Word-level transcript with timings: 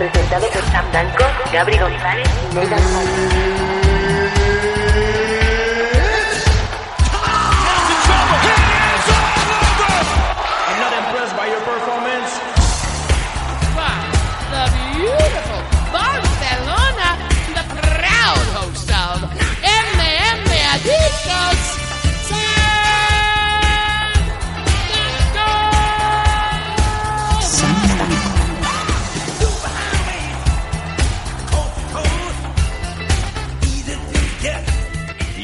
presentado 0.00 0.48
por 0.48 0.62
Sam 0.72 0.90
Blanco, 0.90 1.24
Gabri 1.52 1.76
González 1.76 2.26
y 2.50 2.54
Megan 2.54 3.59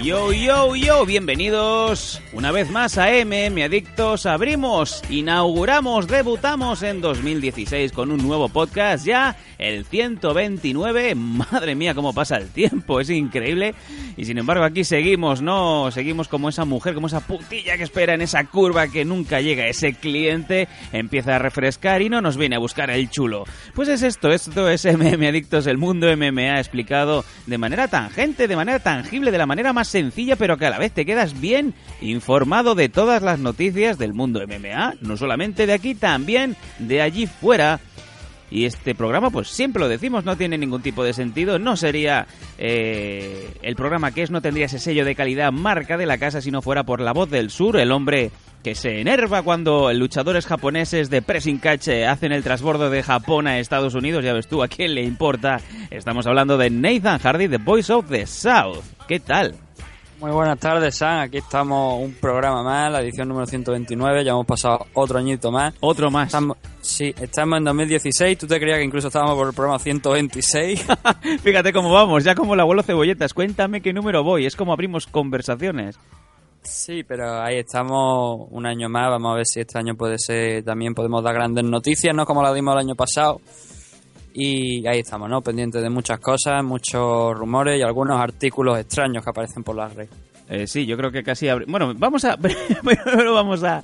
Yo, 0.07 0.33
yo, 0.33 0.77
yo, 0.77 1.05
bienvenidos 1.05 2.23
una 2.33 2.53
vez 2.53 2.71
más 2.71 2.97
a 2.97 3.09
MM 3.09 3.61
Adictos. 3.61 4.25
Abrimos, 4.25 5.03
inauguramos, 5.11 6.07
debutamos 6.07 6.85
en 6.85 7.01
2016 7.01 7.91
con 7.91 8.12
un 8.12 8.19
nuevo 8.19 8.49
podcast 8.49 9.05
ya, 9.05 9.37
el 9.59 9.84
129. 9.84 11.17
Madre 11.17 11.75
mía, 11.75 11.93
cómo 11.97 12.12
pasa 12.12 12.37
el 12.37 12.51
tiempo, 12.51 13.01
es 13.01 13.11
increíble. 13.11 13.75
Y 14.17 14.27
sin 14.27 14.39
embargo 14.39 14.62
aquí 14.62 14.84
seguimos, 14.84 15.43
¿no? 15.43 15.91
Seguimos 15.91 16.29
como 16.29 16.51
esa 16.51 16.65
mujer, 16.65 16.95
como 16.95 17.09
esa 17.09 17.27
putilla 17.27 17.77
que 17.77 17.83
espera 17.83 18.15
en 18.15 18.23
esa 18.23 18.45
curva 18.45 18.87
que 18.87 19.05
nunca 19.05 19.41
llega. 19.41 19.67
Ese 19.67 19.95
cliente 19.95 20.69
empieza 20.93 21.34
a 21.34 21.41
refrescar 21.41 22.01
y 22.01 22.11
no 22.11 22.21
nos 22.21 22.37
viene 22.37 22.55
a 22.55 22.61
buscar 22.61 22.91
el 22.91 23.11
chulo. 23.11 23.43
Pues 23.75 23.89
es 23.89 24.05
esto, 24.05 24.31
esto 24.31 24.69
es 24.69 24.84
MM 24.84 25.27
Adictos, 25.27 25.67
el 25.67 25.79
mundo 25.79 26.07
MMA 26.17 26.61
explicado 26.61 27.25
de 27.47 27.59
manera 27.59 27.89
tangente, 27.89 28.47
de 28.47 28.55
manera 28.55 28.79
tangible, 28.79 29.33
de 29.33 29.39
la 29.39 29.47
manera 29.47 29.73
más 29.73 29.96
sencilla, 29.97 30.37
pero 30.37 30.59
que 30.59 30.67
a 30.67 30.71
la 30.71 30.79
vez 30.79 30.93
te 30.93 31.07
quedas 31.07 31.41
bien 31.41 31.73
informado 32.03 32.75
de 32.75 32.91
todas 32.91 33.23
las 33.23 33.39
noticias 33.39 33.97
del 33.97 34.13
mundo 34.13 34.43
MMA, 34.47 34.97
no 35.01 35.17
solamente 35.17 35.67
de 35.67 35.73
aquí, 35.73 35.95
también 35.95 36.55
de 36.79 37.01
allí 37.01 37.27
fuera. 37.27 37.81
Y 38.51 38.67
este 38.67 38.95
programa, 38.95 39.31
pues 39.31 39.49
siempre 39.49 39.81
lo 39.81 39.89
decimos, 39.89 40.25
no 40.25 40.37
tiene 40.37 40.59
ningún 40.59 40.83
tipo 40.83 41.03
de 41.03 41.15
sentido. 41.15 41.59
No 41.59 41.77
sería 41.77 42.27
eh, 42.59 43.51
el 43.63 43.75
programa 43.75 44.13
que 44.13 44.23
es, 44.23 44.31
no 44.31 44.43
tendría 44.43 44.67
ese 44.67 44.79
sello 44.79 45.05
de 45.05 45.17
calidad 45.17 45.51
marca 45.51 45.97
de 45.97 46.07
la 46.07 46.19
casa 46.19 46.41
si 46.41 46.51
no 46.51 46.63
fuera 46.63 46.85
por 46.85 47.01
la 47.01 47.13
voz 47.13 47.29
del 47.29 47.51
sur, 47.51 47.77
el 47.77 47.91
hombre 47.91 48.31
que 48.63 48.75
se 48.75 49.01
enerva 49.01 49.43
cuando 49.43 49.93
luchadores 49.93 50.47
japoneses 50.47 51.09
de 51.09 51.23
pressing 51.23 51.59
catch 51.59 51.89
hacen 52.07 52.33
el 52.33 52.43
transbordo 52.43 52.91
de 52.91 53.03
Japón 53.03 53.47
a 53.47 53.59
Estados 53.59 53.95
Unidos. 53.95 54.25
Ya 54.25 54.33
ves 54.33 54.47
tú, 54.47 54.62
¿a 54.62 54.69
quién 54.69 54.95
le 54.95 55.03
importa? 55.03 55.61
Estamos 55.91 56.27
hablando 56.27 56.59
de 56.59 56.71
Nathan 56.71 57.19
Hardy, 57.19 57.49
The 57.49 57.59
Voice 57.59 57.93
of 57.93 58.11
the 58.11 58.27
South. 58.27 58.85
¿Qué 59.09 59.19
tal? 59.19 59.55
Muy 60.19 60.31
buenas 60.31 60.59
tardes, 60.59 60.97
San. 60.97 61.19
Aquí 61.19 61.37
estamos, 61.37 62.00
un 62.03 62.15
programa 62.15 62.62
más, 62.62 62.91
la 62.91 63.03
edición 63.03 63.28
número 63.28 63.47
129. 63.47 64.25
Ya 64.25 64.31
hemos 64.31 64.47
pasado 64.47 64.87
otro 64.94 65.19
añito 65.19 65.53
más. 65.53 65.75
Otro 65.81 66.10
más. 66.10 66.28
Estamos, 66.28 66.56
sí, 66.81 67.15
estamos 67.21 67.59
en 67.59 67.65
2016. 67.65 68.38
Tú 68.38 68.47
te 68.47 68.59
creías 68.59 68.78
que 68.78 68.84
incluso 68.84 69.09
estábamos 69.09 69.37
por 69.37 69.49
el 69.49 69.53
programa 69.53 69.78
126. 69.78 70.87
Fíjate 71.43 71.71
cómo 71.71 71.93
vamos, 71.93 72.25
ya 72.25 72.34
como 72.34 72.55
el 72.55 72.60
abuelo 72.60 72.82
Cebolletas. 72.82 73.34
Cuéntame 73.34 73.82
qué 73.82 73.93
número 73.93 74.25
voy. 74.25 74.47
Es 74.47 74.56
como 74.56 74.72
abrimos 74.72 75.06
conversaciones. 75.06 75.99
sí, 76.62 77.05
pero 77.05 77.43
ahí 77.43 77.59
estamos 77.59 78.49
un 78.50 78.65
año 78.65 78.88
más. 78.88 79.10
Vamos 79.10 79.32
a 79.32 79.37
ver 79.37 79.47
si 79.47 79.60
este 79.60 79.78
año 79.78 79.97
puede 79.97 80.19
ser, 80.19 80.65
también 80.65 80.94
podemos 80.94 81.22
dar 81.22 81.34
grandes 81.34 81.65
noticias, 81.65 82.15
¿no? 82.15 82.25
Como 82.25 82.43
la 82.43 82.55
dimos 82.55 82.72
el 82.72 82.81
año 82.81 82.94
pasado. 82.94 83.38
Y 84.39 84.87
ahí 84.87 84.99
estamos, 84.99 85.31
¿no? 85.31 85.41
Pendientes 85.41 85.81
de 85.81 85.89
muchas 85.89 86.21
cosas, 86.21 86.63
muchos 86.63 87.35
rumores 87.35 87.79
y 87.79 87.83
algunos 87.83 88.21
artículos 88.21 88.79
extraños 88.79 89.25
que 89.25 89.31
aparecen 89.31 89.65
por 89.65 89.77
la 89.77 89.89
red. 89.89 90.09
Eh, 90.49 90.69
sí, 90.69 90.87
yo 90.87 90.97
creo 90.97 91.11
que 91.11 91.25
casi... 91.25 91.47
abri- 91.47 91.65
Bueno, 91.67 91.93
vamos 91.97 92.25
a... 92.25 92.37
Primero 92.84 93.34
vamos 93.34 93.65
a, 93.65 93.83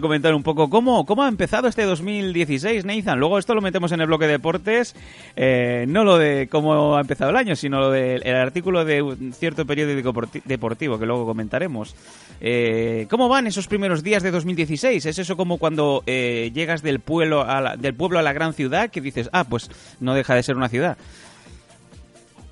comentar 0.00 0.32
un 0.32 0.44
poco 0.44 0.70
cómo, 0.70 1.04
cómo 1.06 1.24
ha 1.24 1.28
empezado 1.28 1.66
este 1.66 1.82
2016, 1.82 2.84
Nathan. 2.84 3.18
Luego 3.18 3.36
esto 3.38 3.52
lo 3.54 3.60
metemos 3.60 3.90
en 3.90 4.00
el 4.00 4.06
bloque 4.06 4.26
de 4.26 4.32
deportes. 4.32 4.94
eh, 5.34 5.86
no 5.88 6.04
lo 6.04 6.16
de 6.16 6.48
cómo 6.48 6.96
ha 6.96 7.00
empezado 7.00 7.30
el 7.30 7.36
año, 7.36 7.56
sino 7.56 7.80
lo 7.80 7.90
del 7.90 8.22
el 8.24 8.36
artículo 8.36 8.84
de 8.84 9.02
un 9.02 9.32
cierto 9.32 9.66
periódico 9.66 10.12
deporti- 10.12 10.42
deportivo 10.44 11.00
que 11.00 11.06
luego 11.06 11.26
comentaremos. 11.26 11.96
Eh, 12.40 13.06
¿Cómo 13.10 13.28
van 13.28 13.48
esos 13.48 13.66
primeros 13.66 14.04
días 14.04 14.22
de 14.22 14.30
2016? 14.30 15.04
¿Es 15.06 15.18
eso 15.18 15.36
como 15.36 15.58
cuando 15.58 16.04
eh, 16.06 16.52
llegas 16.54 16.82
del 16.82 17.00
pueblo, 17.00 17.42
a 17.42 17.60
la, 17.60 17.76
del 17.76 17.94
pueblo 17.94 18.20
a 18.20 18.22
la 18.22 18.32
gran 18.32 18.54
ciudad 18.54 18.88
que 18.90 19.00
dices, 19.00 19.28
ah, 19.32 19.42
pues 19.44 19.68
no 19.98 20.14
deja 20.14 20.36
de 20.36 20.44
ser 20.44 20.56
una 20.56 20.68
ciudad? 20.68 20.96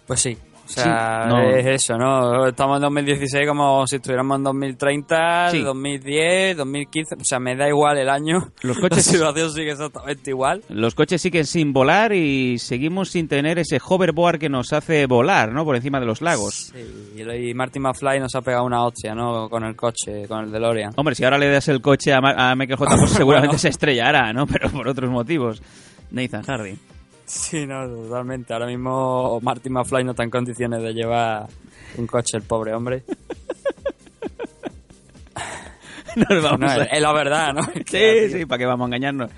Pues 0.09 0.19
sí. 0.21 0.37
O 0.65 0.69
sea, 0.69 1.25
Sí, 1.25 1.29
no. 1.29 1.41
es 1.51 1.67
eso, 1.67 1.99
¿no? 1.99 2.47
Estamos 2.47 2.77
en 2.77 2.83
2016 2.83 3.47
como 3.49 3.87
si 3.87 3.97
estuviéramos 3.97 4.39
en 4.39 4.45
2030, 4.45 5.51
Sí. 5.51 5.61
2010, 5.61 6.57
2015. 6.57 7.17
O 7.21 7.25
sea, 7.25 7.39
me 7.41 7.57
da 7.57 7.69
igual 7.69 7.99
el 7.99 8.09
año. 8.09 8.53
Los 8.63 8.79
coches- 8.81 9.07
La 9.09 9.13
situación 9.13 9.51
sigue 9.53 9.73
exactamente 9.73 10.31
igual. 10.31 10.63
Los 10.69 10.95
coches 10.95 11.21
siguen 11.21 11.47
sin 11.47 11.73
volar 11.73 12.13
y 12.13 12.59
seguimos 12.59 13.11
sin 13.11 13.29
tener 13.29 13.59
ese 13.59 13.79
hoverboard 13.87 14.39
que 14.39 14.49
nos 14.49 14.73
hace 14.73 15.07
volar, 15.07 15.53
¿no? 15.53 15.65
Por 15.65 15.77
encima 15.77 16.01
de 16.01 16.07
los 16.07 16.23
lagos. 16.23 16.73
Sí, 16.73 17.13
y 17.17 17.23
y 17.51 17.55
Martin 17.55 17.83
McFly 17.83 18.21
nos 18.21 18.35
ha 18.35 18.41
pegado 18.43 18.65
una 18.65 18.85
hostia, 18.85 19.15
¿no? 19.15 19.49
Con 19.51 19.65
el 19.65 19.75
coche, 19.77 20.27
con 20.29 20.45
el 20.45 20.53
DeLorean. 20.53 20.93
Hombre, 20.97 21.15
si 21.15 21.25
ahora 21.25 21.39
le 21.39 21.51
das 21.51 21.69
el 21.69 21.81
coche 21.81 22.13
a, 22.13 22.21
Ma- 22.21 22.51
a 22.51 22.55
Michael 22.55 22.79
J. 22.79 22.97
Fox, 22.97 23.11
seguramente 23.17 23.59
se 23.59 23.69
estrellará, 23.69 24.33
¿no? 24.33 24.47
Pero 24.47 24.71
por 24.71 24.87
otros 24.89 25.11
motivos. 25.11 25.61
Nathan 26.11 26.43
Hardy. 26.43 26.77
Sí, 27.35 27.67
no, 27.67 27.89
totalmente. 27.89 28.53
Ahora 28.53 28.67
mismo 28.67 29.41
Martin 29.41 29.73
McFly 29.73 30.05
no 30.05 30.11
está 30.11 30.23
en 30.23 30.29
condiciones 30.29 30.83
de 30.83 30.93
llevar 30.93 31.47
un 31.97 32.07
coche, 32.07 32.37
el 32.37 32.43
pobre 32.43 32.75
hombre. 32.75 33.05
Nos 36.17 36.43
vamos 36.43 36.61
No, 36.61 36.67
a- 36.69 36.77
es, 36.77 36.89
es 36.93 37.01
la 37.01 37.13
verdad, 37.15 37.55
¿no? 37.55 37.63
Sí, 37.87 38.29
sí, 38.31 38.45
¿para 38.45 38.59
qué 38.59 38.67
vamos 38.67 38.85
a 38.85 38.89
engañarnos? 38.89 39.31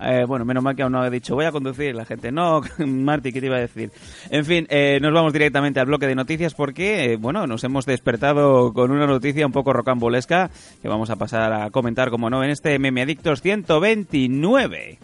Eh, 0.00 0.26
bueno, 0.28 0.44
menos 0.44 0.62
mal 0.62 0.76
que 0.76 0.82
aún 0.82 0.92
no 0.92 1.00
ha 1.00 1.08
dicho 1.08 1.34
voy 1.34 1.46
a 1.46 1.50
conducir 1.52 1.94
la 1.94 2.04
gente. 2.04 2.30
No, 2.30 2.60
Marty, 2.86 3.32
¿qué 3.32 3.40
te 3.40 3.46
iba 3.46 3.56
a 3.56 3.60
decir? 3.60 3.90
En 4.28 4.44
fin, 4.44 4.66
eh, 4.68 4.98
nos 5.00 5.14
vamos 5.14 5.32
directamente 5.32 5.80
al 5.80 5.86
bloque 5.86 6.06
de 6.06 6.14
noticias 6.14 6.52
porque, 6.52 7.12
eh, 7.12 7.16
bueno, 7.16 7.46
nos 7.46 7.64
hemos 7.64 7.86
despertado 7.86 8.74
con 8.74 8.90
una 8.90 9.06
noticia 9.06 9.46
un 9.46 9.52
poco 9.52 9.72
rocambolesca 9.72 10.50
que 10.82 10.88
vamos 10.88 11.08
a 11.08 11.16
pasar 11.16 11.50
a 11.54 11.70
comentar, 11.70 12.10
como 12.10 12.28
no, 12.28 12.44
en 12.44 12.50
este 12.50 12.78
Meme 12.78 13.00
Adictos 13.00 13.40
129. 13.40 14.98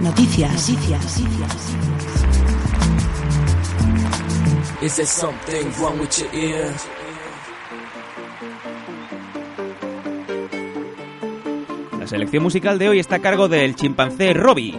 Noticias, 0.00 0.70
noticias. 0.70 1.20
Is 4.82 4.96
there 4.96 5.06
something 5.06 5.70
wrong 5.78 5.98
with 6.00 6.18
your 6.18 6.34
ear? 6.34 6.72
La 11.98 12.06
selección 12.06 12.42
musical 12.42 12.78
de 12.78 12.88
hoy 12.88 12.98
está 12.98 13.16
a 13.16 13.18
cargo 13.20 13.48
del 13.48 13.74
chimpancé 13.76 14.32
Robbie. 14.32 14.74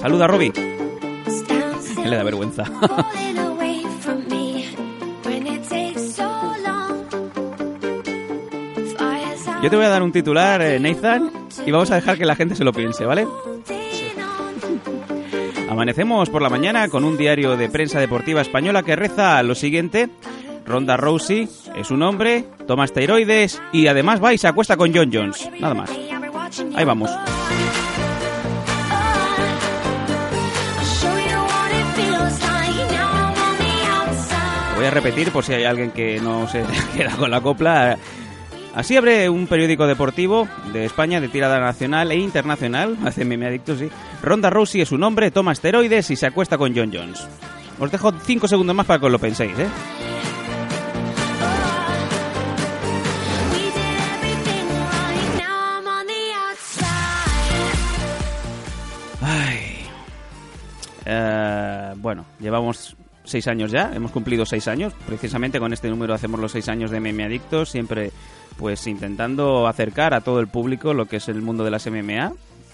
Saluda, 0.00 0.26
Robbie. 0.28 0.52
Le 2.04 2.16
da 2.16 2.22
vergüenza. 2.22 2.64
falling 2.66 3.38
away 3.38 3.82
from 4.00 4.28
me. 4.28 4.66
When 5.24 5.46
it 5.46 5.68
takes 5.68 6.14
so 6.14 6.22
long. 6.62 7.04
Fires 8.96 9.48
out 9.48 9.62
Yo 9.62 9.70
te 9.70 9.76
voy 9.76 9.86
a 9.86 9.88
dar 9.88 10.02
un 10.02 10.12
titular, 10.12 10.60
eh, 10.60 10.78
Nathan, 10.78 11.43
y 11.66 11.70
vamos 11.70 11.90
a 11.90 11.96
dejar 11.96 12.18
que 12.18 12.24
la 12.24 12.36
gente 12.36 12.54
se 12.54 12.64
lo 12.64 12.72
piense, 12.72 13.04
¿vale? 13.04 13.26
Amanecemos 15.68 16.30
por 16.30 16.42
la 16.42 16.48
mañana 16.48 16.88
con 16.88 17.04
un 17.04 17.16
diario 17.16 17.56
de 17.56 17.68
prensa 17.68 17.98
deportiva 17.98 18.40
española 18.40 18.82
que 18.82 18.96
reza 18.96 19.42
lo 19.42 19.54
siguiente. 19.54 20.08
Ronda 20.64 20.96
Rousey 20.96 21.48
es 21.76 21.90
un 21.90 22.02
hombre, 22.02 22.44
toma 22.66 22.84
esteroides 22.84 23.60
y 23.72 23.86
además 23.86 24.22
va 24.22 24.32
y 24.32 24.38
se 24.38 24.48
acuesta 24.48 24.76
con 24.76 24.94
John 24.94 25.10
Jones. 25.12 25.50
Nada 25.60 25.74
más. 25.74 25.90
Ahí 26.74 26.84
vamos. 26.84 27.10
Voy 34.76 34.86
a 34.86 34.90
repetir 34.90 35.30
por 35.30 35.44
si 35.44 35.54
hay 35.54 35.64
alguien 35.64 35.92
que 35.92 36.20
no 36.20 36.48
se 36.48 36.64
queda 36.96 37.16
con 37.16 37.30
la 37.30 37.40
copla. 37.40 37.96
Así 38.74 38.96
abre 38.96 39.30
un 39.30 39.46
periódico 39.46 39.86
deportivo 39.86 40.48
de 40.72 40.84
España 40.84 41.20
de 41.20 41.28
tirada 41.28 41.60
nacional 41.60 42.10
e 42.10 42.16
internacional, 42.16 42.98
hace 43.04 43.24
meme 43.24 43.46
adicto, 43.46 43.76
sí. 43.76 43.88
Ronda 44.20 44.50
Rousey 44.50 44.80
es 44.80 44.88
su 44.88 44.98
nombre, 44.98 45.30
toma 45.30 45.52
esteroides 45.52 46.10
y 46.10 46.16
se 46.16 46.26
acuesta 46.26 46.58
con 46.58 46.74
John 46.74 46.90
Jones. 46.92 47.28
Os 47.78 47.90
dejo 47.92 48.12
cinco 48.24 48.48
segundos 48.48 48.74
más 48.74 48.86
para 48.86 48.98
que 48.98 49.06
os 49.06 49.12
lo 49.12 49.18
penséis, 49.20 49.56
¿eh? 49.58 49.68
Ay. 59.22 59.86
Eh, 61.06 61.92
bueno, 61.96 62.24
llevamos 62.40 62.96
seis 63.24 63.46
años 63.48 63.70
ya, 63.70 63.92
hemos 63.94 64.10
cumplido 64.10 64.44
seis 64.44 64.68
años. 64.68 64.92
Precisamente 65.06 65.58
con 65.58 65.72
este 65.72 65.88
número 65.88 66.12
hacemos 66.12 66.40
los 66.40 66.52
seis 66.52 66.68
años 66.68 66.90
de 66.90 67.00
Meme 67.00 67.24
Adictos, 67.24 67.70
siempre 67.70 68.12
pues 68.58 68.86
intentando 68.86 69.66
acercar 69.66 70.14
a 70.14 70.20
todo 70.20 70.40
el 70.40 70.48
público 70.48 70.94
lo 70.94 71.06
que 71.06 71.16
es 71.16 71.28
el 71.28 71.42
mundo 71.42 71.64
de 71.64 71.70
las 71.70 71.86
MMA. 71.86 72.32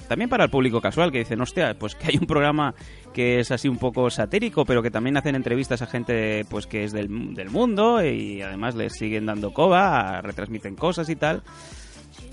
También 0.09 0.29
para 0.29 0.45
el 0.45 0.51
público 0.51 0.81
casual 0.81 1.13
que 1.13 1.19
dicen, 1.19 1.41
hostia, 1.41 1.77
pues 1.79 1.95
que 1.95 2.09
hay 2.09 2.19
un 2.21 2.27
programa 2.27 2.75
que 3.15 3.39
es 3.39 3.51
así 3.53 3.69
un 3.69 3.79
poco 3.79 4.11
satírico, 4.11 4.65
pero 4.65 4.83
que 4.83 4.91
también 4.91 5.17
hacen 5.17 5.37
entrevistas 5.37 5.83
a 5.83 5.87
gente 5.87 6.45
pues 6.49 6.67
que 6.67 6.85
es 6.85 6.93
del, 6.93 7.35
del 7.35 7.51
mundo 7.51 8.05
y 8.05 8.43
además 8.43 8.75
les 8.75 8.95
siguen 8.95 9.27
dando 9.27 9.53
coba, 9.53 10.21
retransmiten 10.21 10.75
cosas 10.75 11.09
y 11.09 11.17
tal. 11.17 11.43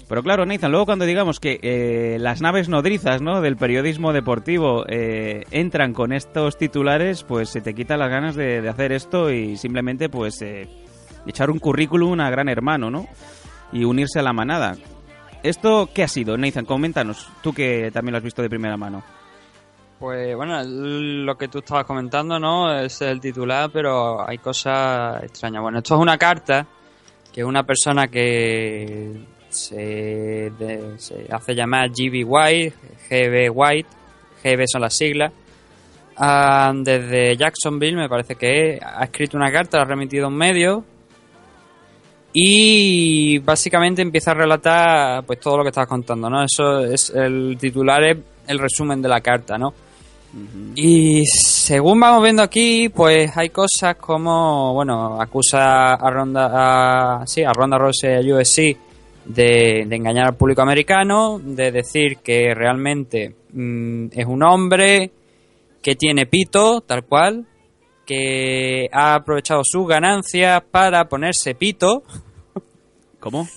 Pero 0.07 0.23
claro, 0.23 0.45
Nathan, 0.45 0.71
luego 0.71 0.85
cuando 0.85 1.05
digamos 1.05 1.39
que 1.39 1.59
eh, 1.61 2.17
las 2.19 2.41
naves 2.41 2.69
nodrizas 2.69 3.21
¿no? 3.21 3.41
del 3.41 3.57
periodismo 3.57 4.13
deportivo 4.13 4.85
eh, 4.87 5.43
entran 5.51 5.93
con 5.93 6.13
estos 6.13 6.57
titulares, 6.57 7.23
pues 7.23 7.49
se 7.49 7.61
te 7.61 7.73
quitan 7.73 7.99
las 7.99 8.09
ganas 8.09 8.35
de, 8.35 8.61
de 8.61 8.69
hacer 8.69 8.93
esto 8.93 9.29
y 9.31 9.57
simplemente 9.57 10.07
pues 10.07 10.41
eh, 10.41 10.69
echar 11.25 11.49
un 11.51 11.59
currículum 11.59 12.19
a 12.21 12.29
gran 12.29 12.47
hermano, 12.47 12.89
¿no? 12.89 13.07
Y 13.71 13.83
unirse 13.83 14.19
a 14.19 14.23
la 14.23 14.33
manada. 14.33 14.75
¿Esto 15.43 15.89
qué 15.93 16.03
ha 16.03 16.07
sido, 16.07 16.37
Nathan? 16.37 16.65
Coméntanos, 16.65 17.27
tú 17.41 17.53
que 17.53 17.91
también 17.91 18.13
lo 18.13 18.17
has 18.17 18.23
visto 18.23 18.41
de 18.41 18.49
primera 18.49 18.77
mano. 18.77 19.03
Pues 19.99 20.35
bueno, 20.35 20.61
lo 20.63 21.37
que 21.37 21.47
tú 21.47 21.59
estabas 21.59 21.85
comentando, 21.85 22.39
¿no? 22.39 22.71
Es 22.71 23.01
el 23.01 23.19
titular, 23.19 23.69
pero 23.71 24.27
hay 24.27 24.37
cosas 24.37 25.23
extrañas. 25.23 25.61
Bueno, 25.61 25.79
esto 25.79 25.95
es 25.95 26.01
una 26.01 26.17
carta 26.17 26.67
que 27.33 27.43
una 27.43 27.63
persona 27.63 28.07
que 28.07 29.13
se, 29.49 30.51
se 30.97 31.27
hace 31.31 31.55
llamar 31.55 31.89
GB 31.89 32.23
White, 32.25 32.75
GB 33.09 33.49
White, 33.51 33.89
GB 34.43 34.63
son 34.67 34.81
las 34.81 34.93
siglas, 34.93 35.31
ah, 36.17 36.71
desde 36.75 37.35
Jacksonville, 37.35 37.95
me 37.95 38.09
parece 38.09 38.35
que 38.35 38.79
ha 38.81 39.03
escrito 39.03 39.37
una 39.37 39.51
carta, 39.51 39.77
la 39.77 39.83
ha 39.83 39.87
remitido 39.87 40.25
a 40.25 40.27
un 40.29 40.37
medio 40.37 40.83
y 42.33 43.39
básicamente 43.39 44.01
empieza 44.01 44.31
a 44.31 44.35
relatar 44.35 45.23
pues 45.25 45.39
todo 45.39 45.57
lo 45.57 45.63
que 45.63 45.69
estabas 45.69 45.89
contando, 45.89 46.29
¿no? 46.29 46.43
Eso 46.43 46.79
es 46.81 47.09
el 47.09 47.57
titular 47.59 48.03
es 48.03 48.17
el 48.47 48.59
resumen 48.59 49.01
de 49.01 49.09
la 49.09 49.21
carta, 49.21 49.57
¿no? 49.57 49.73
Y 50.75 51.25
según 51.25 51.99
vamos 51.99 52.21
viendo 52.21 52.43
aquí, 52.43 52.89
pues 52.89 53.35
hay 53.35 53.49
cosas 53.49 53.95
como, 53.95 54.73
bueno, 54.73 55.19
acusa 55.19 55.93
a 55.95 56.11
Ronda, 56.11 57.21
a, 57.21 57.27
sí, 57.27 57.43
a 57.43 57.51
Ronda 57.53 57.77
Rousey 57.77 58.15
a 58.15 58.35
USC 58.35 58.77
de, 59.25 59.85
de 59.87 59.95
engañar 59.95 60.27
al 60.27 60.35
público 60.35 60.61
americano, 60.61 61.39
de 61.43 61.71
decir 61.71 62.17
que 62.17 62.53
realmente 62.53 63.33
mm, 63.53 64.07
es 64.11 64.25
un 64.25 64.43
hombre 64.43 65.11
que 65.81 65.95
tiene 65.95 66.25
pito, 66.25 66.81
tal 66.81 67.05
cual, 67.05 67.45
que 68.07 68.87
ha 68.91 69.13
aprovechado 69.15 69.61
sus 69.63 69.87
ganancias 69.87 70.63
para 70.71 71.07
ponerse 71.07 71.53
pito. 71.53 72.03
¿Cómo? 73.19 73.47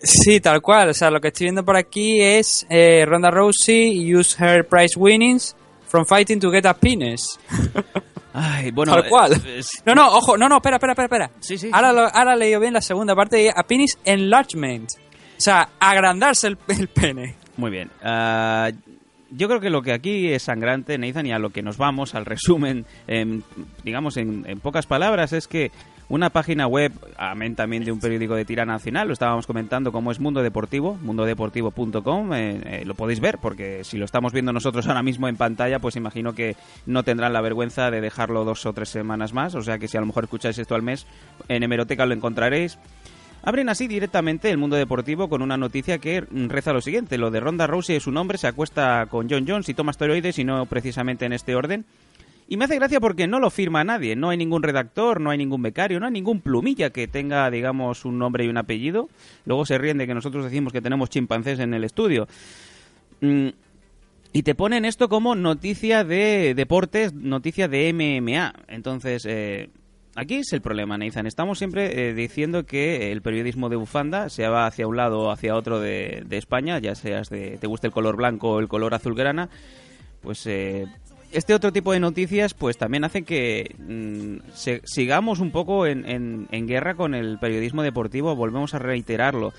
Sí, 0.00 0.40
tal 0.40 0.60
cual. 0.60 0.90
O 0.90 0.94
sea, 0.94 1.10
lo 1.10 1.20
que 1.20 1.28
estoy 1.28 1.46
viendo 1.46 1.64
por 1.64 1.76
aquí 1.76 2.20
es 2.20 2.66
eh, 2.70 3.04
Ronda 3.06 3.30
Rousey 3.30 4.14
use 4.14 4.36
her 4.38 4.64
prize 4.68 4.96
winnings 4.96 5.56
from 5.88 6.04
fighting 6.04 6.38
to 6.38 6.50
get 6.50 6.66
a 6.66 6.74
penis. 6.74 7.40
Ay, 8.34 8.70
bueno, 8.70 8.92
tal 8.92 9.08
cual. 9.08 9.32
es- 9.56 9.82
No, 9.84 9.94
no, 9.94 10.06
ojo, 10.12 10.36
no, 10.36 10.48
no, 10.48 10.56
espera, 10.58 10.76
espera, 10.76 10.92
espera. 10.92 11.06
espera. 11.06 11.30
Sí, 11.40 11.58
sí, 11.58 11.70
Ahora, 11.72 11.92
lo- 11.92 12.14
ahora 12.14 12.34
he 12.34 12.36
leído 12.36 12.60
bien 12.60 12.74
la 12.74 12.80
segunda 12.82 13.16
parte, 13.16 13.50
a 13.54 13.62
penis 13.64 13.98
enlargement. 14.04 14.90
O 14.92 15.40
sea, 15.40 15.70
agrandarse 15.80 16.48
el, 16.48 16.58
el 16.68 16.88
pene. 16.88 17.36
Muy 17.56 17.70
bien. 17.70 17.90
Ah, 18.02 18.70
yo 19.30 19.48
creo 19.48 19.60
que 19.60 19.70
lo 19.70 19.82
que 19.82 19.92
aquí 19.92 20.28
es 20.28 20.42
sangrante, 20.42 20.98
Nathan, 20.98 21.26
y 21.26 21.32
a 21.32 21.38
lo 21.38 21.50
que 21.50 21.62
nos 21.62 21.76
vamos, 21.76 22.14
al 22.14 22.24
resumen, 22.24 22.86
en, 23.06 23.44
digamos 23.84 24.16
en, 24.16 24.44
en 24.46 24.60
pocas 24.60 24.86
palabras, 24.86 25.32
es 25.32 25.48
que 25.48 25.70
una 26.08 26.30
página 26.30 26.66
web, 26.66 26.92
amén 27.18 27.54
también 27.54 27.84
de 27.84 27.92
un 27.92 28.00
periódico 28.00 28.34
de 28.34 28.46
tira 28.46 28.64
nacional, 28.64 29.08
lo 29.08 29.12
estábamos 29.12 29.46
comentando 29.46 29.92
como 29.92 30.10
es 30.10 30.20
Mundo 30.20 30.42
Deportivo, 30.42 30.98
mundodeportivo.com, 31.02 32.32
eh, 32.32 32.60
eh, 32.64 32.84
lo 32.86 32.94
podéis 32.94 33.20
ver, 33.20 33.38
porque 33.38 33.84
si 33.84 33.98
lo 33.98 34.06
estamos 34.06 34.32
viendo 34.32 34.52
nosotros 34.52 34.86
ahora 34.86 35.02
mismo 35.02 35.28
en 35.28 35.36
pantalla, 35.36 35.80
pues 35.80 35.96
imagino 35.96 36.32
que 36.32 36.56
no 36.86 37.02
tendrán 37.02 37.34
la 37.34 37.42
vergüenza 37.42 37.90
de 37.90 38.00
dejarlo 38.00 38.44
dos 38.44 38.64
o 38.64 38.72
tres 38.72 38.88
semanas 38.88 39.34
más, 39.34 39.54
o 39.54 39.60
sea 39.60 39.78
que 39.78 39.86
si 39.86 39.98
a 39.98 40.00
lo 40.00 40.06
mejor 40.06 40.24
escucháis 40.24 40.58
esto 40.58 40.74
al 40.74 40.82
mes, 40.82 41.06
en 41.48 41.62
hemeroteca 41.62 42.06
lo 42.06 42.14
encontraréis. 42.14 42.78
Abren 43.42 43.68
así 43.68 43.86
directamente 43.86 44.50
el 44.50 44.58
mundo 44.58 44.76
deportivo 44.76 45.28
con 45.28 45.42
una 45.42 45.56
noticia 45.56 45.98
que 45.98 46.20
reza 46.20 46.72
lo 46.72 46.80
siguiente. 46.80 47.18
Lo 47.18 47.30
de 47.30 47.40
Ronda 47.40 47.66
Rousey 47.66 47.96
es 47.96 48.06
un 48.06 48.16
hombre, 48.16 48.38
se 48.38 48.46
acuesta 48.46 49.06
con 49.06 49.28
John 49.30 49.46
Jones 49.46 49.68
y 49.68 49.74
toma 49.74 49.92
esteroides 49.92 50.38
y 50.38 50.44
no 50.44 50.66
precisamente 50.66 51.24
en 51.24 51.32
este 51.32 51.54
orden. 51.54 51.84
Y 52.50 52.56
me 52.56 52.64
hace 52.64 52.76
gracia 52.76 52.98
porque 52.98 53.26
no 53.26 53.40
lo 53.40 53.50
firma 53.50 53.84
nadie. 53.84 54.16
No 54.16 54.30
hay 54.30 54.38
ningún 54.38 54.62
redactor, 54.62 55.20
no 55.20 55.30
hay 55.30 55.38
ningún 55.38 55.62
becario, 55.62 56.00
no 56.00 56.06
hay 56.06 56.12
ningún 56.12 56.40
plumilla 56.40 56.90
que 56.90 57.06
tenga, 57.06 57.50
digamos, 57.50 58.06
un 58.06 58.18
nombre 58.18 58.44
y 58.44 58.48
un 58.48 58.56
apellido. 58.56 59.08
Luego 59.44 59.66
se 59.66 59.76
ríen 59.76 59.98
de 59.98 60.06
que 60.06 60.14
nosotros 60.14 60.44
decimos 60.44 60.72
que 60.72 60.80
tenemos 60.80 61.10
chimpancés 61.10 61.58
en 61.58 61.74
el 61.74 61.84
estudio. 61.84 62.26
Mm, 63.20 63.48
y 64.32 64.42
te 64.42 64.54
ponen 64.54 64.86
esto 64.86 65.10
como 65.10 65.34
noticia 65.34 66.04
de 66.04 66.54
deportes, 66.54 67.12
noticia 67.12 67.68
de 67.68 67.92
MMA. 67.92 68.54
Entonces, 68.68 69.26
eh, 69.26 69.68
aquí 70.18 70.36
es 70.36 70.52
el 70.52 70.60
problema, 70.60 70.98
Nathan. 70.98 71.26
Estamos 71.26 71.58
siempre 71.58 72.08
eh, 72.08 72.14
diciendo 72.14 72.66
que 72.66 73.12
el 73.12 73.22
periodismo 73.22 73.68
de 73.68 73.76
bufanda 73.76 74.28
se 74.28 74.46
va 74.48 74.66
hacia 74.66 74.86
un 74.86 74.96
lado 74.96 75.20
o 75.20 75.30
hacia 75.30 75.54
otro 75.54 75.80
de, 75.80 76.26
España, 76.30 76.78
ya 76.78 76.94
seas 76.94 77.30
de 77.30 77.56
te 77.58 77.66
gusta 77.66 77.86
el 77.86 77.92
color 77.92 78.16
blanco 78.16 78.50
o 78.50 78.60
el 78.60 78.68
color 78.68 78.94
azulgrana, 78.94 79.48
pues 80.20 80.44
eh, 80.46 80.86
este 81.30 81.54
otro 81.54 81.72
tipo 81.72 81.92
de 81.92 82.00
noticias 82.00 82.52
pues 82.54 82.76
también 82.76 83.04
hace 83.04 83.22
que 83.22 83.74
mm, 83.78 84.38
sigamos 84.84 85.38
un 85.38 85.52
poco 85.52 85.86
en 85.86 86.66
guerra 86.66 86.94
con 86.94 87.14
el 87.14 87.38
periodismo 87.38 87.82
deportivo, 87.82 88.34
volvemos 88.34 88.74
a 88.74 88.78
reiterarlo. 88.80 89.52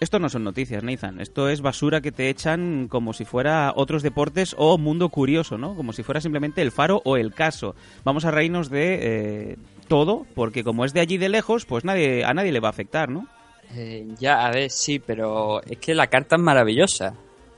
Esto 0.00 0.18
no 0.18 0.30
son 0.30 0.44
noticias, 0.44 0.82
Nathan. 0.82 1.20
Esto 1.20 1.50
es 1.50 1.60
basura 1.60 2.00
que 2.00 2.10
te 2.10 2.30
echan 2.30 2.88
como 2.88 3.12
si 3.12 3.26
fuera 3.26 3.74
otros 3.76 4.02
deportes 4.02 4.54
o 4.56 4.78
mundo 4.78 5.10
curioso, 5.10 5.58
¿no? 5.58 5.74
Como 5.74 5.92
si 5.92 6.02
fuera 6.02 6.22
simplemente 6.22 6.62
el 6.62 6.72
faro 6.72 7.02
o 7.04 7.18
el 7.18 7.34
caso. 7.34 7.74
Vamos 8.02 8.24
a 8.24 8.30
reírnos 8.30 8.70
de 8.70 8.98
eh, 9.02 9.56
todo, 9.90 10.24
porque 10.34 10.62
como 10.64 10.84
es 10.86 10.94
de 10.94 11.00
allí 11.00 11.18
de 11.18 11.28
lejos, 11.28 11.66
pues 11.66 11.84
nadie, 11.84 12.24
a 12.24 12.32
nadie 12.32 12.52
le 12.52 12.60
va 12.60 12.68
a 12.68 12.70
afectar, 12.70 13.08
¿no? 13.10 13.26
Eh, 13.74 14.06
ya, 14.18 14.46
a 14.46 14.50
ver, 14.50 14.70
sí, 14.70 15.00
pero 15.00 15.60
es 15.64 15.78
que 15.78 15.94
la 15.94 16.06
carta 16.06 16.36
es 16.36 16.42
maravillosa. 16.42 17.12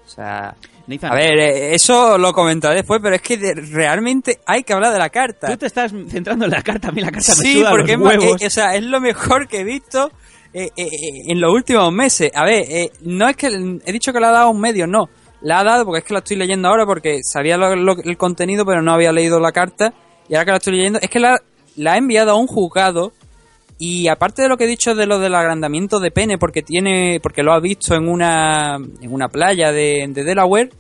O 0.05 0.09
sea, 0.09 0.55
Nathan, 0.87 1.13
a 1.13 1.15
ver, 1.15 1.39
eh, 1.39 1.75
eso 1.75 2.17
lo 2.19 2.33
comentaré 2.33 2.77
después, 2.77 3.01
pero 3.03 3.15
es 3.17 3.23
que 3.23 3.37
de- 3.37 3.55
realmente 3.55 4.41
hay 4.47 4.63
que 4.65 4.73
hablar 4.73 4.93
de 4.93 4.99
la 4.99 5.11
carta. 5.11 5.47
tú 5.49 5.57
te 5.59 5.67
estás 5.67 5.93
centrando 6.09 6.47
en 6.47 6.51
la 6.51 6.63
carta, 6.63 6.89
a 6.89 6.93
mí 6.93 7.01
la 7.03 7.11
carta 7.11 7.35
me 7.37 7.43
Sí, 7.45 7.59
suda 7.61 7.71
porque 7.71 7.93
es, 7.93 7.99
los 7.99 8.05
ma- 8.09 8.19
huevos. 8.19 8.43
eh, 8.43 8.47
o 8.47 8.51
sea, 8.51 8.75
es 8.75 8.83
lo 8.83 9.01
mejor 9.01 9.47
que 9.47 9.61
he 9.61 9.65
visto 9.65 10.11
eh, 10.55 10.71
en 10.77 11.41
los 11.41 11.53
últimos 11.53 11.93
meses. 11.93 12.31
A 12.35 12.45
ver, 12.45 12.65
eh, 12.69 12.91
no 13.03 13.29
es 13.29 13.37
que 13.37 13.47
he 13.85 13.93
dicho 13.93 14.13
que 14.13 14.21
le 14.21 14.27
ha 14.27 14.31
dado 14.33 14.51
un 14.51 14.61
medio, 14.61 14.87
no. 14.87 15.09
La 15.43 15.61
ha 15.61 15.65
dado 15.65 15.85
porque 15.85 15.99
es 16.01 16.05
que 16.05 16.13
la 16.15 16.19
estoy 16.21 16.37
leyendo 16.37 16.69
ahora 16.69 16.85
porque 16.87 17.21
sabía 17.23 17.57
lo- 17.57 17.75
lo- 17.77 18.03
el 18.03 18.17
contenido, 18.17 18.65
pero 18.67 18.81
no 18.83 18.93
había 18.93 19.13
leído 19.13 19.39
la 19.41 19.53
carta. 19.53 19.93
Y 20.29 20.35
ahora 20.35 20.45
que 20.45 20.51
la 20.53 20.57
estoy 20.59 20.77
leyendo, 20.77 20.99
es 21.01 21.09
que 21.11 21.21
la, 21.21 21.37
la 21.77 21.95
ha 21.95 21.97
enviado 21.97 22.33
a 22.33 22.37
un 22.37 22.47
juzgado. 22.47 23.13
Y 23.79 24.07
aparte 24.09 24.43
de 24.43 24.49
lo 24.49 24.57
que 24.57 24.65
he 24.65 24.69
dicho 24.69 24.95
de 24.95 25.07
lo 25.07 25.19
del 25.19 25.35
agrandamiento 25.35 25.99
de 25.99 26.13
pene, 26.13 26.39
porque 26.39 26.63
tiene, 26.63 27.19
porque 27.21 27.43
lo 27.43 27.53
ha 27.53 27.59
visto 27.59 27.97
en 27.97 28.09
una, 28.09 28.77
en 28.77 29.13
una 29.13 29.29
playa 29.29 29.73
de, 29.73 30.07
de 30.09 30.23
Delaware, 30.23 30.71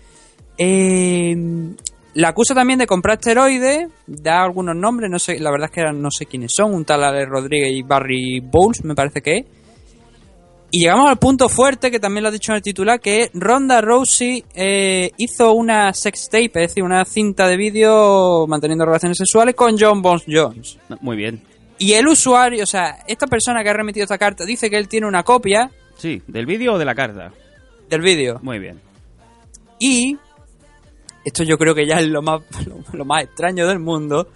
eh, 0.57 1.35
la 2.15 2.29
acusa 2.29 2.55
también 2.55 2.79
de 2.79 2.87
comprar 2.87 3.19
esteroides, 3.19 3.89
da 4.07 4.43
algunos 4.43 4.77
nombres, 4.77 5.11
no 5.11 5.19
sé, 5.19 5.41
la 5.41 5.51
verdad 5.51 5.71
es 5.73 5.75
que 5.75 5.93
no 5.93 6.11
sé 6.11 6.27
quiénes 6.27 6.53
son, 6.55 6.75
un 6.75 6.85
tal 6.85 7.03
Alex 7.03 7.29
Rodríguez 7.29 7.73
y 7.73 7.83
Barry 7.83 8.41
Bowles, 8.41 8.85
me 8.85 8.95
parece 8.95 9.23
que 9.23 9.39
es. 9.39 9.47
Y 10.75 10.81
llegamos 10.81 11.11
al 11.11 11.19
punto 11.19 11.50
fuerte, 11.50 11.91
que 11.91 12.00
también 12.00 12.23
lo 12.23 12.31
ha 12.31 12.33
dicho 12.33 12.50
en 12.50 12.57
el 12.57 12.62
titular, 12.62 12.99
que 12.99 13.31
Ronda 13.35 13.83
Rousey 13.83 14.43
eh, 14.55 15.11
hizo 15.19 15.52
una 15.52 15.93
sex 15.93 16.31
tape, 16.31 16.47
es 16.47 16.69
decir, 16.71 16.83
una 16.83 17.05
cinta 17.05 17.47
de 17.47 17.59
vídeo 17.59 18.47
manteniendo 18.49 18.87
relaciones 18.87 19.19
sexuales 19.19 19.55
con 19.55 19.76
John 19.79 20.00
Bones 20.00 20.25
Jones. 20.26 20.79
Muy 21.02 21.19
bien. 21.19 21.43
Y 21.76 21.93
el 21.93 22.09
usuario, 22.09 22.62
o 22.64 22.67
sea, 22.67 23.00
esta 23.07 23.26
persona 23.26 23.62
que 23.62 23.69
ha 23.69 23.75
remitido 23.75 24.05
esta 24.05 24.17
carta 24.17 24.47
dice 24.47 24.71
que 24.71 24.79
él 24.79 24.88
tiene 24.88 25.07
una 25.07 25.23
copia 25.23 25.71
Sí, 25.99 26.23
¿del 26.26 26.47
vídeo 26.47 26.73
o 26.73 26.79
de 26.79 26.85
la 26.87 26.95
carta? 26.95 27.33
del 27.91 28.00
vídeo. 28.00 28.41
Muy 28.43 28.59
bien. 28.59 28.81
Y 29.79 30.17
esto 31.23 31.45
yo 31.45 31.59
creo 31.59 31.75
que 31.75 31.87
ya 31.87 31.97
es 32.00 32.07
lo 32.09 32.23
más, 32.23 32.41
lo, 32.67 32.83
lo 32.97 33.05
más 33.05 33.25
extraño 33.25 33.69
del 33.69 33.79
mundo. 33.79 34.26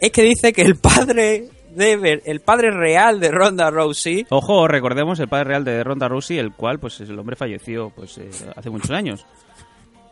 Es 0.00 0.10
que 0.10 0.22
dice 0.22 0.54
que 0.54 0.62
el 0.62 0.76
padre 0.76 1.50
de 1.76 1.96
ver 1.96 2.22
el 2.24 2.40
padre 2.40 2.70
real 2.70 3.20
de 3.20 3.30
Ronda 3.30 3.70
Rousey. 3.70 4.26
Ojo, 4.30 4.66
recordemos 4.66 5.20
el 5.20 5.28
padre 5.28 5.44
real 5.44 5.64
de 5.64 5.84
Ronda 5.84 6.08
Rousey, 6.08 6.38
el 6.38 6.52
cual, 6.52 6.78
pues, 6.78 7.00
el 7.00 7.18
hombre 7.18 7.36
falleció, 7.36 7.90
pues, 7.90 8.16
eh, 8.18 8.30
hace 8.56 8.70
muchos 8.70 8.90
años. 8.90 9.26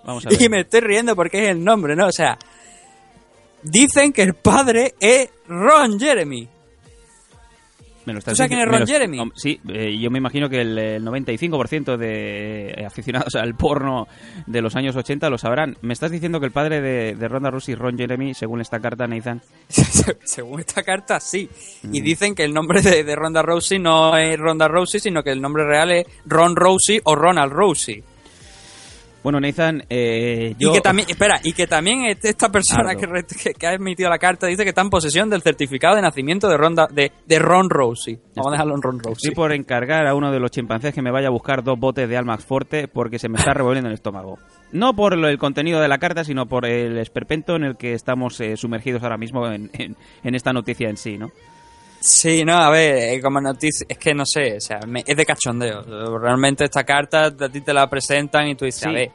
Vamos 0.04 0.26
a 0.26 0.28
ver. 0.28 0.42
Y 0.42 0.48
me 0.48 0.60
estoy 0.60 0.80
riendo 0.80 1.16
porque 1.16 1.44
es 1.44 1.50
el 1.50 1.64
nombre, 1.64 1.96
¿no? 1.96 2.06
O 2.06 2.12
sea, 2.12 2.38
dicen 3.62 4.12
que 4.12 4.22
el 4.22 4.34
padre 4.34 4.94
es 5.00 5.30
Ron 5.48 5.98
Jeremy. 5.98 6.48
Me 8.06 8.12
lo 8.12 8.18
estás 8.18 8.32
¿Tú 8.32 8.36
sabes 8.36 8.48
quién 8.50 8.60
es 8.60 8.68
Ron 8.68 8.80
lo- 8.80 8.86
Jeremy? 8.86 9.18
Sí, 9.34 9.60
eh, 9.68 9.96
yo 9.98 10.10
me 10.10 10.18
imagino 10.18 10.48
que 10.50 10.60
el, 10.60 10.76
el 10.78 11.02
95% 11.04 11.96
de 11.96 12.70
eh, 12.70 12.84
aficionados 12.86 13.34
al 13.34 13.54
porno 13.54 14.06
de 14.46 14.60
los 14.60 14.76
años 14.76 14.94
80 14.94 15.30
lo 15.30 15.38
sabrán. 15.38 15.76
Me 15.80 15.92
estás 15.94 16.10
diciendo 16.10 16.38
que 16.40 16.46
el 16.46 16.52
padre 16.52 16.80
de, 16.80 17.14
de 17.14 17.28
Ronda 17.28 17.50
Rousey, 17.50 17.74
Ron 17.74 17.96
Jeremy, 17.96 18.34
según 18.34 18.60
esta 18.60 18.78
carta, 18.80 19.06
Nathan, 19.06 19.40
Según 20.24 20.60
esta 20.60 20.82
carta, 20.82 21.18
sí. 21.20 21.48
Y 21.92 22.00
dicen 22.00 22.34
que 22.34 22.44
el 22.44 22.52
nombre 22.52 22.82
de, 22.82 23.04
de 23.04 23.16
Ronda 23.16 23.42
Rousey 23.42 23.78
no 23.78 24.16
es 24.16 24.38
Ronda 24.38 24.68
Rousey, 24.68 25.00
sino 25.00 25.22
que 25.22 25.30
el 25.30 25.40
nombre 25.40 25.64
real 25.64 25.90
es 25.92 26.06
Ron 26.26 26.56
Rousey 26.56 27.00
o 27.04 27.14
Ronald 27.14 27.52
Rousey. 27.52 28.02
Bueno, 29.24 29.40
Nathan, 29.40 29.82
eh, 29.90 30.54
yo... 30.58 30.68
Y 30.68 30.72
que 30.74 30.80
también, 30.80 31.08
espera, 31.10 31.40
y 31.42 31.52
que 31.54 31.66
también 31.66 32.04
esta 32.22 32.50
persona 32.52 32.94
que, 32.94 33.06
que- 33.42 33.54
que 33.54 33.66
ha 33.66 33.72
emitido 33.72 34.08
la 34.10 34.18
carta 34.18 34.46
dice 34.46 34.62
que 34.62 34.68
está 34.68 34.82
en 34.82 34.90
posesión 34.90 35.28
del 35.30 35.40
certificado 35.42 35.96
de 35.96 36.02
nacimiento 36.02 36.46
de 36.48 36.56
Ronda 36.58 36.86
de, 36.92 37.10
de 37.26 37.38
Ron 37.38 37.70
Rousey. 37.70 38.20
Vamos 38.36 38.48
a 38.48 38.52
dejarlo 38.52 38.74
en 38.76 38.82
Ron 38.82 38.98
Rousey. 39.00 39.12
Estoy 39.14 39.34
por 39.34 39.52
encargar 39.52 40.06
a 40.06 40.14
uno 40.14 40.30
de 40.30 40.38
los 40.38 40.50
chimpancés 40.50 40.94
que 40.94 41.00
me 41.02 41.10
vaya 41.10 41.28
a 41.28 41.30
buscar 41.30 41.64
dos 41.64 41.78
botes 41.80 42.06
de 42.08 42.16
Almax 42.16 42.44
Forte 42.44 42.86
porque 42.86 43.18
se 43.18 43.28
me 43.30 43.38
está 43.38 43.54
revolviendo 43.54 43.88
el 43.88 43.94
estómago. 43.94 44.38
No 44.72 44.94
por 44.94 45.14
el 45.14 45.38
contenido 45.38 45.80
de 45.80 45.88
la 45.88 45.96
carta, 45.98 46.22
sino 46.22 46.46
por 46.46 46.66
el 46.66 46.98
esperpento 46.98 47.56
en 47.56 47.64
el 47.64 47.76
que 47.78 47.94
estamos 47.94 48.38
eh, 48.40 48.56
sumergidos 48.58 49.02
ahora 49.02 49.16
mismo 49.16 49.46
en, 49.50 49.70
en- 49.72 49.96
en 50.22 50.34
esta 50.34 50.52
noticia 50.52 50.90
en 50.90 50.98
sí, 50.98 51.16
¿no? 51.16 51.30
Sí, 52.06 52.44
no, 52.44 52.58
a 52.58 52.68
ver, 52.68 52.96
eh, 53.14 53.20
como 53.22 53.40
noticia, 53.40 53.86
es 53.88 53.96
que 53.96 54.12
no 54.12 54.26
sé, 54.26 54.58
o 54.58 54.60
sea, 54.60 54.80
me- 54.86 55.02
es 55.06 55.16
de 55.16 55.24
cachondeo. 55.24 56.18
Realmente 56.18 56.64
esta 56.64 56.84
carta 56.84 57.26
a 57.26 57.48
ti 57.48 57.62
te 57.62 57.72
la 57.72 57.88
presentan 57.88 58.46
y 58.46 58.54
tú 58.56 58.66
dices, 58.66 58.82
Sí. 58.82 58.88
a 58.90 58.92
ver. 58.92 59.10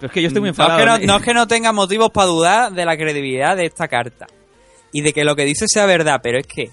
Pero 0.00 0.06
es 0.08 0.12
que 0.12 0.20
yo 0.22 0.26
estoy 0.26 0.40
muy 0.40 0.48
no, 0.48 0.52
es 0.54 0.58
enfadado. 0.58 0.78
que 0.80 0.86
no, 0.86 0.96
¿eh? 0.96 1.06
no 1.06 1.16
es 1.18 1.22
que 1.22 1.32
no 1.34 1.46
tenga 1.46 1.72
motivos 1.72 2.10
para 2.10 2.26
dudar 2.26 2.72
de 2.72 2.84
la 2.84 2.96
credibilidad 2.96 3.56
de 3.56 3.66
esta 3.66 3.86
carta. 3.86 4.26
Y 4.92 5.02
de 5.02 5.12
que 5.12 5.22
lo 5.24 5.36
que 5.36 5.44
dice 5.44 5.66
sea 5.68 5.86
verdad, 5.86 6.18
pero 6.20 6.38
es 6.40 6.48
que, 6.48 6.68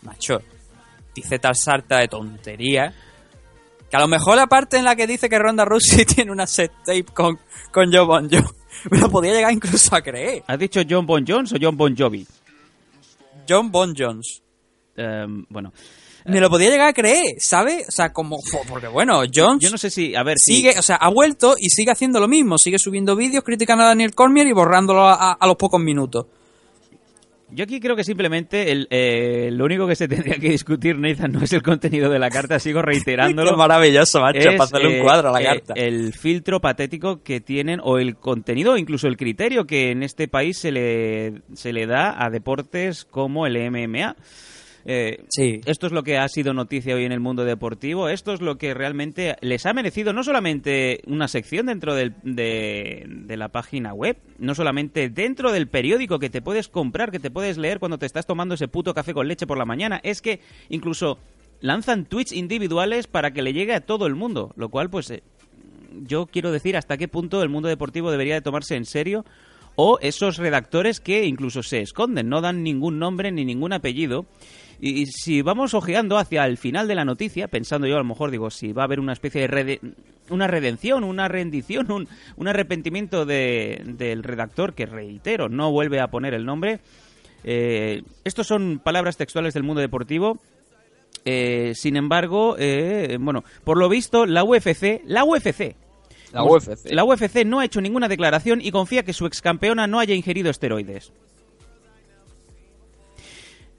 macho, 0.00 0.40
dice 1.14 1.38
tal 1.38 1.54
sarta 1.54 1.98
de 1.98 2.08
tonterías. 2.08 2.94
Que 3.90 3.96
a 3.98 4.00
lo 4.00 4.08
mejor 4.08 4.36
la 4.36 4.46
parte 4.46 4.78
en 4.78 4.86
la 4.86 4.96
que 4.96 5.06
dice 5.06 5.28
que 5.28 5.38
Ronda 5.38 5.66
Rousey 5.66 6.04
tiene 6.06 6.32
una 6.32 6.46
set 6.46 6.72
tape 6.86 7.04
con, 7.12 7.38
con 7.70 7.92
Joe 7.92 8.06
Bon 8.06 8.30
Jovi, 8.30 8.48
me 8.90 8.98
lo 8.98 9.10
podía 9.10 9.34
llegar 9.34 9.52
incluso 9.52 9.94
a 9.94 10.00
creer. 10.00 10.42
¿Has 10.46 10.58
dicho 10.58 10.80
John 10.88 11.04
Bon 11.04 11.22
Jones 11.28 11.52
o 11.52 11.56
John 11.60 11.76
Bon 11.76 11.94
Jovi? 11.94 12.26
John 13.48 13.70
Bon 13.70 13.94
Jones. 13.96 14.42
Eh, 14.96 15.26
bueno, 15.48 15.72
Me 16.26 16.38
lo 16.40 16.48
podía 16.50 16.70
llegar 16.70 16.88
a 16.88 16.92
creer, 16.92 17.36
¿sabes? 17.40 17.88
O 17.88 17.90
sea, 17.90 18.12
como... 18.12 18.38
Porque 18.68 18.86
bueno, 18.88 19.22
Jones... 19.34 19.60
yo 19.62 19.70
no 19.70 19.78
sé 19.78 19.90
si... 19.90 20.14
A 20.14 20.22
ver, 20.22 20.38
si... 20.38 20.56
sigue, 20.56 20.78
o 20.78 20.82
sea, 20.82 20.96
ha 20.96 21.08
vuelto 21.10 21.56
y 21.58 21.70
sigue 21.70 21.90
haciendo 21.90 22.20
lo 22.20 22.28
mismo. 22.28 22.58
Sigue 22.58 22.78
subiendo 22.78 23.16
vídeos 23.16 23.42
criticando 23.42 23.84
a 23.84 23.88
Daniel 23.88 24.14
Cormier 24.14 24.46
y 24.46 24.52
borrándolo 24.52 25.02
a, 25.02 25.14
a- 25.14 25.32
a 25.32 25.46
los 25.46 25.56
pocos 25.56 25.80
minutos. 25.80 26.26
Yo 27.54 27.64
aquí 27.64 27.80
creo 27.80 27.94
que 27.94 28.04
simplemente 28.04 28.72
el, 28.72 28.88
eh, 28.90 29.50
lo 29.52 29.66
único 29.66 29.86
que 29.86 29.94
se 29.94 30.08
tendría 30.08 30.36
que 30.36 30.48
discutir, 30.48 30.98
Nathan, 30.98 31.32
no 31.32 31.42
es 31.42 31.52
el 31.52 31.62
contenido 31.62 32.10
de 32.10 32.18
la 32.18 32.30
carta, 32.30 32.58
sigo 32.58 32.80
reiterándolo. 32.82 33.50
Qué 33.50 33.56
maravilloso, 33.56 34.20
macho, 34.20 34.38
es, 34.38 34.46
para 34.46 34.64
hacerle 34.64 34.96
eh, 34.96 35.00
un 35.00 35.04
cuadro 35.04 35.28
a 35.28 35.32
la 35.32 35.42
eh, 35.42 35.44
carta. 35.44 35.74
el 35.76 36.14
filtro 36.14 36.60
patético 36.60 37.22
que 37.22 37.40
tienen, 37.40 37.80
o 37.82 37.98
el 37.98 38.16
contenido, 38.16 38.72
o 38.72 38.76
incluso 38.78 39.06
el 39.06 39.18
criterio 39.18 39.66
que 39.66 39.90
en 39.90 40.02
este 40.02 40.28
país 40.28 40.56
se 40.56 40.72
le, 40.72 41.42
se 41.52 41.74
le 41.74 41.86
da 41.86 42.24
a 42.24 42.30
deportes 42.30 43.04
como 43.04 43.46
el 43.46 43.58
MMA. 43.70 44.16
Eh, 44.84 45.24
Sí. 45.28 45.60
Esto 45.64 45.86
es 45.86 45.92
lo 45.92 46.02
que 46.02 46.18
ha 46.18 46.26
sido 46.28 46.52
noticia 46.54 46.94
hoy 46.94 47.04
en 47.04 47.12
el 47.12 47.20
mundo 47.20 47.44
deportivo. 47.44 48.08
Esto 48.08 48.32
es 48.32 48.40
lo 48.40 48.56
que 48.58 48.74
realmente 48.74 49.36
les 49.40 49.64
ha 49.66 49.72
merecido 49.72 50.12
no 50.12 50.24
solamente 50.24 51.00
una 51.06 51.28
sección 51.28 51.66
dentro 51.66 51.94
del- 51.94 52.14
de, 52.24 53.04
de 53.06 53.36
la 53.36 53.48
página 53.48 53.94
web, 53.94 54.16
no 54.38 54.54
solamente 54.54 55.08
dentro 55.08 55.52
del 55.52 55.68
periódico 55.68 56.18
que 56.18 56.30
te 56.30 56.42
puedes 56.42 56.68
comprar, 56.68 57.10
que 57.10 57.20
te 57.20 57.30
puedes 57.30 57.58
leer 57.58 57.78
cuando 57.78 57.98
te 57.98 58.06
estás 58.06 58.26
tomando 58.26 58.54
ese 58.54 58.68
puto 58.68 58.92
café 58.94 59.14
con 59.14 59.28
leche 59.28 59.46
por 59.46 59.58
la 59.58 59.64
mañana, 59.64 60.00
es 60.02 60.20
que 60.20 60.40
incluso 60.68 61.18
lanzan 61.60 62.04
tweets 62.06 62.32
individuales 62.32 63.06
para 63.06 63.30
que 63.30 63.42
le 63.42 63.52
llegue 63.52 63.74
a 63.74 63.80
todo 63.80 64.06
el 64.06 64.16
mundo, 64.16 64.52
lo 64.56 64.68
cual 64.68 64.90
pues 64.90 65.10
eh, 65.10 65.22
yo 66.06 66.26
quiero 66.26 66.50
decir 66.50 66.76
hasta 66.76 66.96
qué 66.96 67.06
punto 67.06 67.40
el 67.42 67.48
mundo 67.50 67.68
deportivo 67.68 68.10
debería 68.10 68.34
de 68.34 68.40
tomarse 68.42 68.74
en 68.74 68.84
serio 68.84 69.24
o 69.76 69.98
esos 70.00 70.36
redactores 70.38 71.00
que 71.00 71.24
incluso 71.24 71.62
se 71.62 71.80
esconden, 71.80 72.28
no 72.28 72.40
dan 72.40 72.62
ningún 72.62 72.98
nombre 72.98 73.30
ni 73.32 73.44
ningún 73.44 73.72
apellido. 73.72 74.26
Y 74.84 75.06
si 75.06 75.42
vamos 75.42 75.74
ojeando 75.74 76.18
hacia 76.18 76.44
el 76.44 76.58
final 76.58 76.88
de 76.88 76.96
la 76.96 77.04
noticia, 77.04 77.46
pensando 77.46 77.86
yo 77.86 77.94
a 77.94 77.98
lo 77.98 78.04
mejor, 78.04 78.32
digo, 78.32 78.50
si 78.50 78.72
va 78.72 78.82
a 78.82 78.86
haber 78.86 78.98
una 78.98 79.12
especie 79.12 79.42
de 79.42 79.46
rede- 79.46 79.80
una 80.28 80.48
redención, 80.48 81.04
una 81.04 81.28
rendición, 81.28 81.92
un, 81.92 82.08
un 82.36 82.48
arrepentimiento 82.48 83.24
de- 83.24 83.80
del 83.86 84.24
redactor, 84.24 84.74
que 84.74 84.86
reitero, 84.86 85.48
no 85.48 85.70
vuelve 85.70 86.00
a 86.00 86.08
poner 86.08 86.34
el 86.34 86.44
nombre. 86.44 86.80
Eh, 87.44 88.02
estos 88.24 88.48
son 88.48 88.80
palabras 88.82 89.16
textuales 89.16 89.54
del 89.54 89.62
mundo 89.62 89.80
deportivo. 89.80 90.38
Eh, 91.24 91.74
sin 91.76 91.96
embargo, 91.96 92.56
eh, 92.58 93.18
bueno, 93.20 93.44
por 93.62 93.78
lo 93.78 93.88
visto, 93.88 94.26
la 94.26 94.42
UFC, 94.42 95.00
la 95.06 95.22
UFC, 95.24 95.76
La 96.32 96.42
UFC. 96.42 96.92
la 96.92 97.04
UFC 97.04 97.44
no 97.44 97.60
ha 97.60 97.64
hecho 97.64 97.80
ninguna 97.80 98.08
declaración 98.08 98.60
y 98.60 98.72
confía 98.72 99.04
que 99.04 99.12
su 99.12 99.26
ex 99.26 99.40
campeona 99.40 99.86
no 99.86 100.00
haya 100.00 100.14
ingerido 100.16 100.50
esteroides. 100.50 101.12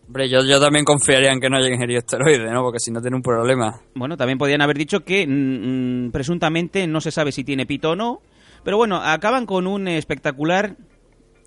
Hombre, 0.05 0.29
yo, 0.29 0.39
yo 0.43 0.59
también 0.59 0.85
confiaría 0.85 1.31
en 1.31 1.39
que 1.39 1.49
no 1.49 1.65
ingerido 1.65 1.99
esteroides, 1.99 2.51
¿no? 2.51 2.61
Porque 2.61 2.79
si 2.79 2.91
no 2.91 3.01
tiene 3.01 3.15
un 3.15 3.21
problema. 3.21 3.81
Bueno, 3.95 4.17
también 4.17 4.37
podían 4.37 4.61
haber 4.61 4.77
dicho 4.77 5.01
que 5.01 5.25
mm, 5.25 6.07
mm, 6.07 6.11
presuntamente 6.11 6.85
no 6.87 7.01
se 7.01 7.11
sabe 7.11 7.31
si 7.31 7.43
tiene 7.43 7.65
pito 7.65 7.91
o 7.91 7.95
no. 7.95 8.21
Pero 8.63 8.77
bueno, 8.77 8.97
acaban 8.97 9.45
con 9.45 9.67
un 9.67 9.87
espectacular, 9.87 10.77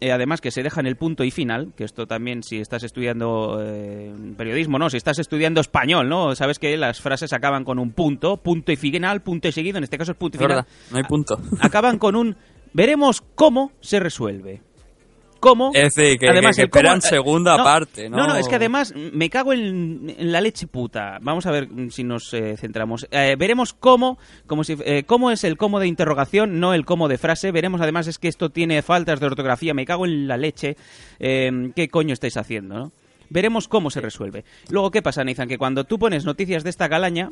eh, 0.01 0.13
además 0.13 0.41
que 0.41 0.51
se 0.51 0.63
deja 0.63 0.81
en 0.81 0.87
el 0.87 0.97
punto 0.97 1.25
y 1.25 1.31
final, 1.31 1.73
que 1.77 1.85
esto 1.85 2.07
también 2.07 2.43
si 2.43 2.59
estás 2.59 2.83
estudiando 2.83 3.63
eh, 3.63 4.13
periodismo, 4.37 4.79
¿no? 4.79 4.91
Si 4.91 4.97
estás 4.97 5.19
estudiando 5.19 5.61
español, 5.61 6.09
¿no? 6.09 6.35
Sabes 6.35 6.59
que 6.59 6.77
las 6.77 7.01
frases 7.01 7.33
acaban 7.33 7.65
con 7.65 7.79
un 7.79 7.93
punto, 7.93 8.39
punto 8.39 8.73
y 8.73 8.77
final, 8.77 9.23
punto 9.23 9.49
y 9.49 9.53
seguido, 9.53 9.79
en 9.79 9.85
este 9.85 9.97
caso 9.97 10.13
es 10.13 10.19
punto 10.19 10.37
y 10.37 10.39
final. 10.39 10.57
verdad, 10.57 10.69
no 10.91 10.97
hay 10.97 11.05
punto. 11.05 11.41
Acaban 11.61 11.99
con 11.99 12.17
un 12.17 12.37
veremos 12.73 13.23
cómo 13.35 13.73
se 13.81 14.01
resuelve. 14.01 14.63
¿Cómo? 15.47 15.71
Es 15.75 15.95
decir, 15.95 16.19
que- 16.19 16.27
que- 16.27 16.33
que 16.33 16.39
el 16.39 16.45
esperan 16.47 16.99
eh, 16.99 17.03
segunda 17.03 17.63
parte, 17.63 18.09
¿no? 18.09 18.17
No, 18.17 18.27
no, 18.27 18.37
es 18.37 18.49
que 18.49 18.57
además 18.57 18.93
me 18.97 19.31
cago 19.31 19.53
en, 19.53 20.15
en 20.19 20.33
la 20.33 20.41
leche 20.41 20.67
puta. 20.67 21.19
Vamos 21.21 21.47
a 21.47 21.51
ver 21.53 21.69
si 21.91 22.03
nos 22.03 22.35
eh, 22.35 22.57
centramos. 22.57 23.07
Eh, 23.11 23.37
veremos 23.39 23.73
cómo, 23.73 24.19
como 24.47 24.65
si, 24.65 24.77
eh, 24.85 25.05
cómo 25.05 25.31
es 25.31 25.45
el 25.45 25.57
cómo 25.57 25.79
de 25.79 25.87
interrogación, 25.87 26.59
no 26.59 26.75
el 26.75 26.85
cómo 26.85 27.07
de 27.09 27.19
frase. 27.19 27.53
Veremos 27.53 27.81
además 27.81 28.07
es 28.09 28.19
que 28.19 28.29
esto 28.29 28.51
tiene 28.51 28.83
faltas 28.83 29.21
de 29.21 29.27
ortografía. 29.27 29.73
Me 29.75 29.85
cago 29.87 30.05
en 30.07 30.27
la 30.27 30.37
leche. 30.37 30.77
¿Qué 31.19 31.89
coño 31.91 32.13
estáis 32.13 32.37
haciendo, 32.37 32.75
no? 32.79 32.93
Veremos 33.29 33.69
cómo 33.69 33.91
se 33.91 34.01
resuelve. 34.01 34.45
Luego, 34.71 34.91
¿qué 34.91 35.03
pasa, 35.03 35.25
Nathan? 35.25 35.49
Que 35.49 35.59
cuando 35.59 35.85
tú 35.85 35.99
pones 35.99 36.25
noticias 36.25 36.63
de 36.65 36.71
esta 36.71 36.89
calaña, 36.89 37.31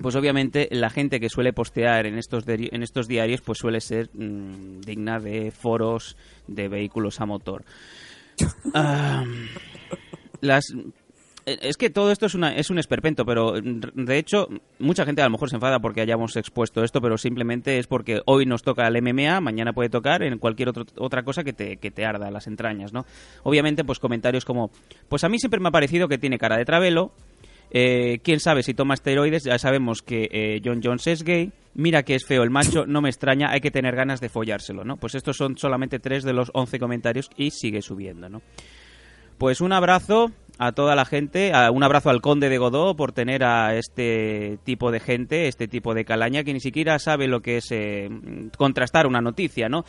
pues 0.00 0.14
obviamente 0.16 0.68
la 0.70 0.90
gente 0.90 1.20
que 1.20 1.28
suele 1.28 1.52
postear 1.52 2.06
en 2.06 2.18
estos, 2.18 2.44
en 2.48 2.82
estos 2.82 3.08
diarios 3.08 3.40
pues 3.40 3.58
suele 3.58 3.80
ser 3.80 4.10
mm, 4.14 4.80
digna 4.80 5.18
de 5.20 5.50
foros 5.50 6.16
de 6.46 6.68
vehículos 6.68 7.20
a 7.20 7.26
motor. 7.26 7.64
Ah, 8.74 9.24
las 10.40 10.64
eh, 11.46 11.58
es 11.62 11.76
que 11.76 11.90
todo 11.90 12.10
esto 12.10 12.26
es, 12.26 12.34
una, 12.34 12.56
es 12.56 12.70
un 12.70 12.78
esperpento, 12.78 13.24
pero 13.24 13.52
mm, 13.54 14.04
de 14.04 14.18
hecho 14.18 14.48
mucha 14.78 15.04
gente 15.04 15.22
a 15.22 15.26
lo 15.26 15.30
mejor 15.30 15.50
se 15.50 15.56
enfada 15.56 15.78
porque 15.78 16.00
hayamos 16.00 16.36
expuesto 16.36 16.82
esto, 16.82 17.00
pero 17.00 17.16
simplemente 17.18 17.78
es 17.78 17.86
porque 17.86 18.22
hoy 18.26 18.46
nos 18.46 18.62
toca 18.62 18.86
el 18.88 18.96
MMA, 19.02 19.40
mañana 19.40 19.72
puede 19.72 19.90
tocar 19.90 20.22
en 20.22 20.38
cualquier 20.38 20.70
otro- 20.70 20.86
otra 20.98 21.22
cosa 21.22 21.44
que 21.44 21.52
te, 21.52 21.76
que 21.76 21.90
te 21.90 22.04
arda 22.04 22.30
las 22.30 22.46
entrañas, 22.46 22.92
¿no? 22.92 23.04
Obviamente 23.42 23.84
pues 23.84 23.98
comentarios 24.00 24.44
como, 24.44 24.70
pues 25.08 25.22
a 25.24 25.28
mí 25.28 25.38
siempre 25.38 25.60
me 25.60 25.68
ha 25.68 25.72
parecido 25.72 26.08
que 26.08 26.18
tiene 26.18 26.38
cara 26.38 26.56
de 26.56 26.64
travelo, 26.64 27.12
eh, 27.76 28.20
quién 28.22 28.38
sabe 28.38 28.62
si 28.62 28.72
toma 28.72 28.94
esteroides, 28.94 29.42
ya 29.42 29.58
sabemos 29.58 30.00
que 30.00 30.28
eh, 30.30 30.62
John 30.64 30.80
Jones 30.80 31.08
es 31.08 31.24
gay, 31.24 31.50
mira 31.74 32.04
que 32.04 32.14
es 32.14 32.24
feo 32.24 32.44
el 32.44 32.50
macho, 32.50 32.86
no 32.86 33.00
me 33.00 33.08
extraña, 33.08 33.50
hay 33.50 33.60
que 33.60 33.72
tener 33.72 33.96
ganas 33.96 34.20
de 34.20 34.28
follárselo, 34.28 34.84
¿no? 34.84 34.96
Pues 34.96 35.16
estos 35.16 35.36
son 35.36 35.58
solamente 35.58 35.98
tres 35.98 36.22
de 36.22 36.32
los 36.32 36.52
11 36.54 36.78
comentarios 36.78 37.30
y 37.36 37.50
sigue 37.50 37.82
subiendo, 37.82 38.28
¿no? 38.28 38.42
Pues 39.38 39.60
un 39.60 39.72
abrazo 39.72 40.30
a 40.58 40.70
toda 40.72 40.94
la 40.94 41.04
gente, 41.04 41.52
a- 41.52 41.70
un 41.72 41.82
abrazo 41.82 42.10
al 42.10 42.20
conde 42.20 42.48
de 42.48 42.58
Godó 42.58 42.94
por 42.94 43.10
tener 43.12 43.42
a 43.42 43.76
este 43.76 44.58
tipo 44.64 44.92
de 44.92 45.00
gente, 45.00 45.48
este 45.48 45.66
tipo 45.66 45.94
de 45.94 46.04
calaña 46.04 46.44
que 46.44 46.52
ni 46.52 46.60
siquiera 46.60 46.98
sabe 47.00 47.26
lo 47.26 47.40
que 47.42 47.56
es 47.56 47.66
eh, 47.72 48.08
contrastar 48.56 49.06
una 49.08 49.20
noticia, 49.20 49.68
¿no? 49.68 49.84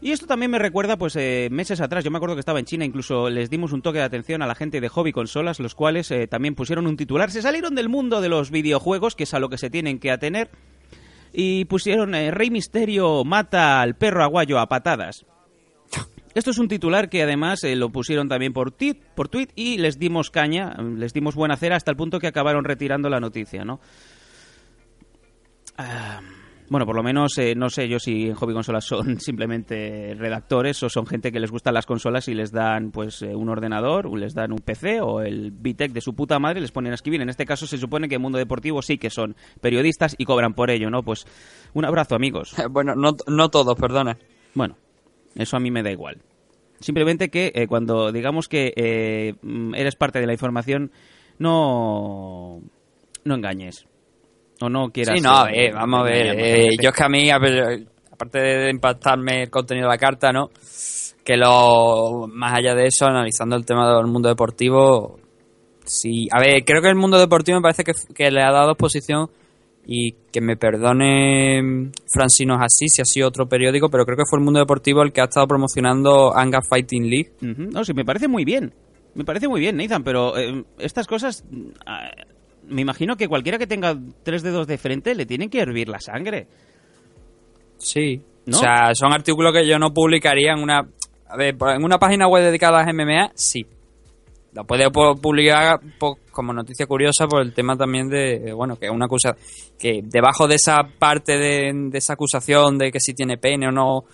Y 0.00 0.10
esto 0.10 0.26
también 0.26 0.50
me 0.50 0.58
recuerda, 0.58 0.96
pues, 0.96 1.14
eh, 1.16 1.48
meses 1.52 1.80
atrás, 1.80 2.04
yo 2.04 2.10
me 2.10 2.16
acuerdo 2.18 2.34
que 2.34 2.40
estaba 2.40 2.58
en 2.58 2.64
China, 2.64 2.84
incluso 2.84 3.30
les 3.30 3.48
dimos 3.48 3.72
un 3.72 3.80
toque 3.82 3.98
de 3.98 4.04
atención 4.04 4.42
a 4.42 4.46
la 4.46 4.54
gente 4.56 4.80
de 4.80 4.88
hobby 4.88 5.12
consolas, 5.12 5.60
los 5.60 5.74
cuales 5.76 6.10
eh, 6.10 6.26
también 6.26 6.54
pusieron 6.56 6.86
un 6.88 6.96
titular, 6.96 7.30
se 7.30 7.42
salieron 7.42 7.74
del 7.76 7.88
mundo 7.88 8.20
de 8.20 8.28
los 8.28 8.50
videojuegos, 8.50 9.14
que 9.14 9.22
es 9.24 9.34
a 9.34 9.38
lo 9.38 9.48
que 9.48 9.58
se 9.58 9.70
tienen 9.70 9.98
que 10.00 10.10
atener, 10.10 10.50
y 11.32 11.64
pusieron 11.66 12.14
eh, 12.14 12.30
Rey 12.32 12.50
Misterio 12.50 13.22
mata 13.24 13.80
al 13.80 13.94
perro 13.94 14.22
aguayo 14.24 14.58
a 14.58 14.66
patadas. 14.68 15.26
Esto 16.34 16.50
es 16.50 16.58
un 16.58 16.68
titular 16.68 17.08
que 17.08 17.22
además 17.22 17.64
eh, 17.64 17.74
lo 17.76 17.90
pusieron 17.90 18.28
también 18.28 18.52
por, 18.52 18.70
tit, 18.70 19.02
por 19.14 19.28
tweet 19.28 19.48
y 19.54 19.78
les 19.78 19.98
dimos 19.98 20.30
caña, 20.30 20.74
les 20.96 21.12
dimos 21.12 21.34
buena 21.34 21.56
cera 21.56 21.76
hasta 21.76 21.90
el 21.90 21.96
punto 21.96 22.18
que 22.18 22.26
acabaron 22.26 22.64
retirando 22.64 23.08
la 23.08 23.20
noticia, 23.20 23.64
¿no? 23.64 23.80
Ah, 25.76 26.20
bueno, 26.70 26.84
por 26.84 26.96
lo 26.96 27.02
menos 27.02 27.38
eh, 27.38 27.54
no 27.54 27.70
sé 27.70 27.88
yo 27.88 27.98
si 27.98 28.28
en 28.28 28.34
Hobby 28.34 28.52
Consolas 28.52 28.84
son 28.84 29.20
simplemente 29.20 30.14
redactores 30.14 30.82
o 30.82 30.88
son 30.88 31.06
gente 31.06 31.32
que 31.32 31.40
les 31.40 31.50
gustan 31.50 31.72
las 31.72 31.86
consolas 31.86 32.28
y 32.28 32.34
les 32.34 32.52
dan 32.52 32.90
pues 32.90 33.22
eh, 33.22 33.34
un 33.34 33.48
ordenador, 33.48 34.06
o 34.06 34.16
les 34.16 34.34
dan 34.34 34.52
un 34.52 34.58
PC 34.58 35.00
o 35.00 35.20
el 35.20 35.50
Bitec 35.50 35.92
de 35.92 36.00
su 36.00 36.14
puta 36.14 36.38
madre 36.38 36.58
y 36.58 36.62
les 36.62 36.72
ponen 36.72 36.92
a 36.92 36.96
escribir. 36.96 37.22
En 37.22 37.30
este 37.30 37.46
caso 37.46 37.66
se 37.66 37.78
supone 37.78 38.08
que 38.08 38.16
en 38.16 38.22
Mundo 38.22 38.38
Deportivo 38.38 38.82
sí 38.82 38.98
que 38.98 39.08
son 39.08 39.34
periodistas 39.60 40.14
y 40.18 40.24
cobran 40.24 40.52
por 40.52 40.70
ello, 40.70 40.90
¿no? 40.90 41.02
Pues 41.02 41.26
un 41.72 41.84
abrazo, 41.86 42.14
amigos. 42.14 42.54
bueno, 42.70 42.94
no, 42.94 43.16
no 43.26 43.48
todos, 43.48 43.74
perdona. 43.76 44.18
Bueno, 44.54 44.76
eso 45.38 45.56
a 45.56 45.60
mí 45.60 45.70
me 45.70 45.82
da 45.82 45.90
igual. 45.90 46.18
Simplemente 46.80 47.28
que 47.28 47.52
eh, 47.54 47.66
cuando 47.66 48.12
digamos 48.12 48.48
que 48.48 48.72
eh, 48.76 49.34
mm, 49.42 49.74
eres 49.74 49.96
parte 49.96 50.20
de 50.20 50.26
la 50.26 50.32
información, 50.32 50.92
no, 51.38 52.60
no 53.24 53.34
engañes. 53.34 53.86
O 54.60 54.68
no 54.68 54.90
quieras. 54.90 55.16
Sí, 55.16 55.22
no, 55.22 55.44
a 55.44 55.50
eh, 55.50 55.66
ver, 55.66 55.74
vamos 55.74 56.00
a 56.00 56.02
ver. 56.04 56.38
eh, 56.38 56.68
yo 56.82 56.90
es 56.90 56.96
que 56.96 57.04
a 57.04 57.08
mí, 57.08 57.30
a 57.30 57.38
ver, 57.38 57.86
aparte 58.12 58.38
de 58.38 58.70
impactarme 58.70 59.44
el 59.44 59.50
contenido 59.50 59.86
de 59.86 59.94
la 59.94 59.98
carta, 59.98 60.32
¿no? 60.32 60.50
Que 61.24 61.36
lo 61.36 62.26
más 62.28 62.54
allá 62.54 62.74
de 62.74 62.86
eso, 62.86 63.06
analizando 63.06 63.56
el 63.56 63.64
tema 63.64 63.88
del 63.96 64.06
mundo 64.06 64.28
deportivo, 64.28 65.18
sí. 65.84 66.28
A 66.32 66.40
ver, 66.40 66.64
creo 66.64 66.82
que 66.82 66.88
el 66.88 66.96
mundo 66.96 67.18
deportivo 67.18 67.58
me 67.58 67.62
parece 67.62 67.84
que, 67.84 67.92
que 68.14 68.30
le 68.30 68.42
ha 68.42 68.50
dado 68.50 68.72
exposición 68.72 69.30
y 69.90 70.12
que 70.30 70.42
me 70.42 70.58
perdone 70.58 71.90
Francino 72.06 72.56
así 72.60 72.90
si 72.90 73.00
ha 73.00 73.06
sido 73.06 73.26
otro 73.26 73.48
periódico, 73.48 73.88
pero 73.88 74.04
creo 74.04 74.18
que 74.18 74.26
fue 74.28 74.38
el 74.38 74.44
mundo 74.44 74.60
deportivo 74.60 75.02
el 75.02 75.12
que 75.12 75.22
ha 75.22 75.24
estado 75.24 75.46
promocionando 75.46 76.36
Anga 76.36 76.60
Fighting 76.60 77.08
League. 77.08 77.32
No, 77.40 77.82
sí, 77.84 77.94
me 77.94 78.04
parece 78.04 78.28
muy 78.28 78.44
bien. 78.44 78.74
Me 79.14 79.24
parece 79.24 79.48
muy 79.48 79.60
bien, 79.60 79.78
Nathan, 79.78 80.04
pero 80.04 80.36
eh, 80.36 80.62
estas 80.78 81.06
cosas. 81.06 81.42
ah, 81.86 82.10
me 82.68 82.82
imagino 82.82 83.16
que 83.16 83.28
cualquiera 83.28 83.56
que 83.56 83.66
tenga 83.66 83.96
tres 84.22 84.42
dedos 84.42 84.66
de 84.66 84.76
frente 84.76 85.14
le 85.14 85.24
tienen 85.24 85.48
que 85.48 85.58
hervir 85.58 85.88
la 85.88 86.00
sangre. 86.00 86.46
Sí. 87.78 88.20
¿No? 88.44 88.58
O 88.58 88.60
sea, 88.60 88.94
son 88.94 89.14
artículos 89.14 89.54
que 89.54 89.66
yo 89.66 89.78
no 89.78 89.94
publicaría 89.94 90.52
en 90.52 90.62
una. 90.62 90.86
A 91.30 91.36
ver, 91.38 91.56
en 91.58 91.82
una 91.82 91.98
página 91.98 92.28
web 92.28 92.44
dedicada 92.44 92.82
a 92.82 92.92
MMA, 92.92 93.32
sí. 93.34 93.66
Lo 94.54 94.64
puede 94.64 94.86
pu- 94.88 95.20
publicar 95.20 95.78
como 96.32 96.52
noticia 96.52 96.86
curiosa 96.86 97.26
por 97.26 97.42
el 97.42 97.52
tema 97.52 97.76
también 97.76 98.08
de. 98.08 98.52
Bueno, 98.54 98.76
que 98.76 98.88
una 98.90 99.04
acusa. 99.06 99.36
Que 99.78 100.00
debajo 100.02 100.48
de 100.48 100.54
esa 100.56 100.78
parte 100.98 101.36
de, 101.38 101.72
de 101.90 101.98
esa 101.98 102.14
acusación 102.14 102.78
de 102.78 102.90
que 102.90 103.00
si 103.00 103.14
tiene 103.14 103.36
pene 103.38 103.68
o 103.68 103.70
no. 103.72 104.04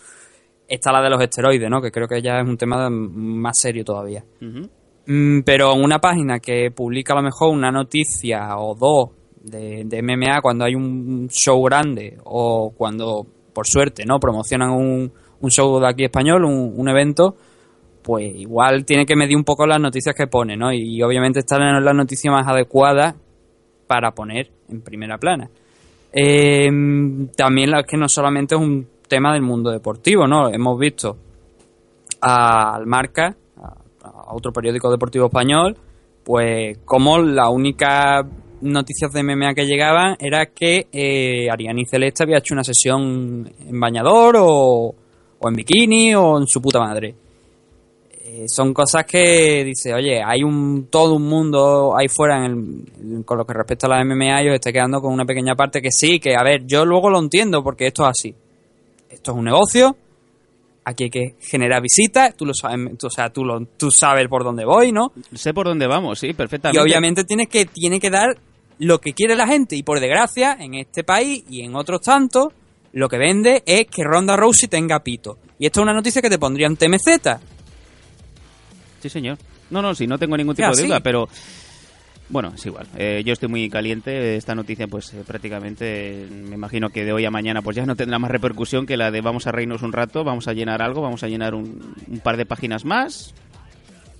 Está 0.66 0.90
la 0.92 1.02
de 1.02 1.10
los 1.10 1.20
esteroides, 1.22 1.68
¿no? 1.68 1.80
Que 1.82 1.90
creo 1.90 2.08
que 2.08 2.22
ya 2.22 2.40
es 2.40 2.48
un 2.48 2.56
tema 2.56 2.88
más 2.90 3.58
serio 3.58 3.84
todavía. 3.84 4.24
Mm, 5.06 5.40
pero 5.44 5.72
en 5.74 5.82
una 5.84 5.98
página 5.98 6.40
que 6.40 6.70
publica 6.70 7.12
a 7.12 7.16
lo 7.16 7.22
mejor 7.22 7.50
una 7.52 7.70
noticia 7.70 8.56
o 8.56 8.74
dos 8.74 9.10
de, 9.42 9.82
de 9.84 10.02
MMA 10.02 10.40
cuando 10.40 10.64
hay 10.64 10.74
un 10.74 11.28
show 11.28 11.62
grande 11.62 12.16
o 12.24 12.72
cuando, 12.76 13.26
por 13.52 13.66
suerte, 13.66 14.04
no 14.06 14.18
promocionan 14.18 14.70
un, 14.70 15.12
un 15.40 15.50
show 15.50 15.78
de 15.78 15.86
aquí 15.86 16.04
español, 16.04 16.44
un, 16.46 16.72
un 16.74 16.88
evento, 16.88 17.36
pues 18.04 18.32
igual 18.36 18.84
tiene 18.84 19.06
que 19.06 19.16
medir 19.16 19.34
un 19.36 19.44
poco 19.44 19.66
las 19.66 19.80
noticias 19.80 20.14
que 20.14 20.26
pone, 20.26 20.56
¿no? 20.58 20.70
Y, 20.72 21.02
obviamente 21.02 21.38
esta 21.40 21.58
no 21.58 21.78
es 21.78 21.82
la 21.84 21.94
noticia 21.94 22.30
más 22.30 22.46
adecuada 22.46 23.16
para 23.86 24.12
poner 24.12 24.50
en 24.68 24.82
primera 24.82 25.16
plana. 25.16 25.48
Eh, 26.12 26.70
también 27.34 27.70
la- 27.70 27.82
que 27.82 27.96
no 27.96 28.08
solamente 28.08 28.54
es 28.54 28.60
un 28.60 28.86
tema 29.08 29.32
del 29.32 29.42
mundo 29.42 29.70
deportivo, 29.70 30.26
¿no? 30.26 30.48
Hemos 30.52 30.78
visto 30.78 31.16
al 32.20 32.86
Marca, 32.86 33.34
a, 33.56 33.68
a 34.04 34.34
otro 34.34 34.52
periódico 34.52 34.90
deportivo 34.90 35.26
español, 35.26 35.76
pues 36.22 36.78
como 36.84 37.18
la 37.18 37.48
única 37.48 38.22
noticias 38.60 39.12
de 39.12 39.22
MMA 39.22 39.54
que 39.54 39.66
llegaban 39.66 40.16
era 40.18 40.46
que 40.46 40.86
eh, 40.92 41.50
Ariani 41.50 41.84
Celeste 41.86 42.22
había 42.22 42.38
hecho 42.38 42.54
una 42.54 42.64
sesión 42.64 43.50
en 43.68 43.80
bañador 43.80 44.36
o, 44.38 44.94
o 45.38 45.48
en 45.48 45.54
bikini 45.54 46.14
o 46.14 46.38
en 46.38 46.46
su 46.46 46.60
puta 46.62 46.80
madre. 46.80 47.14
Eh, 48.36 48.48
son 48.48 48.74
cosas 48.74 49.04
que 49.06 49.62
dice, 49.62 49.94
oye, 49.94 50.20
hay 50.20 50.42
un 50.42 50.88
todo 50.90 51.14
un 51.14 51.22
mundo 51.28 51.94
ahí 51.96 52.08
fuera 52.08 52.44
en 52.44 52.84
el- 52.98 53.24
con 53.24 53.38
lo 53.38 53.46
que 53.46 53.52
respecta 53.54 53.86
a 53.86 53.90
la 53.90 54.00
MMA 54.04 54.42
y 54.42 54.48
os 54.48 54.54
esté 54.56 54.72
quedando 54.72 55.00
con 55.00 55.12
una 55.12 55.24
pequeña 55.24 55.54
parte 55.54 55.80
que 55.80 55.92
sí, 55.92 56.18
que 56.18 56.34
a 56.34 56.42
ver, 56.42 56.66
yo 56.66 56.84
luego 56.84 57.10
lo 57.10 57.20
entiendo 57.20 57.62
porque 57.62 57.86
esto 57.86 58.02
es 58.02 58.08
así. 58.10 58.34
Esto 59.08 59.30
es 59.30 59.38
un 59.38 59.44
negocio, 59.44 59.96
aquí 60.84 61.04
hay 61.04 61.10
que 61.10 61.34
generar 61.40 61.80
visitas, 61.80 62.34
tú 62.36 62.44
lo 62.44 62.54
sabes, 62.54 62.98
tú, 62.98 63.06
o 63.06 63.10
sea, 63.10 63.30
tú, 63.30 63.44
lo, 63.44 63.64
tú 63.76 63.92
sabes 63.92 64.26
por 64.28 64.42
dónde 64.42 64.64
voy, 64.64 64.90
¿no? 64.90 65.12
Sé 65.34 65.54
por 65.54 65.66
dónde 65.66 65.86
vamos, 65.86 66.18
sí, 66.18 66.32
perfectamente. 66.32 66.80
Y 66.80 66.82
obviamente 66.82 67.22
tienes 67.22 67.48
que, 67.48 67.66
tiene 67.66 68.00
que 68.00 68.10
dar 68.10 68.36
lo 68.80 69.00
que 69.00 69.12
quiere 69.12 69.36
la 69.36 69.46
gente. 69.46 69.76
Y 69.76 69.84
por 69.84 70.00
desgracia, 70.00 70.56
en 70.58 70.74
este 70.74 71.04
país 71.04 71.44
y 71.48 71.62
en 71.62 71.76
otros 71.76 72.00
tantos, 72.00 72.48
lo 72.92 73.08
que 73.08 73.18
vende 73.18 73.62
es 73.64 73.86
que 73.86 74.02
Ronda 74.02 74.36
Rousey 74.36 74.68
tenga 74.68 74.98
pito. 75.04 75.38
Y 75.60 75.66
esto 75.66 75.78
es 75.80 75.84
una 75.84 75.94
noticia 75.94 76.20
que 76.20 76.30
te 76.30 76.38
pondría 76.40 76.66
en 76.66 76.76
TMZ. 76.76 77.53
Sí, 79.04 79.10
señor. 79.10 79.36
No, 79.68 79.82
no, 79.82 79.94
sí, 79.94 80.06
no 80.06 80.18
tengo 80.18 80.34
ningún 80.34 80.54
tipo 80.56 80.66
de 80.68 80.72
así. 80.72 80.86
duda, 80.86 81.00
pero 81.00 81.28
bueno, 82.30 82.52
es 82.54 82.64
igual. 82.64 82.86
Eh, 82.96 83.22
yo 83.22 83.34
estoy 83.34 83.50
muy 83.50 83.68
caliente. 83.68 84.34
Esta 84.36 84.54
noticia, 84.54 84.86
pues 84.88 85.12
eh, 85.12 85.22
prácticamente, 85.26 86.22
eh, 86.22 86.26
me 86.30 86.54
imagino 86.54 86.88
que 86.88 87.04
de 87.04 87.12
hoy 87.12 87.26
a 87.26 87.30
mañana, 87.30 87.60
pues 87.60 87.76
ya 87.76 87.84
no 87.84 87.96
tendrá 87.96 88.18
más 88.18 88.30
repercusión 88.30 88.86
que 88.86 88.96
la 88.96 89.10
de 89.10 89.20
vamos 89.20 89.46
a 89.46 89.52
reírnos 89.52 89.82
un 89.82 89.92
rato, 89.92 90.24
vamos 90.24 90.48
a 90.48 90.54
llenar 90.54 90.80
algo, 90.80 91.02
vamos 91.02 91.22
a 91.22 91.28
llenar 91.28 91.54
un, 91.54 91.94
un 92.08 92.20
par 92.20 92.38
de 92.38 92.46
páginas 92.46 92.86
más 92.86 93.34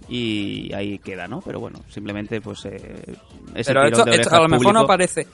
y 0.06 0.70
ahí 0.74 0.98
queda, 0.98 1.26
¿no? 1.28 1.40
Pero 1.40 1.60
bueno, 1.60 1.80
simplemente, 1.88 2.42
pues 2.42 2.66
eh, 2.66 2.76
ese 3.54 3.70
Pero 3.72 3.86
esto, 3.86 4.04
de 4.04 4.16
esto 4.16 4.34
a 4.36 4.40
lo 4.42 4.48
mejor 4.48 4.74
no 4.74 4.80
aparece. 4.80 5.26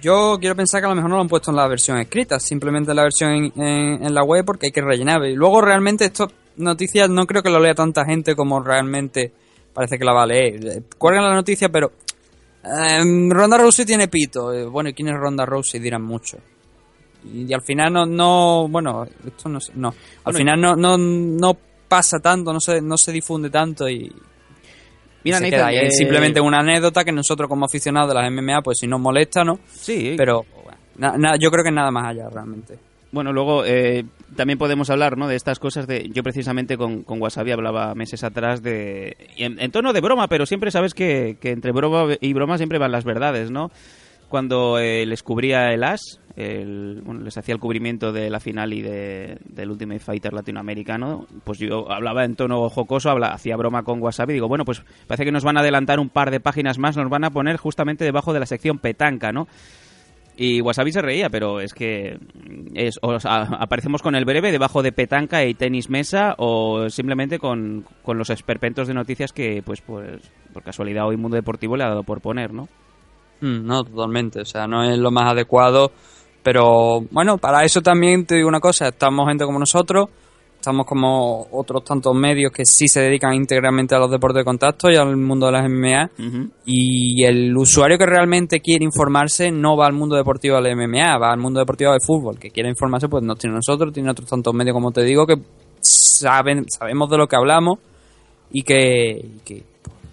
Yo 0.00 0.36
quiero 0.38 0.54
pensar 0.54 0.80
que 0.80 0.86
a 0.86 0.90
lo 0.90 0.94
mejor 0.94 1.10
no 1.10 1.16
lo 1.16 1.22
han 1.22 1.28
puesto 1.28 1.50
en 1.50 1.56
la 1.56 1.66
versión 1.66 1.98
escrita, 1.98 2.38
simplemente 2.38 2.90
en 2.92 2.96
la 2.96 3.02
versión 3.02 3.32
en, 3.32 3.44
en- 3.60 4.06
en 4.06 4.14
la 4.14 4.22
web 4.22 4.44
porque 4.44 4.66
hay 4.66 4.72
que 4.72 4.80
rellenar. 4.82 5.24
Y 5.26 5.34
luego 5.34 5.60
realmente 5.60 6.04
esto 6.04 6.30
noticias 6.56 7.08
no 7.10 7.26
creo 7.26 7.42
que 7.42 7.50
lo 7.50 7.60
lea 7.60 7.74
tanta 7.74 8.04
gente 8.04 8.34
como 8.34 8.60
realmente 8.62 9.32
parece 9.72 9.98
que 9.98 10.04
la 10.04 10.12
va 10.12 10.22
a 10.22 10.26
leer. 10.26 10.82
Cuelgan 10.98 11.24
la 11.24 11.34
noticia, 11.34 11.68
pero 11.68 11.92
em, 12.64 13.30
Ronda 13.30 13.58
Rousey 13.58 13.84
tiene 13.84 14.08
pito. 14.08 14.52
Eh, 14.52 14.64
Bueno, 14.66 14.88
¿y 14.90 14.94
quién 14.94 15.08
es 15.08 15.14
Ronda 15.16 15.44
Rousey? 15.46 15.80
Dirán 15.80 16.02
mucho. 16.02 16.38
Y, 17.24 17.42
y 17.50 17.52
al 17.54 17.62
final 17.62 17.92
no, 17.92 18.06
no, 18.06 18.68
bueno, 18.68 19.04
esto 19.26 19.48
no 19.48 19.60
sé, 19.60 19.72
no. 19.74 19.88
Al 19.88 19.94
Bueno, 20.32 20.38
final 20.38 20.60
no, 20.60 20.76
no, 20.76 20.96
no 20.98 21.56
pasa 21.88 22.18
tanto, 22.20 22.52
no 22.52 22.60
se, 22.60 22.80
no 22.80 22.96
se 22.96 23.12
difunde 23.12 23.50
tanto 23.50 23.88
y, 23.88 24.12
Mira, 25.24 25.38
se 25.38 25.50
queda 25.50 25.66
ahí. 25.68 25.76
eh, 25.76 25.86
Es 25.86 25.96
simplemente 25.96 26.40
una 26.40 26.58
anécdota 26.60 27.04
que 27.04 27.12
nosotros 27.12 27.48
como 27.48 27.64
aficionados 27.66 28.08
de 28.08 28.14
las 28.14 28.30
MMA, 28.30 28.62
pues 28.62 28.78
si 28.78 28.86
nos 28.86 29.00
molesta, 29.00 29.42
¿no? 29.44 29.58
Sí, 29.72 30.14
Pero 30.16 30.44
bueno, 30.64 30.78
na- 30.98 31.16
na- 31.18 31.36
yo 31.36 31.50
creo 31.50 31.64
que 31.64 31.70
nada 31.72 31.90
más 31.90 32.06
allá 32.08 32.28
realmente. 32.28 32.78
Bueno, 33.12 33.32
luego 33.32 33.64
eh, 33.64 34.04
también 34.34 34.58
podemos 34.58 34.90
hablar 34.90 35.16
¿no? 35.16 35.28
de 35.28 35.36
estas 35.36 35.58
cosas. 35.58 35.86
de 35.86 36.08
Yo 36.12 36.22
precisamente 36.22 36.76
con, 36.76 37.02
con 37.02 37.20
Wasabi 37.22 37.52
hablaba 37.52 37.94
meses 37.94 38.24
atrás 38.24 38.62
de... 38.62 39.16
en 39.36 39.70
tono 39.70 39.92
de 39.92 40.00
broma, 40.00 40.28
pero 40.28 40.46
siempre 40.46 40.70
sabes 40.70 40.94
que, 40.94 41.36
que 41.40 41.50
entre 41.52 41.72
broma 41.72 42.14
y 42.20 42.32
broma 42.32 42.56
siempre 42.56 42.78
van 42.78 42.92
las 42.92 43.04
verdades, 43.04 43.50
¿no? 43.50 43.70
Cuando 44.28 44.80
eh, 44.80 45.06
les 45.06 45.22
cubría 45.22 45.72
el 45.72 45.84
As, 45.84 46.00
el- 46.34 47.00
bueno, 47.04 47.20
les 47.20 47.38
hacía 47.38 47.54
el 47.54 47.60
cubrimiento 47.60 48.10
de 48.12 48.28
la 48.28 48.40
final 48.40 48.72
y 48.72 48.82
de, 48.82 49.38
del 49.44 49.70
Ultimate 49.70 50.00
Fighter 50.00 50.32
latinoamericano, 50.32 51.26
pues 51.44 51.60
yo 51.60 51.88
hablaba 51.92 52.24
en 52.24 52.34
tono 52.34 52.68
jocoso, 52.68 53.08
habla, 53.08 53.28
hacía 53.28 53.56
broma 53.56 53.84
con 53.84 54.02
Wasabi. 54.02 54.32
Digo, 54.32 54.48
bueno, 54.48 54.64
pues 54.64 54.82
parece 55.06 55.24
que 55.24 55.30
nos 55.30 55.44
van 55.44 55.56
a 55.58 55.60
adelantar 55.60 56.00
un 56.00 56.08
par 56.08 56.32
de 56.32 56.40
páginas 56.40 56.76
más, 56.76 56.96
nos 56.96 57.08
van 57.08 57.22
a 57.22 57.30
poner 57.30 57.56
justamente 57.56 58.04
debajo 58.04 58.32
de 58.32 58.40
la 58.40 58.46
sección 58.46 58.80
petanca, 58.80 59.30
¿no? 59.30 59.46
Y 60.36 60.60
Wasabi 60.60 60.92
se 60.92 61.00
reía, 61.00 61.30
pero 61.30 61.60
es 61.60 61.72
que 61.72 62.18
o 63.00 63.16
aparecemos 63.24 64.02
con 64.02 64.14
el 64.14 64.26
breve 64.26 64.52
debajo 64.52 64.82
de 64.82 64.92
petanca 64.92 65.44
y 65.44 65.54
tenis 65.54 65.88
mesa 65.88 66.34
o 66.36 66.90
simplemente 66.90 67.38
con, 67.38 67.86
con 68.02 68.18
los 68.18 68.28
esperpentos 68.28 68.86
de 68.86 68.94
noticias 68.94 69.32
que, 69.32 69.62
pues, 69.64 69.80
pues, 69.80 70.30
por 70.52 70.62
casualidad 70.62 71.06
hoy 71.06 71.16
Mundo 71.16 71.36
Deportivo 71.36 71.76
le 71.76 71.84
ha 71.84 71.88
dado 71.88 72.02
por 72.02 72.20
poner, 72.20 72.52
¿no? 72.52 72.68
Mm, 73.40 73.66
no, 73.66 73.84
totalmente. 73.84 74.40
O 74.40 74.44
sea, 74.44 74.66
no 74.66 74.84
es 74.84 74.98
lo 74.98 75.10
más 75.10 75.32
adecuado. 75.32 75.90
Pero 76.42 77.00
bueno, 77.10 77.38
para 77.38 77.64
eso 77.64 77.80
también 77.80 78.24
te 78.26 78.36
digo 78.36 78.48
una 78.48 78.60
cosa. 78.60 78.88
Estamos 78.88 79.28
gente 79.28 79.44
como 79.44 79.58
nosotros. 79.58 80.08
Estamos 80.66 80.84
como 80.84 81.46
otros 81.52 81.84
tantos 81.84 82.12
medios 82.12 82.50
que 82.50 82.64
sí 82.64 82.88
se 82.88 83.00
dedican 83.00 83.32
íntegramente 83.34 83.94
a 83.94 84.00
los 84.00 84.10
deportes 84.10 84.40
de 84.40 84.44
contacto 84.44 84.90
y 84.90 84.96
al 84.96 85.16
mundo 85.16 85.46
de 85.46 85.52
las 85.52 85.70
MMA. 85.70 86.10
Y 86.64 87.22
el 87.22 87.56
usuario 87.56 87.96
que 87.96 88.04
realmente 88.04 88.58
quiere 88.58 88.84
informarse 88.84 89.52
no 89.52 89.76
va 89.76 89.86
al 89.86 89.92
mundo 89.92 90.16
deportivo 90.16 90.60
del 90.60 90.74
MMA, 90.74 91.18
va 91.18 91.30
al 91.30 91.38
mundo 91.38 91.60
deportivo 91.60 91.92
del 91.92 92.00
fútbol. 92.04 92.40
Que 92.40 92.50
quiere 92.50 92.68
informarse, 92.68 93.08
pues 93.08 93.22
nos 93.22 93.38
tiene 93.38 93.54
nosotros, 93.54 93.92
tiene 93.92 94.10
otros 94.10 94.28
tantos 94.28 94.52
medios, 94.54 94.74
como 94.74 94.90
te 94.90 95.04
digo, 95.04 95.24
que 95.24 95.36
saben, 95.80 96.68
sabemos 96.68 97.08
de 97.10 97.16
lo 97.16 97.28
que 97.28 97.36
hablamos 97.36 97.78
y 98.50 98.64
que, 98.64 99.24
y 99.24 99.38
que, 99.44 99.62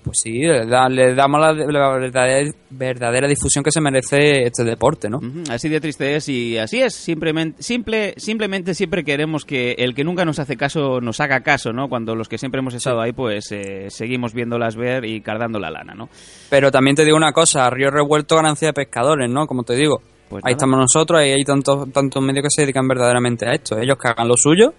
pues 0.03 0.19
sí, 0.21 0.39
le, 0.41 0.65
da- 0.65 0.89
le 0.89 1.15
damos 1.15 1.39
la, 1.39 1.53
la 1.53 1.89
verdadera, 1.97 2.51
verdadera 2.69 3.27
difusión 3.27 3.63
que 3.63 3.71
se 3.71 3.79
merece 3.81 4.43
este 4.43 4.63
deporte, 4.63 5.09
¿no? 5.09 5.19
Así 5.49 5.69
de 5.69 5.79
triste 5.79 6.15
es 6.15 6.27
y 6.29 6.57
así 6.57 6.81
es. 6.81 6.93
Simplemente, 6.93 7.63
simple, 7.63 8.13
simplemente 8.17 8.73
siempre 8.73 9.03
queremos 9.03 9.45
que 9.45 9.71
el 9.77 9.95
que 9.95 10.03
nunca 10.03 10.25
nos 10.25 10.39
hace 10.39 10.57
caso 10.57 10.99
nos 11.01 11.19
haga 11.19 11.41
caso, 11.41 11.71
¿no? 11.71 11.87
Cuando 11.89 12.15
los 12.15 12.27
que 12.27 12.37
siempre 12.37 12.59
hemos 12.59 12.73
estado 12.73 12.99
ahí, 13.01 13.13
pues 13.13 13.51
eh, 13.51 13.87
seguimos 13.89 14.33
viéndolas 14.33 14.75
ver 14.75 15.05
y 15.05 15.21
cardando 15.21 15.59
la 15.59 15.71
lana, 15.71 15.93
¿no? 15.95 16.09
Pero 16.49 16.69
también 16.71 16.95
te 16.95 17.05
digo 17.05 17.15
una 17.17 17.31
cosa, 17.31 17.69
Río 17.69 17.89
Revuelto 17.89 18.35
ganancia 18.35 18.67
de 18.67 18.73
pescadores, 18.73 19.29
¿no? 19.29 19.47
Como 19.47 19.63
te 19.63 19.75
digo. 19.75 20.01
Pues 20.29 20.43
ahí 20.45 20.53
estamos 20.53 20.79
nosotros, 20.79 21.19
ahí 21.19 21.29
hay 21.31 21.43
tantos, 21.43 21.91
tantos 21.91 22.23
medios 22.23 22.43
que 22.43 22.49
se 22.49 22.61
dedican 22.63 22.87
verdaderamente 22.87 23.47
a 23.47 23.51
esto. 23.53 23.77
Ellos 23.77 23.97
que 24.01 24.07
hagan 24.07 24.27
lo 24.27 24.35
suyo 24.35 24.73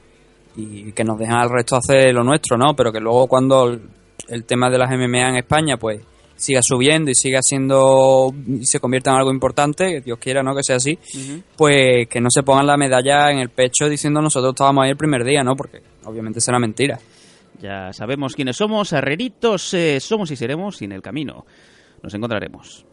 y 0.57 0.91
que 0.93 1.05
nos 1.05 1.17
dejan 1.19 1.39
al 1.39 1.51
resto 1.51 1.77
hacer 1.77 2.13
lo 2.13 2.25
nuestro, 2.25 2.57
¿no? 2.57 2.75
Pero 2.75 2.91
que 2.93 2.99
luego 2.99 3.29
cuando 3.29 3.79
el, 4.29 4.45
tema 4.45 4.71
de 4.71 4.79
las 4.79 4.91
MMA 4.91 5.29
en 5.29 5.37
España, 5.37 5.77
pues 5.77 6.01
siga 6.37 6.61
subiendo 6.63 7.11
y 7.11 7.15
siga 7.15 7.41
siendo 7.43 8.35
y 8.49 8.67
se 8.67 8.81
convierta 8.81 9.11
en 9.11 9.17
algo 9.17 9.31
importante, 9.31 9.87
que 9.87 10.01
Dios 10.01 10.19
quiera, 10.19 10.43
¿no? 10.43 10.55
Que 10.55 10.63
sea 10.63 10.77
así, 10.77 10.99
pues 11.57 12.09
que 12.09 12.21
no 12.21 12.29
se 12.31 12.43
pongan 12.43 12.67
la 12.67 12.77
medalla 12.77 13.31
en 13.31 13.39
el 13.39 13.51
pecho 13.51 13.89
diciendo 13.89 14.21
nosotros 14.21 14.53
estábamos 14.53 14.85
ahí 14.85 14.91
el 14.91 14.97
primer 14.97 15.25
día, 15.25 15.43
¿no? 15.43 15.55
Porque 15.57 15.83
obviamente 16.05 16.41
será 16.41 16.59
mentira. 16.59 16.99
Ya 17.61 17.93
sabemos 17.93 18.35
quiénes 18.35 18.57
somos, 18.57 18.93
herreritos 18.93 19.73
eh, 19.75 20.01
somos 20.01 20.31
y 20.31 20.37
seremos 20.37 20.83
y 20.83 20.87
en 20.87 20.93
el 20.93 21.03
camino 21.03 21.47
nos 22.03 22.13
encontraremos. 22.13 22.85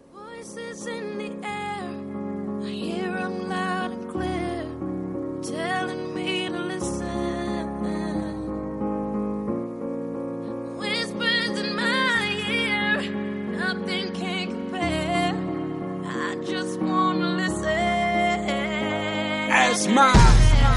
As 19.81 19.87
my 19.87 20.13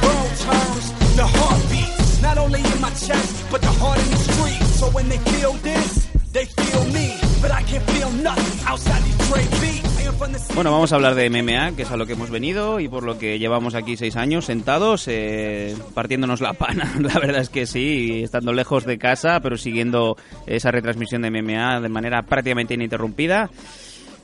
world 0.01 0.33
turns, 0.49 0.87
the 1.21 1.27
heart 1.27 1.61
beats. 1.69 2.23
Not 2.23 2.39
only 2.39 2.61
in 2.61 2.81
my 2.81 2.89
chest, 2.89 3.45
but 3.51 3.61
the 3.61 3.75
heart 3.77 3.99
in 4.01 4.11
the 4.11 4.17
street. 4.17 4.63
So 4.81 4.87
when 4.97 5.11
they 5.11 5.19
feel 5.19 5.53
this, 5.61 6.09
they 6.33 6.47
feel 6.47 6.85
me. 6.87 7.13
But 7.43 7.51
I 7.51 7.63
can't 7.65 7.85
feel 7.91 8.11
nothing 8.25 8.67
outside 8.67 9.03
these 9.03 9.19
Dre 9.29 9.45
beats. 9.61 9.99
I 9.99 10.09
am 10.09 10.15
from 10.15 10.33
the 10.33 10.39
city. 10.39 10.55
Bueno, 10.55 10.73
vamos 10.73 10.91
a 10.93 10.95
hablar 10.95 11.15
de 11.17 11.29
MMA, 11.29 11.77
que 11.77 11.83
es 11.83 11.91
a 11.91 11.99
lo 11.99 12.07
que 12.07 12.15
hemos 12.15 12.31
venido 12.31 12.81
y 12.81 12.89
por 12.89 13.03
lo 13.03 13.19
que 13.19 13.39
llevamos 13.39 13.75
aquí 13.75 13.99
seis 13.99 14.17
años 14.17 14.47
sentados, 14.47 15.07
eh, 15.09 15.77
partiéndonos 15.93 16.41
la 16.41 16.55
pana. 16.55 16.95
La 16.99 17.21
verdad 17.21 17.43
es 17.43 17.51
que 17.51 17.67
sí, 17.67 18.23
estando 18.25 18.55
lejos 18.55 18.87
de 18.87 18.97
casa, 18.97 19.41
pero 19.41 19.59
siguiendo 19.59 20.17
esa 20.47 20.71
retransmisión 20.71 21.21
de 21.21 21.31
MMA 21.31 21.81
de 21.83 21.89
manera 21.91 22.23
prácticamente 22.23 22.73
ininterrumpida. 22.73 23.51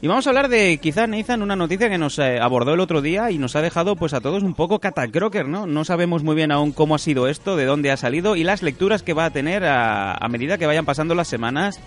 Y 0.03 0.07
vamos 0.07 0.27
a 0.27 0.31
hablar 0.31 0.49
de, 0.49 0.79
quizá, 0.79 1.07
Nathan, 1.07 1.43
una 1.43 1.57
noticia 1.57 1.91
que 1.91 1.99
nos 1.99 2.19
eh, 2.19 2.39
abordó 2.41 2.73
el 2.73 2.81
otro 2.81 3.03
día 3.03 3.31
y 3.31 3.37
nos 3.37 3.55
ha 3.55 3.61
dejado 3.61 3.97
pues 3.97 4.15
a 4.15 4.23
todos 4.23 4.43
un 4.43 4.55
poco 4.55 4.79
catacroker, 4.79 5.47
¿no? 5.47 5.67
No 5.67 5.85
sabemos 5.85 6.23
muy 6.23 6.35
bien 6.35 6.53
aún 6.53 6.73
cómo 6.73 6.95
ha 6.95 6.99
sido 6.99 7.29
esto, 7.29 7.55
de 7.55 7.67
dónde 7.67 7.91
ha 7.91 7.99
salido 7.99 8.35
y 8.35 8.43
las 8.43 8.63
lecturas 8.63 9.03
que 9.03 9.13
va 9.13 9.27
a 9.27 9.31
tener 9.31 9.63
a, 9.65 10.15
a 10.15 10.29
medida 10.31 10.57
que 10.57 10.65
vayan 10.65 10.87
pasando 10.87 11.15
las 11.15 11.29
semanas. 11.29 11.81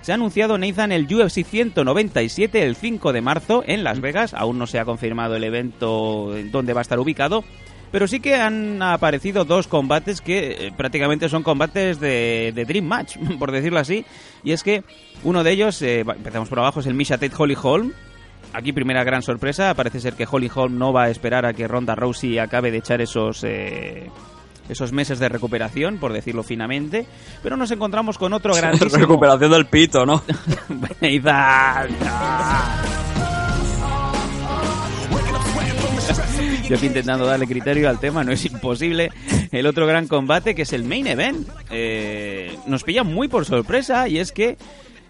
Se 0.00 0.12
ha 0.12 0.14
anunciado 0.14 0.56
Nathan 0.56 0.92
el 0.92 1.12
UFC 1.14 1.44
197 1.44 2.62
el 2.62 2.74
5 2.74 3.12
de 3.12 3.20
marzo 3.20 3.62
en 3.66 3.84
Las 3.84 4.00
Vegas. 4.00 4.32
Aún 4.32 4.58
no 4.58 4.66
se 4.66 4.78
ha 4.78 4.86
confirmado 4.86 5.36
el 5.36 5.44
evento 5.44 6.34
en 6.38 6.50
donde 6.50 6.72
va 6.72 6.80
a 6.80 6.82
estar 6.82 6.98
ubicado. 6.98 7.44
Pero 7.90 8.06
sí 8.06 8.20
que 8.20 8.34
han 8.34 8.82
aparecido 8.82 9.44
dos 9.44 9.66
combates 9.66 10.20
que 10.20 10.66
eh, 10.66 10.72
prácticamente 10.76 11.28
son 11.28 11.42
combates 11.42 11.98
de, 12.00 12.52
de 12.54 12.64
Dream 12.64 12.84
Match, 12.84 13.16
por 13.38 13.50
decirlo 13.50 13.78
así. 13.78 14.04
Y 14.44 14.52
es 14.52 14.62
que 14.62 14.84
uno 15.24 15.42
de 15.42 15.52
ellos, 15.52 15.80
eh, 15.82 16.00
empezamos 16.00 16.48
por 16.48 16.58
abajo, 16.58 16.80
es 16.80 16.86
el 16.86 16.94
Misha 16.94 17.18
Tate 17.18 17.34
Holly 17.36 17.56
Holm. 17.60 17.92
Aquí 18.52 18.72
primera 18.72 19.04
gran 19.04 19.22
sorpresa, 19.22 19.74
parece 19.74 20.00
ser 20.00 20.14
que 20.14 20.26
Holly 20.30 20.50
Holm 20.54 20.78
no 20.78 20.92
va 20.92 21.04
a 21.04 21.10
esperar 21.10 21.44
a 21.44 21.52
que 21.52 21.68
Ronda 21.68 21.94
Rousey 21.94 22.38
acabe 22.38 22.70
de 22.70 22.78
echar 22.78 23.00
esos... 23.00 23.44
eh, 23.44 24.08
esos 24.68 24.92
meses 24.92 25.18
de 25.18 25.30
recuperación, 25.30 25.96
por 25.96 26.12
decirlo 26.12 26.42
finamente, 26.42 27.06
pero 27.42 27.56
nos 27.56 27.70
encontramos 27.70 28.18
con 28.18 28.34
otro 28.34 28.54
grandísimo... 28.56 28.98
Recuperación 28.98 29.50
del 29.50 29.64
pito, 29.66 30.04
¿no? 30.04 30.22
Yo 36.68 36.76
aquí 36.76 36.86
intentando 36.86 37.24
darle 37.24 37.46
criterio 37.46 37.88
al 37.88 37.98
tema, 37.98 38.24
no 38.24 38.32
es 38.32 38.44
imposible. 38.44 39.10
El 39.52 39.66
otro 39.66 39.86
gran 39.86 40.06
combate, 40.06 40.54
que 40.54 40.62
es 40.62 40.72
el 40.74 40.84
main 40.84 41.06
event, 41.06 41.48
eh, 41.70 42.54
nos 42.66 42.84
pilla 42.84 43.04
muy 43.04 43.26
por 43.28 43.46
sorpresa 43.46 44.06
y 44.08 44.18
es 44.18 44.32
que 44.32 44.58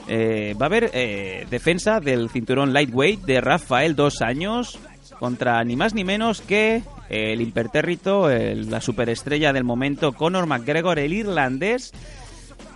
eh, 0.06 0.54
va 0.60 0.66
a 0.66 0.68
haber 0.68 0.90
eh, 0.94 1.46
defensa 1.50 1.98
del 2.00 2.30
cinturón 2.30 2.72
lightweight 2.72 3.22
de 3.22 3.40
Rafael 3.40 3.96
dos 3.96 4.22
años 4.22 4.78
contra 5.18 5.62
ni 5.64 5.74
más 5.74 5.94
ni 5.94 6.04
menos 6.04 6.40
que 6.40 6.82
el 7.10 7.40
impertérrito, 7.40 8.30
el- 8.30 8.70
la 8.70 8.80
superestrella 8.80 9.52
del 9.52 9.64
momento, 9.64 10.12
Conor 10.12 10.46
McGregor, 10.46 11.00
el 11.00 11.12
irlandés 11.12 11.92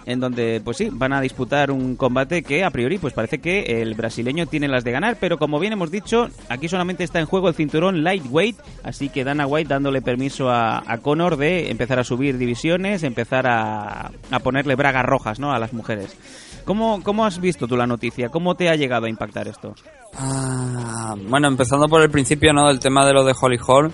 en 0.07 0.21
donde 0.21 0.61
pues 0.65 0.77
sí, 0.77 0.89
van 0.93 1.13
a 1.13 1.21
disputar 1.21 1.71
un 1.71 1.97
combate 1.97 2.43
que 2.43 2.65
a 2.65 2.71
priori 2.71 2.99
pues 2.99 3.15
parece 3.15 3.39
que 3.39 3.83
el 3.83 3.95
brasileño 3.95 4.47
tiene 4.47 4.69
las 4.69 4.85
de 4.85 4.93
ganar, 4.93 5.17
pero 5.21 5.39
como 5.39 5.59
bien 5.59 5.73
hemos 5.73 5.91
dicho, 5.91 6.29
aquí 6.49 6.69
solamente 6.69 7.05
está 7.05 7.21
en 7.21 7.27
juego 7.27 7.49
el 7.49 7.55
cinturón 7.55 8.03
lightweight, 8.03 8.57
así 8.83 9.09
que 9.09 9.25
Dana 9.25 9.47
White 9.47 9.69
dándole 9.69 10.03
permiso 10.03 10.51
a, 10.51 10.83
a 10.87 10.99
Conor 10.99 11.37
de 11.37 11.71
empezar 11.71 11.99
a 11.99 12.05
subir 12.05 12.39
divisiones, 12.39 13.03
empezar 13.03 13.47
a, 13.47 14.11
a 14.31 14.39
ponerle 14.41 14.75
bragas 14.75 15.05
rojas, 15.05 15.39
¿no? 15.39 15.53
a 15.53 15.59
las 15.59 15.73
mujeres. 15.73 16.17
¿Cómo, 16.65 17.03
¿Cómo 17.03 17.25
has 17.25 17.41
visto 17.41 17.67
tú 17.67 17.77
la 17.77 17.87
noticia? 17.87 18.29
¿Cómo 18.29 18.55
te 18.55 18.69
ha 18.69 18.77
llegado 18.77 19.07
a 19.07 19.09
impactar 19.09 19.49
esto? 19.49 19.75
Ah, 20.15 21.17
bueno, 21.29 21.49
empezando 21.49 21.89
por 21.89 22.03
el 22.03 22.11
principio, 22.11 22.53
¿no? 22.53 22.69
Del 22.69 22.79
tema 22.79 23.05
de 23.05 23.13
lo 23.13 23.25
de 23.25 23.35
Holly 23.39 23.59
Holm. 23.67 23.91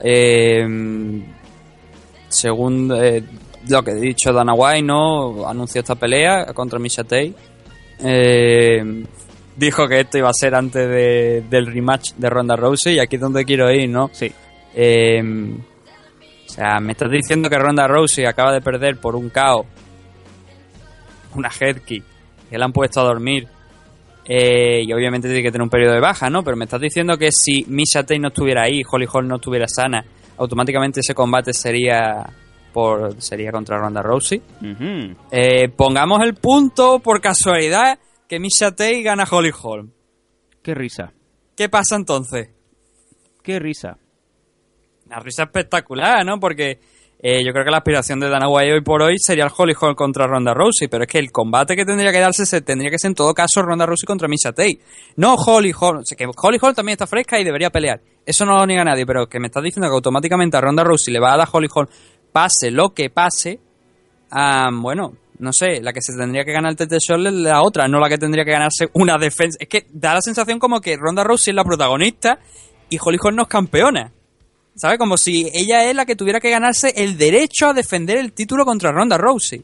Eh, 0.00 0.66
según 2.28 2.92
eh, 2.94 3.24
lo 3.68 3.82
que 3.82 3.92
he 3.92 4.00
dicho 4.00 4.32
Dana 4.32 4.54
White, 4.54 4.82
¿no? 4.82 5.46
Anunció 5.48 5.80
esta 5.80 5.94
pelea 5.94 6.46
contra 6.54 6.78
Misha 6.78 7.02
Tate. 7.04 7.34
Eh, 8.02 9.04
dijo 9.56 9.86
que 9.88 10.00
esto 10.00 10.18
iba 10.18 10.28
a 10.28 10.32
ser 10.34 10.54
antes 10.54 10.88
de- 10.88 11.44
del 11.48 11.66
rematch 11.66 12.12
de 12.14 12.28
Ronda 12.30 12.56
Rousey 12.56 12.96
y 12.96 12.98
aquí 12.98 13.16
es 13.16 13.22
donde 13.22 13.44
quiero 13.44 13.70
ir, 13.70 13.88
¿no? 13.88 14.10
Sí. 14.12 14.30
Eh, 14.74 15.22
o 16.46 16.48
sea, 16.52 16.80
me 16.80 16.92
estás 16.92 17.10
diciendo 17.10 17.48
que 17.48 17.58
Ronda 17.58 17.86
Rousey 17.86 18.24
acaba 18.26 18.52
de 18.52 18.60
perder 18.60 18.96
por 18.98 19.16
un 19.16 19.30
KO 19.30 19.64
una 21.36 21.50
head 21.60 21.78
kick 21.78 22.04
que 22.50 22.58
la 22.58 22.64
han 22.66 22.72
puesto 22.72 23.00
a 23.00 23.04
dormir 23.04 23.48
eh, 24.26 24.82
y 24.86 24.92
obviamente 24.92 25.26
tiene 25.28 25.42
que 25.42 25.50
tener 25.50 25.62
un 25.64 25.68
periodo 25.70 25.94
de 25.94 26.00
baja, 26.00 26.30
¿no? 26.30 26.42
Pero 26.42 26.56
me 26.56 26.64
estás 26.64 26.80
diciendo 26.80 27.18
que 27.18 27.30
si 27.32 27.64
Misha 27.68 28.02
Tate 28.02 28.18
no 28.18 28.28
estuviera 28.28 28.62
ahí, 28.62 28.82
Holly 28.88 29.06
Holm 29.12 29.28
no 29.28 29.36
estuviera 29.36 29.66
sana, 29.68 30.04
automáticamente 30.38 31.00
ese 31.00 31.14
combate 31.14 31.52
sería 31.52 32.24
por 32.74 33.22
sería 33.22 33.52
contra 33.52 33.78
Ronda 33.78 34.02
Rousey. 34.02 34.42
Eh, 35.30 35.68
pongamos 35.70 36.20
el 36.22 36.34
punto 36.34 36.98
por 36.98 37.20
casualidad 37.22 37.98
que 38.28 38.38
Misha 38.40 38.72
Tate 38.72 39.02
gana 39.02 39.24
Holly 39.30 39.52
Holm. 39.62 39.90
Qué 40.62 40.74
risa, 40.74 41.12
¿Qué 41.56 41.68
pasa 41.70 41.96
entonces? 41.96 42.50
qué 43.42 43.58
risa. 43.58 43.96
Una 45.06 45.20
risa 45.20 45.42
espectacular, 45.44 46.24
¿no? 46.24 46.40
Porque 46.40 46.78
eh, 47.20 47.44
yo 47.44 47.52
creo 47.52 47.62
que 47.64 47.70
la 47.70 47.76
aspiración 47.78 48.18
de 48.18 48.30
Dana 48.30 48.48
White 48.48 48.72
hoy 48.72 48.80
por 48.80 49.02
hoy 49.02 49.16
sería 49.18 49.44
el 49.44 49.50
Holly 49.54 49.74
Holm 49.78 49.94
contra 49.94 50.26
Ronda 50.26 50.54
Rousey, 50.54 50.88
pero 50.88 51.04
es 51.04 51.10
que 51.10 51.18
el 51.18 51.30
combate 51.30 51.76
que 51.76 51.84
tendría 51.84 52.10
que 52.10 52.20
darse 52.20 52.46
se 52.46 52.62
tendría 52.62 52.90
que 52.90 52.98
ser 52.98 53.10
en 53.10 53.14
todo 53.14 53.34
caso 53.34 53.60
Ronda 53.62 53.84
Rousey 53.84 54.06
contra 54.06 54.28
Misha 54.28 54.52
Tate. 54.52 54.80
No 55.16 55.34
Holly 55.34 55.72
Holm, 55.78 55.98
o 55.98 56.04
sea, 56.04 56.16
que 56.16 56.26
Holly 56.26 56.58
Holm 56.60 56.74
también 56.74 56.94
está 56.94 57.06
fresca 57.06 57.38
y 57.38 57.44
debería 57.44 57.68
pelear. 57.68 58.00
Eso 58.24 58.46
no 58.46 58.56
lo 58.56 58.66
niega 58.66 58.82
nadie, 58.84 59.04
pero 59.04 59.26
que 59.26 59.38
me 59.38 59.48
estás 59.48 59.62
diciendo 59.62 59.88
que 59.88 59.94
automáticamente 59.94 60.56
a 60.56 60.62
Ronda 60.62 60.82
Rousey 60.82 61.12
le 61.12 61.20
va 61.20 61.34
a 61.34 61.36
dar 61.36 61.48
Holly 61.52 61.68
Holm 61.74 61.86
pase 62.34 62.72
lo 62.72 62.92
que 62.92 63.10
pase, 63.10 63.60
ah, 64.32 64.68
bueno, 64.72 65.14
no 65.38 65.52
sé, 65.52 65.80
la 65.80 65.92
que 65.92 66.02
se 66.02 66.16
tendría 66.16 66.44
que 66.44 66.50
ganar 66.50 66.72
el 66.72 66.76
TT 66.76 66.98
Shot 66.98 67.24
es 67.26 67.32
la 67.32 67.62
otra, 67.62 67.86
no 67.86 68.00
la 68.00 68.08
que 68.08 68.18
tendría 68.18 68.44
que 68.44 68.50
ganarse 68.50 68.88
una 68.94 69.16
defensa. 69.20 69.56
Es 69.60 69.68
que 69.68 69.86
da 69.92 70.14
la 70.14 70.20
sensación 70.20 70.58
como 70.58 70.80
que 70.80 70.96
Ronda 70.96 71.22
Rousey 71.22 71.52
es 71.52 71.54
la 71.54 71.62
protagonista 71.62 72.40
y 72.90 72.98
Holly 73.00 73.18
Holm 73.22 73.36
no 73.36 73.42
es 73.42 73.48
campeona. 73.48 74.12
¿Sabes? 74.74 74.98
Como 74.98 75.16
si 75.16 75.48
ella 75.54 75.88
es 75.88 75.94
la 75.94 76.06
que 76.06 76.16
tuviera 76.16 76.40
que 76.40 76.50
ganarse 76.50 76.92
el 76.96 77.16
derecho 77.16 77.68
a 77.68 77.72
defender 77.72 78.18
el 78.18 78.32
título 78.32 78.64
contra 78.64 78.90
Ronda 78.90 79.16
Rousey. 79.16 79.62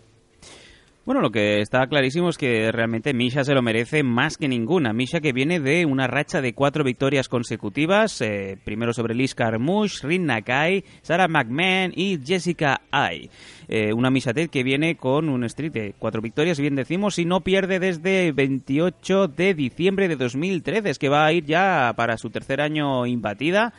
Bueno, 1.11 1.23
lo 1.23 1.33
que 1.33 1.61
está 1.61 1.85
clarísimo 1.89 2.29
es 2.29 2.39
que 2.39 2.71
realmente 2.71 3.13
Misha 3.13 3.43
se 3.43 3.53
lo 3.53 3.63
merece 3.63 4.05
más 4.05 4.37
que 4.37 4.47
ninguna. 4.47 4.93
Misha 4.93 5.21
que 5.21 5.33
viene 5.33 5.59
de 5.59 5.85
una 5.85 6.07
racha 6.07 6.41
de 6.41 6.53
cuatro 6.53 6.85
victorias 6.85 7.29
consecutivas, 7.29 8.21
eh, 8.21 8.57
primero 8.63 8.93
sobre 8.93 9.17
Liz 9.17 9.35
Carmouche, 9.35 10.07
Rin 10.07 10.27
Nakai, 10.27 10.85
Sarah 11.03 11.27
McMahon 11.27 11.93
y 11.97 12.21
Jessica 12.25 12.83
Ai. 12.93 13.29
Eh, 13.67 13.93
una 13.93 14.11
Misha 14.11 14.31
Tate 14.31 14.51
que 14.51 14.63
viene 14.63 14.97
con 14.99 15.29
un 15.29 15.43
streak 15.49 15.73
de 15.73 15.95
cuatro 15.99 16.23
victorias, 16.23 16.61
bien 16.61 16.77
decimos, 16.77 17.19
y 17.19 17.25
no 17.25 17.41
pierde 17.41 17.81
desde 17.81 18.31
28 18.31 19.27
de 19.27 19.55
diciembre 19.55 20.07
de 20.07 20.15
2013, 20.15 20.91
es 20.91 20.99
que 21.01 21.09
va 21.09 21.27
a 21.27 21.33
ir 21.33 21.45
ya 21.45 21.93
para 21.97 22.19
su 22.19 22.31
tercer 22.31 22.61
año 22.61 23.05
imbatida. 23.05 23.75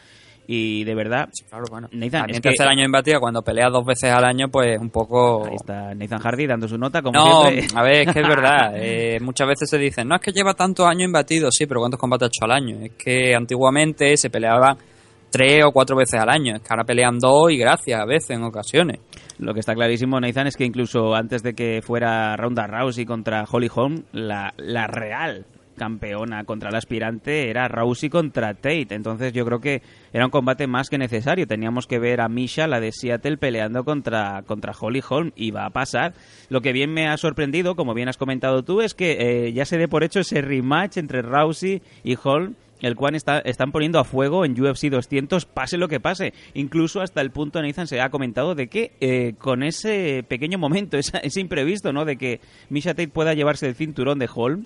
Y 0.53 0.83
de 0.83 0.95
verdad, 0.95 1.29
Claro, 1.49 1.63
bueno. 1.71 1.87
Nathan, 1.93 2.21
También 2.23 2.35
es 2.35 2.41
que- 2.41 2.49
tercer 2.49 2.67
año 2.67 2.83
imbatido, 2.83 3.19
cuando 3.21 3.41
pelea 3.41 3.69
dos 3.69 3.85
veces 3.85 4.11
al 4.11 4.25
año, 4.25 4.49
pues 4.49 4.77
un 4.79 4.89
poco... 4.89 5.45
ahí 5.45 5.55
está 5.55 5.93
Nathan 5.95 6.19
Hardy 6.19 6.45
dando 6.45 6.67
su 6.67 6.77
nota, 6.77 7.01
como 7.01 7.17
No, 7.17 7.43
siempre. 7.43 7.67
a 7.73 7.83
ver, 7.83 8.07
es 8.07 8.13
que 8.13 8.19
es 8.19 8.27
verdad. 8.35 8.73
eh, 8.75 9.17
muchas 9.21 9.47
veces 9.47 9.69
se 9.69 9.77
dicen, 9.77 10.07
no 10.09 10.15
es 10.15 10.21
que 10.21 10.31
lleva 10.31 10.53
tantos 10.53 10.85
años 10.85 11.03
imbatido, 11.05 11.49
sí, 11.51 11.65
pero 11.67 11.79
¿cuántos 11.79 11.99
combates 11.99 12.25
ha 12.25 12.27
hecho 12.27 12.45
al 12.45 12.51
año? 12.51 12.77
Es 12.83 12.91
que 12.93 13.33
antiguamente 13.33 14.17
se 14.17 14.29
peleaba 14.29 14.75
tres 15.29 15.63
o 15.63 15.71
cuatro 15.71 15.95
veces 15.95 16.19
al 16.19 16.29
año, 16.29 16.55
es 16.55 16.61
que 16.61 16.67
ahora 16.69 16.83
pelean 16.83 17.17
dos 17.17 17.49
y 17.51 17.57
gracias 17.57 18.01
a 18.01 18.05
veces 18.05 18.31
en 18.31 18.43
ocasiones. 18.43 18.99
Lo 19.39 19.53
que 19.53 19.61
está 19.61 19.73
clarísimo, 19.73 20.19
Nathan, 20.19 20.47
es 20.47 20.57
que 20.57 20.65
incluso 20.65 21.15
antes 21.15 21.41
de 21.43 21.53
que 21.53 21.81
fuera 21.81 22.35
Ronda 22.35 22.67
Rousey 22.67 23.05
contra 23.05 23.45
Holly 23.49 23.69
Holm, 23.73 24.03
la, 24.11 24.53
la 24.57 24.87
real 24.87 25.45
campeona 25.85 26.43
contra 26.43 26.69
el 26.69 26.75
aspirante 26.75 27.49
era 27.49 27.67
Rousey 27.67 28.09
contra 28.11 28.53
Tate. 28.53 28.93
Entonces 28.93 29.33
yo 29.33 29.43
creo 29.45 29.59
que 29.59 29.81
era 30.13 30.25
un 30.25 30.29
combate 30.31 30.67
más 30.67 30.89
que 30.89 30.99
necesario. 30.99 31.47
Teníamos 31.47 31.87
que 31.87 31.97
ver 31.97 32.21
a 32.21 32.29
Misha, 32.29 32.67
la 32.67 32.79
de 32.79 32.91
Seattle, 32.91 33.37
peleando 33.37 33.83
contra, 33.83 34.43
contra 34.45 34.73
Holly 34.79 35.01
Holm 35.09 35.31
y 35.35 35.49
va 35.49 35.65
a 35.65 35.71
pasar. 35.71 36.13
Lo 36.49 36.61
que 36.61 36.71
bien 36.71 36.93
me 36.93 37.07
ha 37.07 37.17
sorprendido, 37.17 37.75
como 37.75 37.95
bien 37.95 38.09
has 38.09 38.17
comentado 38.17 38.61
tú, 38.63 38.81
es 38.81 38.93
que 38.93 39.47
eh, 39.47 39.53
ya 39.53 39.65
se 39.65 39.79
dé 39.79 39.87
por 39.87 40.03
hecho 40.03 40.19
ese 40.19 40.41
rematch 40.41 40.97
entre 40.97 41.23
Rousey 41.23 41.81
y 42.03 42.15
Holm 42.23 42.53
el 42.81 42.95
cual 42.95 43.13
está, 43.13 43.37
están 43.41 43.71
poniendo 43.71 43.99
a 43.99 44.03
fuego 44.03 44.43
en 44.43 44.59
UFC 44.59 44.85
200, 44.89 45.45
pase 45.45 45.77
lo 45.77 45.87
que 45.87 45.99
pase. 45.99 46.33
Incluso 46.55 47.01
hasta 47.01 47.21
el 47.21 47.29
punto, 47.29 47.61
Nathan, 47.61 47.85
se 47.85 48.01
ha 48.01 48.09
comentado 48.09 48.55
de 48.55 48.69
que 48.69 48.93
eh, 49.01 49.35
con 49.37 49.61
ese 49.61 50.23
pequeño 50.27 50.57
momento, 50.57 50.97
esa- 51.03 51.19
ese 51.19 51.41
imprevisto, 51.41 51.93
¿no? 51.93 52.05
De 52.05 52.17
que 52.17 52.39
Misha 52.69 52.95
Tate 52.95 53.07
pueda 53.07 53.35
llevarse 53.35 53.67
el 53.67 53.75
cinturón 53.75 54.17
de 54.17 54.27
Holm, 54.33 54.65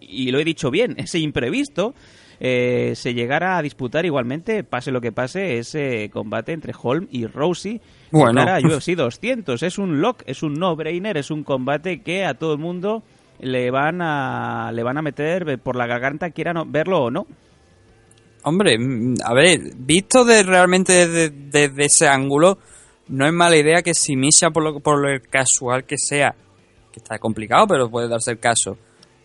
y 0.00 0.30
lo 0.30 0.38
he 0.38 0.44
dicho 0.44 0.70
bien, 0.70 0.94
ese 0.98 1.18
imprevisto, 1.18 1.94
eh, 2.40 2.92
se 2.94 3.14
llegara 3.14 3.56
a 3.56 3.62
disputar 3.62 4.04
igualmente, 4.04 4.64
pase 4.64 4.90
lo 4.90 5.00
que 5.00 5.12
pase, 5.12 5.58
ese 5.58 6.10
combate 6.12 6.52
entre 6.52 6.72
Holm 6.80 7.08
y 7.10 7.26
Rousey. 7.26 7.80
Bueno. 8.10 8.44
Para 8.44 8.58
UFC 8.58 8.94
200. 8.94 9.62
Es 9.62 9.78
un 9.78 10.00
lock, 10.00 10.22
es 10.26 10.42
un 10.42 10.54
no-brainer, 10.54 11.16
es 11.16 11.30
un 11.30 11.44
combate 11.44 12.02
que 12.02 12.24
a 12.24 12.34
todo 12.34 12.54
el 12.54 12.58
mundo 12.58 13.02
le 13.40 13.70
van 13.70 14.00
a 14.00 14.70
le 14.72 14.82
van 14.82 14.96
a 14.96 15.02
meter 15.02 15.58
por 15.58 15.74
la 15.76 15.86
garganta 15.86 16.30
quieran 16.30 16.70
verlo 16.70 17.04
o 17.04 17.10
no. 17.10 17.26
Hombre, 18.44 18.78
mm, 18.78 19.14
a 19.24 19.34
ver, 19.34 19.60
visto 19.76 20.24
de 20.24 20.42
realmente 20.42 21.06
desde, 21.06 21.30
desde 21.30 21.86
ese 21.86 22.08
ángulo, 22.08 22.58
no 23.08 23.26
es 23.26 23.32
mala 23.32 23.56
idea 23.56 23.82
que 23.82 23.94
si 23.94 24.16
Misha, 24.16 24.50
por 24.50 24.62
lo, 24.62 24.80
por 24.80 24.98
lo 24.98 25.20
casual 25.30 25.84
que 25.84 25.96
sea, 25.98 26.34
que 26.92 27.00
está 27.00 27.18
complicado, 27.18 27.66
pero 27.66 27.90
puede 27.90 28.08
darse 28.08 28.32
el 28.32 28.38
caso, 28.38 28.76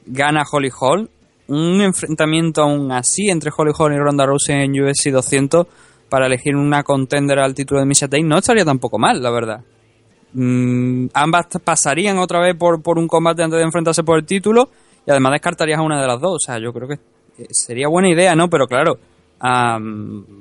gana 0.10 0.44
Holly 0.50 0.72
Hall, 0.80 1.10
un 1.48 1.82
enfrentamiento 1.82 2.64
aún 2.64 2.92
así 2.92 3.30
entre 3.30 3.52
Holly 3.56 3.72
Hall 3.78 3.94
y 3.94 3.98
Ronda 3.98 4.26
Rousey 4.26 4.64
en 4.64 4.72
UFC 4.72 5.12
200 5.12 5.68
para 6.10 6.26
elegir 6.26 6.56
una 6.56 6.84
contender 6.84 7.40
al 7.40 7.54
título 7.54 7.80
de 7.80 7.86
Misha 7.86 8.08
Tate 8.08 8.24
no 8.24 8.38
estaría 8.38 8.66
tampoco 8.66 8.98
mal, 8.98 9.22
la 9.22 9.32
verdad. 9.32 9.62
Mm, 10.34 11.08
ambas 11.14 11.48
pasarían 11.64 12.18
otra 12.18 12.40
vez 12.40 12.56
por, 12.56 12.82
por 12.82 12.98
un 12.98 13.08
combate 13.08 13.44
antes 13.44 13.58
de 13.58 13.66
enfrentarse 13.66 14.04
por 14.04 14.20
el 14.20 14.26
título 14.26 14.70
y 15.06 15.12
además 15.12 15.34
descartarías 15.34 15.80
a 15.80 15.84
una 15.84 16.02
de 16.02 16.08
las 16.08 16.20
dos. 16.20 16.36
O 16.36 16.40
sea, 16.40 16.60
yo 16.60 16.74
creo 16.74 16.88
que 16.88 16.96
eh, 17.44 17.48
sería 17.52 17.88
buena 17.88 18.10
idea, 18.10 18.36
¿no? 18.36 18.50
Pero 18.50 18.68
claro, 18.68 19.00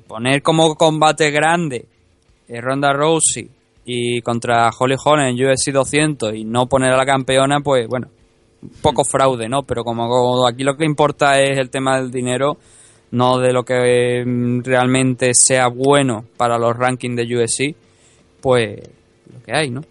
poner 0.06 0.42
como 0.42 0.74
combate 0.74 1.30
grande 1.30 1.86
eh, 2.48 2.60
Ronda 2.60 2.92
Rousey 2.92 3.48
y 3.84 4.20
contra 4.20 4.70
Holly 4.76 4.96
Holm 5.02 5.20
en 5.20 5.46
UFC 5.46 5.72
200 5.72 6.34
y 6.34 6.44
no 6.44 6.66
poner 6.66 6.92
a 6.92 6.96
la 6.96 7.06
campeona, 7.06 7.60
pues 7.60 7.86
bueno, 7.88 8.08
poco 8.82 9.04
fraude, 9.04 9.48
¿no? 9.48 9.62
Pero 9.62 9.84
como, 9.84 10.46
aquí 10.46 10.64
lo 10.64 10.76
que 10.76 10.84
importa 10.84 11.40
es 11.40 11.58
el 11.58 11.70
tema 11.70 12.00
del 12.00 12.10
dinero, 12.10 12.58
no 13.10 13.38
de 13.38 13.52
lo 13.52 13.64
que 13.64 14.24
mm, 14.24 14.62
realmente 14.64 15.34
sea 15.34 15.68
bueno 15.68 16.24
para 16.36 16.58
los 16.58 16.76
rankings 16.76 17.16
de 17.16 17.36
UFC, 17.36 17.76
pues 18.40 18.80
lo 19.32 19.42
que 19.42 19.52
hay, 19.52 19.70
¿no? 19.70 19.82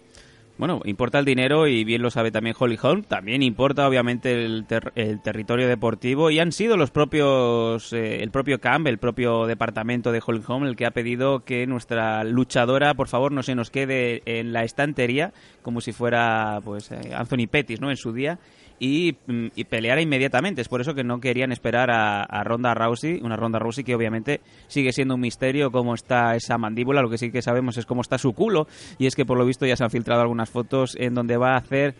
Bueno, 0.58 0.80
importa 0.86 1.20
el 1.20 1.24
dinero 1.24 1.68
y 1.68 1.84
bien 1.84 2.02
lo 2.02 2.10
sabe 2.10 2.32
también 2.32 2.56
Holly 2.58 2.76
Holm. 2.82 3.04
También 3.04 3.44
importa 3.44 3.86
obviamente 3.86 4.32
el, 4.32 4.66
el 4.96 5.22
territorio 5.22 5.68
deportivo 5.68 6.32
y 6.32 6.40
han 6.40 6.50
sido 6.50 6.76
los 6.76 6.90
propios, 6.90 7.92
eh, 7.92 8.24
el 8.24 8.32
propio 8.32 8.58
camp, 8.58 8.88
el 8.88 8.98
propio 8.98 9.46
departamento 9.46 10.10
de 10.10 10.20
Holly 10.24 10.42
Holm 10.44 10.64
el 10.64 10.74
que 10.74 10.84
ha 10.84 10.90
pedido 10.90 11.44
que 11.44 11.64
nuestra 11.68 12.24
luchadora, 12.24 12.94
por 12.94 13.06
favor, 13.06 13.30
no 13.30 13.44
se 13.44 13.54
nos 13.54 13.70
quede 13.70 14.22
en 14.24 14.52
la 14.52 14.64
estantería 14.64 15.32
como 15.62 15.80
si 15.80 15.92
fuera 15.92 16.60
pues 16.64 16.90
eh, 16.90 17.12
Anthony 17.14 17.46
Pettis, 17.48 17.80
¿no? 17.80 17.90
En 17.90 17.96
su 17.96 18.12
día 18.12 18.40
y, 18.78 19.16
mm, 19.26 19.46
y 19.54 19.66
inmediatamente. 20.00 20.62
Es 20.62 20.68
por 20.68 20.80
eso 20.80 20.94
que 20.94 21.04
no 21.04 21.20
querían 21.20 21.52
esperar 21.52 21.90
a, 21.90 22.22
a 22.22 22.44
Ronda 22.44 22.74
Rousey, 22.74 23.20
una 23.22 23.36
Ronda 23.36 23.58
Rousey 23.58 23.84
que 23.84 23.94
obviamente 23.94 24.40
sigue 24.66 24.92
siendo 24.92 25.14
un 25.14 25.20
misterio 25.20 25.70
cómo 25.70 25.94
está 25.94 26.34
esa 26.36 26.58
mandíbula. 26.58 27.02
Lo 27.02 27.10
que 27.10 27.18
sí 27.18 27.30
que 27.30 27.42
sabemos 27.42 27.76
es 27.76 27.86
cómo 27.86 28.00
está 28.00 28.18
su 28.18 28.32
culo 28.32 28.66
y 28.98 29.06
es 29.06 29.14
que 29.14 29.24
por 29.24 29.38
lo 29.38 29.44
visto 29.44 29.66
ya 29.66 29.76
se 29.76 29.84
han 29.84 29.90
filtrado 29.90 30.22
algunas 30.22 30.50
fotos 30.50 30.96
en 30.98 31.14
donde 31.14 31.36
va 31.36 31.54
a 31.54 31.58
hacer 31.58 31.94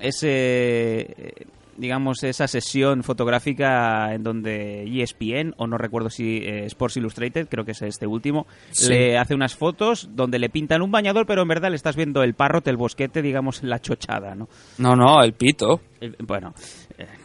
ese 0.00 1.34
digamos 1.80 2.22
esa 2.22 2.46
sesión 2.46 3.02
fotográfica 3.02 4.14
en 4.14 4.22
donde 4.22 4.84
ESPN 4.84 5.54
o 5.56 5.66
no 5.66 5.78
recuerdo 5.78 6.10
si 6.10 6.38
eh, 6.38 6.66
Sports 6.66 6.98
Illustrated 6.98 7.48
creo 7.48 7.64
que 7.64 7.72
es 7.72 7.82
este 7.82 8.06
último 8.06 8.46
Sí. 8.70 8.88
le 8.90 9.18
hace 9.18 9.34
unas 9.34 9.56
fotos 9.56 10.10
donde 10.12 10.38
le 10.38 10.48
pintan 10.50 10.82
un 10.82 10.90
bañador 10.90 11.26
pero 11.26 11.42
en 11.42 11.48
verdad 11.48 11.70
le 11.70 11.76
estás 11.76 11.96
viendo 11.96 12.22
el 12.22 12.34
parrote 12.34 12.70
el 12.70 12.76
bosquete 12.76 13.22
digamos 13.22 13.62
la 13.62 13.80
chochada 13.80 14.34
no 14.34 14.48
No, 14.78 14.94
no, 14.94 15.22
el 15.22 15.32
pito. 15.32 15.80
el- 16.00 16.16
bueno, 16.20 16.54
eh, 16.98 17.06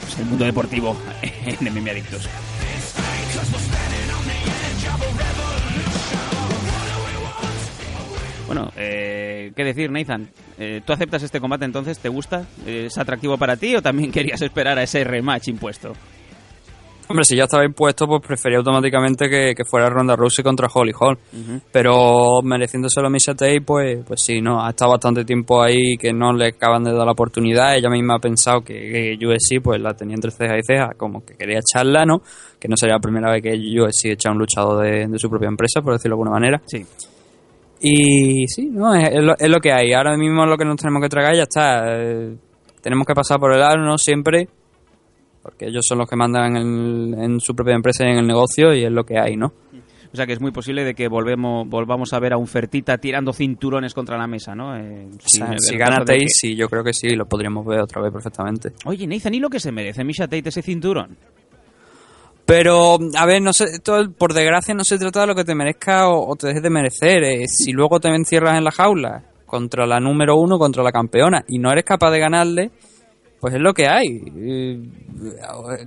pues 0.00 0.18
el 0.18 0.26
mundo 0.26 0.44
deportivo 0.44 0.96
en 1.22 1.72
MMA 1.74 1.90
Adictos. 1.90 2.28
Bueno, 8.46 8.70
eh, 8.76 9.52
¿qué 9.56 9.64
decir, 9.64 9.90
Nathan? 9.90 10.28
Eh, 10.58 10.80
¿Tú 10.84 10.92
aceptas 10.92 11.22
este 11.22 11.40
combate 11.40 11.64
entonces? 11.64 11.98
¿Te 11.98 12.08
gusta? 12.08 12.46
¿Es 12.66 12.96
atractivo 12.98 13.36
para 13.36 13.56
ti 13.56 13.74
o 13.76 13.82
también 13.82 14.10
querías 14.12 14.40
esperar 14.42 14.78
a 14.78 14.82
ese 14.82 15.04
rematch 15.04 15.48
impuesto? 15.48 15.92
Hombre, 17.08 17.24
si 17.24 17.36
ya 17.36 17.44
estaba 17.44 17.64
impuesto, 17.64 18.06
pues 18.06 18.20
prefería 18.20 18.58
automáticamente 18.58 19.28
que, 19.28 19.54
que 19.54 19.64
fuera 19.64 19.88
Ronda 19.88 20.16
Rousey 20.16 20.42
contra 20.42 20.66
Holly 20.72 20.92
Holm. 20.98 21.16
Pero 21.70 22.42
mereciéndoselo 22.42 23.08
Misha 23.08 23.32
Tate, 23.32 23.60
pues, 23.60 24.04
pues 24.04 24.24
sí, 24.24 24.40
no, 24.40 24.64
ha 24.64 24.70
estado 24.70 24.90
bastante 24.90 25.24
tiempo 25.24 25.62
ahí 25.62 25.96
que 25.96 26.12
no 26.12 26.32
le 26.32 26.48
acaban 26.48 26.82
de 26.82 26.92
dar 26.92 27.06
la 27.06 27.12
oportunidad. 27.12 27.76
Ella 27.76 27.90
misma 27.90 28.16
ha 28.16 28.18
pensado 28.18 28.62
que, 28.62 28.74
que 28.74 29.24
UFC 29.24 29.62
pues 29.62 29.80
la 29.80 29.94
tenía 29.94 30.16
entre 30.16 30.32
ceja 30.32 30.58
y 30.58 30.62
ceja, 30.64 30.94
como 30.96 31.24
que 31.24 31.36
quería 31.36 31.60
echarla, 31.60 32.04
¿no? 32.04 32.22
Que 32.58 32.66
no 32.66 32.76
sería 32.76 32.96
la 32.96 33.00
primera 33.00 33.30
vez 33.30 33.40
que 33.40 33.52
UFC 33.52 34.06
echa 34.06 34.30
a 34.30 34.32
un 34.32 34.38
luchador 34.38 34.82
de, 34.82 35.06
de 35.06 35.18
su 35.18 35.30
propia 35.30 35.48
empresa, 35.48 35.82
por 35.82 35.92
decirlo 35.92 36.16
de 36.16 36.22
alguna 36.22 36.32
manera. 36.32 36.60
Sí. 36.66 36.84
Y 37.80 38.46
sí, 38.48 38.66
no, 38.70 38.94
es, 38.94 39.10
es 39.10 39.22
lo, 39.22 39.34
es 39.38 39.48
lo 39.48 39.58
que 39.60 39.72
hay. 39.72 39.92
Ahora 39.92 40.16
mismo 40.16 40.44
es 40.44 40.50
lo 40.50 40.56
que 40.56 40.64
nos 40.64 40.76
tenemos 40.76 41.02
que 41.02 41.08
tragar 41.08 41.34
ya 41.34 41.42
está. 41.42 41.84
Eh, 41.88 42.34
tenemos 42.80 43.06
que 43.06 43.14
pasar 43.14 43.38
por 43.38 43.52
el 43.52 43.62
aro, 43.62 43.82
¿no? 43.84 43.98
Siempre. 43.98 44.48
Porque 45.42 45.66
ellos 45.66 45.84
son 45.86 45.98
los 45.98 46.08
que 46.08 46.16
mandan 46.16 46.56
en, 46.56 47.14
en 47.22 47.40
su 47.40 47.54
propia 47.54 47.74
empresa 47.74 48.04
y 48.04 48.10
en 48.12 48.18
el 48.18 48.26
negocio 48.26 48.74
y 48.74 48.84
es 48.84 48.90
lo 48.90 49.04
que 49.04 49.18
hay, 49.18 49.36
¿no? 49.36 49.52
O 50.12 50.16
sea 50.16 50.26
que 50.26 50.32
es 50.32 50.40
muy 50.40 50.50
posible 50.50 50.82
de 50.82 50.94
que 50.94 51.08
volvemos, 51.08 51.68
volvamos 51.68 52.12
a 52.14 52.18
ver 52.18 52.32
a 52.32 52.38
un 52.38 52.46
Fertita 52.46 52.96
tirando 52.96 53.32
cinturones 53.32 53.92
contra 53.92 54.16
la 54.16 54.26
mesa, 54.26 54.54
¿no? 54.54 54.74
Eh, 54.76 55.08
O 55.14 55.28
sin 55.28 55.46
sea, 55.46 55.54
si 55.58 55.76
gana 55.76 55.98
Tate, 55.98 56.18
que- 56.20 56.28
sí, 56.28 56.56
yo 56.56 56.68
creo 56.68 56.82
que 56.82 56.92
sí, 56.94 57.10
lo 57.10 57.26
podríamos 57.26 57.66
ver 57.66 57.80
otra 57.80 58.00
vez 58.02 58.12
perfectamente. 58.12 58.72
Oye, 58.86 59.06
Nathan, 59.06 59.34
¿y 59.34 59.40
lo 59.40 59.50
que 59.50 59.60
se 59.60 59.70
merece 59.72 60.02
Misha 60.04 60.24
Tate 60.26 60.48
ese 60.48 60.62
cinturón? 60.62 61.16
Pero, 62.46 62.98
a 63.16 63.26
ver, 63.26 63.42
no 63.42 63.52
sé, 63.52 63.64
esto, 63.64 64.08
por 64.16 64.32
desgracia 64.32 64.72
no 64.74 64.84
se 64.84 64.98
trata 64.98 65.22
de 65.22 65.26
lo 65.26 65.34
que 65.34 65.44
te 65.44 65.54
merezca 65.54 66.08
o, 66.08 66.30
o 66.30 66.36
te 66.36 66.46
dejes 66.48 66.62
de 66.62 66.70
merecer. 66.70 67.24
eh, 67.24 67.44
si 67.48 67.72
luego 67.72 67.98
te 68.00 68.08
encierras 68.08 68.56
en 68.56 68.64
la 68.64 68.70
jaula 68.70 69.24
contra 69.46 69.84
la 69.86 69.98
número 70.00 70.36
uno, 70.36 70.58
contra 70.58 70.82
la 70.82 70.92
campeona, 70.92 71.44
y 71.48 71.58
no 71.58 71.70
eres 71.72 71.84
capaz 71.84 72.10
de 72.12 72.20
ganarle, 72.20 72.70
pues 73.40 73.54
es 73.54 73.60
lo 73.60 73.74
que 73.74 73.86
hay. 73.88 74.22
Eh, 74.36 74.80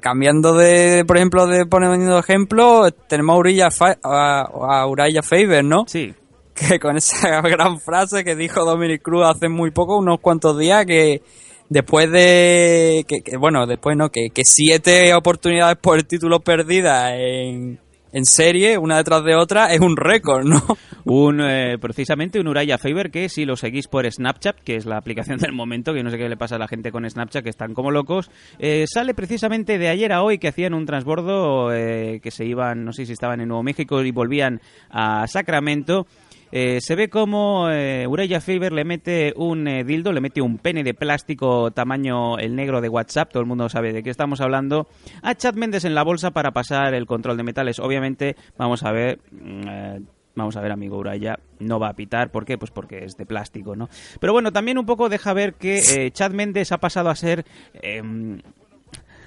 cambiando 0.02 0.54
de, 0.54 1.06
por 1.06 1.18
ejemplo, 1.18 1.48
de 1.48 1.66
poniendo 1.66 2.20
ejemplo, 2.20 2.90
tenemos 3.08 3.36
a 3.36 3.38
Urilla 3.40 3.72
Fa- 3.72 3.98
a, 4.04 4.42
a 4.82 4.88
Uriah 4.88 5.22
Faber, 5.24 5.64
¿no? 5.64 5.86
Sí. 5.88 6.14
que 6.54 6.80
con 6.80 6.98
esa 6.98 7.42
gran 7.42 7.80
frase 7.80 8.24
que 8.26 8.36
dijo 8.36 8.66
Dominic 8.66 9.02
Cruz 9.02 9.26
hace 9.28 9.48
muy 9.50 9.72
poco, 9.72 9.98
unos 9.98 10.20
cuantos 10.20 10.58
días, 10.58 10.86
que 10.86 11.22
después 11.70 12.12
de 12.12 13.06
que, 13.08 13.22
que, 13.22 13.38
bueno, 13.38 13.66
después 13.68 13.96
no, 13.96 14.10
que, 14.10 14.30
siete 14.44 15.14
oportunidades 15.14 15.78
por 15.78 15.98
el 15.98 16.06
título 16.06 16.40
perdidas 16.42 17.14
en, 17.14 17.80
en 18.12 18.26
serie, 18.26 18.78
una 18.78 18.98
detrás 18.98 19.24
de 19.24 19.36
otra, 19.36 19.72
es 19.74 19.80
un 19.80 19.96
récord, 19.96 20.46
¿no? 20.46 20.62
Un, 21.06 21.42
eh, 21.42 21.78
precisamente 21.80 22.40
un 22.40 22.48
Uraya 22.48 22.78
Faber 22.78 23.10
que 23.10 23.30
si 23.30 23.44
lo 23.44 23.56
seguís 23.56 23.88
por 23.88 24.06
Snapchat, 24.06 24.60
que 24.60 24.76
es 24.76 24.86
la 24.86 24.98
aplicación 24.98 25.40
del 25.40 25.54
momento, 25.54 25.92
que 25.92 26.04
no 26.04 26.12
sé 26.12 26.20
qué 26.20 26.30
le 26.30 26.38
pasa 26.38 26.58
a 26.58 26.60
la 26.60 26.68
gente 26.68 26.92
con 26.92 27.10
Snapchat, 27.10 27.44
que 27.44 27.50
están 27.50 27.74
como 27.74 27.90
locos, 27.90 28.30
eh, 28.60 28.86
sale 28.86 29.16
precisamente 29.16 29.80
de 29.80 29.88
ayer 29.88 30.12
a 30.12 30.22
hoy 30.22 30.38
que 30.38 30.50
hacían 30.50 30.76
un 30.76 30.86
transbordo, 30.86 31.74
eh, 31.74 32.20
que 32.22 32.30
se 32.30 32.46
iban, 32.46 32.86
no 32.86 32.94
sé 32.94 33.08
si 33.08 33.14
estaban 33.14 33.42
en 33.42 33.48
Nuevo 33.48 33.64
México 33.64 34.04
y 34.04 34.12
volvían 34.12 34.62
a 34.92 35.26
Sacramento. 35.26 36.06
Eh, 36.52 36.80
se 36.82 36.96
ve 36.96 37.10
como 37.10 37.70
eh, 37.70 38.06
Faber 38.42 38.72
le 38.74 38.84
mete 38.86 39.34
un 39.36 39.68
eh, 39.68 39.84
dildo, 39.84 40.12
le 40.12 40.22
mete 40.22 40.42
un 40.42 40.58
pene 40.58 40.84
de 40.84 40.94
plástico 40.94 41.72
tamaño 41.72 42.38
el 42.38 42.56
negro 42.56 42.82
de 42.82 42.90
WhatsApp, 42.90 43.32
todo 43.32 43.42
el 43.42 43.48
mundo 43.48 43.70
sabe 43.70 43.94
de 43.94 44.04
qué 44.04 44.10
estamos 44.10 44.42
hablando, 44.42 44.88
a 45.22 45.36
Chad 45.36 45.56
Mendes 45.56 45.86
en 45.86 45.96
la 45.96 46.04
bolsa 46.04 46.32
para 46.32 46.52
pasar 46.52 46.94
el 46.94 47.06
control 47.06 47.38
de 47.38 47.44
metales. 47.44 47.80
Obviamente, 47.80 48.36
vamos 48.58 48.84
a 48.84 48.92
ver... 48.92 49.20
mm, 49.32 49.68
eh, 49.68 50.00
Vamos 50.36 50.56
a 50.56 50.62
ver, 50.62 50.72
amigo 50.72 50.96
Uraya, 50.98 51.38
no 51.60 51.80
va 51.80 51.90
a 51.90 51.94
pitar. 51.96 52.32
¿Por 52.32 52.46
qué? 52.46 52.58
Pues 52.58 52.72
porque 52.72 53.04
es 53.04 53.18
de 53.18 53.26
plástico, 53.26 53.76
¿no? 53.76 53.90
Pero 54.22 54.32
bueno, 54.32 54.54
también 54.54 54.78
un 54.78 54.86
poco 54.86 55.10
deja 55.10 55.34
ver 55.34 55.56
que 55.56 55.80
eh, 55.80 56.12
Chad 56.12 56.32
Mendes 56.32 56.72
ha 56.72 56.78
pasado 56.78 57.10
a 57.10 57.16
ser 57.16 57.44
em, 57.82 58.40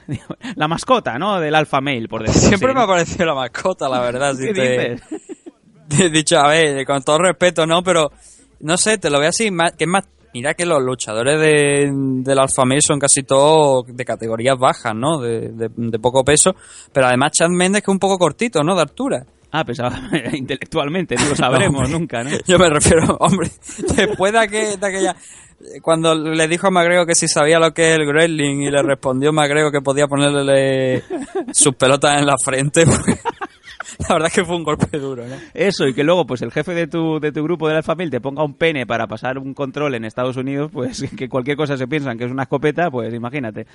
la 0.57 0.69
mascota, 0.69 1.19
¿no? 1.19 1.39
Del 1.39 1.55
Alpha 1.55 1.81
Male, 1.83 2.09
por 2.09 2.23
decirlo 2.23 2.49
Siempre 2.49 2.69
así. 2.71 2.77
me 2.79 2.83
ha 2.85 2.87
parecido 2.87 3.27
la 3.27 3.35
mascota, 3.35 3.89
la 3.91 4.01
verdad. 4.01 4.35
si 4.39 4.47
¿Qué 4.47 4.55
te- 4.55 4.95
dices? 4.95 5.32
He 6.01 6.11
dicho, 6.11 6.39
a 6.39 6.49
ver, 6.49 6.85
con 6.87 7.03
todo 7.03 7.19
respeto, 7.19 7.67
¿no? 7.67 7.83
Pero, 7.83 8.11
no 8.61 8.77
sé, 8.77 8.99
te 8.99 9.11
lo 9.11 9.19
veo 9.21 9.29
así, 9.31 9.51
más- 9.51 9.73
que 9.73 9.85
es 9.85 9.91
más... 9.91 10.05
Mira 10.35 10.55
que 10.55 10.65
los 10.65 10.83
luchadores 10.83 11.39
de, 11.39 11.91
del 11.93 12.39
Alpha 12.39 12.65
Male 12.65 12.81
son 12.81 12.99
casi 12.99 13.23
todos 13.23 13.85
de 13.87 14.03
categorías 14.03 14.57
bajas, 14.59 14.95
¿no? 14.95 15.21
De, 15.21 15.51
de- 15.51 15.69
de 15.77 15.99
poco 15.99 16.25
peso. 16.25 16.55
Pero 16.91 17.07
además 17.07 17.33
Chad 17.33 17.51
Mendes 17.51 17.83
que 17.83 17.91
es 17.91 17.95
un 17.95 17.99
poco 17.99 18.17
cortito, 18.19 18.63
¿no? 18.63 18.75
De 18.75 18.81
altura. 18.81 19.27
Ah, 19.51 19.63
pensaba 19.63 19.95
intelectualmente, 20.33 21.17
no 21.19 21.29
lo 21.29 21.37
sabremos 21.37 21.91
nunca, 21.91 22.25
¿no? 22.25 22.31
Yo 22.47 22.59
me 22.59 22.71
refiero, 22.71 23.15
hombre, 23.21 23.51
después 23.95 24.33
de, 24.33 24.39
aquel- 24.39 24.79
de 24.79 24.87
aquella... 24.87 25.17
Cuando 25.83 26.15
le 26.15 26.49
dijo 26.49 26.67
a 26.67 26.71
Magrego 26.71 27.05
que 27.07 27.15
si 27.15 27.29
sabía 27.29 27.59
lo 27.61 27.73
que 27.73 27.91
es 27.93 27.99
el 27.99 28.05
Gremlin 28.07 28.63
y 28.63 28.71
le 28.71 28.83
respondió 28.83 29.33
Magrego 29.33 29.71
que 29.71 29.81
podía 29.83 30.09
ponerle 30.09 31.05
sus 31.53 31.75
pelotas 31.77 32.19
en 32.19 32.27
la 32.27 32.35
frente, 32.43 32.85
porque 32.85 33.21
la 34.09 34.15
verdad 34.15 34.29
es 34.29 34.35
que 34.35 34.45
fue 34.45 34.57
un 34.57 34.65
golpe 34.65 34.99
duro, 34.99 35.27
¿no? 35.27 35.37
Eso, 35.55 35.87
y 35.87 35.95
que 35.95 36.05
luego 36.05 36.27
pues 36.27 36.43
el 36.43 36.53
jefe 36.53 36.75
de 36.75 36.87
tu, 36.87 37.21
de 37.21 37.33
tu 37.33 37.43
grupo 37.43 37.69
de 37.69 37.75
la 37.75 37.83
familia 37.83 38.13
te 38.13 38.21
ponga 38.21 38.45
un 38.45 38.55
pene 38.55 38.87
para 38.87 39.07
pasar 39.07 39.39
un 39.39 39.55
control 39.55 39.95
en 39.95 40.05
Estados 40.05 40.37
Unidos, 40.37 40.71
pues 40.73 41.05
que 41.17 41.29
cualquier 41.29 41.57
cosa 41.57 41.77
se 41.77 41.87
piensan 41.87 42.19
que 42.19 42.25
es 42.25 42.31
una 42.31 42.45
escopeta, 42.45 42.91
pues 42.91 43.13
imagínate. 43.13 43.67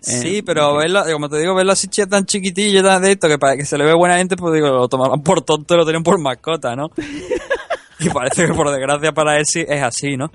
Sí, 0.00 0.38
Eh, 0.38 0.42
pero 0.44 0.76
verlo, 0.76 1.02
como 1.12 1.28
te 1.28 1.38
digo, 1.38 1.54
verlo 1.54 1.72
así 1.72 1.88
tan 2.06 2.24
chiquitillo, 2.24 2.82
tan 2.82 3.02
de 3.02 3.12
esto, 3.12 3.28
que, 3.28 3.38
para 3.38 3.56
que 3.56 3.64
se 3.64 3.76
le 3.76 3.84
ve 3.84 3.94
buena 3.94 4.16
gente, 4.16 4.36
pues 4.36 4.54
digo, 4.54 4.68
lo 4.68 4.88
tomaron 4.88 5.22
por 5.22 5.42
tonto 5.42 5.74
y 5.74 5.76
lo 5.76 5.84
tenían 5.84 6.02
por 6.02 6.18
mascota, 6.20 6.74
¿no? 6.74 6.90
y 8.00 8.08
parece 8.08 8.46
que 8.46 8.54
por 8.54 8.70
desgracia 8.70 9.12
para 9.12 9.36
él 9.36 9.44
sí 9.46 9.64
es 9.66 9.82
así, 9.82 10.16
¿no? 10.16 10.30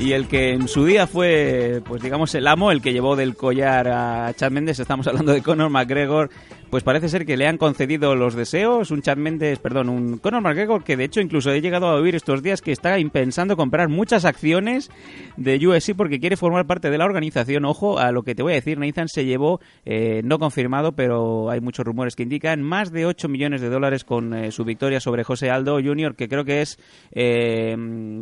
Y 0.00 0.14
el 0.14 0.28
que 0.28 0.54
en 0.54 0.66
su 0.66 0.86
día 0.86 1.06
fue, 1.06 1.82
pues 1.84 2.02
digamos, 2.02 2.34
el 2.34 2.46
amo, 2.46 2.72
el 2.72 2.80
que 2.80 2.94
llevó 2.94 3.16
del 3.16 3.36
collar 3.36 3.86
a 3.88 4.32
Chad 4.34 4.50
Mendes, 4.50 4.78
estamos 4.78 5.06
hablando 5.06 5.30
de 5.32 5.42
Conor 5.42 5.68
McGregor, 5.68 6.30
pues 6.70 6.84
parece 6.84 7.08
ser 7.08 7.26
que 7.26 7.36
le 7.36 7.48
han 7.48 7.58
concedido 7.58 8.14
los 8.14 8.34
deseos, 8.34 8.92
un 8.92 9.02
Chad 9.02 9.16
Mendes, 9.16 9.58
perdón, 9.58 9.88
un 9.88 10.18
Conor 10.18 10.40
McGregor 10.40 10.84
que 10.84 10.96
de 10.96 11.04
hecho 11.04 11.20
incluso 11.20 11.50
he 11.50 11.60
llegado 11.60 11.88
a 11.88 11.96
oír 11.96 12.14
estos 12.14 12.44
días 12.44 12.62
que 12.62 12.70
está 12.70 12.96
pensando 13.12 13.56
comprar 13.56 13.88
muchas 13.88 14.24
acciones 14.24 14.88
de 15.36 15.66
UFC 15.66 15.96
porque 15.96 16.20
quiere 16.20 16.36
formar 16.36 16.66
parte 16.66 16.88
de 16.90 16.98
la 16.98 17.06
organización. 17.06 17.64
Ojo 17.64 17.98
a 17.98 18.12
lo 18.12 18.22
que 18.22 18.36
te 18.36 18.44
voy 18.44 18.52
a 18.52 18.56
decir, 18.56 18.78
Nathan 18.78 19.08
se 19.08 19.24
llevó, 19.24 19.60
eh, 19.84 20.22
no 20.22 20.38
confirmado, 20.38 20.92
pero 20.92 21.50
hay 21.50 21.60
muchos 21.60 21.84
rumores 21.84 22.14
que 22.14 22.22
indican, 22.22 22.62
más 22.62 22.92
de 22.92 23.04
8 23.04 23.28
millones 23.28 23.60
de 23.60 23.68
dólares 23.68 24.04
con 24.04 24.32
eh, 24.32 24.52
su 24.52 24.64
victoria 24.64 25.00
sobre 25.00 25.24
José 25.24 25.50
Aldo 25.50 25.80
Jr., 25.82 26.14
que 26.14 26.28
creo 26.28 26.44
que 26.44 26.62
es, 26.62 26.78
eh, 27.10 27.74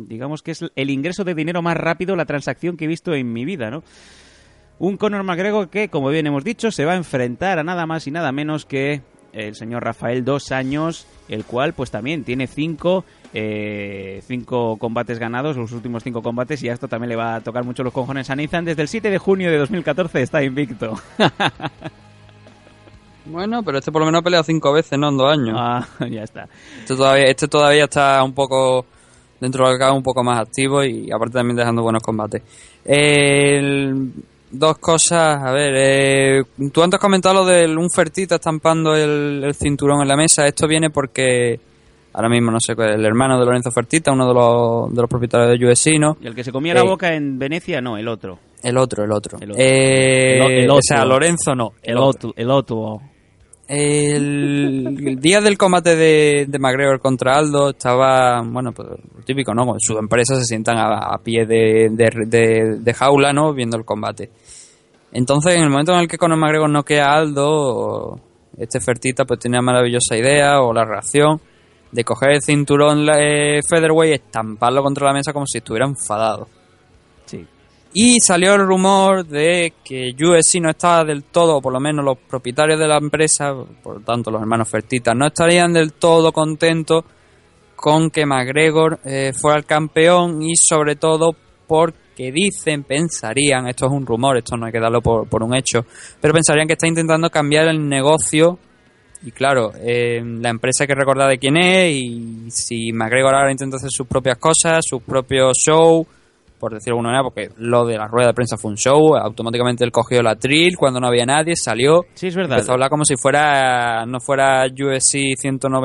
digamos 0.07 0.41
que 0.41 0.51
es 0.51 0.65
el 0.75 0.89
ingreso 0.89 1.23
de 1.23 1.35
dinero 1.35 1.61
más 1.61 1.77
rápido, 1.77 2.15
la 2.15 2.25
transacción 2.25 2.77
que 2.77 2.85
he 2.85 2.87
visto 2.87 3.13
en 3.13 3.31
mi 3.31 3.45
vida, 3.45 3.69
¿no? 3.69 3.83
Un 4.79 4.97
Conor 4.97 5.23
McGregor 5.23 5.69
que, 5.69 5.89
como 5.89 6.09
bien 6.09 6.25
hemos 6.27 6.43
dicho, 6.43 6.71
se 6.71 6.85
va 6.85 6.93
a 6.93 6.97
enfrentar 6.97 7.59
a 7.59 7.63
nada 7.63 7.85
más 7.85 8.07
y 8.07 8.11
nada 8.11 8.31
menos 8.31 8.65
que 8.65 9.01
el 9.33 9.53
señor 9.55 9.83
Rafael 9.83 10.23
Dos 10.25 10.51
Años, 10.51 11.05
el 11.27 11.43
cual 11.45 11.73
pues 11.73 11.91
también 11.91 12.23
tiene 12.23 12.47
cinco, 12.47 13.03
eh, 13.33 14.21
cinco 14.25 14.77
combates 14.77 15.19
ganados, 15.19 15.57
los 15.57 15.71
últimos 15.73 16.03
cinco 16.03 16.21
combates, 16.23 16.63
y 16.63 16.69
a 16.69 16.73
esto 16.73 16.87
también 16.87 17.09
le 17.09 17.15
va 17.15 17.35
a 17.35 17.41
tocar 17.41 17.63
mucho 17.65 17.83
los 17.83 17.93
cojones 17.93 18.29
a 18.29 18.35
Nathan. 18.35 18.65
Desde 18.65 18.81
el 18.81 18.87
7 18.87 19.09
de 19.11 19.17
junio 19.17 19.51
de 19.51 19.57
2014 19.57 20.21
está 20.21 20.41
invicto. 20.43 20.95
Bueno, 23.25 23.61
pero 23.61 23.77
este 23.77 23.91
por 23.91 24.01
lo 24.01 24.07
menos 24.07 24.21
ha 24.21 24.23
peleado 24.23 24.43
cinco 24.43 24.73
veces, 24.73 24.97
¿no? 24.97 25.09
En 25.09 25.17
dos 25.17 25.31
años. 25.31 25.55
ah, 25.55 25.85
ya 26.09 26.23
está. 26.23 26.47
Este 26.79 26.95
todavía, 26.95 27.25
este 27.25 27.47
todavía 27.47 27.83
está 27.83 28.23
un 28.23 28.33
poco, 28.33 28.85
dentro 29.39 29.67
de 29.67 29.73
lo 29.73 29.77
que 29.77 29.91
un 29.91 30.01
poco 30.01 30.23
más 30.23 30.39
activo 30.39 30.83
y 30.83 31.11
aparte 31.11 31.33
también 31.35 31.55
dejando 31.57 31.83
buenos 31.83 32.01
combates. 32.01 32.41
El- 32.85 34.11
dos 34.51 34.77
cosas, 34.79 35.41
a 35.43 35.51
ver, 35.51 35.73
eh, 35.77 36.43
tú 36.71 36.81
antes 36.83 36.99
comentado 36.99 37.35
lo 37.35 37.45
de 37.45 37.65
un 37.67 37.89
Fertita 37.89 38.35
estampando 38.35 38.95
el, 38.95 39.43
el 39.43 39.53
cinturón 39.55 40.01
en 40.01 40.07
la 40.07 40.15
mesa. 40.15 40.45
Esto 40.45 40.67
viene 40.67 40.89
porque 40.89 41.59
ahora 42.13 42.29
mismo, 42.29 42.51
no 42.51 42.59
sé, 42.59 42.73
el 42.77 43.05
hermano 43.05 43.39
de 43.39 43.45
Lorenzo 43.45 43.71
Fertita, 43.71 44.11
uno 44.11 44.27
de 44.27 44.33
los, 44.33 44.93
de 44.93 45.01
los 45.01 45.09
propietarios 45.09 45.57
de 45.59 45.65
UFC, 45.65 45.99
¿no? 45.99 46.17
Y 46.21 46.27
el 46.27 46.35
que 46.35 46.43
se 46.43 46.51
comía 46.51 46.73
la 46.73 46.81
Eh, 46.81 46.83
boca 46.87 47.13
en 47.13 47.37
Venecia, 47.37 47.81
no, 47.81 47.97
el 47.97 48.07
otro. 48.07 48.39
El 48.63 48.77
otro, 48.77 49.03
el 49.05 49.11
otro. 49.11 49.37
El 49.39 49.51
otro. 49.51 49.63
Eh, 49.63 50.63
El 50.63 50.69
o- 50.69 50.79
sea. 50.81 51.05
Lorenzo 51.05 51.55
no. 51.55 51.71
El 51.81 51.97
otro. 51.97 52.33
El 52.35 52.49
otro. 52.51 52.99
El, 53.71 55.19
día 55.21 55.41
del 55.41 55.55
combate 55.55 55.95
de, 55.95 56.47
de 56.47 56.99
contra 56.99 57.37
Aldo 57.37 57.69
estaba, 57.69 58.41
bueno, 58.41 58.71
pues 58.71 58.87
típico, 59.25 59.53
¿no? 59.53 59.75
Sus 59.77 59.99
empresas 59.99 60.39
se 60.39 60.45
sientan 60.45 60.77
a, 60.77 61.13
a 61.13 61.19
pie 61.19 61.45
de, 61.45 61.89
de, 61.91 62.93
jaula, 62.95 63.31
¿no? 63.31 63.53
Viendo 63.53 63.77
el 63.77 63.85
combate. 63.85 64.31
Entonces, 65.11 65.53
en 65.53 65.61
el 65.61 65.69
momento 65.69 65.93
en 65.93 65.99
el 65.99 66.07
que 66.07 66.17
Conor 66.17 66.39
McGregor 66.39 66.67
noquea 66.67 67.05
a 67.05 67.17
Aldo, 67.19 68.19
este 68.57 68.79
Fertita 68.79 69.25
pues 69.25 69.39
tiene 69.39 69.57
la 69.57 69.61
maravillosa 69.61 70.17
idea 70.17 70.61
o 70.61 70.73
la 70.73 70.83
reacción 70.83 71.39
de 71.91 72.03
coger 72.03 72.31
el 72.31 72.41
cinturón 72.41 73.07
eh, 73.19 73.59
Featherweight 73.67 74.11
y 74.11 74.15
estamparlo 74.15 74.81
contra 74.81 75.07
la 75.07 75.13
mesa 75.13 75.31
como 75.31 75.45
si 75.45 75.59
estuviera 75.59 75.85
enfadado. 75.85 76.47
Y 77.93 78.19
salió 78.19 78.53
el 78.53 78.67
rumor 78.67 79.25
de 79.25 79.73
que 79.83 80.11
UFC 80.13 80.61
no 80.61 80.69
estaba 80.69 81.03
del 81.03 81.23
todo, 81.23 81.57
o 81.57 81.61
por 81.61 81.73
lo 81.73 81.79
menos 81.79 82.05
los 82.05 82.19
propietarios 82.19 82.79
de 82.79 82.87
la 82.87 82.97
empresa, 82.97 83.53
por 83.81 83.95
lo 83.97 84.01
tanto 84.01 84.29
los 84.29 84.41
hermanos 84.41 84.69
Fertitas, 84.69 85.15
no 85.15 85.25
estarían 85.25 85.73
del 85.73 85.93
todo 85.93 86.31
contentos 86.31 87.03
con 87.75 88.11
que 88.11 88.25
McGregor 88.25 88.99
eh, 89.05 89.31
fuera 89.33 89.57
el 89.57 89.65
campeón 89.65 90.43
y 90.43 90.55
sobre 90.55 90.97
todo 90.97 91.33
porque 91.65 92.31
dicen, 92.31 92.83
pensarían, 92.83 93.67
esto 93.67 93.87
es 93.87 93.91
un 93.91 94.05
rumor, 94.05 94.37
esto 94.37 94.55
no 94.55 94.67
hay 94.67 94.71
que 94.71 94.79
darlo 94.79 95.01
por, 95.01 95.27
por 95.27 95.41
un 95.41 95.55
hecho, 95.55 95.85
pero 96.21 96.33
pensarían 96.33 96.67
que 96.67 96.73
está 96.73 96.87
intentando 96.87 97.29
cambiar 97.29 97.69
el 97.69 97.87
negocio. 97.87 98.59
Y 99.21 99.31
claro, 99.31 99.71
eh, 99.75 100.21
la 100.23 100.49
empresa 100.49 100.83
hay 100.83 100.87
que 100.87 100.95
recordar 100.95 101.29
de 101.29 101.39
quién 101.39 101.57
es 101.57 101.91
y 101.93 102.51
si 102.51 102.91
McGregor 102.93 103.35
ahora 103.35 103.51
intenta 103.51 103.77
hacer 103.77 103.89
sus 103.91 104.07
propias 104.07 104.37
cosas, 104.37 104.85
sus 104.87 105.01
propios 105.01 105.57
shows, 105.57 106.05
por 106.59 106.73
decirlo 106.73 106.95
de 106.95 106.99
alguna 106.99 107.09
manera, 107.09 107.23
porque 107.23 107.49
lo 107.57 107.85
de 107.85 107.97
la 107.97 108.07
rueda 108.07 108.27
de 108.27 108.33
prensa 108.33 108.57
fue 108.57 108.71
un 108.71 108.77
show, 108.77 109.15
automáticamente 109.15 109.83
él 109.83 109.91
cogió 109.91 110.21
la 110.21 110.35
trill 110.35 110.75
cuando 110.77 110.99
no 110.99 111.07
había 111.07 111.25
nadie, 111.25 111.53
salió, 111.55 112.05
Sí, 112.13 112.27
es 112.27 112.35
verdad. 112.35 112.57
empezó 112.57 112.71
a 112.71 112.75
hablar 112.75 112.89
como 112.89 113.05
si 113.05 113.15
fuera, 113.15 114.05
no 114.05 114.19
fuera 114.19 114.65
UFC 114.67 115.35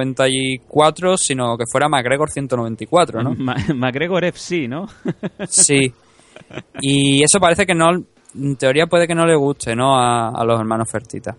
194, 0.09 1.17
sino 1.17 1.57
que 1.57 1.65
fuera 1.71 1.89
McGregor 1.89 2.31
194, 2.31 3.23
¿no? 3.23 3.35
Ma- 3.37 3.57
McGregor 3.75 4.25
FC, 4.25 4.69
¿no? 4.69 4.87
Sí. 5.49 5.93
Y 6.81 7.23
eso 7.23 7.39
parece 7.41 7.65
que 7.67 7.75
no, 7.75 7.91
en 8.35 8.57
teoría 8.57 8.87
puede 8.87 9.07
que 9.07 9.15
no 9.15 9.25
le 9.27 9.37
guste, 9.37 9.75
¿no? 9.75 9.97
A, 9.99 10.29
a 10.31 10.45
los 10.45 10.59
hermanos 10.59 10.91
Fertita. 10.91 11.37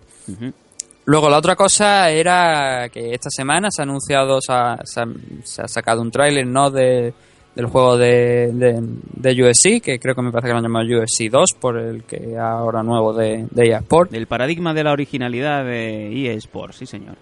Luego, 1.04 1.30
la 1.30 1.38
otra 1.38 1.54
cosa 1.54 2.10
era 2.10 2.88
que 2.88 3.12
esta 3.12 3.30
semana 3.30 3.70
se 3.70 3.80
ha 3.82 3.84
anunciado, 3.84 4.40
se 4.40 4.52
ha, 4.52 4.76
se 4.84 5.00
ha- 5.00 5.06
se 5.44 5.62
ha 5.62 5.68
sacado 5.68 6.02
un 6.02 6.10
tráiler, 6.10 6.46
¿no? 6.46 6.70
De, 6.70 7.14
del 7.56 7.66
juego 7.66 7.96
de, 7.96 8.52
de, 8.52 8.80
de 8.80 9.42
UFC, 9.42 9.82
que 9.82 9.98
creo 9.98 10.14
que 10.14 10.20
me 10.20 10.30
parece 10.30 10.48
que 10.48 10.52
lo 10.52 10.58
han 10.58 10.64
llamado 10.64 10.86
UFC 10.86 11.30
2, 11.30 11.50
por 11.58 11.78
el 11.78 12.04
que 12.04 12.36
ahora 12.38 12.82
nuevo 12.82 13.14
de, 13.14 13.46
de 13.50 13.68
EA 13.68 13.78
Sport. 13.78 14.10
Del 14.10 14.26
paradigma 14.26 14.74
de 14.74 14.84
la 14.84 14.92
originalidad 14.92 15.64
de 15.64 16.12
EA 16.12 16.34
Sports, 16.34 16.76
sí, 16.76 16.86
señor. 16.86 17.16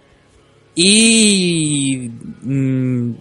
Y 0.75 2.11
mm, 2.41 3.13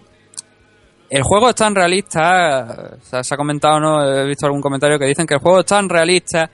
el 1.15 1.23
juego 1.23 1.49
es 1.49 1.55
tan 1.55 1.77
realista, 1.77 2.97
se 3.01 3.17
ha, 3.17 3.23
se 3.23 3.35
ha 3.35 3.37
comentado, 3.37 3.79
¿no? 3.79 4.03
He 4.05 4.27
visto 4.27 4.47
algún 4.47 4.61
comentario 4.61 4.99
que 4.99 5.07
dicen 5.07 5.27
que 5.27 5.35
el 5.35 5.41
juego 5.41 5.61
es 5.61 5.67
tan 5.67 5.89
realista 5.89 6.51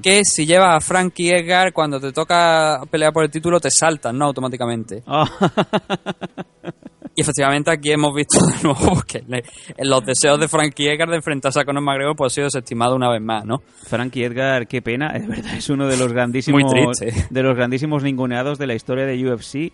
que 0.00 0.22
si 0.24 0.46
llevas 0.46 0.76
a 0.76 0.80
Frankie 0.80 1.30
Edgar, 1.30 1.72
cuando 1.72 1.98
te 1.98 2.12
toca 2.12 2.80
pelear 2.88 3.12
por 3.12 3.24
el 3.24 3.30
título, 3.30 3.58
te 3.58 3.72
saltan, 3.72 4.16
¿no? 4.16 4.26
Automáticamente. 4.26 5.02
Ah, 5.04 5.28
Y 7.16 7.20
efectivamente 7.22 7.70
aquí 7.70 7.92
hemos 7.92 8.14
visto 8.14 8.38
de 8.44 8.62
nuevo 8.62 9.00
que 9.06 9.22
los 9.78 10.04
deseos 10.04 10.38
de 10.38 10.48
Frankie 10.48 10.88
Edgar 10.88 11.08
de 11.08 11.16
enfrentarse 11.16 11.60
a 11.60 11.64
Conor 11.64 11.82
McGregor 11.82 12.16
pues, 12.16 12.32
ha 12.32 12.34
sido 12.34 12.44
desestimado 12.46 12.96
una 12.96 13.10
vez 13.10 13.20
más, 13.20 13.44
¿no? 13.44 13.62
Frankie 13.86 14.24
Edgar, 14.24 14.66
qué 14.66 14.80
pena, 14.80 15.08
es 15.14 15.26
verdad, 15.26 15.54
es 15.56 15.68
uno 15.70 15.86
de 15.86 15.96
los 15.96 16.12
grandísimos 16.12 16.62
Muy 16.62 16.94
de 17.30 17.42
los 17.42 17.56
grandísimos 17.56 18.02
ninguneados 18.02 18.58
de 18.58 18.66
la 18.66 18.74
historia 18.74 19.06
de 19.06 19.28
UFC. 19.28 19.72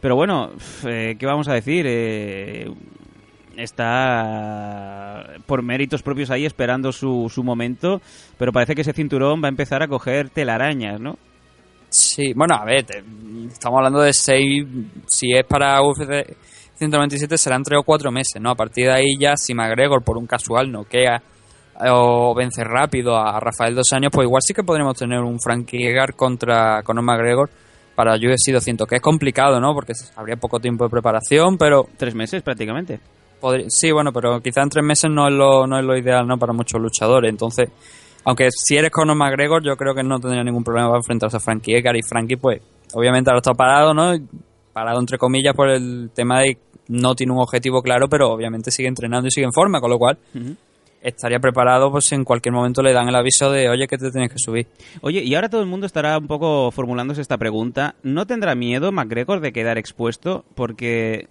Pero 0.00 0.16
bueno, 0.16 0.50
eh, 0.84 1.14
¿qué 1.18 1.26
vamos 1.26 1.46
a 1.46 1.54
decir? 1.54 1.84
Eh, 1.88 2.68
está 3.56 5.26
por 5.46 5.62
méritos 5.62 6.02
propios 6.02 6.30
ahí 6.30 6.44
esperando 6.46 6.92
su, 6.92 7.30
su 7.32 7.42
momento, 7.42 8.00
pero 8.38 8.52
parece 8.52 8.74
que 8.74 8.82
ese 8.82 8.92
cinturón 8.92 9.42
va 9.42 9.46
a 9.46 9.50
empezar 9.50 9.82
a 9.82 9.88
coger 9.88 10.30
telarañas, 10.30 11.00
¿no? 11.00 11.16
Sí, 11.88 12.32
bueno, 12.34 12.54
a 12.56 12.64
ver, 12.64 12.84
te- 12.84 13.02
estamos 13.52 13.78
hablando 13.78 14.00
de 14.00 14.12
seis, 14.12 14.64
si 15.06 15.32
es 15.32 15.44
para 15.44 15.82
UFC 15.82 16.36
197 16.76 17.36
serán 17.38 17.62
tres 17.62 17.78
o 17.80 17.82
cuatro 17.82 18.10
meses, 18.10 18.40
¿no? 18.40 18.50
A 18.50 18.54
partir 18.54 18.86
de 18.86 18.92
ahí 18.92 19.16
ya, 19.18 19.34
si 19.36 19.54
McGregor 19.54 20.02
por 20.02 20.16
un 20.16 20.26
casual 20.26 20.72
noquea 20.72 21.22
o 21.90 22.34
vence 22.34 22.64
rápido 22.64 23.16
a 23.16 23.38
Rafael 23.40 23.74
dos 23.74 23.92
años, 23.92 24.10
pues 24.12 24.26
igual 24.26 24.42
sí 24.44 24.54
que 24.54 24.62
podríamos 24.62 24.96
tener 24.96 25.20
un 25.20 25.38
Frankie 25.40 25.86
Edgar 25.86 26.14
contra 26.14 26.82
Conor 26.82 27.04
McGregor 27.04 27.50
para 27.94 28.14
UFC 28.14 28.52
200, 28.52 28.86
que 28.88 28.96
es 28.96 29.02
complicado, 29.02 29.60
¿no? 29.60 29.74
Porque 29.74 29.92
habría 30.16 30.36
poco 30.36 30.58
tiempo 30.60 30.84
de 30.84 30.90
preparación, 30.90 31.58
pero 31.58 31.86
Tres 31.96 32.14
meses 32.14 32.42
prácticamente. 32.42 33.00
Podría- 33.42 33.66
sí, 33.68 33.90
bueno, 33.92 34.10
pero 34.12 34.40
quizá 34.40 34.62
en 34.62 34.70
tres 34.70 34.84
meses 34.84 35.10
no 35.10 35.28
es 35.28 35.34
lo, 35.34 35.66
no 35.66 35.78
es 35.78 35.84
lo 35.84 35.94
ideal, 35.98 36.26
¿no? 36.26 36.38
Para 36.38 36.54
muchos 36.54 36.80
luchadores, 36.80 37.28
entonces... 37.28 37.68
Aunque 38.24 38.46
si 38.52 38.76
eres 38.76 38.92
Conor 38.92 39.16
McGregor, 39.16 39.64
yo 39.64 39.76
creo 39.76 39.96
que 39.96 40.04
no 40.04 40.20
tendría 40.20 40.44
ningún 40.44 40.62
problema 40.62 40.86
para 40.86 40.98
enfrentarse 41.00 41.38
a 41.38 41.40
Frankie 41.40 41.74
Edgar. 41.74 41.96
Y 41.96 42.02
Frankie, 42.08 42.36
pues, 42.36 42.62
obviamente 42.94 43.28
ahora 43.30 43.38
está 43.38 43.52
parado, 43.52 43.92
¿no? 43.94 44.12
Parado 44.72 45.00
entre 45.00 45.18
comillas 45.18 45.56
por 45.56 45.68
el 45.68 46.08
tema 46.14 46.38
de 46.42 46.56
no 46.86 47.16
tiene 47.16 47.32
un 47.32 47.40
objetivo 47.40 47.82
claro, 47.82 48.06
pero 48.08 48.30
obviamente 48.30 48.70
sigue 48.70 48.86
entrenando 48.86 49.26
y 49.26 49.32
sigue 49.32 49.46
en 49.46 49.52
forma, 49.52 49.80
con 49.80 49.90
lo 49.90 49.98
cual 49.98 50.18
estaría 51.02 51.40
preparado, 51.40 51.90
pues 51.90 52.12
en 52.12 52.22
cualquier 52.22 52.54
momento 52.54 52.80
le 52.80 52.92
dan 52.92 53.08
el 53.08 53.16
aviso 53.16 53.50
de, 53.50 53.68
oye, 53.68 53.88
que 53.88 53.98
te 53.98 54.12
tienes 54.12 54.30
que 54.30 54.38
subir. 54.38 54.68
Oye, 55.00 55.20
y 55.24 55.34
ahora 55.34 55.48
todo 55.48 55.60
el 55.60 55.66
mundo 55.66 55.86
estará 55.86 56.16
un 56.18 56.28
poco 56.28 56.70
formulándose 56.70 57.20
esta 57.20 57.38
pregunta. 57.38 57.96
¿No 58.04 58.24
tendrá 58.28 58.54
miedo 58.54 58.92
McGregor 58.92 59.40
de 59.40 59.52
quedar 59.52 59.78
expuesto? 59.78 60.44
Porque 60.54 61.26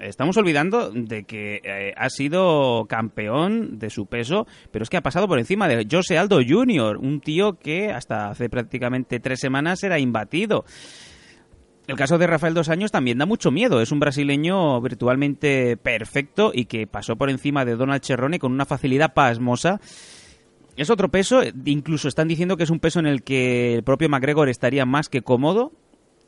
estamos 0.00 0.36
olvidando 0.36 0.90
de 0.90 1.24
que 1.24 1.60
eh, 1.64 1.94
ha 1.96 2.10
sido 2.10 2.86
campeón 2.88 3.78
de 3.78 3.90
su 3.90 4.06
peso, 4.06 4.46
pero 4.70 4.82
es 4.82 4.90
que 4.90 4.96
ha 4.96 5.02
pasado 5.02 5.28
por 5.28 5.38
encima 5.38 5.68
de 5.68 5.86
Jose 5.90 6.18
Aldo 6.18 6.40
Jr., 6.46 6.96
un 6.96 7.20
tío 7.20 7.58
que 7.58 7.90
hasta 7.90 8.30
hace 8.30 8.48
prácticamente 8.48 9.20
tres 9.20 9.40
semanas 9.40 9.82
era 9.82 9.98
imbatido. 9.98 10.64
El 11.88 11.96
caso 11.96 12.16
de 12.16 12.28
Rafael 12.28 12.54
Dos 12.54 12.68
Años 12.68 12.92
también 12.92 13.18
da 13.18 13.26
mucho 13.26 13.50
miedo. 13.50 13.80
Es 13.80 13.90
un 13.90 13.98
brasileño 13.98 14.80
virtualmente 14.80 15.76
perfecto 15.76 16.52
y 16.54 16.66
que 16.66 16.86
pasó 16.86 17.16
por 17.16 17.28
encima 17.28 17.64
de 17.64 17.74
Donald 17.74 18.04
Cerrone 18.04 18.38
con 18.38 18.52
una 18.52 18.66
facilidad 18.66 19.14
pasmosa. 19.14 19.80
Es 20.76 20.90
otro 20.90 21.10
peso, 21.10 21.42
incluso 21.64 22.08
están 22.08 22.28
diciendo 22.28 22.56
que 22.56 22.64
es 22.64 22.70
un 22.70 22.78
peso 22.78 23.00
en 23.00 23.06
el 23.06 23.22
que 23.22 23.74
el 23.74 23.82
propio 23.82 24.08
McGregor 24.08 24.48
estaría 24.48 24.86
más 24.86 25.08
que 25.08 25.22
cómodo, 25.22 25.72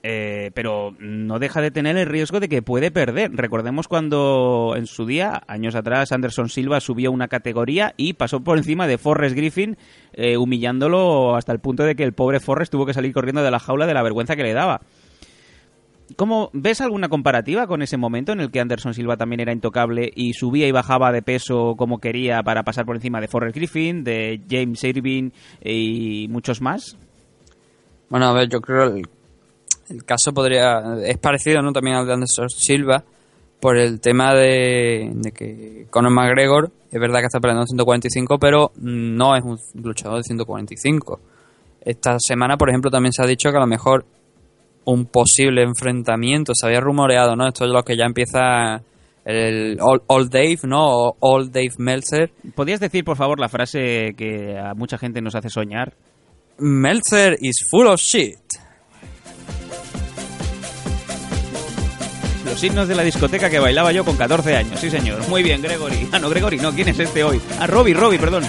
eh, 0.07 0.51
pero 0.53 0.95
no 0.99 1.39
deja 1.39 1.63
de 1.63 1.71
tener 1.71 1.97
el 1.97 2.05
riesgo 2.05 2.39
de 2.39 2.51
que 2.51 2.61
puede 2.61 2.91
perder. 2.91 3.33
Recordemos 3.35 3.89
cuando 3.89 4.75
en 4.77 4.87
su 4.87 5.07
día, 5.07 5.43
años 5.47 5.75
atrás, 5.75 6.13
Anderson 6.13 6.51
Silva 6.51 6.81
subió 6.81 7.11
una 7.11 7.29
categoría 7.29 7.95
y 7.97 8.13
pasó 8.13 8.41
por 8.41 8.59
encima 8.59 8.87
de 8.87 8.99
Forrest 8.99 9.35
Griffin, 9.35 9.79
eh, 10.13 10.37
humillándolo 10.37 11.37
hasta 11.37 11.53
el 11.53 11.59
punto 11.59 11.85
de 11.85 11.97
que 11.97 12.03
el 12.03 12.13
pobre 12.13 12.39
Forrest 12.39 12.71
tuvo 12.71 12.85
que 12.85 12.93
salir 12.93 13.15
corriendo 13.15 13.43
de 13.43 13.51
la 13.51 13.59
jaula 13.59 13.87
de 13.87 13.95
la 13.95 14.03
vergüenza 14.03 14.37
que 14.37 14.43
le 14.43 14.53
daba. 14.53 14.83
¿Cómo 16.17 16.51
ves 16.53 16.83
alguna 16.83 17.09
comparativa 17.09 17.67
con 17.67 17.81
ese 17.81 17.97
momento 17.97 18.33
en 18.33 18.41
el 18.41 18.51
que 18.51 18.61
Anderson 18.61 18.93
Silva 18.93 19.17
también 19.17 19.41
era 19.41 19.55
intocable 19.55 20.13
y 20.15 20.35
subía 20.35 20.69
y 20.69 20.73
bajaba 20.73 21.13
de 21.13 21.23
peso 21.23 21.77
como 21.79 21.99
quería 21.99 22.43
para 22.43 22.63
pasar 22.63 22.85
por 22.85 22.97
encima 22.97 23.23
de 23.23 23.29
Forrest 23.29 23.57
Griffin, 23.57 24.05
de 24.05 24.43
James 24.51 24.85
Irving 24.85 25.31
y 25.65 26.27
muchos 26.29 26.61
más? 26.61 26.99
Bueno, 28.11 28.27
a 28.27 28.35
ver, 28.35 28.51
yo 28.51 28.61
creo 28.61 28.97
el 29.89 30.05
caso 30.05 30.33
podría 30.33 30.99
es 31.05 31.19
parecido, 31.19 31.63
¿no? 31.63 31.73
También 31.73 31.97
al 31.97 32.07
de 32.07 32.13
Anderson 32.15 32.49
Silva 32.49 33.05
por 33.61 33.79
el 33.79 34.01
tema 34.01 34.35
de, 34.35 35.11
de 35.15 35.33
que 35.33 35.87
Conor 35.91 36.13
McGregor 36.13 36.71
es 36.91 37.01
verdad 37.01 37.21
que 37.21 37.27
está 37.27 37.41
peleando 37.41 37.63
en 37.63 37.69
145, 37.69 38.39
pero 38.39 38.73
no 38.77 39.35
es 39.37 39.43
un 39.43 39.59
luchador 39.83 40.19
de 40.19 40.23
145. 40.23 41.21
Esta 41.81 42.17
semana, 42.19 42.57
por 42.57 42.69
ejemplo, 42.71 42.91
también 42.91 43.13
se 43.13 43.23
ha 43.23 43.27
dicho 43.27 43.51
que 43.51 43.57
a 43.57 43.61
lo 43.61 43.67
mejor 43.67 44.05
un 44.85 45.07
posible 45.07 45.63
enfrentamiento 45.63 46.53
se 46.55 46.67
había 46.67 46.81
rumoreado, 46.81 47.37
¿no? 47.37 47.49
Esto 47.49 47.65
es 47.65 47.71
lo 47.71 47.83
que 47.83 47.97
ya 47.97 48.05
empieza 48.05 48.83
el 49.25 49.79
All, 49.81 50.03
All 50.07 50.29
Dave, 50.29 50.59
¿no? 50.65 50.85
O 50.85 51.17
All 51.21 51.51
Dave 51.51 51.73
Meltzer. 51.79 52.31
¿Podrías 52.55 52.81
decir, 52.81 53.05
por 53.05 53.17
favor, 53.17 53.41
la 53.41 53.49
frase 53.49 54.15
que 54.17 54.59
a 54.59 54.75
mucha 54.75 54.99
gente 54.99 55.21
nos 55.21 55.35
hace 55.35 55.49
soñar? 55.49 55.95
Meltzer 56.59 57.37
is 57.41 57.67
full 57.71 57.87
of 57.87 58.01
shit. 58.01 58.39
Los 62.55 62.63
himnos 62.63 62.87
de 62.87 62.95
la 62.95 63.03
discoteca 63.03 63.51
que 63.51 63.59
bailaba 63.59 63.91
yo 63.91 64.05
con 64.05 64.17
14 64.17 64.57
años, 64.57 64.79
sí 64.79 64.89
señor. 64.89 65.27
Muy 65.29 65.43
bien, 65.43 65.61
Gregory. 65.61 66.09
Ah, 66.13 66.21
no, 66.21 66.31
Gregory, 66.31 66.59
no, 66.59 66.71
¿quién 66.71 66.87
es 66.87 66.97
este 67.01 67.25
hoy? 67.25 67.41
Ah, 67.59 67.67
Robbie, 67.67 67.95
Robbie, 67.95 68.17
perdón. 68.17 68.45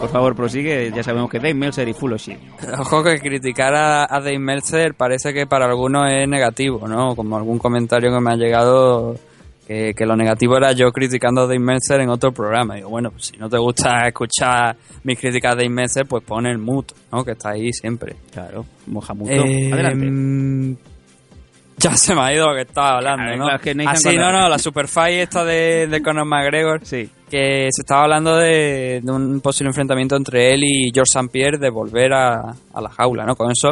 Por 0.00 0.08
favor, 0.08 0.34
prosigue, 0.34 0.90
ya 0.96 1.02
sabemos 1.02 1.28
que 1.28 1.36
Dave 1.36 1.52
Meltzer 1.52 1.86
y 1.86 1.92
full 1.92 2.14
of 2.14 2.22
shit. 2.22 2.38
Ojo 2.78 3.04
que 3.04 3.20
criticar 3.20 3.74
a, 3.74 4.04
a 4.04 4.20
Dave 4.20 4.38
Meltzer 4.38 4.94
parece 4.94 5.34
que 5.34 5.46
para 5.46 5.66
algunos 5.66 6.10
es 6.10 6.26
negativo, 6.26 6.88
¿no? 6.88 7.14
Como 7.14 7.36
algún 7.36 7.58
comentario 7.58 8.10
que 8.10 8.20
me 8.20 8.32
ha 8.32 8.36
llegado 8.36 9.16
que, 9.70 9.94
que 9.94 10.04
lo 10.04 10.16
negativo 10.16 10.56
era 10.56 10.72
yo 10.72 10.90
criticando 10.90 11.42
a 11.42 11.44
Dave 11.46 11.60
Meltzer 11.60 12.00
en 12.00 12.08
otro 12.10 12.32
programa. 12.32 12.74
Digo, 12.74 12.88
bueno, 12.88 13.10
pues 13.12 13.26
si 13.26 13.36
no 13.36 13.48
te 13.48 13.56
gusta 13.56 14.08
escuchar 14.08 14.76
mis 15.04 15.16
críticas 15.16 15.52
a 15.52 15.54
Dave 15.54 15.68
Meltzer, 15.68 16.06
pues 16.06 16.24
pon 16.24 16.44
el 16.46 16.58
mute, 16.58 16.92
¿no? 17.12 17.24
Que 17.24 17.32
está 17.32 17.50
ahí 17.50 17.72
siempre. 17.72 18.16
Claro, 18.32 18.64
Mohamudo. 18.88 19.30
Eh, 19.30 19.70
Adelante. 19.72 20.06
mm, 20.10 20.76
Ya 21.78 21.96
se 21.96 22.14
me 22.16 22.20
ha 22.20 22.34
ido 22.34 22.46
lo 22.48 22.54
que 22.56 22.62
estaba 22.62 22.96
hablando, 22.96 23.22
Claro, 23.22 23.36
¿no? 23.38 23.44
claro, 23.44 23.62
que 23.62 23.74
Nathan 23.74 23.92
Ah, 23.94 23.96
sí, 23.96 24.04
cuando- 24.16 24.32
no, 24.32 24.40
no, 24.40 24.48
la 24.48 24.58
Superfight 24.58 25.20
esta 25.20 25.44
de, 25.44 25.86
de 25.86 26.02
Conor 26.02 26.26
McGregor, 26.26 26.84
Sí. 26.84 27.08
que 27.30 27.68
se 27.70 27.82
estaba 27.82 28.02
hablando 28.02 28.36
de, 28.36 29.00
de 29.02 29.12
un 29.12 29.40
posible 29.40 29.68
enfrentamiento 29.70 30.16
entre 30.16 30.52
él 30.52 30.64
y 30.64 30.90
George 30.92 31.10
St. 31.14 31.28
Pierre 31.32 31.58
de 31.58 31.70
volver 31.70 32.12
a, 32.12 32.40
a 32.74 32.80
la 32.82 32.90
jaula, 32.90 33.24
¿no? 33.24 33.34
Con 33.36 33.50
eso 33.52 33.70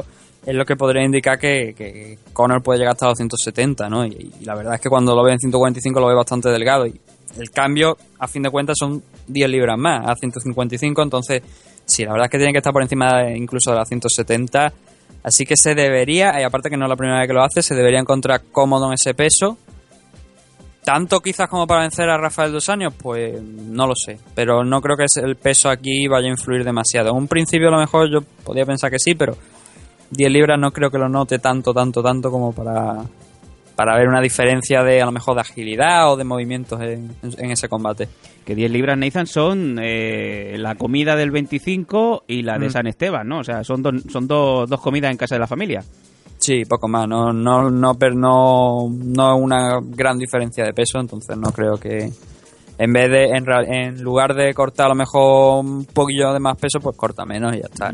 es 0.49 0.55
lo 0.55 0.65
que 0.65 0.77
podría 0.77 1.05
indicar 1.05 1.39
que, 1.39 1.75
que 1.77 2.19
Conor 2.33 2.63
puede 2.63 2.79
llegar 2.79 2.95
hasta 2.95 3.07
los 3.07 3.19
170, 3.19 3.91
¿no? 3.91 4.07
Y, 4.07 4.33
la 4.45 4.55
verdad 4.55 4.77
es 4.77 4.81
que 4.81 4.89
cuando 4.89 5.15
lo 5.15 5.23
ve 5.23 5.33
en 5.33 5.39
145 5.39 6.01
lo 6.01 6.07
ve 6.07 6.15
bastante 6.15 6.49
delgado 6.49 6.87
y 6.87 6.99
el 7.39 7.51
cambio, 7.51 7.99
a 8.19 8.27
fin 8.27 8.43
de 8.43 8.51
cuentas, 8.51 8.77
son 8.81 9.03
10 9.27 9.51
libras 9.51 9.77
más 9.77 10.07
a 10.09 10.15
155, 10.17 11.03
entonces 11.03 11.43
sí, 11.85 12.03
la 12.03 12.13
verdad 12.13 12.25
es 12.25 12.31
que 12.31 12.39
tiene 12.39 12.53
que 12.53 12.59
estar 12.59 12.73
por 12.73 12.81
encima 12.81 13.31
incluso 13.31 13.73
de 13.73 13.77
las 13.77 13.89
170, 13.89 14.73
así 15.23 15.45
que 15.45 15.55
se 15.55 15.75
debería, 15.75 16.41
y 16.41 16.45
aparte 16.45 16.71
que 16.71 16.79
no 16.79 16.87
es 16.87 16.89
la 16.89 16.97
primera 16.97 17.19
vez 17.19 17.29
que 17.29 17.35
lo 17.35 17.43
hace, 17.43 17.61
se 17.61 17.75
debería 17.75 18.01
encontrar 18.01 18.45
cómodo 18.51 18.87
en 18.87 18.95
ese 18.95 19.13
peso, 19.13 19.59
tanto 20.83 21.21
quizás 21.21 21.51
como 21.51 21.67
para 21.67 21.83
vencer 21.83 22.09
a 22.09 22.17
Rafael 22.17 22.53
dos 22.53 22.71
años, 22.71 22.95
pues 22.95 23.43
no 23.43 23.87
lo 23.87 23.93
sé. 23.95 24.19
Pero 24.35 24.65
no 24.65 24.81
creo 24.81 24.97
que 24.97 25.05
el 25.21 25.37
peso 25.37 25.69
aquí 25.69 26.09
vaya 26.09 26.29
a 26.29 26.31
influir 26.31 26.65
demasiado. 26.65 27.11
En 27.11 27.17
un 27.17 27.29
principio 27.29 27.69
a 27.69 27.73
lo 27.73 27.79
mejor 27.79 28.11
yo 28.11 28.23
podía 28.43 28.65
pensar 28.65 28.91
que 28.91 28.99
sí, 28.99 29.15
pero 29.15 29.37
10 30.11 30.31
libras 30.31 30.59
no 30.59 30.71
creo 30.73 30.91
que 30.91 30.99
lo 30.99 31.09
note 31.09 31.39
tanto, 31.39 31.73
tanto, 31.75 32.03
tanto 32.03 32.31
como 32.31 32.53
para, 32.53 32.97
para 33.77 33.97
ver 33.99 34.09
una 34.09 34.21
diferencia 34.21 34.83
de 34.83 35.03
a 35.03 35.07
lo 35.07 35.13
mejor 35.13 35.35
de 35.35 35.43
agilidad 35.43 36.11
o 36.13 36.17
de 36.17 36.25
movimientos 36.25 36.81
en, 36.81 37.11
en 37.23 37.51
ese 37.51 37.69
combate. 37.69 38.09
Que 38.45 38.55
10 38.55 38.71
libras, 38.71 38.97
Nathan, 38.97 39.27
son 39.27 39.79
eh, 39.83 40.55
la 40.59 40.75
comida 40.77 41.15
del 41.17 41.31
25 41.31 42.25
y 42.27 42.43
la 42.43 42.59
de 42.59 42.69
Mm. 42.69 42.71
San 42.71 42.87
Esteban, 42.87 43.29
¿no? 43.29 43.41
O 43.41 43.45
sea, 43.45 43.63
son, 43.65 43.83
dos- 43.83 44.03
son 44.11 44.27
dos 44.27 44.69
dos 44.71 44.81
comidas 44.81 45.11
en 45.11 45.19
casa 45.19 45.35
de 45.35 45.41
la 45.41 45.47
familia. 45.47 45.83
Sí, 46.39 46.65
poco 46.65 46.89
más. 46.89 47.07
No, 47.07 47.33
no, 47.33 47.69
no, 47.71 47.95
pero 47.97 48.15
no, 48.15 48.89
no 48.91 49.37
una 49.37 49.81
gran 49.83 50.19
diferencia 50.19 50.65
de 50.65 50.73
peso, 50.73 50.99
entonces 51.01 51.37
no 51.37 51.51
creo 51.53 51.77
que 51.77 52.11
en 52.79 52.93
vez 52.93 53.11
de, 53.11 53.25
en, 53.37 53.45
en 53.71 54.03
lugar 54.03 54.35
de 54.35 54.55
cortar 54.55 54.87
a 54.87 54.91
lo 54.91 54.95
mejor 54.95 55.65
un 55.65 55.85
poquillo 55.85 56.33
de 56.33 56.39
más 56.41 56.57
peso, 56.57 56.79
pues 56.81 56.97
corta 56.97 57.27
menos 57.27 57.55
y 57.55 57.59
ya 57.59 57.67
está. 57.67 57.93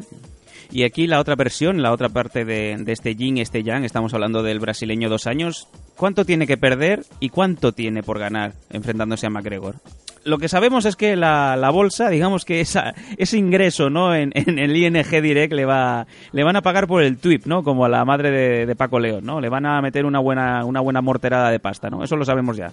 Y 0.71 0.85
aquí 0.85 1.07
la 1.07 1.21
otra 1.21 1.37
versión, 1.37 1.83
la 1.83 1.93
otra 1.93 2.09
parte 2.09 2.45
de, 2.45 2.77
de 2.79 2.93
este 2.93 3.15
yin, 3.15 3.39
este 3.39 3.63
yang, 3.63 3.85
estamos 3.85 4.15
hablando 4.15 4.43
del 4.43 4.61
brasileño 4.61 5.09
dos 5.09 5.27
años. 5.27 5.69
¿Cuánto 5.97 6.25
tiene 6.25 6.47
que 6.47 6.57
perder 6.57 7.05
y 7.21 7.29
cuánto 7.29 7.73
tiene 7.73 8.03
por 8.03 8.19
ganar 8.19 8.53
enfrentándose 8.71 9.27
a 9.27 9.31
McGregor? 9.31 9.77
Lo 10.25 10.39
que 10.39 10.49
sabemos 10.49 10.87
es 10.87 10.97
que 10.97 11.17
la, 11.17 11.55
la 11.57 11.71
bolsa, 11.71 12.09
digamos 12.09 12.45
que 12.45 12.61
esa, 12.61 12.95
ese 13.19 13.37
ingreso 13.37 13.91
¿no? 13.91 14.15
en, 14.15 14.33
en 14.35 14.59
el 14.59 14.75
ING 14.75 15.05
Direct 15.23 15.53
le, 15.53 15.67
va, 15.67 16.07
le 16.33 16.45
van 16.45 16.57
a 16.57 16.63
pagar 16.63 16.87
por 16.87 17.03
el 17.03 17.19
tweet, 17.19 17.43
¿no? 17.45 17.63
como 17.63 17.85
a 17.85 17.89
la 17.91 18.05
madre 18.05 18.31
de, 18.31 18.67
de 18.67 18.75
Paco 18.77 18.99
León, 18.99 19.25
¿no? 19.25 19.41
le 19.41 19.51
van 19.51 19.67
a 19.67 19.81
meter 19.83 20.07
una 20.07 20.21
buena, 20.21 20.65
una 20.65 20.81
buena 20.81 21.03
morterada 21.03 21.51
de 21.51 21.61
pasta, 21.61 21.91
¿no? 21.91 22.03
eso 22.03 22.17
lo 22.17 22.25
sabemos 22.25 22.57
ya. 22.57 22.73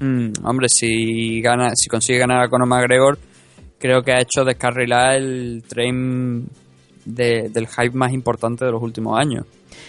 Mm, 0.00 0.32
hombre, 0.44 0.66
si 0.68 1.40
gana, 1.40 1.70
si 1.74 1.88
consigue 1.88 2.18
ganar 2.18 2.42
a 2.42 2.48
Conor 2.48 2.68
McGregor, 2.68 3.18
creo 3.78 4.02
que 4.02 4.12
ha 4.12 4.20
hecho 4.20 4.44
descarrilar 4.44 5.16
el 5.16 5.64
tren 5.66 6.46
de- 7.04 7.48
del 7.50 7.66
hype 7.68 7.96
más 7.96 8.12
importante 8.12 8.64
de 8.64 8.72
los 8.72 8.82
últimos 8.82 9.18
años. 9.18 9.44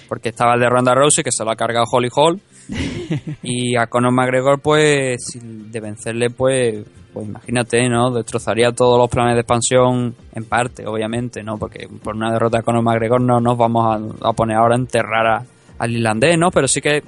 Porque 0.08 0.30
estaba 0.30 0.54
el 0.56 0.60
de 0.60 0.70
Ronda 0.70 0.94
Rousey, 0.94 1.24
que 1.24 1.32
se 1.32 1.44
lo 1.44 1.52
ha 1.52 1.56
cargado 1.56 1.86
Holly 1.92 2.10
Hall. 2.16 2.40
y 3.44 3.76
a 3.78 3.88
Conor 3.88 4.12
McGregor, 4.14 4.60
pues, 4.60 5.38
de 5.42 5.80
vencerle, 5.80 6.30
pues, 6.30 6.86
pues 7.14 7.28
imagínate, 7.28 7.90
¿no? 7.90 8.12
Destrozaría 8.12 8.72
todos 8.72 8.98
los 8.98 9.10
planes 9.10 9.36
de 9.36 9.42
expansión 9.42 10.16
en 10.34 10.46
parte, 10.46 10.86
obviamente, 10.88 11.44
¿no? 11.44 11.58
Porque 11.58 11.88
por 12.04 12.16
una 12.16 12.32
derrota 12.32 12.58
de 12.60 12.64
Conor 12.64 12.84
McGregor 12.84 13.22
no 13.22 13.40
nos 13.42 13.58
vamos 13.58 14.14
a, 14.22 14.30
a 14.30 14.34
poner 14.34 14.58
ahora 14.58 14.76
a 14.76 14.80
enterrar 14.80 15.28
a- 15.28 15.46
al 15.80 15.92
irlandés, 15.92 16.38
¿no? 16.38 16.52
Pero 16.52 16.68
sí 16.68 16.80
que 16.82 17.02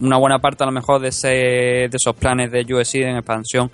una 0.00 0.16
buena 0.18 0.38
parte 0.38 0.64
a 0.64 0.66
lo 0.66 0.72
mejor 0.72 1.00
de, 1.00 1.08
ese, 1.08 1.28
de 1.28 1.90
esos 1.92 2.14
planes 2.16 2.50
de 2.52 2.62
USC 2.74 2.96
en 2.96 3.16
expansión 3.16 3.70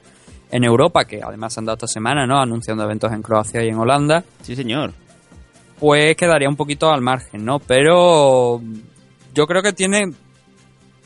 en 0.50 0.62
Europa, 0.64 1.04
que 1.04 1.20
además 1.22 1.56
han 1.58 1.64
dado 1.64 1.74
esta 1.76 1.86
semana, 1.88 2.26
¿no? 2.26 2.38
Anunciando 2.38 2.84
eventos 2.84 3.12
en 3.12 3.22
Croacia 3.22 3.64
y 3.64 3.68
en 3.68 3.76
Holanda. 3.76 4.22
Sí, 4.42 4.54
señor. 4.54 4.92
Pues 5.84 6.16
quedaría 6.16 6.48
un 6.48 6.56
poquito 6.56 6.90
al 6.90 7.02
margen, 7.02 7.44
¿no? 7.44 7.58
Pero 7.58 8.58
yo 9.34 9.46
creo 9.46 9.60
que 9.60 9.74
tiene 9.74 10.10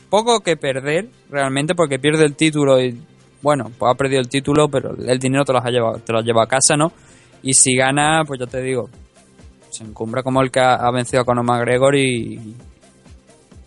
poco 0.09 0.39
que 0.39 0.55
perder 0.55 1.09
realmente 1.29 1.75
porque 1.75 1.99
pierde 1.99 2.23
el 2.23 2.37
título 2.37 2.79
y 2.79 2.97
bueno, 3.41 3.69
pues 3.77 3.91
ha 3.91 3.97
perdido 3.97 4.21
el 4.21 4.29
título, 4.29 4.69
pero 4.69 4.95
el 4.95 5.19
dinero 5.19 5.43
te 5.43 5.51
lo 5.51 5.59
has 5.59 5.69
llevado, 5.69 5.99
te 5.99 6.13
lo 6.13 6.19
has 6.19 6.25
llevado 6.25 6.45
a 6.45 6.47
casa, 6.47 6.77
¿no? 6.77 6.93
Y 7.43 7.55
si 7.55 7.75
gana, 7.75 8.23
pues 8.25 8.39
yo 8.39 8.47
te 8.47 8.61
digo, 8.61 8.89
se 9.69 9.83
encumbra 9.83 10.23
como 10.23 10.41
el 10.41 10.49
que 10.49 10.61
ha, 10.61 10.75
ha 10.75 10.91
vencido 10.91 11.23
a 11.23 11.25
Conor 11.25 11.43
McGregor 11.43 11.97
y, 11.97 12.55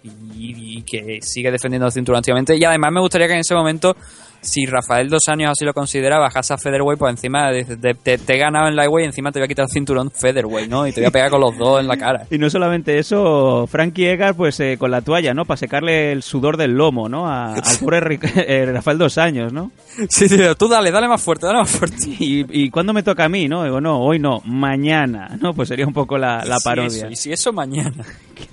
y, 0.03 0.79
y 0.79 0.83
que 0.83 1.19
sigue 1.21 1.51
defendiendo 1.51 1.89
el 1.89 1.93
cinturón 1.93 2.21
activamente. 2.21 2.57
Y 2.57 2.65
además 2.65 2.91
me 2.91 3.01
gustaría 3.01 3.27
que 3.27 3.35
en 3.35 3.41
ese 3.41 3.55
momento, 3.55 3.95
si 4.43 4.67
Rafael 4.67 5.09
dos 5.09 5.23
años 5.29 5.53
así 5.53 5.65
lo 5.65 5.73
considera, 5.73 6.19
bajase 6.19 6.53
a 6.53 6.59
Featherweight, 6.59 6.99
pues 6.99 7.13
encima 7.13 7.51
te, 7.53 7.95
te- 7.95 8.19
te 8.19 8.35
he 8.35 8.39
ganado 8.39 8.69
en 8.69 8.77
Lightweight 8.77 9.05
y 9.05 9.07
encima 9.07 9.31
te 9.33 9.39
voy 9.39 9.45
a 9.45 9.49
quitar 9.49 9.65
el 9.65 9.71
cinturón 9.73 10.11
Featherweight, 10.11 10.69
¿no? 10.69 10.87
Y 10.87 10.93
te 10.93 11.01
voy 11.01 11.07
a 11.09 11.11
pegar 11.13 11.31
con 11.31 11.41
los 11.41 11.57
dos 11.57 11.81
en 11.81 11.87
la 11.87 11.97
cara. 11.97 12.27
Y 12.31 12.39
no 12.39 12.51
solamente 12.51 12.99
eso, 12.99 13.67
Frankie 13.69 14.07
Edgar, 14.09 14.35
pues 14.35 14.59
eh, 14.61 14.77
con 14.79 14.91
la 14.91 15.01
toalla, 15.01 15.33
¿no? 15.33 15.45
Para 15.45 15.57
secarle 15.59 16.13
el 16.13 16.23
sudor 16.23 16.57
del 16.57 16.73
lomo, 16.73 17.09
¿no? 17.09 17.29
A- 17.29 17.55
al 17.55 17.79
pobre 17.81 18.19
eh, 18.35 18.67
Rafael 18.67 18.99
dos 18.99 19.17
años, 19.17 19.53
¿no? 19.53 19.71
Sí, 20.09 20.29
sí, 20.29 20.37
tú 20.59 20.69
dale, 20.69 20.91
dale 20.91 21.07
más 21.09 21.23
fuerte, 21.23 21.47
dale 21.47 21.61
más 21.61 21.71
fuerte. 21.71 21.97
¿Y, 22.19 22.45
y 22.65 22.71
cuándo 22.71 22.93
me 22.93 23.03
toca 23.05 23.25
a 23.25 23.29
mí, 23.29 23.47
no? 23.49 23.63
Digo, 23.65 23.81
no, 23.81 24.01
hoy 24.01 24.19
no, 24.19 24.41
mañana, 24.45 25.37
¿no? 25.41 25.55
Pues 25.55 25.69
sería 25.69 25.87
un 25.87 25.93
poco 25.93 26.19
la, 26.19 26.45
la 26.45 26.57
parodia. 26.65 27.09
y 27.11 27.17
si 27.17 27.33
eso 27.33 27.53
mañana. 27.53 27.93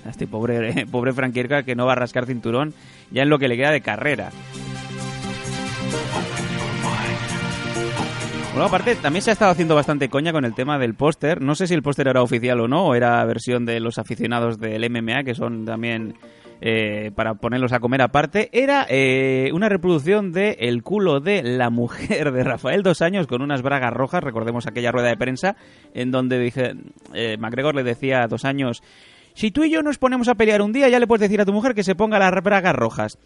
Este 0.08 0.26
pobre, 0.28 0.70
eh, 0.70 0.86
pobre 0.90 1.12
Frankie 1.12 1.40
Edgar 1.40 1.64
que 1.64 1.74
no 1.74 1.84
va 1.84 1.92
a 1.92 1.96
rascar 1.96 2.24
cinturón 2.26 2.72
ya 3.10 3.22
en 3.22 3.28
lo 3.28 3.38
que 3.38 3.48
le 3.48 3.56
queda 3.56 3.70
de 3.72 3.80
carrera. 3.80 4.30
Aparte, 8.64 8.94
también 8.96 9.22
se 9.22 9.30
ha 9.30 9.32
estado 9.32 9.50
haciendo 9.50 9.74
bastante 9.74 10.08
coña 10.08 10.32
con 10.32 10.44
el 10.44 10.54
tema 10.54 10.78
del 10.78 10.94
póster. 10.94 11.40
No 11.40 11.54
sé 11.54 11.66
si 11.66 11.74
el 11.74 11.82
póster 11.82 12.08
era 12.08 12.22
oficial 12.22 12.60
o 12.60 12.68
no, 12.68 12.86
o 12.86 12.94
era 12.94 13.24
versión 13.24 13.64
de 13.64 13.80
los 13.80 13.98
aficionados 13.98 14.58
del 14.58 14.88
MMA, 14.90 15.24
que 15.24 15.34
son 15.34 15.64
también 15.64 16.14
eh, 16.60 17.10
para 17.14 17.34
ponerlos 17.34 17.72
a 17.72 17.80
comer 17.80 18.02
aparte. 18.02 18.50
Era 18.52 18.86
eh, 18.88 19.50
una 19.54 19.70
reproducción 19.70 20.30
de 20.32 20.58
el 20.60 20.82
culo 20.82 21.20
de 21.20 21.42
la 21.42 21.70
mujer 21.70 22.32
de 22.32 22.44
Rafael 22.44 22.82
dos 22.82 23.00
años 23.00 23.26
con 23.26 23.40
unas 23.40 23.62
bragas 23.62 23.94
rojas. 23.94 24.22
Recordemos 24.22 24.66
aquella 24.66 24.92
rueda 24.92 25.08
de 25.08 25.16
prensa 25.16 25.56
en 25.94 26.10
donde 26.10 26.38
dije, 26.38 26.74
eh, 27.14 27.38
McGregor 27.38 27.74
le 27.74 27.82
decía 27.82 28.26
dos 28.28 28.44
años, 28.44 28.82
si 29.40 29.50
tú 29.50 29.64
y 29.64 29.70
yo 29.70 29.82
nos 29.82 29.96
ponemos 29.96 30.28
a 30.28 30.34
pelear 30.34 30.60
un 30.60 30.70
día, 30.70 30.90
ya 30.90 30.98
le 30.98 31.06
puedes 31.06 31.22
decir 31.22 31.40
a 31.40 31.46
tu 31.46 31.52
mujer 31.54 31.74
que 31.74 31.82
se 31.82 31.94
ponga 31.94 32.18
las 32.18 32.30
bragas 32.44 32.76
rojas. 32.76 33.16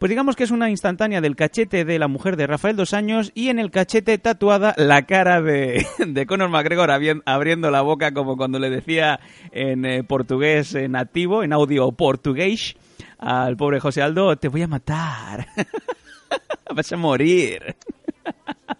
Pues 0.00 0.10
digamos 0.10 0.34
que 0.34 0.42
es 0.42 0.50
una 0.50 0.68
instantánea 0.68 1.20
del 1.20 1.36
cachete 1.36 1.84
de 1.84 1.96
la 2.00 2.08
mujer 2.08 2.36
de 2.36 2.48
Rafael 2.48 2.74
dos 2.74 2.92
años 2.92 3.30
y 3.36 3.50
en 3.50 3.60
el 3.60 3.70
cachete 3.70 4.18
tatuada 4.18 4.74
la 4.76 5.06
cara 5.06 5.40
de, 5.40 5.86
de 6.04 6.26
Conor 6.26 6.48
McGregor 6.48 6.90
abriendo 7.24 7.70
la 7.70 7.82
boca 7.82 8.12
como 8.12 8.36
cuando 8.36 8.58
le 8.58 8.68
decía 8.68 9.20
en 9.52 9.84
eh, 9.84 10.02
portugués 10.02 10.74
eh, 10.74 10.88
nativo, 10.88 11.44
en 11.44 11.52
audio 11.52 11.92
portugués, 11.92 12.74
al 13.18 13.56
pobre 13.56 13.78
José 13.78 14.02
Aldo, 14.02 14.34
te 14.34 14.48
voy 14.48 14.62
a 14.62 14.66
matar. 14.66 15.46
Vas 16.74 16.90
a 16.90 16.96
morir. 16.96 17.76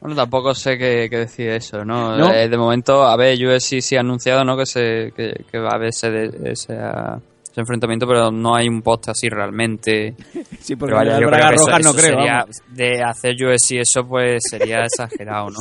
Bueno, 0.00 0.14
tampoco 0.14 0.54
sé 0.54 0.78
qué, 0.78 1.08
qué 1.10 1.18
decir 1.18 1.48
eso, 1.50 1.84
¿no? 1.84 2.16
No. 2.16 2.32
Eh, 2.32 2.48
de 2.48 2.56
momento, 2.56 3.02
a 3.02 3.16
ver, 3.16 3.36
UFC 3.44 3.80
sí 3.80 3.96
ha 3.96 4.00
anunciado, 4.00 4.44
¿no? 4.44 4.56
Que, 4.56 4.64
se, 4.66 5.12
que, 5.16 5.44
que 5.50 5.58
va 5.58 5.70
a 5.70 5.74
haber 5.74 5.88
ese, 5.88 6.30
ese, 6.44 6.74
ah, 6.78 7.18
ese 7.50 7.60
enfrentamiento, 7.60 8.06
pero 8.06 8.30
no 8.30 8.54
hay 8.54 8.68
un 8.68 8.80
post 8.82 9.08
así 9.08 9.28
realmente. 9.28 10.14
Sí, 10.60 10.76
porque 10.76 10.94
vaya, 10.94 11.18
yo 11.18 11.28
creo 11.28 11.48
que 11.48 11.54
eso- 11.56 11.70
no 11.70 11.76
eso 11.78 11.94
creo. 11.94 12.14
sería- 12.18 12.46
de 12.68 13.02
hacer 13.02 13.34
UFC 13.44 13.80
eso, 13.80 14.06
pues 14.06 14.42
sería 14.48 14.80
exagerado, 14.84 15.50
¿no? 15.50 15.58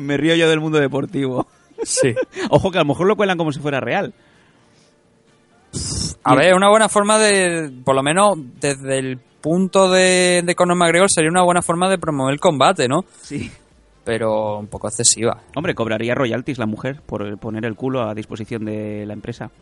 Me 0.00 0.16
río 0.18 0.34
yo 0.34 0.48
del 0.50 0.60
mundo 0.60 0.78
deportivo. 0.78 1.46
Sí. 1.84 2.14
Ojo 2.50 2.70
que 2.70 2.78
a 2.78 2.82
lo 2.82 2.86
mejor 2.88 3.06
lo 3.06 3.16
cuelan 3.16 3.38
como 3.38 3.52
si 3.52 3.60
fuera 3.60 3.80
real. 3.80 4.12
A 6.24 6.34
ver, 6.34 6.54
una 6.54 6.68
buena 6.70 6.88
forma 6.88 7.18
de, 7.18 7.70
por 7.84 7.94
lo 7.94 8.02
menos 8.02 8.34
desde 8.60 8.98
el 8.98 9.18
punto 9.46 9.88
de, 9.88 10.42
de 10.44 10.54
Conor 10.56 10.76
McGregor, 10.76 11.08
sería 11.08 11.30
una 11.30 11.44
buena 11.44 11.62
forma 11.62 11.88
de 11.88 11.98
promover 11.98 12.32
el 12.32 12.40
combate, 12.40 12.88
¿no? 12.88 13.04
Sí. 13.22 13.48
Pero 14.02 14.58
un 14.58 14.66
poco 14.66 14.88
excesiva. 14.88 15.40
Hombre, 15.54 15.72
cobraría 15.72 16.16
royalties 16.16 16.58
la 16.58 16.66
mujer 16.66 17.00
por 17.06 17.38
poner 17.38 17.64
el 17.64 17.76
culo 17.76 18.02
a 18.02 18.12
disposición 18.12 18.64
de 18.64 19.06
la 19.06 19.12
empresa. 19.12 19.52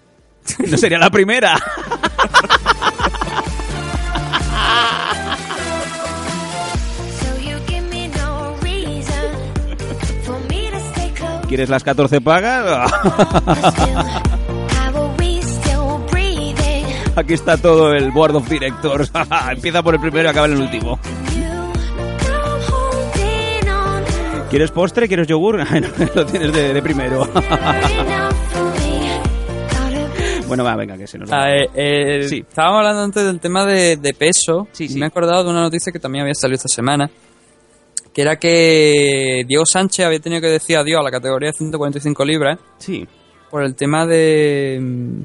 No 0.70 0.78
sería 0.78 0.98
la 0.98 1.10
primera. 1.10 1.54
¿Quieres 11.46 11.68
las 11.68 11.84
14 11.84 12.22
pagas? 12.22 12.90
Aquí 17.16 17.34
está 17.34 17.56
todo 17.56 17.92
el 17.92 18.10
board 18.10 18.36
of 18.36 18.48
directors. 18.48 19.10
Empieza 19.50 19.82
por 19.82 19.94
el 19.94 20.00
primero 20.00 20.26
y 20.26 20.30
acaba 20.30 20.46
en 20.46 20.54
el 20.54 20.60
último. 20.62 20.98
¿Quieres 24.50 24.70
postre? 24.70 25.08
¿Quieres 25.08 25.26
yogur? 25.26 25.58
Lo 26.14 26.26
tienes 26.26 26.52
de, 26.52 26.72
de 26.74 26.82
primero. 26.82 27.28
Bueno, 30.46 30.62
va, 30.62 30.76
venga, 30.76 30.96
que 30.96 31.06
se 31.06 31.18
nos 31.18 31.30
va. 31.32 31.42
Ah, 31.44 31.50
eh, 31.56 31.68
eh, 31.74 32.28
Sí. 32.28 32.44
Estábamos 32.48 32.78
hablando 32.78 33.02
antes 33.02 33.24
del 33.24 33.40
tema 33.40 33.64
de, 33.64 33.96
de 33.96 34.14
peso. 34.14 34.68
Sí, 34.72 34.84
y 34.84 34.88
sí. 34.88 34.98
Me 34.98 35.06
he 35.06 35.08
acordado 35.08 35.42
de 35.44 35.50
una 35.50 35.62
noticia 35.62 35.92
que 35.92 35.98
también 35.98 36.22
había 36.22 36.34
salido 36.34 36.56
esta 36.56 36.68
semana. 36.68 37.10
Que 38.12 38.22
era 38.22 38.36
que 38.36 39.42
Diego 39.48 39.64
Sánchez 39.66 40.06
había 40.06 40.20
tenido 40.20 40.40
que 40.40 40.46
decir 40.48 40.76
adiós 40.76 41.00
a 41.00 41.02
la 41.02 41.10
categoría 41.10 41.48
de 41.48 41.54
145 41.54 42.24
libras 42.24 42.58
Sí. 42.78 43.08
por 43.50 43.64
el 43.64 43.74
tema 43.74 44.06
de, 44.06 45.24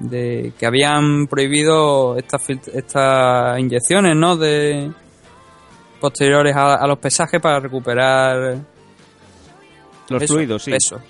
de 0.00 0.52
que 0.58 0.66
habían 0.66 1.26
prohibido 1.28 2.16
estas 2.16 2.42
estas 2.74 3.60
inyecciones, 3.60 4.16
¿no? 4.16 4.36
De 4.36 4.90
posteriores 6.00 6.56
a, 6.56 6.74
a 6.74 6.86
los 6.86 6.98
pesajes 6.98 7.40
para 7.40 7.60
recuperar 7.60 8.58
Los 10.08 10.18
peso, 10.20 10.34
fluidos, 10.34 10.62
sí. 10.64 10.70
peso. 10.70 11.00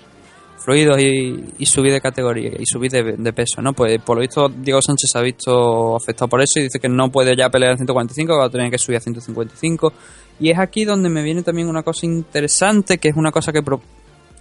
fluidos 0.59 0.99
y, 0.99 1.53
y 1.57 1.65
subir 1.65 1.91
de 1.93 2.01
categoría 2.01 2.51
y 2.59 2.65
subir 2.65 2.91
de, 2.91 3.03
de 3.17 3.33
peso, 3.33 3.61
¿no? 3.61 3.73
Pues 3.73 3.99
por 4.01 4.17
lo 4.17 4.21
visto 4.21 4.49
Diego 4.49 4.81
Sánchez 4.81 5.09
se 5.11 5.17
ha 5.17 5.21
visto 5.21 5.95
afectado 5.95 6.27
por 6.27 6.41
eso 6.41 6.59
y 6.59 6.63
dice 6.63 6.79
que 6.79 6.89
no 6.89 7.09
puede 7.09 7.35
ya 7.35 7.49
pelear 7.49 7.71
en 7.71 7.77
145, 7.77 8.33
que 8.33 8.37
va 8.39 8.45
a 8.45 8.49
tener 8.49 8.69
que 8.69 8.77
subir 8.77 8.97
a 8.97 9.01
155. 9.01 9.93
Y 10.39 10.49
es 10.51 10.59
aquí 10.59 10.83
donde 10.85 11.09
me 11.09 11.23
viene 11.23 11.41
también 11.43 11.67
una 11.69 11.83
cosa 11.83 12.05
interesante, 12.05 12.97
que 12.97 13.07
es 13.09 13.15
una 13.15 13.31
cosa 13.31 13.51
que 13.53 13.61
pro- 13.63 13.81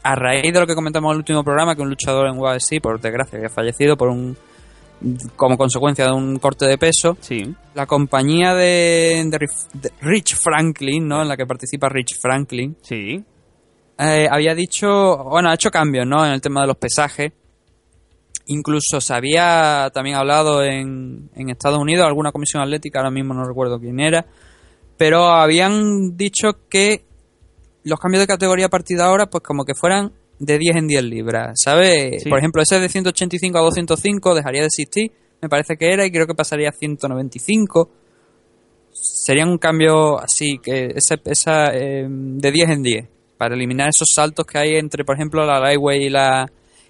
a 0.03 0.15
raíz 0.15 0.53
de 0.53 0.61
lo 0.61 0.67
que 0.67 0.75
comentamos 0.75 1.11
en 1.11 1.13
el 1.13 1.19
último 1.19 1.45
programa, 1.45 1.75
que 1.77 1.83
un 1.83 1.89
luchador 1.91 2.27
en 2.29 2.39
UFC, 2.39 2.81
por 2.81 3.01
desgracia, 3.01 3.39
que 3.39 3.47
ha 3.47 3.51
fallecido 3.51 3.97
por 3.97 4.09
un 4.09 4.37
como 5.35 5.57
consecuencia 5.57 6.05
de 6.05 6.13
un 6.13 6.39
corte 6.39 6.67
de 6.67 6.77
peso, 6.77 7.17
Sí. 7.21 7.55
la 7.75 7.87
compañía 7.87 8.55
de, 8.55 9.25
de 9.73 9.93
Rich 10.03 10.37
Franklin, 10.37 11.09
¿no? 11.09 11.23
En 11.23 11.29
la 11.29 11.39
que 11.39 11.47
participa 11.47 11.89
Rich 11.89 12.19
Franklin, 12.21 12.77
Sí. 12.83 13.25
eh, 13.99 14.29
había 14.31 14.55
dicho, 14.55 15.17
bueno, 15.25 15.49
ha 15.49 15.55
hecho 15.55 15.71
cambios, 15.71 16.07
¿no? 16.07 16.27
En 16.27 16.33
el 16.33 16.41
tema 16.43 16.61
de 16.61 16.67
los 16.67 16.77
pesajes. 16.77 17.33
Incluso 18.47 19.01
se 19.01 19.15
había 19.15 19.91
también 19.95 20.17
hablado 20.17 20.63
en, 20.65 21.31
en 21.35 21.51
Estados 21.51 21.79
Unidos, 21.79 22.05
alguna 22.07 22.33
comisión 22.33 22.63
atlética, 22.63 22.99
ahora 22.99 23.11
mismo 23.11 23.33
no 23.33 23.45
recuerdo 23.45 23.79
quién 23.79 24.01
era, 24.01 24.27
pero 24.99 25.27
habían 25.29 26.17
dicho 26.17 26.69
que 26.69 27.05
los 27.85 27.99
cambios 27.99 28.23
de 28.23 28.27
categoría 28.27 28.67
a 28.67 28.71
partir 28.71 28.97
de 28.99 29.03
ahora, 29.05 29.27
pues 29.27 29.43
como 29.43 29.65
que 29.65 29.75
fueran 29.75 30.13
de 30.39 30.59
10 30.59 30.77
en 30.77 30.87
10 30.89 31.05
libras, 31.05 31.53
¿sabes? 31.63 32.23
Sí. 32.23 32.29
Por 32.29 32.39
ejemplo, 32.39 32.63
ese 32.63 32.81
de 32.81 32.89
185 32.89 33.59
a 33.59 33.63
205 33.63 34.35
dejaría 34.35 34.61
de 34.63 34.67
existir, 34.69 35.13
me 35.43 35.49
parece 35.49 35.77
que 35.77 35.93
era, 35.93 36.05
y 36.07 36.11
creo 36.11 36.27
que 36.27 36.35
pasaría 36.35 36.69
a 36.69 36.73
195. 36.73 37.91
Sería 38.93 39.45
un 39.47 39.59
cambio 39.59 40.19
así, 40.19 40.59
que 40.63 40.93
ese, 40.95 41.17
esa 41.25 41.67
eh, 41.75 42.07
de 42.09 42.53
10 42.53 42.71
en 42.71 42.83
10, 42.83 43.09
para 43.39 43.55
eliminar 43.55 43.89
esos 43.89 44.09
saltos 44.15 44.45
que 44.47 44.59
hay 44.59 44.77
entre, 44.77 45.05
por 45.05 45.15
ejemplo, 45.17 45.45
la 45.47 45.61
lightweight 45.61 46.03
y 46.03 46.11
la, 46.11 46.47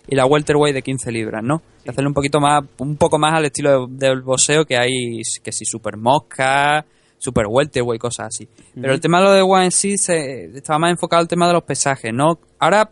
y 0.08 0.16
la 0.16 0.26
welterweight 0.26 0.74
de 0.74 0.82
15 0.82 1.12
libras, 1.12 1.42
¿no? 1.44 1.62
Y 1.84 1.90
hacerle 1.90 2.08
un 2.08 2.14
poquito 2.14 2.40
más, 2.40 2.64
un 2.78 2.96
poco 2.96 3.18
más 3.18 3.34
al 3.34 3.44
estilo 3.44 3.86
de- 3.86 4.06
del 4.06 4.22
boxeo 4.22 4.64
que 4.64 4.76
hay, 4.76 5.20
que 5.42 5.52
si 5.52 5.64
super 5.64 5.96
mosca, 5.96 6.84
super 7.22 7.44
welterweight, 7.48 8.00
cosas 8.00 8.28
así. 8.28 8.48
Pero 8.74 8.94
el 8.94 9.00
tema 9.00 9.18
de 9.18 9.24
lo 9.24 9.30
de 9.32 9.42
One 9.42 9.66
en 9.66 9.70
sí 9.70 9.98
se, 9.98 10.46
estaba 10.56 10.78
más 10.78 10.90
enfocado 10.90 11.20
al 11.20 11.28
tema 11.28 11.46
de 11.46 11.52
los 11.52 11.62
pesajes, 11.64 12.12
¿no? 12.14 12.40
Ahora, 12.58 12.90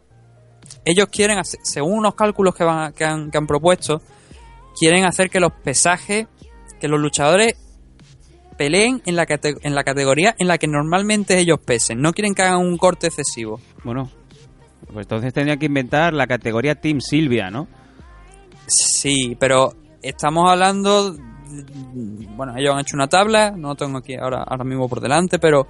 ellos 0.85 1.07
quieren, 1.11 1.39
hacer- 1.39 1.61
según 1.63 1.95
unos 1.99 2.15
cálculos 2.15 2.55
que, 2.55 2.63
van, 2.65 2.93
que, 2.93 3.05
han, 3.05 3.31
que 3.31 3.39
han 3.39 3.47
propuesto, 3.47 4.03
quieren 4.79 5.05
hacer 5.07 5.31
que 5.31 5.41
los 5.41 5.53
pesajes, 5.65 6.27
que 6.79 6.89
los 6.89 7.01
luchadores 7.01 7.55
peleen 8.59 9.01
en 9.07 9.17
la, 9.17 9.25
cate- 9.27 9.57
en 9.63 9.75
la 9.75 9.83
categoría 9.83 10.35
en 10.39 10.47
la 10.47 10.59
que 10.59 10.67
normalmente 10.69 11.39
ellos 11.39 11.59
pesen. 11.65 12.01
No 12.03 12.13
quieren 12.13 12.35
que 12.35 12.43
hagan 12.43 12.59
un 12.61 12.77
corte 12.77 13.07
excesivo. 13.07 13.61
Bueno. 13.83 14.11
Pues 14.93 15.05
entonces 15.05 15.33
tendría 15.35 15.57
que 15.57 15.67
inventar 15.67 16.13
la 16.15 16.27
categoría 16.27 16.75
Team 16.75 17.01
Silvia, 17.01 17.51
¿no? 17.51 17.67
Sí, 18.67 19.37
pero 19.39 19.75
estamos 20.03 20.51
hablando. 20.51 21.15
Bueno, 22.37 22.55
ellos 22.57 22.75
han 22.75 22.81
hecho 22.81 22.97
una 22.97 23.09
tabla, 23.09 23.51
no 23.57 23.75
tengo 23.75 23.99
aquí 23.99 24.15
ahora, 24.17 24.43
ahora 24.47 24.65
mismo 24.65 24.89
por 24.89 25.01
delante, 25.01 25.39
pero. 25.39 25.67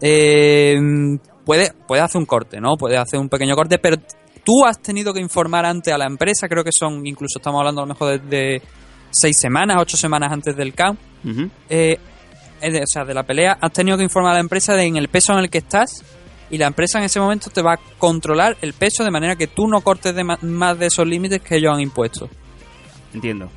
Eh, 0.00 0.78
puede, 1.44 1.72
puede 1.86 2.02
hacer 2.02 2.18
un 2.20 2.26
corte, 2.26 2.60
¿no? 2.60 2.76
Puede 2.76 2.96
hacer 2.96 3.18
un 3.18 3.28
pequeño 3.28 3.54
corte, 3.56 3.78
pero 3.78 3.96
tú 4.44 4.64
has 4.64 4.80
tenido 4.80 5.12
que 5.12 5.20
informar 5.20 5.66
antes 5.66 5.92
a 5.92 5.98
la 5.98 6.06
empresa, 6.06 6.48
creo 6.48 6.62
que 6.64 6.70
son, 6.72 7.06
incluso 7.06 7.38
estamos 7.38 7.58
hablando 7.58 7.82
a 7.82 7.84
lo 7.86 7.92
mejor 7.94 8.20
de, 8.20 8.36
de 8.36 8.62
seis 9.10 9.36
semanas, 9.38 9.76
ocho 9.80 9.96
semanas 9.96 10.30
antes 10.32 10.56
del. 10.56 10.72
Ujú. 11.24 11.50
Eh, 11.68 11.98
de- 12.60 12.80
o 12.82 12.86
sea, 12.86 13.04
de 13.04 13.14
la 13.14 13.22
pelea, 13.24 13.58
has 13.60 13.72
tenido 13.72 13.96
que 13.96 14.04
informar 14.04 14.32
a 14.32 14.34
la 14.34 14.40
empresa 14.40 14.74
de 14.74 14.84
en 14.84 14.96
el 14.96 15.08
peso 15.08 15.32
en 15.32 15.40
el 15.40 15.50
que 15.50 15.58
estás 15.58 16.04
y 16.50 16.58
la 16.58 16.66
empresa 16.66 16.98
en 16.98 17.04
ese 17.04 17.20
momento 17.20 17.50
te 17.50 17.60
va 17.62 17.74
a 17.74 17.78
controlar 17.98 18.56
el 18.62 18.72
peso 18.72 19.04
de 19.04 19.10
manera 19.10 19.36
que 19.36 19.46
tú 19.48 19.66
no 19.68 19.80
cortes 19.80 20.14
de 20.14 20.24
más 20.24 20.78
de 20.78 20.86
esos 20.86 21.06
límites 21.06 21.40
que 21.42 21.56
ellos 21.56 21.72
han 21.74 21.80
impuesto. 21.80 22.28
Entiendo. 23.14 23.50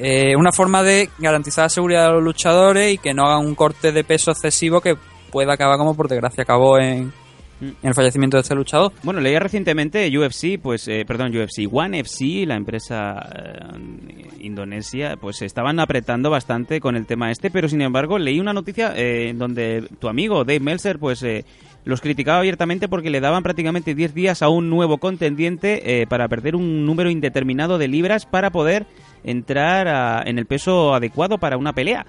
Eh, 0.00 0.36
una 0.36 0.52
forma 0.52 0.82
de 0.82 1.10
garantizar 1.18 1.64
la 1.64 1.68
seguridad 1.68 2.06
de 2.06 2.12
los 2.14 2.22
luchadores 2.22 2.94
y 2.94 2.98
que 2.98 3.14
no 3.14 3.26
hagan 3.26 3.46
un 3.46 3.54
corte 3.54 3.92
de 3.92 4.04
peso 4.04 4.30
excesivo 4.30 4.80
que 4.80 4.96
pueda 5.30 5.54
acabar 5.54 5.76
como 5.76 5.94
por 5.94 6.08
desgracia 6.08 6.42
acabó 6.42 6.78
en, 6.78 7.12
en 7.60 7.76
el 7.82 7.94
fallecimiento 7.94 8.36
de 8.36 8.42
este 8.42 8.54
luchador. 8.54 8.92
Bueno, 9.02 9.20
leía 9.20 9.40
recientemente 9.40 10.08
UFC, 10.16 10.60
pues, 10.60 10.86
eh, 10.88 11.04
perdón, 11.06 11.36
UFC, 11.36 11.68
One 11.70 12.00
FC, 12.00 12.46
la 12.46 12.56
empresa 12.56 13.16
eh, 13.34 14.28
indonesia, 14.40 15.16
pues 15.20 15.42
estaban 15.42 15.80
apretando 15.80 16.30
bastante 16.30 16.80
con 16.80 16.96
el 16.96 17.06
tema 17.06 17.30
este, 17.30 17.50
pero 17.50 17.68
sin 17.68 17.82
embargo 17.82 18.18
leí 18.18 18.40
una 18.40 18.52
noticia 18.52 18.94
eh, 18.96 19.30
en 19.30 19.38
donde 19.38 19.88
tu 19.98 20.08
amigo 20.08 20.44
Dave 20.44 20.60
Meltzer, 20.60 20.98
pues, 20.98 21.22
eh, 21.22 21.44
los 21.84 22.00
criticaba 22.00 22.40
abiertamente 22.40 22.86
porque 22.86 23.10
le 23.10 23.20
daban 23.20 23.42
prácticamente 23.42 23.94
10 23.94 24.14
días 24.14 24.42
a 24.42 24.48
un 24.48 24.68
nuevo 24.68 24.98
contendiente 24.98 26.02
eh, 26.02 26.06
para 26.06 26.28
perder 26.28 26.54
un 26.54 26.84
número 26.84 27.10
indeterminado 27.10 27.78
de 27.78 27.88
libras 27.88 28.26
para 28.26 28.50
poder 28.50 28.86
entrar 29.24 29.88
a- 29.88 30.22
en 30.24 30.38
el 30.38 30.46
peso 30.46 30.94
adecuado 30.94 31.38
para 31.38 31.56
una 31.56 31.72
pelea. 31.72 32.04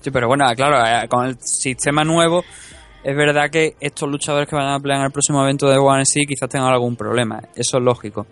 Sí, 0.00 0.10
pero 0.10 0.28
bueno, 0.28 0.46
claro, 0.56 0.78
eh, 0.86 1.08
con 1.08 1.26
el 1.26 1.36
sistema 1.40 2.04
nuevo, 2.04 2.44
es 3.02 3.16
verdad 3.16 3.50
que 3.50 3.74
estos 3.80 4.08
luchadores 4.08 4.48
que 4.48 4.54
van 4.56 4.72
a 4.72 4.78
pelear 4.80 5.00
en 5.00 5.06
el 5.06 5.12
próximo 5.12 5.42
evento 5.42 5.68
de 5.68 5.76
One 5.78 6.04
C 6.04 6.24
quizás 6.26 6.48
tengan 6.48 6.72
algún 6.72 6.94
problema. 6.96 7.40
Eso 7.54 7.78
es 7.78 7.82
lógico. 7.84 8.26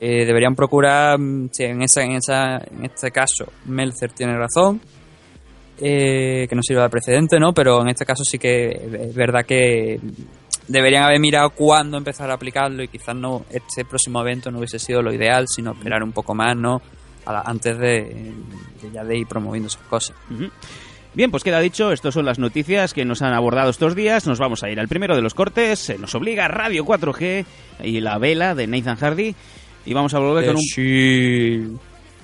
Eh, 0.00 0.24
deberían 0.26 0.54
procurar, 0.54 1.18
mm, 1.18 1.48
sí, 1.52 1.64
en, 1.64 1.82
esa, 1.82 2.02
en, 2.02 2.12
esa, 2.12 2.56
en 2.56 2.84
este 2.84 3.10
caso, 3.10 3.46
Melzer 3.66 4.12
tiene 4.12 4.36
razón, 4.36 4.80
eh, 5.80 6.46
que 6.48 6.54
no 6.54 6.62
sirva 6.62 6.84
de 6.84 6.88
precedente, 6.88 7.38
¿no? 7.38 7.52
Pero 7.52 7.82
en 7.82 7.88
este 7.88 8.04
caso 8.06 8.24
sí 8.24 8.38
que 8.38 8.70
es 9.08 9.14
verdad 9.14 9.44
que 9.44 9.98
deberían 10.68 11.02
haber 11.04 11.20
mirado 11.20 11.50
cuándo 11.50 11.98
empezar 11.98 12.30
a 12.30 12.34
aplicarlo 12.34 12.82
y 12.82 12.88
quizás 12.88 13.14
no 13.14 13.44
este 13.50 13.84
próximo 13.84 14.20
evento 14.22 14.50
no 14.50 14.58
hubiese 14.58 14.78
sido 14.78 15.02
lo 15.02 15.12
ideal, 15.12 15.46
sino 15.48 15.72
esperar 15.72 16.02
un 16.02 16.12
poco 16.12 16.34
más, 16.34 16.56
¿no? 16.56 16.80
A 17.26 17.32
la- 17.32 17.42
antes 17.44 17.78
de, 17.78 18.32
de 18.82 18.90
ya 18.92 19.04
de 19.04 19.16
ir 19.18 19.26
promoviendo 19.26 19.68
esas 19.68 19.82
cosas. 19.82 20.16
Bien, 21.14 21.30
pues 21.30 21.44
queda 21.44 21.60
dicho, 21.60 21.92
estas 21.92 22.12
son 22.12 22.24
las 22.24 22.38
noticias 22.40 22.92
que 22.92 23.04
nos 23.04 23.22
han 23.22 23.32
abordado 23.34 23.70
estos 23.70 23.94
días. 23.94 24.26
Nos 24.26 24.38
vamos 24.40 24.62
a 24.64 24.70
ir 24.70 24.80
al 24.80 24.88
primero 24.88 25.14
de 25.14 25.22
los 25.22 25.32
cortes. 25.34 25.78
Se 25.78 25.96
nos 25.98 26.14
obliga 26.16 26.48
Radio 26.48 26.84
4G 26.84 27.44
y 27.84 28.00
la 28.00 28.18
vela 28.18 28.54
de 28.54 28.66
Nathan 28.66 28.96
Hardy. 28.96 29.34
Y 29.86 29.94
vamos 29.94 30.12
a 30.14 30.18
volver 30.18 30.46
con 30.46 30.56
un... 30.56 30.62
Sí. 30.62 31.76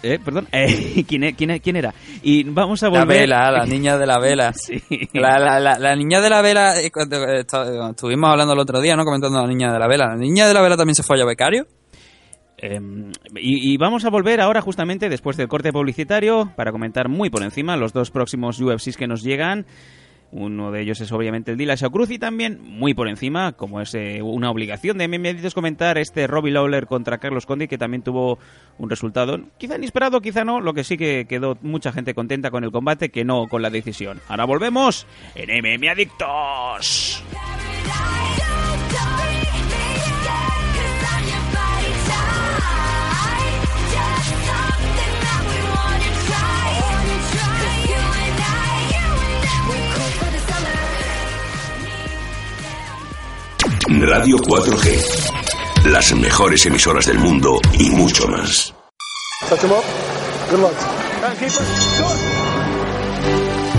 Eh, 0.02 0.18
perdón, 0.24 0.48
eh, 0.52 1.04
¿quién, 1.06 1.24
e- 1.24 1.34
quién 1.36 1.50
e- 1.50 1.60
quién 1.60 1.76
era? 1.76 1.92
Y 2.22 2.42
vamos 2.44 2.82
a 2.82 2.86
La 2.88 3.00
volver... 3.00 3.20
vela, 3.20 3.50
la 3.52 3.66
niña 3.66 3.96
de 3.98 4.06
la 4.06 4.18
vela. 4.18 4.52
Sí. 4.56 4.82
La, 5.12 5.38
la, 5.38 5.60
la, 5.60 5.78
la 5.78 5.94
niña 5.94 6.20
de 6.22 6.30
la 6.30 6.40
vela, 6.42 6.80
eh, 6.80 6.90
cuando, 6.90 7.16
eh, 7.28 7.44
cuando 7.48 7.90
estuvimos 7.90 8.30
hablando 8.30 8.54
el 8.54 8.58
otro 8.60 8.80
día, 8.80 8.96
¿no? 8.96 9.04
Comentando 9.04 9.40
la 9.40 9.46
niña 9.46 9.72
de 9.72 9.78
la 9.78 9.86
vela. 9.86 10.06
¿La 10.08 10.16
niña 10.16 10.48
de 10.48 10.54
la 10.54 10.62
vela 10.62 10.76
también 10.76 10.94
se 10.96 11.02
fue 11.02 11.20
a 11.20 11.24
becario? 11.26 11.66
Eh, 12.62 12.78
y, 13.36 13.76
vamos 13.78 14.04
a 14.04 14.10
volver 14.10 14.40
ahora 14.40 14.60
justamente 14.60 15.08
después 15.08 15.36
del 15.36 15.48
corte 15.48 15.72
publicitario 15.72 16.52
para 16.56 16.72
comentar 16.72 17.08
muy 17.08 17.30
por 17.30 17.42
encima 17.42 17.76
los 17.76 17.92
dos 17.92 18.10
próximos 18.10 18.60
UFCs 18.60 18.96
que 18.96 19.06
nos 19.06 19.22
llegan. 19.22 19.64
Uno 20.32 20.70
de 20.70 20.82
ellos 20.82 21.00
es 21.00 21.10
obviamente 21.10 21.50
el 21.50 21.56
Dillashaw 21.56 21.90
Cruz 21.90 22.10
y 22.10 22.18
también 22.18 22.60
muy 22.62 22.94
por 22.94 23.08
encima, 23.08 23.52
como 23.52 23.80
es 23.80 23.94
eh, 23.94 24.20
una 24.22 24.50
obligación 24.50 24.96
de 24.96 25.08
es 25.42 25.54
comentar 25.54 25.98
este 25.98 26.28
Robbie 26.28 26.52
Lawler 26.52 26.86
contra 26.86 27.18
Carlos 27.18 27.46
Condi 27.46 27.66
que 27.66 27.78
también 27.78 28.02
tuvo 28.02 28.38
un 28.78 28.88
resultado 28.88 29.38
quizá 29.58 29.76
inesperado, 29.76 30.20
quizá 30.20 30.44
no, 30.44 30.60
lo 30.60 30.72
que 30.72 30.84
sí 30.84 30.96
que 30.96 31.26
quedó 31.28 31.58
mucha 31.62 31.90
gente 31.90 32.14
contenta 32.14 32.50
con 32.50 32.62
el 32.62 32.70
combate 32.70 33.08
que 33.08 33.24
no 33.24 33.48
con 33.48 33.62
la 33.62 33.70
decisión. 33.70 34.20
Ahora 34.28 34.44
volvemos 34.44 35.06
en 35.34 35.48
MMA 35.48 35.90
Adictos. 35.90 37.24
Radio 53.98 54.36
4G. 54.36 55.86
Las 55.86 56.14
mejores 56.14 56.64
emisoras 56.64 57.06
del 57.06 57.18
mundo 57.18 57.60
y 57.72 57.90
mucho 57.90 58.28
más. 58.28 58.72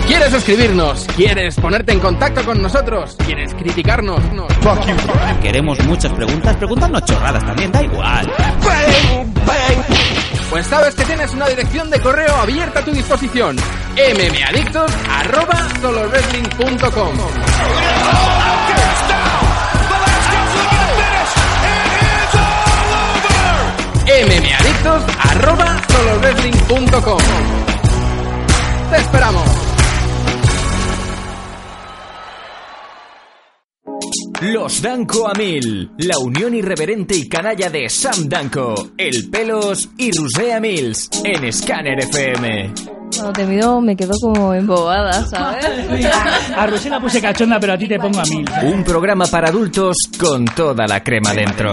¿Quieres 0.06 0.34
escribirnos? 0.34 1.08
¿Quieres 1.16 1.56
ponerte 1.56 1.94
en 1.94 2.02
contacto 2.02 2.44
con 2.44 2.62
nosotros? 2.62 3.16
¿Quieres 3.26 3.54
criticarnos? 3.54 4.22
No. 4.34 4.48
Queremos 5.42 5.80
muchas 5.86 6.12
preguntas, 6.12 6.58
preguntarnos 6.58 7.06
chorradas 7.06 7.46
también, 7.46 7.72
da 7.72 7.82
igual. 7.82 8.30
Pues 10.50 10.68
sabes 10.68 10.94
que 10.94 11.06
tienes 11.06 11.34
una 11.34 11.48
dirección 11.48 11.90
de 11.90 12.02
correo 12.02 12.36
abierta 12.36 12.82
a 12.82 12.84
tu 12.84 12.92
disposición. 12.92 13.56
mmadictos 13.96 14.92
arroba 24.12 24.28
solowrestling.com 24.28 24.28
mmadictos 24.28 25.04
arroba 25.20 25.82
solowrestling.com 25.88 27.20
Te 28.90 28.98
esperamos. 28.98 29.44
Los 34.42 34.82
Danco 34.82 35.28
a 35.28 35.34
mil, 35.36 35.92
la 36.00 36.18
unión 36.18 36.56
irreverente 36.56 37.16
y 37.16 37.30
canalla 37.30 37.70
de 37.70 37.88
Sam 37.88 38.28
Danco, 38.28 38.90
El 38.98 39.30
Pelos 39.30 39.90
y 39.98 40.12
Rusea 40.12 40.60
Mills 40.60 41.10
en 41.24 41.54
Scanner 41.54 42.00
FM. 42.00 42.74
Cuando 43.16 43.34
te 43.34 43.46
miro 43.46 43.80
me 43.82 43.96
quedo 43.96 44.14
como 44.20 44.54
embobada, 44.54 45.26
¿sabes? 45.28 45.66
A 46.58 46.66
Rosé 46.66 46.90
la 46.90 47.00
puse 47.00 47.22
cachonda, 47.22 47.60
pero 47.60 47.74
a 47.74 47.78
ti 47.78 47.88
te 47.88 48.00
pongo 48.00 48.20
a 48.20 48.24
mil. 48.24 48.46
Un 48.64 48.84
programa 48.84 49.26
para 49.28 49.50
adultos 49.50 49.96
con 50.20 50.46
toda 50.46 50.88
la 50.88 51.04
crema 51.04 51.34
dentro. 51.34 51.72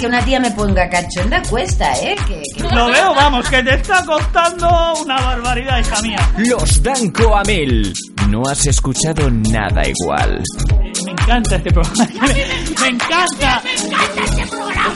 Que 0.00 0.06
una 0.08 0.22
tía 0.24 0.38
me 0.40 0.50
ponga 0.50 0.88
cachonda 0.90 1.40
cuesta, 1.48 1.96
¿eh? 2.00 2.16
Que, 2.26 2.42
que- 2.56 2.74
Lo 2.74 2.86
veo, 2.86 3.14
vamos, 3.14 3.48
que 3.48 3.62
te 3.62 3.74
está 3.74 4.04
costando 4.04 4.94
una 5.02 5.20
barbaridad, 5.20 5.78
hija 5.78 6.02
mía. 6.02 6.18
Los 6.38 6.82
Danco 6.82 7.36
a 7.36 7.42
mil. 7.44 7.94
No 8.28 8.42
has 8.48 8.66
escuchado 8.66 9.30
nada 9.30 9.82
igual. 9.86 10.42
Me 11.04 11.12
encanta 11.12 11.56
este 11.56 11.70
programa. 11.70 12.08
Me, 12.20 12.34
me 12.80 12.88
encanta. 12.88 13.62
Me 13.64 13.70
encanta 13.88 14.24
este 14.24 14.46
programa. 14.46 14.94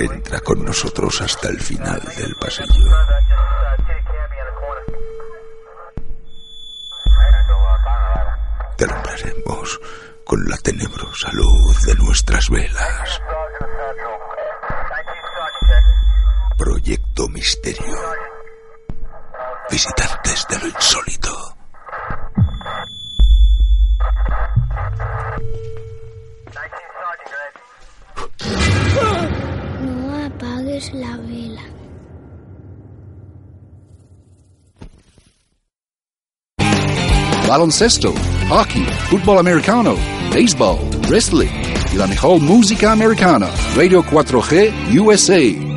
Entra 0.00 0.38
con 0.40 0.64
nosotros 0.64 1.20
hasta 1.20 1.48
el 1.48 1.60
final 1.60 2.00
del 2.16 2.34
pasillo. 2.36 2.90
Te 8.76 8.84
alumbraremos 8.84 9.80
con 10.24 10.44
la 10.48 10.56
tenebrosa 10.58 11.32
luz 11.32 11.82
de 11.82 11.94
nuestras 11.96 12.48
velas. 12.48 13.20
Proyecto 16.56 17.28
Misterio. 17.28 17.98
Visitantes 19.68 20.46
de 20.48 20.58
lo 20.60 20.66
insólito. 20.68 21.58
La 30.92 31.16
vela. 31.18 31.78
baloncesto, 37.48 38.12
hockey, 38.50 38.84
fútbol 39.08 39.38
americano, 39.38 39.96
béisbol, 40.34 40.78
wrestling 41.08 41.48
y 41.92 41.96
la 41.96 42.06
mejor 42.06 42.40
música 42.40 42.92
americana. 42.92 43.48
Radio 43.74 44.04
4G 44.04 45.00
USA. 45.00 45.67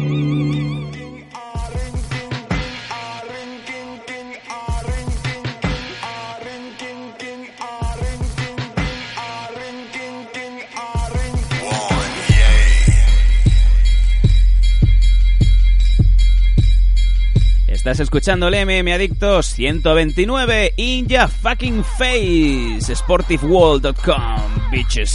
Escuchando 18.01 18.47
el 18.47 18.65
MM 18.65 18.91
Adictos 18.93 19.47
129 19.47 20.73
in 20.77 21.07
fucking 21.41 21.83
face. 21.83 22.95
Sportiveworld.com, 22.95 24.71
bitches. 24.71 25.11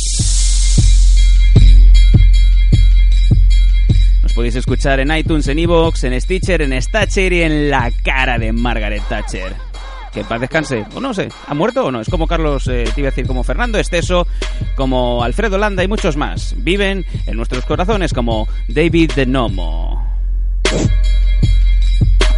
Nos 4.23 4.33
podéis 4.33 4.57
escuchar 4.57 5.01
en 5.01 5.15
iTunes, 5.15 5.49
en 5.49 5.59
Evox, 5.59 6.05
en 6.05 6.21
Stitcher, 6.21 6.63
en 6.63 6.81
Statcher 6.81 7.33
y 7.33 7.43
en 7.43 7.71
la 7.71 7.91
cara 8.03 8.39
de 8.39 8.53
Margaret 8.53 9.03
Thatcher. 9.09 9.55
Que 10.13 10.21
en 10.21 10.27
paz 10.27 10.41
descanse, 10.41 10.85
o 10.95 11.01
no 11.01 11.13
sé, 11.13 11.29
¿ha 11.47 11.55
muerto 11.55 11.85
o 11.85 11.91
no? 11.91 12.01
Es 12.01 12.09
como 12.09 12.27
Carlos, 12.27 12.67
eh, 12.69 12.85
te 12.95 13.01
iba 13.01 13.09
a 13.09 13.11
decir, 13.11 13.27
como 13.27 13.45
Fernando 13.45 13.79
Esteso, 13.79 14.27
como 14.75 15.23
Alfredo 15.23 15.59
Landa 15.59 15.85
y 15.85 15.89
muchos 15.89 16.17
más. 16.17 16.55
Viven 16.59 17.05
en 17.27 17.37
nuestros 17.37 17.65
corazones 17.67 18.13
como 18.13 18.49
David 18.69 19.13
de 19.13 19.27
Nomo. 19.27 20.17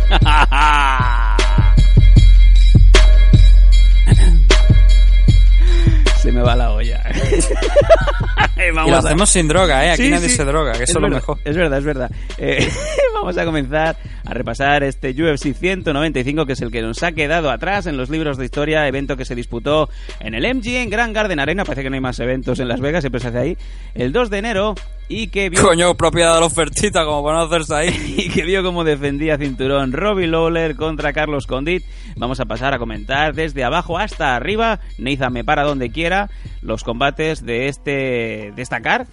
Se 6.22 6.32
me 6.32 6.42
va 6.42 6.56
la 6.56 6.72
olla. 6.72 7.00
y 8.56 8.74
lo 8.74 8.94
a- 8.94 8.98
hacemos 8.98 9.30
sin 9.30 9.46
droga, 9.48 9.84
¿eh? 9.86 9.90
Aquí 9.92 10.04
Sí, 10.04 10.10
nadie 10.10 10.28
sí. 10.28 10.36
se 10.36 10.44
droga, 10.44 10.72
que 10.72 10.84
eso 10.84 10.92
es 10.92 10.94
lo 10.94 11.00
verdad, 11.02 11.16
mejor. 11.16 11.38
Es 11.44 11.56
verdad, 11.56 11.78
es 11.78 11.84
verdad. 11.84 12.10
Eh, 12.38 12.68
vamos 13.14 13.36
a 13.38 13.44
comenzar 13.44 13.96
a 14.28 14.34
repasar 14.34 14.82
este 14.82 15.10
UFC 15.10 15.54
195, 15.54 16.44
que 16.44 16.52
es 16.52 16.60
el 16.60 16.70
que 16.70 16.82
nos 16.82 17.02
ha 17.02 17.12
quedado 17.12 17.50
atrás 17.50 17.86
en 17.86 17.96
los 17.96 18.10
libros 18.10 18.36
de 18.36 18.44
historia, 18.44 18.86
evento 18.86 19.16
que 19.16 19.24
se 19.24 19.34
disputó 19.34 19.88
en 20.20 20.34
el 20.34 20.54
MGM 20.54 20.90
Grand 20.90 21.14
Garden 21.14 21.40
Arena, 21.40 21.64
parece 21.64 21.82
que 21.82 21.88
no 21.88 21.94
hay 21.94 22.02
más 22.02 22.20
eventos 22.20 22.60
en 22.60 22.68
Las 22.68 22.80
Vegas, 22.80 23.02
siempre 23.02 23.20
se 23.20 23.28
hace 23.28 23.38
ahí, 23.38 23.56
el 23.94 24.12
2 24.12 24.28
de 24.28 24.38
enero, 24.38 24.74
y 25.08 25.28
que 25.28 25.48
vio... 25.48 25.62
Coño, 25.62 25.94
propiedad 25.94 26.34
de 26.34 26.40
la 26.40 26.46
ofertita, 26.46 27.06
como 27.06 27.24
para 27.24 27.38
no 27.38 27.44
hacerse 27.44 27.74
ahí. 27.74 28.14
y 28.18 28.28
que 28.28 28.42
vio 28.42 28.62
cómo 28.62 28.84
defendía 28.84 29.38
cinturón 29.38 29.92
Robbie 29.92 30.26
Lawler 30.26 30.76
contra 30.76 31.14
Carlos 31.14 31.46
Condit. 31.46 31.82
Vamos 32.16 32.38
a 32.40 32.44
pasar 32.44 32.74
a 32.74 32.78
comentar 32.78 33.34
desde 33.34 33.64
abajo 33.64 33.96
hasta 33.96 34.36
arriba, 34.36 34.80
Nathan 34.98 35.32
me 35.32 35.42
para 35.44 35.64
donde 35.64 35.90
quiera, 35.90 36.28
los 36.60 36.84
combates 36.84 37.46
de 37.46 37.68
este 37.68 38.52
de 38.54 38.62
esta 38.62 38.80
car. 38.82 39.06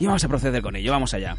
Y 0.00 0.06
vamos 0.06 0.24
a 0.24 0.28
proceder 0.28 0.62
con 0.62 0.74
ello, 0.74 0.90
vamos 0.90 1.14
allá. 1.14 1.36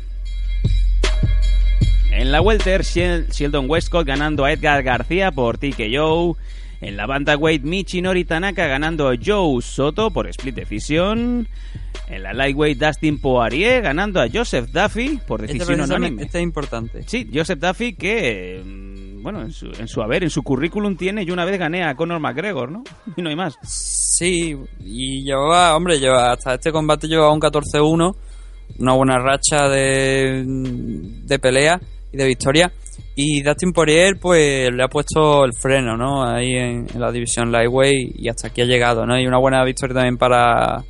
En 2.16 2.32
la 2.32 2.41
Welter, 2.41 2.82
Shel- 2.84 3.28
Sheldon 3.32 3.70
Westcott 3.70 4.05
ganando 4.05 4.45
a 4.45 4.51
Edgar 4.51 4.84
García 4.84 5.32
por 5.32 5.57
TKO. 5.57 6.38
En 6.82 6.97
la 6.97 7.05
Bantamweight, 7.05 7.64
Michinori 7.64 8.26
Tanaka 8.26 8.68
ganando 8.68 9.07
a 9.09 9.16
Joe 9.24 9.61
Soto 9.61 10.11
por 10.11 10.28
split 10.28 10.55
decision. 10.55 11.47
En 12.09 12.24
la 12.24 12.34
Lightweight, 12.34 12.78
Dustin 12.78 13.20
Poirier 13.22 13.82
ganando 13.82 14.20
a 14.22 14.28
Joseph 14.32 14.68
Duffy 14.70 15.20
por 15.26 15.41
Este, 15.41 15.53
decisión 15.53 15.78
precisamente- 15.78 15.95
unánime. 16.07 16.24
este 16.24 16.38
es 16.39 16.43
importante. 16.43 17.03
Sí, 17.07 17.30
Joseph 17.34 17.59
Duffy 17.59 17.93
que, 17.93 18.61
mm, 18.64 19.24
bueno, 19.24 19.41
en 19.41 19.51
su, 19.53 19.68
en 19.68 19.88
su 19.88 20.01
haber, 20.01 20.24
en 20.24 20.30
su 20.30 20.43
currículum 20.43 20.97
tiene, 20.97 21.26
yo 21.26 21.34
una 21.34 21.45
vez 21.45 21.57
gané 21.57 21.84
a 21.84 21.95
Conor 21.95 22.20
McGregor, 22.20 22.70
¿no? 22.72 22.84
Y 23.18 23.22
no 23.22 23.30
hay 23.30 23.36
más. 23.38 23.55
Sí, 23.64 24.55
y 24.84 25.24
llevaba, 25.24 25.76
hombre, 25.78 25.97
lleva, 25.99 26.34
hasta 26.34 26.55
este 26.55 26.72
combate 26.74 27.07
llevaba 27.07 27.32
un 27.32 27.39
14-1, 27.39 28.16
una 28.80 28.93
buena 28.93 29.18
racha 29.20 29.70
de, 29.70 30.43
de 30.45 31.39
pelea 31.39 31.80
y 32.14 32.18
de 32.18 32.26
victoria. 32.26 32.72
Y 33.16 33.41
Dustin 33.41 33.74
Poirier, 33.74 34.18
pues 34.20 34.72
le 34.72 34.84
ha 34.84 34.88
puesto 34.88 35.45
el 35.45 35.53
freno, 35.53 35.97
¿no? 35.97 36.24
Ahí 36.24 36.53
en, 36.55 36.88
la 36.97 37.11
división 37.11 37.51
Lightweight 37.51 38.16
y 38.16 38.30
hasta 38.30 38.47
aquí 38.47 38.61
ha 38.61 38.66
llegado, 38.66 39.05
¿no? 39.05 39.20
Y 39.20 39.28
una 39.28 39.39
buena 39.39 39.64
victoria 39.64 39.95
también 39.95 40.18
para, 40.18 40.84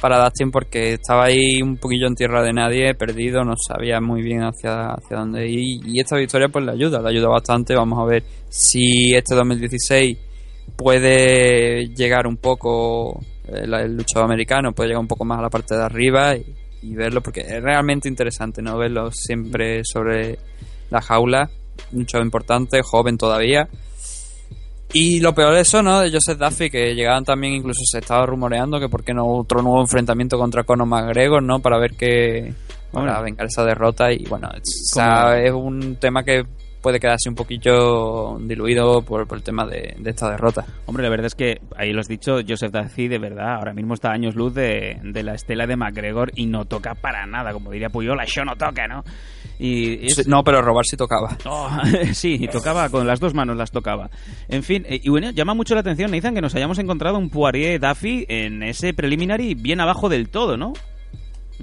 para 0.00 0.24
Dustin 0.24 0.50
porque 0.50 0.94
estaba 0.94 1.26
ahí 1.26 1.60
un 1.62 1.76
poquillo 1.76 2.06
en 2.06 2.14
tierra 2.14 2.42
de 2.42 2.52
nadie, 2.52 2.94
perdido, 2.94 3.44
no 3.44 3.54
sabía 3.56 4.00
muy 4.00 4.22
bien 4.22 4.42
hacia, 4.42 4.94
hacia 4.94 5.18
dónde 5.18 5.48
ir. 5.48 5.86
Y 5.86 6.00
esta 6.00 6.16
victoria, 6.16 6.48
pues 6.48 6.64
le 6.64 6.72
ayuda, 6.72 7.00
le 7.00 7.10
ayuda 7.10 7.28
bastante. 7.28 7.74
Vamos 7.74 7.98
a 8.00 8.04
ver 8.04 8.22
si 8.48 9.14
este 9.14 9.34
2016 9.34 10.16
puede 10.76 11.86
llegar 11.94 12.26
un 12.26 12.36
poco 12.36 13.20
el, 13.46 13.72
el 13.74 13.96
luchador 13.96 14.24
americano 14.24 14.72
puede 14.72 14.88
llegar 14.88 15.02
un 15.02 15.08
poco 15.08 15.24
más 15.24 15.38
a 15.38 15.42
la 15.42 15.50
parte 15.50 15.76
de 15.76 15.82
arriba 15.82 16.34
y, 16.36 16.44
y 16.84 16.94
verlo 16.94 17.22
porque 17.22 17.40
es 17.40 17.62
realmente 17.62 18.08
interesante 18.08 18.60
no 18.62 18.76
verlo 18.76 19.10
siempre 19.12 19.82
sobre 19.84 20.38
la 20.90 21.00
jaula 21.00 21.50
un 21.92 22.00
luchador 22.00 22.24
importante 22.24 22.80
joven 22.82 23.16
todavía. 23.18 23.68
Y 24.92 25.18
lo 25.20 25.34
peor 25.34 25.54
de 25.54 25.62
eso 25.62 25.82
no 25.82 26.00
de 26.00 26.12
Joseph 26.12 26.38
Duffy 26.38 26.70
que 26.70 26.94
llegaban 26.94 27.24
también 27.24 27.54
incluso 27.54 27.80
se 27.84 27.98
estaba 27.98 28.26
rumoreando 28.26 28.78
que 28.78 28.88
por 28.88 29.02
qué 29.02 29.12
no 29.12 29.26
otro 29.26 29.60
nuevo 29.60 29.80
enfrentamiento 29.80 30.38
contra 30.38 30.62
Conor 30.62 30.86
McGregor 30.86 31.42
no 31.42 31.58
para 31.58 31.78
ver 31.78 31.94
que 31.94 32.54
para 32.92 33.06
Bueno. 33.06 33.22
vengar 33.24 33.46
esa 33.46 33.64
derrota 33.64 34.12
y 34.12 34.24
bueno 34.26 34.48
es, 34.54 34.92
o 34.92 34.94
sea, 34.94 35.42
es 35.42 35.50
un 35.50 35.96
tema 35.96 36.22
que 36.22 36.44
puede 36.84 37.00
quedarse 37.00 37.28
un 37.30 37.34
poquillo 37.34 38.36
diluido 38.38 39.02
por, 39.02 39.26
por 39.26 39.38
el 39.38 39.42
tema 39.42 39.66
de, 39.66 39.96
de 39.98 40.10
esta 40.10 40.30
derrota. 40.30 40.64
Hombre, 40.86 41.02
la 41.02 41.08
verdad 41.08 41.26
es 41.26 41.34
que, 41.34 41.60
ahí 41.76 41.92
lo 41.92 42.00
has 42.00 42.06
dicho, 42.08 42.36
Joseph 42.46 42.70
Duffy, 42.70 43.08
de 43.08 43.18
verdad, 43.18 43.54
ahora 43.56 43.72
mismo 43.72 43.94
está 43.94 44.10
a 44.10 44.12
años 44.12 44.34
luz 44.36 44.54
de, 44.54 44.98
de 45.02 45.22
la 45.22 45.34
estela 45.34 45.66
de 45.66 45.76
McGregor 45.76 46.30
y 46.36 46.46
no 46.46 46.66
toca 46.66 46.94
para 46.94 47.26
nada, 47.26 47.52
como 47.52 47.70
diría 47.72 47.88
Puyol, 47.88 48.20
eso 48.20 48.44
no 48.44 48.54
toca, 48.54 48.86
¿no? 48.86 49.02
Y 49.58 50.06
es- 50.06 50.16
Sí, 50.16 50.22
No, 50.26 50.44
pero 50.44 50.60
robar 50.62 50.84
sí 50.84 50.96
tocaba. 50.96 51.36
Oh, 51.46 51.70
sí, 52.12 52.36
y 52.38 52.48
tocaba 52.48 52.88
con 52.90 53.06
las 53.06 53.18
dos 53.18 53.32
manos 53.34 53.56
las 53.56 53.70
tocaba. 53.70 54.10
En 54.48 54.62
fin, 54.62 54.84
eh, 54.88 55.00
y 55.02 55.08
bueno, 55.08 55.30
llama 55.30 55.54
mucho 55.54 55.74
la 55.74 55.80
atención, 55.80 56.10
Nathan, 56.10 56.34
que 56.34 56.40
nos 56.42 56.54
hayamos 56.54 56.78
encontrado 56.78 57.16
un 57.18 57.30
Poirier 57.30 57.80
Duffy 57.80 58.26
en 58.28 58.62
ese 58.62 58.92
preliminary 58.94 59.54
bien 59.54 59.80
abajo 59.80 60.08
del 60.10 60.28
todo, 60.28 60.56
¿no? 60.58 60.74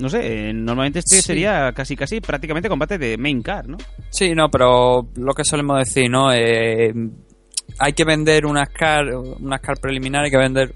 No 0.01 0.09
sé, 0.09 0.49
eh, 0.49 0.53
normalmente 0.53 0.99
este 0.99 1.15
Sí. 1.17 1.21
sería 1.21 1.71
casi 1.73 1.95
casi 1.95 2.19
prácticamente 2.21 2.67
combate 2.67 2.97
de 2.97 3.17
main 3.17 3.41
car, 3.41 3.67
¿no? 3.67 3.77
Sí, 4.09 4.33
no, 4.33 4.49
pero 4.49 5.07
lo 5.15 5.33
que 5.33 5.43
solemos 5.45 5.77
decir, 5.77 6.09
¿no? 6.09 6.33
Eh, 6.33 6.93
hay 7.79 7.93
que 7.93 8.03
vender 8.03 8.45
unas 8.45 8.69
car, 8.69 9.05
unas 9.15 9.61
car 9.61 9.77
preliminares, 9.79 10.25
hay 10.25 10.31
que 10.31 10.37
vender 10.37 10.75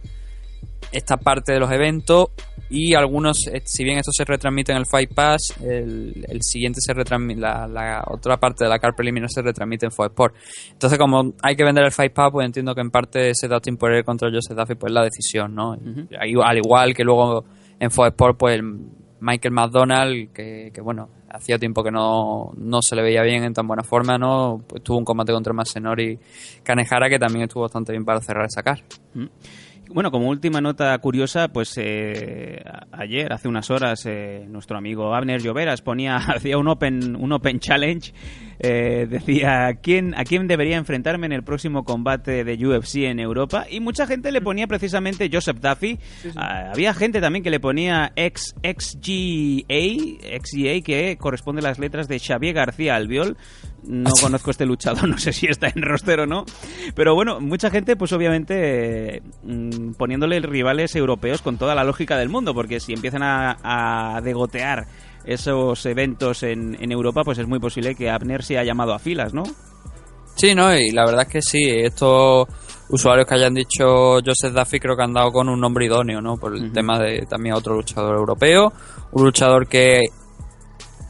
esta 0.92 1.18
parte 1.18 1.52
de 1.54 1.60
los 1.60 1.72
eventos 1.72 2.28
y 2.70 2.94
algunos, 2.94 3.48
eh, 3.48 3.62
si 3.66 3.84
bien 3.84 3.98
estos 3.98 4.16
se 4.16 4.24
retransmiten 4.24 4.76
en 4.76 4.82
el 4.82 4.86
Fight 4.86 5.14
Pass, 5.14 5.54
el, 5.62 6.26
el 6.28 6.40
siguiente 6.42 6.80
se 6.82 6.94
retransmite, 6.94 7.40
la, 7.42 7.68
la 7.68 8.04
otra 8.08 8.38
parte 8.38 8.64
de 8.64 8.70
la 8.70 8.80
car 8.80 8.96
preliminar 8.96 9.30
se 9.30 9.42
retransmite 9.42 9.88
en 9.88 9.92
Fox 9.92 10.10
Sport. 10.12 10.36
Entonces, 10.72 10.98
como 10.98 11.34
hay 11.42 11.56
que 11.56 11.64
vender 11.64 11.84
el 11.84 11.92
Fight 11.92 12.14
Pass, 12.14 12.30
pues 12.32 12.46
entiendo 12.46 12.74
que 12.74 12.82
en 12.82 12.92
parte 12.92 13.32
ese 13.32 13.48
Dustin 13.48 13.78
Poirier 13.78 14.06
contra 14.06 14.30
Joseph 14.32 14.58
Duffy, 14.58 14.76
pues 14.76 14.92
es 14.92 14.94
la 14.94 15.04
decisión, 15.04 15.54
¿no? 15.54 15.74
Al 15.74 16.58
igual 16.58 16.94
que 16.94 17.04
luego 17.04 17.44
en 17.80 17.92
Fox 17.92 18.08
Sport, 18.10 18.38
pues 18.40 18.62
Michael 19.20 19.54
McDonald, 19.54 20.32
que, 20.34 20.72
bueno, 20.84 21.10
hacía 21.30 21.58
tiempo 21.58 21.84
que 21.84 21.92
no, 21.92 22.52
no 22.58 22.82
se 22.82 22.96
le 22.96 23.02
veía 23.02 23.24
bien 23.24 23.44
en 23.44 23.54
tan 23.54 23.68
buena 23.68 23.84
forma, 23.84 24.18
¿no? 24.18 24.64
Pues 24.68 24.84
tuvo 24.84 24.98
un 24.98 25.06
combate 25.06 25.32
contra 25.32 25.54
Masenori 25.54 26.20
Kanehara 26.64 27.10
que 27.10 27.20
también 27.20 27.44
estuvo 27.44 27.64
bastante 27.64 27.92
bien 27.92 28.06
para 28.06 28.22
cerrar 28.22 28.46
esa 28.46 28.64
car. 28.64 28.84
Mm. 29.14 29.26
Bueno, 29.90 30.10
como 30.10 30.30
última 30.30 30.62
nota 30.62 30.98
curiosa, 30.98 31.48
pues 31.50 31.74
eh, 31.78 32.64
ayer, 32.92 33.32
hace 33.32 33.48
unas 33.48 33.70
horas, 33.70 34.06
eh, 34.08 34.46
nuestro 34.50 34.78
amigo 34.78 35.14
Abner 35.14 35.42
Lloveras 35.42 35.82
ponía, 35.82 36.16
hacía 36.36 36.58
un 36.58 36.68
open, 36.68 37.16
un 37.16 37.32
open 37.32 37.60
challenge, 37.60 38.12
eh, 38.60 39.08
decía 39.10 39.68
¿a 39.68 39.74
quién, 39.76 40.14
a 40.16 40.24
quién 40.24 40.48
debería 40.48 40.78
enfrentarme 40.78 41.26
en 41.26 41.34
el 41.34 41.44
próximo 41.44 41.84
combate 41.84 42.44
de 42.44 42.68
UFC 42.68 42.96
en 43.04 43.20
Europa 43.20 43.66
y 43.70 43.80
mucha 43.80 44.08
gente 44.08 44.32
le 44.32 44.42
ponía 44.42 44.68
precisamente 44.68 45.30
Joseph 45.32 45.58
Duffy. 45.60 46.00
Ah, 46.36 46.72
había 46.74 46.94
gente 46.94 47.22
también 47.22 47.44
que 47.44 47.50
le 47.50 47.60
ponía 47.60 48.14
XGA, 48.16 49.66
XGA, 49.68 50.82
que 50.84 51.18
corresponde 51.20 51.62
a 51.62 51.70
las 51.70 51.80
letras 51.80 52.08
de 52.08 52.20
Xavier 52.20 52.54
García 52.54 52.96
Albiol. 52.96 53.38
No 53.84 54.12
conozco 54.22 54.52
este 54.52 54.66
luchador, 54.66 55.08
no 55.08 55.18
sé 55.18 55.34
si 55.34 55.48
está 55.48 55.68
en 55.68 55.82
roster 55.82 56.22
o 56.22 56.26
no. 56.26 56.46
Pero 56.96 57.14
bueno, 57.16 57.40
mucha 57.40 57.70
gente, 57.70 57.96
pues 57.96 58.14
obviamente, 58.14 59.18
eh, 59.18 59.22
mm, 59.44 59.94
poniéndole 59.94 60.40
rivales 60.40 60.96
europeos 60.96 61.42
con 61.42 61.58
toda 61.58 61.76
la 61.76 61.84
lógica 61.84 62.18
del 62.18 62.30
mundo, 62.30 62.54
porque 62.54 62.80
si 62.80 62.94
empiezan 62.94 63.24
a, 63.24 63.58
a 63.64 64.22
degotear 64.22 64.88
esos 65.26 65.86
eventos 65.86 66.44
en, 66.44 66.78
en 66.80 66.92
Europa, 66.92 67.24
pues 67.24 67.38
es 67.38 67.48
muy 67.48 67.60
posible 67.60 67.96
que 67.96 68.10
Abner 68.10 68.44
se 68.44 68.58
haya 68.58 68.68
llamado 68.68 68.94
a 68.94 69.00
filas, 69.00 69.34
¿no? 69.34 69.44
Sí, 70.36 70.54
¿no? 70.54 70.76
Y 70.76 70.92
la 70.92 71.06
verdad 71.06 71.24
es 71.24 71.30
que 71.30 71.42
sí, 71.42 71.64
estos 71.64 72.48
usuarios 72.90 73.26
que 73.26 73.36
hayan 73.36 73.54
dicho 73.54 74.20
Joseph 74.24 74.54
Duffy 74.54 74.80
creo 74.80 74.96
que 74.96 75.04
han 75.04 75.14
dado 75.14 75.32
con 75.32 75.50
un 75.50 75.60
nombre 75.60 75.86
idóneo, 75.86 76.22
¿no? 76.22 76.38
Por 76.38 76.56
el 76.56 76.72
tema 76.72 77.00
de 77.00 77.26
también 77.26 77.56
otro 77.56 77.76
luchador 77.76 78.18
europeo, 78.18 78.72
un 79.12 79.24
luchador 79.24 79.68
que, 79.68 80.02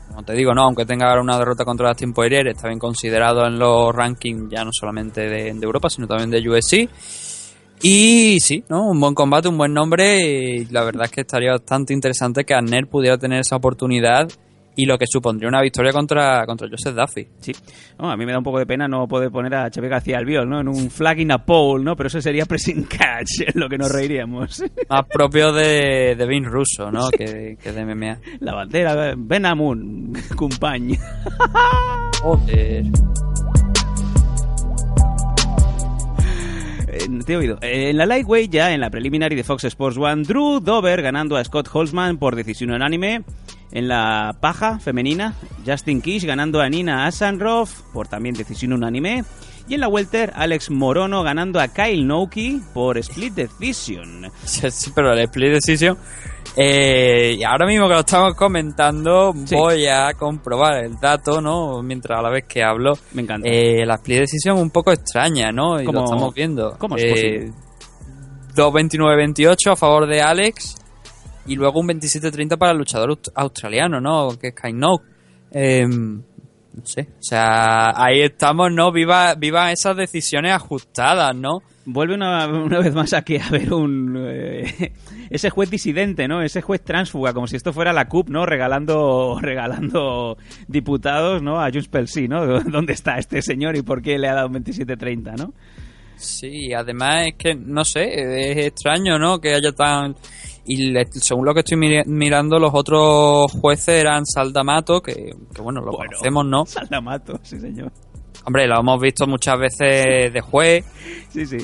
como 0.10 0.24
te 0.24 0.34
digo, 0.34 0.54
¿no? 0.54 0.64
Aunque 0.64 0.86
tenga 0.86 1.20
una 1.20 1.38
derrota 1.38 1.66
contra 1.66 1.90
Dustin 1.90 2.14
Poirier, 2.14 2.48
está 2.48 2.68
bien 2.68 2.80
considerado 2.80 3.46
en 3.46 3.58
los 3.58 3.94
rankings 3.94 4.50
ya 4.50 4.64
no 4.64 4.70
solamente 4.72 5.22
de, 5.22 5.54
de 5.54 5.66
Europa, 5.66 5.90
sino 5.90 6.08
también 6.08 6.30
de 6.30 6.48
UFC. 6.48 6.90
Y 7.82 8.40
sí, 8.40 8.64
¿no? 8.70 8.90
Un 8.90 9.00
buen 9.00 9.14
combate, 9.14 9.48
un 9.48 9.58
buen 9.58 9.74
nombre 9.74 10.20
y 10.20 10.66
la 10.66 10.84
verdad 10.84 11.06
es 11.06 11.12
que 11.12 11.22
estaría 11.22 11.52
bastante 11.52 11.94
interesante 11.94 12.44
que 12.44 12.54
Arner 12.54 12.88
pudiera 12.88 13.18
tener 13.18 13.42
esa 13.42 13.58
oportunidad 13.58 14.28
y 14.76 14.86
lo 14.86 14.98
que 14.98 15.06
supondría 15.08 15.48
una 15.48 15.62
victoria 15.62 15.92
contra, 15.92 16.46
contra 16.46 16.68
Joseph 16.70 16.96
Duffy. 16.96 17.28
Sí. 17.40 17.54
No, 17.98 18.12
a 18.12 18.18
mí 18.18 18.26
me 18.26 18.32
da 18.32 18.40
un 18.40 18.44
poco 18.44 18.60
de 18.60 18.66
pena 18.66 18.88
no 18.88 19.08
poder 19.08 19.32
poner 19.32 19.56
a 19.56 19.70
Xavier 19.70 19.92
García 19.92 20.18
Albiol, 20.18 20.50
¿no? 20.50 20.60
En 20.60 20.68
un 20.68 20.90
flag 20.90 21.20
in 21.20 21.32
a 21.32 21.46
pole, 21.46 21.84
¿no? 21.84 21.96
Pero 21.96 22.08
eso 22.08 22.22
sería 22.22 22.46
pressing 22.46 22.84
catch, 22.84 23.48
en 23.54 23.60
lo 23.60 23.70
que 23.70 23.78
nos 23.78 23.92
reiríamos. 23.92 24.64
Más 24.90 25.06
propio 25.08 25.54
de, 25.54 26.16
de 26.16 26.28
Vince 26.28 26.50
Russo, 26.50 26.92
¿no? 26.92 27.10
Que, 27.10 27.58
que 27.62 27.72
de 27.72 27.86
MMA. 27.86 28.20
La 28.40 28.54
bandera, 28.54 29.14
Ben 29.18 29.46
Amun, 29.46 30.14
compañ. 30.36 30.98
Joder. 32.22 32.86
He 37.28 37.38
oído. 37.38 37.58
Eh, 37.62 37.90
en 37.90 37.98
la 37.98 38.06
lightweight 38.06 38.52
ya, 38.52 38.74
en 38.74 38.82
la 38.82 38.90
preliminary 38.90 39.36
de 39.36 39.44
Fox 39.44 39.64
Sports 39.66 39.98
One, 39.98 40.24
Drew 40.24 40.60
Dover 40.60 41.02
ganando 41.02 41.38
a 41.38 41.44
Scott 41.44 41.70
Holzman 41.72 42.18
por 42.18 42.36
decisión 42.36 42.72
unánime. 42.72 43.24
En 43.72 43.88
la 43.88 44.38
paja 44.40 44.80
femenina, 44.80 45.34
Justin 45.66 46.02
Kish 46.02 46.24
ganando 46.26 46.62
a 46.62 46.70
Nina 46.70 47.06
Asanroff 47.08 47.82
por 47.94 48.08
también 48.08 48.36
decisión 48.36 48.74
unánime. 48.74 49.24
Y 49.68 49.74
en 49.74 49.80
la 49.82 49.88
welter, 49.88 50.32
Alex 50.36 50.70
Morono 50.70 51.24
ganando 51.24 51.60
a 51.60 51.68
Kyle 51.70 52.06
Noki 52.06 52.62
por 52.74 52.98
split 53.00 53.34
decision. 53.34 54.32
Sí, 54.46 54.92
pero 54.94 55.12
el 55.14 55.20
split 55.22 55.54
decision. 55.54 55.98
Eh, 56.56 57.36
y 57.38 57.44
ahora 57.44 57.66
mismo 57.66 57.88
que 57.88 57.96
lo 57.96 58.00
estamos 58.02 58.34
comentando, 58.36 59.34
voy 59.34 59.88
a 59.88 60.14
comprobar 60.14 60.86
el 60.86 60.98
dato, 61.00 61.42
¿no? 61.42 61.82
Mientras 61.82 62.18
a 62.18 62.22
la 62.22 62.30
vez 62.30 62.46
que 62.48 62.64
hablo. 62.64 62.94
Me 63.14 63.24
encanta. 63.24 63.50
Eh, 63.50 63.86
la 63.86 63.96
split 63.96 64.20
decision 64.20 64.58
un 64.60 64.70
poco 64.70 64.92
extraña, 64.94 65.52
¿no? 65.52 65.82
Y 65.82 65.86
¿Cómo- 65.86 66.00
lo 66.00 66.06
estamos 66.06 66.34
viendo. 66.34 66.78
cómo 66.78 66.96
es 66.96 67.04
Eh, 67.04 67.10
posible? 67.10 67.54
2.29-28 68.56 69.72
a 69.72 69.76
favor 69.76 70.08
de 70.08 70.22
Alex. 70.22 70.76
Y 71.46 71.56
luego 71.56 71.80
un 71.80 71.88
27-30 71.88 72.58
para 72.58 72.72
el 72.72 72.78
luchador 72.80 73.12
aust- 73.12 73.32
australiano, 73.36 74.00
¿no? 74.02 74.30
Que 74.40 74.48
es 74.50 74.74
Noke. 74.74 75.06
Eh, 75.52 75.86
no 75.88 76.86
sé. 76.86 77.02
O 77.20 77.22
sea, 77.24 77.92
ahí 77.96 78.22
estamos, 78.22 78.72
¿no? 78.72 78.92
Viva, 78.92 79.36
viva 79.36 79.72
esas 79.72 79.96
decisiones 79.96 80.52
ajustadas, 80.54 81.36
¿no? 81.36 81.60
Vuelve 81.88 82.16
una, 82.16 82.48
una 82.48 82.80
vez 82.80 82.96
más 82.96 83.14
aquí 83.14 83.38
a 83.38 83.48
ver 83.52 83.72
un 83.72 84.16
eh, 84.28 84.92
ese 85.30 85.52
juez 85.52 85.70
disidente, 85.70 86.28
¿no? 86.28 86.42
Ese 86.42 86.62
juez 86.64 86.84
tránsfuga, 86.84 87.32
como 87.32 87.46
si 87.46 87.56
esto 87.56 87.72
fuera 87.72 87.94
la 87.94 88.08
CUP, 88.10 88.30
¿no? 88.30 88.46
Regalando 88.46 89.38
regalando 89.40 90.36
diputados, 90.68 91.44
¿no? 91.44 91.62
A 91.62 91.66
Junts 91.72 91.88
pel 91.88 92.08
Sí, 92.08 92.28
¿no? 92.28 92.60
¿Dónde 92.64 92.94
está 92.94 93.18
este 93.20 93.42
señor 93.44 93.76
y 93.78 93.84
por 93.84 94.02
qué 94.02 94.18
le 94.18 94.28
ha 94.28 94.34
dado 94.34 94.48
un 94.48 94.56
27-30, 94.56 95.38
¿no? 95.38 95.54
Sí, 96.18 96.74
además 96.74 97.28
es 97.28 97.36
que, 97.38 97.56
no 97.56 97.84
sé, 97.86 98.06
es 98.52 98.66
extraño, 98.68 99.20
¿no? 99.20 99.40
Que 99.40 99.54
haya 99.54 99.72
tan... 99.74 100.16
Y 100.68 100.92
le- 100.92 101.06
según 101.12 101.46
lo 101.46 101.54
que 101.54 101.60
estoy 101.60 101.78
mirando, 102.08 102.58
los 102.60 102.72
otros 102.74 103.52
jueces 103.52 103.90
eran 104.02 104.26
Saldamato, 104.26 105.02
que, 105.02 105.36
que 105.54 105.62
bueno, 105.62 105.82
lo 105.82 105.92
conocemos, 105.92 106.46
¿no? 106.46 106.66
Saldamato, 106.66 107.40
sí 107.44 107.60
señor. 107.60 107.92
Hombre, 108.46 108.68
lo 108.68 108.80
hemos 108.80 109.00
visto 109.00 109.26
muchas 109.28 109.58
veces 109.60 110.34
de 110.34 110.42
juez. 110.42 110.86
Sí, 111.30 111.46
sí. 111.46 111.58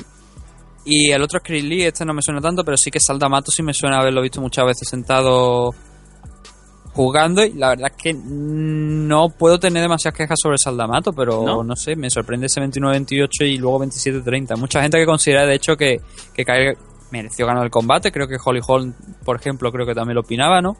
Y 0.84 1.10
el 1.12 1.22
otro 1.22 1.38
es 1.38 1.44
Chris 1.44 1.62
Lee, 1.64 1.82
este 1.82 2.04
no 2.04 2.12
me 2.14 2.22
suena 2.22 2.40
tanto, 2.40 2.64
pero 2.64 2.76
sí 2.76 2.90
que 2.90 2.98
Saldamato 3.00 3.50
sí 3.52 3.62
me 3.62 3.72
suena 3.74 3.98
haberlo 3.98 4.20
visto 4.22 4.40
muchas 4.40 4.66
veces 4.66 4.88
sentado 4.88 5.72
jugando 6.94 7.42
y 7.44 7.52
la 7.54 7.70
verdad 7.70 7.90
es 7.96 8.02
que 8.02 8.12
no 8.14 9.30
puedo 9.30 9.58
tener 9.58 9.80
demasiadas 9.82 10.16
quejas 10.18 10.38
sobre 10.42 10.58
Saldamato, 10.58 11.12
pero 11.12 11.42
¿No? 11.44 11.64
¿No? 11.64 11.74
sé, 11.76 11.96
me 11.96 12.10
sorprende 12.10 12.46
ese 12.46 12.60
29-28 12.60 13.46
y 13.46 13.56
luego 13.58 13.80
27-30. 13.84 14.56
Mucha 14.58 14.82
gente 14.82 14.98
que 14.98 15.06
considera 15.06 15.46
de 15.46 15.54
hecho 15.54 15.76
que, 15.76 16.00
que 16.34 16.44
mereció 17.12 17.46
ganar 17.46 17.62
el 17.64 17.70
combate, 17.70 18.10
creo 18.10 18.26
que 18.26 18.36
Holly 18.44 18.60
Holm, 18.66 18.94
por 19.24 19.36
ejemplo, 19.36 19.70
creo 19.70 19.86
que 19.86 19.94
también 19.94 20.16
lo 20.16 20.22
opinaba, 20.22 20.60
¿no? 20.60 20.76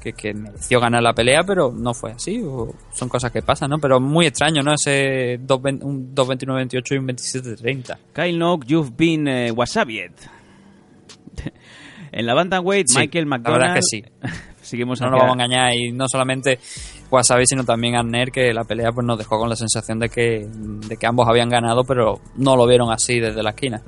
Que, 0.00 0.14
que 0.14 0.32
mereció 0.32 0.80
ganar 0.80 1.02
la 1.02 1.12
pelea, 1.12 1.42
pero 1.44 1.70
no 1.70 1.92
fue 1.94 2.12
así, 2.12 2.40
o 2.42 2.74
son 2.92 3.08
cosas 3.08 3.30
que 3.30 3.42
pasan, 3.42 3.70
¿no? 3.70 3.78
Pero 3.78 4.00
muy 4.00 4.26
extraño, 4.26 4.62
¿no? 4.62 4.72
Ese 4.72 5.38
2-20 5.40 5.82
un 5.82 6.14
2-29-28 6.14 6.82
y 6.94 6.98
un 6.98 7.08
27-30. 7.08 7.98
Kyle 8.14 8.38
Nock, 8.38 8.64
you've 8.66 8.92
been 8.96 9.28
eh, 9.28 9.50
wasabied. 9.52 10.10
en 12.12 12.26
la 12.26 12.34
bantamweight, 12.34 12.88
Sí, 12.88 12.98
Michael 12.98 13.24
la 13.28 13.36
McDonald. 13.38 13.60
verdad 13.62 13.78
es 13.78 13.88
que 13.90 13.96
sí. 14.30 14.38
Seguimos 14.62 15.00
no 15.00 15.10
nos 15.10 15.18
vamos 15.20 15.30
a 15.36 15.44
engañar 15.44 15.74
y 15.74 15.90
no 15.92 16.06
solamente 16.08 16.58
Wasabi 17.10 17.46
sino 17.46 17.64
también 17.64 17.96
Arner 17.96 18.30
que 18.30 18.54
la 18.54 18.62
pelea 18.64 18.92
pues 18.92 19.04
nos 19.04 19.18
dejó 19.18 19.38
con 19.38 19.48
la 19.48 19.56
sensación 19.56 19.98
de 19.98 20.08
que 20.08 20.46
de 20.48 20.96
que 20.96 21.06
ambos 21.06 21.28
habían 21.28 21.48
ganado 21.48 21.82
pero 21.84 22.20
no 22.36 22.56
lo 22.56 22.64
vieron 22.66 22.92
así 22.92 23.18
desde 23.18 23.42
la 23.42 23.50
esquina 23.50 23.82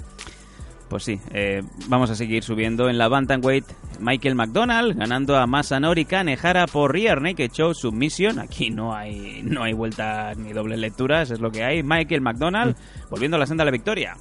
Pues 0.95 1.03
sí, 1.03 1.19
eh, 1.33 1.61
vamos 1.89 2.09
a 2.11 2.15
seguir 2.15 2.45
subiendo 2.45 2.89
en 2.89 2.99
la 2.99 3.09
Bantamweight. 3.09 3.65
Michael 3.99 4.37
McDonald 4.37 4.97
ganando 4.97 5.37
a 5.37 5.45
Masanori 5.45 6.05
Kanehara 6.05 6.69
por 6.69 6.93
Rear 6.93 7.21
Naked 7.21 7.51
Show 7.51 7.75
Submission. 7.75 8.39
Aquí 8.39 8.71
no 8.71 8.95
hay 8.95 9.43
no 9.43 9.65
hay 9.65 9.73
vueltas 9.73 10.39
ni 10.39 10.53
dobles 10.53 10.79
lecturas, 10.79 11.33
es 11.33 11.41
lo 11.41 11.51
que 11.51 11.65
hay. 11.65 11.83
Michael 11.83 12.21
McDonald 12.21 12.77
volviendo 13.11 13.37
a 13.37 13.41
la 13.41 13.47
senda 13.47 13.65
de 13.65 13.73
la 13.73 13.73
victoria. 13.73 14.17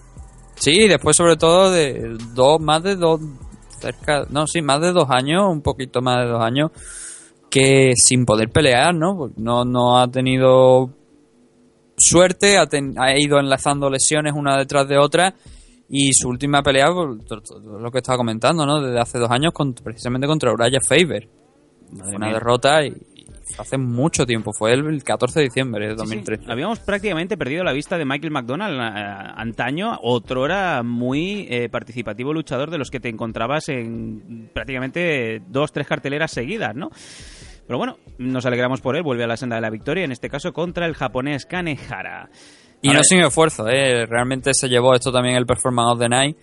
sí 0.55 0.87
después 0.87 1.15
sobre 1.15 1.35
todo 1.37 1.69
de 1.71 2.17
dos 2.33 2.59
más 2.59 2.81
de 2.81 2.95
dos 2.95 3.21
cerca 3.79 4.25
no 4.31 4.47
sí 4.47 4.63
más 4.63 4.81
de 4.81 4.93
dos 4.93 5.11
años 5.11 5.43
un 5.51 5.61
poquito 5.61 6.01
más 6.01 6.23
de 6.25 6.31
dos 6.31 6.41
años 6.41 6.71
que 7.51 7.91
sin 7.95 8.25
poder 8.25 8.49
pelear 8.49 8.95
no 8.95 9.29
no 9.37 9.63
no 9.63 9.99
ha 9.99 10.07
tenido 10.07 10.89
suerte 11.97 12.57
ha, 12.57 12.65
ten- 12.65 12.95
ha 12.97 13.15
ido 13.15 13.39
enlazando 13.39 13.91
lesiones 13.91 14.33
una 14.35 14.57
detrás 14.57 14.87
de 14.87 14.97
otra 14.97 15.35
y 15.89 16.13
su 16.13 16.29
última 16.29 16.61
pelea 16.63 16.87
lo 16.89 17.91
que 17.91 17.97
estaba 17.99 18.17
comentando 18.17 18.65
no 18.65 18.81
desde 18.81 18.99
hace 18.99 19.19
dos 19.19 19.29
años 19.31 19.51
con- 19.53 19.73
precisamente 19.73 20.27
contra 20.27 20.51
Uraya 20.51 20.79
Faber 20.81 21.27
Madre 21.91 22.15
una 22.15 22.25
mía. 22.27 22.33
derrota 22.35 22.85
y, 22.85 22.93
hace 23.59 23.77
mucho 23.77 24.25
tiempo 24.25 24.51
fue 24.57 24.71
el 24.73 25.03
14 25.03 25.39
de 25.41 25.43
diciembre 25.45 25.85
de 25.87 25.91
Sí, 25.91 25.97
sí. 25.97 25.99
2013 26.05 26.51
Habíamos 26.51 26.79
prácticamente 26.79 27.37
perdido 27.37 27.63
la 27.63 27.73
vista 27.73 27.97
de 27.97 28.05
Michael 28.05 28.31
McDonald 28.31 28.79
eh, 28.79 29.33
antaño, 29.35 29.99
otrora 30.01 30.81
muy 30.81 31.45
eh, 31.49 31.69
participativo 31.69 32.33
luchador 32.33 32.71
de 32.71 32.77
los 32.79 32.89
que 32.89 32.99
te 32.99 33.09
encontrabas 33.09 33.69
en 33.69 34.49
prácticamente 34.53 35.41
dos, 35.49 35.71
tres 35.71 35.85
carteleras 35.87 36.31
seguidas, 36.31 36.73
¿no? 36.75 36.89
Pero 37.67 37.77
bueno, 37.77 37.97
nos 38.17 38.45
alegramos 38.45 38.81
por 38.81 38.95
él, 38.95 39.03
vuelve 39.03 39.23
a 39.23 39.27
la 39.27 39.37
senda 39.37 39.55
de 39.57 39.61
la 39.61 39.69
victoria, 39.69 40.03
en 40.03 40.11
este 40.11 40.29
caso 40.29 40.51
contra 40.51 40.85
el 40.85 40.95
japonés 40.95 41.45
Kanehara. 41.45 42.29
Y 42.83 42.89
no 42.89 43.01
sin 43.03 43.21
esfuerzo, 43.21 43.67
¿eh? 43.69 44.05
realmente 44.05 44.53
se 44.53 44.67
llevó 44.67 44.93
esto 44.93 45.11
también 45.11 45.35
el 45.35 45.45
Performance 45.45 45.93
of 45.93 45.99
the 45.99 46.09
Night. 46.09 46.37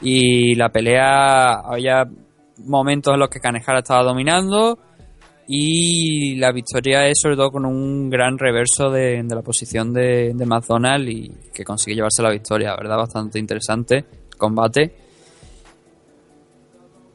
Y 0.00 0.54
la 0.54 0.70
pelea, 0.70 1.60
había 1.60 2.04
momentos 2.64 3.14
en 3.14 3.20
los 3.20 3.28
que 3.28 3.38
Kanehara 3.38 3.80
estaba 3.80 4.02
dominando. 4.02 4.78
Y 5.46 6.36
la 6.36 6.52
victoria 6.52 7.06
es 7.06 7.20
sobre 7.20 7.36
todo 7.36 7.50
con 7.50 7.66
un 7.66 8.08
gran 8.08 8.38
reverso 8.38 8.90
de, 8.90 9.22
de 9.22 9.34
la 9.34 9.42
posición 9.42 9.92
de, 9.92 10.32
de 10.34 10.46
McDonald 10.46 11.06
y 11.06 11.30
que 11.52 11.64
consigue 11.64 11.96
llevarse 11.96 12.22
la 12.22 12.30
victoria, 12.30 12.70
la 12.70 12.76
¿verdad? 12.76 12.96
Bastante 12.96 13.38
interesante 13.38 14.06
combate. 14.38 14.94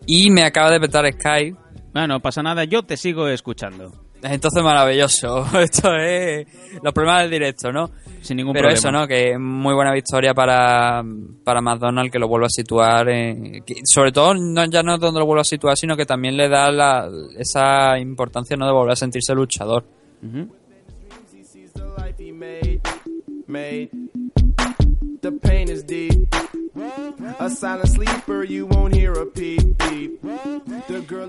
Y 0.05 0.29
me 0.29 0.43
acaba 0.43 0.71
de 0.71 0.79
petar 0.79 1.05
Sky. 1.11 1.55
Ah, 1.93 2.07
no 2.07 2.19
pasa 2.19 2.41
nada, 2.41 2.63
yo 2.63 2.83
te 2.83 2.97
sigo 2.97 3.27
escuchando. 3.27 4.08
Entonces 4.21 4.63
maravilloso. 4.63 5.45
Esto 5.61 5.95
es 5.95 6.45
los 6.83 6.93
problemas 6.93 7.21
del 7.23 7.31
directo, 7.31 7.71
¿no? 7.71 7.89
Sin 8.21 8.35
ningún 8.37 8.51
Pero 8.53 8.63
problema. 8.67 8.77
eso, 8.79 8.91
¿no? 8.91 9.07
Que 9.07 9.37
muy 9.37 9.73
buena 9.73 9.93
victoria 9.93 10.33
para, 10.33 11.01
para 11.43 11.61
McDonald's 11.61 12.11
que 12.11 12.19
lo 12.19 12.27
vuelve 12.27 12.47
a 12.47 12.49
situar. 12.49 13.07
en- 13.09 13.63
que- 13.63 13.75
sobre 13.85 14.11
todo, 14.11 14.33
no, 14.35 14.65
ya 14.65 14.83
no 14.83 14.95
es 14.95 14.99
donde 14.99 15.19
lo 15.21 15.25
vuelve 15.25 15.41
a 15.41 15.45
situar, 15.45 15.77
sino 15.77 15.95
que 15.95 16.05
también 16.05 16.35
le 16.35 16.49
da 16.49 16.69
la, 16.71 17.09
esa 17.37 17.97
importancia 17.97 18.57
¿no? 18.57 18.65
de 18.65 18.73
volver 18.73 18.91
a 18.93 18.95
sentirse 18.97 19.33
luchador. 19.33 19.85
made. 23.47 23.89
The 25.21 25.31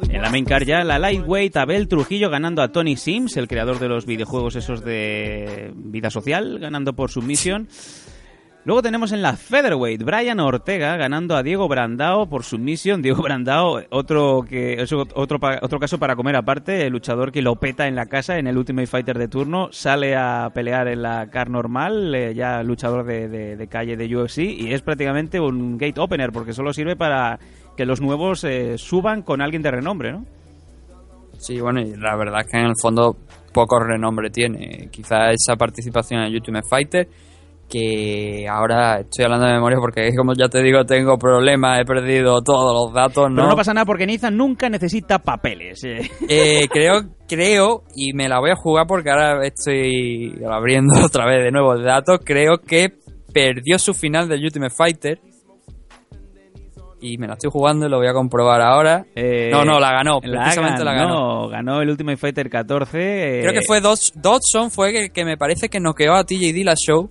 En 0.08 0.22
la 0.22 0.30
main 0.30 0.44
card 0.44 0.64
ya, 0.66 0.84
la 0.84 0.98
lightweight 0.98 1.56
Abel 1.56 1.88
Trujillo 1.88 2.30
ganando 2.30 2.62
a 2.62 2.72
Tony 2.72 2.96
Sims, 2.96 3.36
el 3.36 3.48
creador 3.48 3.78
de 3.78 3.88
los 3.88 4.06
videojuegos 4.06 4.56
esos 4.56 4.84
de 4.84 5.72
vida 5.74 6.10
social, 6.10 6.58
ganando 6.58 6.94
por 6.94 7.10
submisión. 7.10 7.68
Luego 8.66 8.82
tenemos 8.82 9.11
en 9.12 9.22
la 9.22 9.36
featherweight 9.36 10.02
Brian 10.02 10.38
Ortega 10.38 10.94
ganando 10.98 11.34
a 11.34 11.42
Diego 11.42 11.66
Brandao 11.66 12.28
por 12.28 12.44
submisión. 12.44 13.00
Diego 13.02 13.22
Brandao, 13.22 13.80
otro 13.90 14.44
que 14.46 14.74
es 14.74 14.92
otro 14.92 15.38
otro 15.62 15.78
caso 15.78 15.98
para 15.98 16.14
comer 16.14 16.36
aparte, 16.36 16.86
el 16.86 16.92
luchador 16.92 17.32
que 17.32 17.40
lo 17.40 17.56
peta 17.56 17.88
en 17.88 17.94
la 17.94 18.04
casa 18.06 18.38
en 18.38 18.46
el 18.46 18.58
Ultimate 18.58 18.86
Fighter 18.86 19.18
de 19.18 19.28
turno, 19.28 19.68
sale 19.72 20.14
a 20.14 20.50
pelear 20.54 20.88
en 20.88 21.00
la 21.02 21.30
car 21.30 21.48
normal, 21.48 22.14
eh, 22.14 22.34
ya 22.34 22.62
luchador 22.62 23.04
de, 23.06 23.28
de- 23.28 23.66
calle 23.68 23.96
de 23.96 24.14
UFC 24.16 24.38
y 24.38 24.74
es 24.74 24.82
prácticamente 24.82 25.40
un 25.40 25.78
gate 25.78 25.98
opener 26.00 26.30
porque 26.30 26.52
solo 26.52 26.72
sirve 26.74 26.96
para 26.96 27.38
que 27.76 27.86
los 27.86 28.00
nuevos 28.02 28.44
eh, 28.44 28.76
suban 28.76 29.22
con 29.22 29.40
alguien 29.40 29.62
de 29.62 29.70
renombre, 29.70 30.12
¿no? 30.12 30.26
Sí, 31.38 31.58
bueno, 31.61 31.80
y 31.80 31.96
la 31.96 32.14
verdad 32.16 32.40
es 32.40 32.46
que 32.52 32.58
en 32.58 32.66
el 32.66 32.74
fondo 32.78 33.16
poco 33.52 33.78
renombre 33.80 34.28
tiene. 34.28 34.88
Quizá 34.90 35.30
esa 35.30 35.56
participación 35.56 36.20
en 36.22 36.34
Ultimate 36.34 36.66
Fighter, 36.68 37.08
que 37.70 38.46
ahora 38.48 39.00
estoy 39.00 39.24
hablando 39.24 39.46
de 39.46 39.52
memoria 39.52 39.78
porque, 39.80 40.10
como 40.16 40.32
ya 40.34 40.48
te 40.48 40.62
digo, 40.62 40.84
tengo 40.84 41.16
problemas, 41.18 41.80
he 41.80 41.84
perdido 41.84 42.42
todos 42.42 42.74
los 42.86 42.92
datos, 42.94 43.30
¿no? 43.30 43.36
Pero 43.36 43.48
no 43.48 43.56
pasa 43.56 43.72
nada 43.72 43.86
porque 43.86 44.06
Niza 44.06 44.30
nunca 44.30 44.68
necesita 44.68 45.20
papeles. 45.20 45.82
eh. 45.84 46.00
Eh, 46.28 46.68
creo, 46.70 47.02
creo, 47.28 47.84
y 47.94 48.12
me 48.12 48.28
la 48.28 48.40
voy 48.40 48.50
a 48.50 48.56
jugar 48.56 48.86
porque 48.86 49.10
ahora 49.10 49.46
estoy 49.46 50.34
abriendo 50.50 50.92
otra 51.04 51.24
vez 51.26 51.44
de 51.44 51.50
nuevo 51.52 51.74
el 51.74 51.84
dato, 51.84 52.18
creo 52.18 52.58
que 52.58 52.92
perdió 53.32 53.78
su 53.78 53.94
final 53.94 54.28
del 54.28 54.42
Ultimate 54.44 54.74
Fighter. 54.76 55.20
Y 57.02 57.16
me 57.16 57.26
la 57.26 57.32
estoy 57.32 57.50
jugando 57.50 57.86
y 57.86 57.88
lo 57.88 57.96
voy 57.96 58.08
a 58.08 58.12
comprobar 58.12 58.60
ahora. 58.60 59.06
no, 59.50 59.64
no, 59.64 59.80
la 59.80 59.90
ganó, 59.90 60.20
precisamente 60.20 60.84
la 60.84 60.92
ganó. 60.92 61.14
ganó. 61.14 61.48
Ganó 61.48 61.80
el 61.80 61.88
Ultimate 61.88 62.18
Fighter 62.18 62.50
14. 62.50 62.98
eh, 63.38 63.40
Creo 63.40 63.54
que 63.54 63.62
fue 63.66 63.80
Dodge- 63.80 64.12
Dodson, 64.16 64.70
fue 64.70 64.92
que, 64.92 65.08
que 65.08 65.24
me 65.24 65.38
parece 65.38 65.70
que 65.70 65.80
noqueó 65.80 66.12
a 66.12 66.24
TJ 66.24 66.52
Dillashaw. 66.52 67.08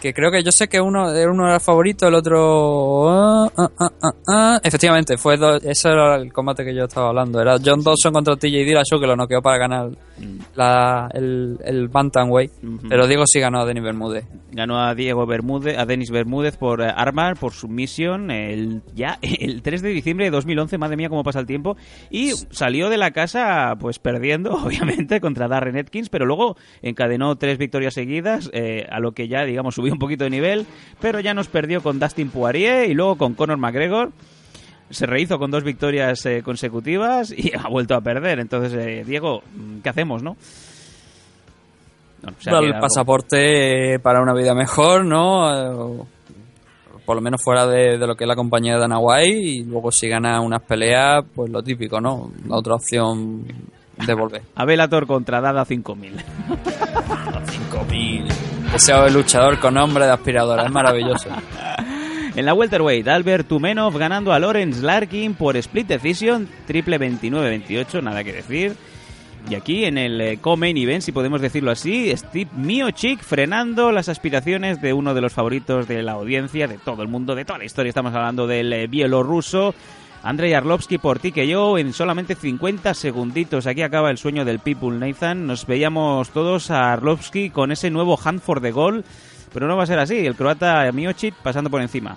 Que 0.00 0.14
creo 0.14 0.30
que 0.30 0.42
yo 0.42 0.52
sé 0.52 0.68
que 0.68 0.80
uno, 0.80 1.08
uno 1.10 1.46
era 1.48 1.58
favorito, 1.60 2.06
el 2.08 2.14
otro... 2.14 3.08
ah, 3.10 3.50
ah, 3.78 3.90
ah. 4.28 4.60
Efectivamente, 4.62 5.16
fue 5.16 5.36
do- 5.36 5.56
ese 5.56 5.88
era 5.88 6.16
el 6.16 6.32
combate 6.32 6.64
que 6.64 6.74
yo 6.74 6.84
estaba 6.84 7.08
hablando. 7.08 7.40
Era 7.40 7.56
John 7.64 7.82
Dawson 7.82 8.12
contra 8.12 8.36
TJ 8.36 8.64
Dillashaw 8.64 9.00
que 9.00 9.06
lo 9.06 9.16
noqueó 9.16 9.42
para 9.42 9.58
ganar 9.58 9.90
la, 10.54 11.08
el, 11.12 11.58
el 11.64 11.88
Bantamweight. 11.88 12.52
Pero 12.88 13.06
Diego 13.06 13.26
sí 13.26 13.40
ganó 13.40 13.60
a 13.60 13.64
Denis 13.66 13.82
Bermúdez. 13.82 14.24
Ganó 14.52 14.80
a 14.80 14.94
Diego 14.94 15.26
Bermúdez, 15.26 15.76
a 15.78 15.84
Denis 15.86 16.10
Bermúdez 16.10 16.56
por 16.56 16.80
eh, 16.80 16.92
armar, 16.94 17.36
por 17.36 17.52
submisión, 17.52 18.30
el, 18.30 18.82
ya 18.94 19.18
el 19.22 19.62
3 19.62 19.82
de 19.82 19.88
diciembre 19.90 20.26
de 20.26 20.30
2011, 20.30 20.78
madre 20.78 20.96
mía 20.96 21.08
cómo 21.08 21.22
pasa 21.24 21.40
el 21.40 21.46
tiempo, 21.46 21.76
y 22.10 22.30
salió 22.50 22.88
de 22.88 22.96
la 22.98 23.10
casa 23.10 23.74
pues 23.80 23.98
perdiendo, 23.98 24.52
obviamente, 24.64 25.20
contra 25.20 25.48
Darren 25.48 25.76
Atkins, 25.76 26.08
pero 26.08 26.24
luego 26.26 26.56
encadenó 26.82 27.36
tres 27.36 27.58
victorias 27.58 27.94
seguidas, 27.94 28.50
eh, 28.52 28.86
a 28.90 29.00
lo 29.00 29.12
que 29.12 29.28
ya, 29.28 29.44
digamos, 29.44 29.74
subió 29.74 29.87
un 29.90 29.98
poquito 29.98 30.24
de 30.24 30.30
nivel, 30.30 30.66
pero 31.00 31.20
ya 31.20 31.34
nos 31.34 31.48
perdió 31.48 31.82
con 31.82 31.98
Dustin 31.98 32.30
Poirier 32.30 32.90
y 32.90 32.94
luego 32.94 33.16
con 33.16 33.34
Conor 33.34 33.58
McGregor. 33.58 34.12
Se 34.90 35.06
rehizo 35.06 35.38
con 35.38 35.50
dos 35.50 35.64
victorias 35.64 36.24
eh, 36.26 36.42
consecutivas 36.42 37.30
y 37.30 37.52
ha 37.58 37.68
vuelto 37.68 37.94
a 37.94 38.00
perder. 38.00 38.38
Entonces, 38.40 38.72
eh, 38.74 39.04
Diego, 39.04 39.42
¿qué 39.82 39.88
hacemos, 39.88 40.22
no? 40.22 40.36
El 42.46 42.78
pasaporte 42.80 43.94
eh, 43.94 43.98
para 44.00 44.20
una 44.20 44.34
vida 44.34 44.54
mejor, 44.54 45.04
¿no? 45.04 46.06
Por 47.04 47.16
lo 47.16 47.22
menos 47.22 47.42
fuera 47.42 47.66
de, 47.66 47.96
de 47.96 48.06
lo 48.06 48.16
que 48.16 48.24
es 48.24 48.28
la 48.28 48.34
compañía 48.34 48.74
de 48.74 48.80
Dana 48.80 48.98
White 48.98 49.38
y 49.38 49.64
luego 49.64 49.92
si 49.92 50.08
gana 50.08 50.40
unas 50.40 50.62
peleas, 50.62 51.24
pues 51.34 51.50
lo 51.50 51.62
típico, 51.62 52.00
¿no? 52.00 52.32
La 52.46 52.56
otra 52.56 52.74
opción 52.74 53.46
de 54.06 54.14
volver. 54.14 54.42
A 54.54 55.06
contra 55.06 55.40
Dada 55.40 55.64
5000. 55.64 56.16
5000. 57.46 58.24
Ese 58.74 59.10
luchador 59.10 59.58
con 59.58 59.74
nombre 59.74 60.04
de 60.04 60.12
aspiradora, 60.12 60.64
es 60.64 60.70
maravilloso. 60.70 61.28
En 62.36 62.44
la 62.44 62.54
welterweight, 62.54 63.08
Albert 63.08 63.48
Tumenov 63.48 63.98
ganando 63.98 64.32
a 64.32 64.38
Lawrence 64.38 64.80
Larkin 64.80 65.34
por 65.34 65.56
split 65.56 65.88
decision, 65.88 66.48
triple 66.68 67.00
29-28, 67.00 68.00
nada 68.00 68.22
que 68.22 68.32
decir. 68.32 68.76
Y 69.50 69.56
aquí 69.56 69.84
en 69.86 69.98
el 69.98 70.20
eh, 70.20 70.38
co-main 70.40 70.76
event, 70.76 71.02
si 71.02 71.10
podemos 71.10 71.40
decirlo 71.40 71.72
así, 71.72 72.16
Steve 72.16 72.50
Miocic 72.54 73.22
frenando 73.22 73.90
las 73.90 74.08
aspiraciones 74.08 74.80
de 74.80 74.92
uno 74.92 75.14
de 75.14 75.20
los 75.20 75.32
favoritos 75.32 75.88
de 75.88 76.02
la 76.04 76.12
audiencia, 76.12 76.68
de 76.68 76.78
todo 76.78 77.02
el 77.02 77.08
mundo, 77.08 77.34
de 77.34 77.44
toda 77.44 77.58
la 77.58 77.64
historia. 77.64 77.88
Estamos 77.88 78.14
hablando 78.14 78.46
del 78.46 78.72
eh, 78.72 78.86
bielorruso 78.86 79.74
Andrei 80.22 80.52
Arlovsky 80.52 80.98
por 80.98 81.20
TKO 81.20 81.78
en 81.78 81.92
solamente 81.92 82.34
50 82.34 82.92
segunditos. 82.94 83.66
Aquí 83.66 83.82
acaba 83.82 84.10
el 84.10 84.18
sueño 84.18 84.44
del 84.44 84.58
People 84.58 84.98
Nathan. 84.98 85.46
Nos 85.46 85.66
veíamos 85.66 86.30
todos 86.30 86.70
a 86.70 86.92
Arlovsky 86.92 87.50
con 87.50 87.70
ese 87.70 87.90
nuevo 87.90 88.18
hand 88.22 88.40
for 88.40 88.60
the 88.60 88.72
goal, 88.72 89.04
pero 89.52 89.68
no 89.68 89.76
va 89.76 89.84
a 89.84 89.86
ser 89.86 89.98
así. 89.98 90.26
El 90.26 90.34
croata 90.34 90.90
Miocic 90.92 91.34
pasando 91.36 91.70
por 91.70 91.80
encima. 91.80 92.16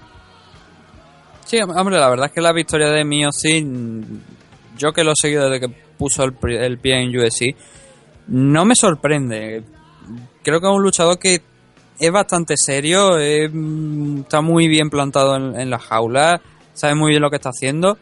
Sí, 1.46 1.60
hombre, 1.62 1.98
la 1.98 2.10
verdad 2.10 2.28
es 2.28 2.32
que 2.32 2.42
la 2.42 2.54
victoria 2.54 2.90
de 2.90 3.04
Miocic, 3.04 3.66
yo 4.78 4.94
que 4.94 5.04
lo 5.04 5.12
he 5.12 5.16
seguido 5.16 5.50
desde 5.50 5.68
que 5.68 5.76
puso 5.98 6.24
el, 6.24 6.78
pie 6.80 7.02
en 7.02 7.16
UFC, 7.16 7.56
no 8.28 8.66
me 8.66 8.76
sorprende. 8.76 9.64
Creo 10.42 10.60
que 10.60 10.68
es 10.68 10.74
un 10.74 10.82
luchador 10.82 11.20
que 11.20 11.42
es 12.00 12.12
bastante 12.12 12.56
serio, 12.58 13.12
mm, 13.12 14.22
está 14.22 14.42
muy 14.42 14.68
bien 14.68 14.90
plantado 14.90 15.36
en 15.36 15.70
la 15.70 15.78
jaula, 15.78 16.42
sabe 16.74 16.96
muy 16.96 17.10
bien 17.10 17.22
lo 17.22 17.30
que 17.30 17.38
está 17.38 17.50
haciendo. 17.50 17.98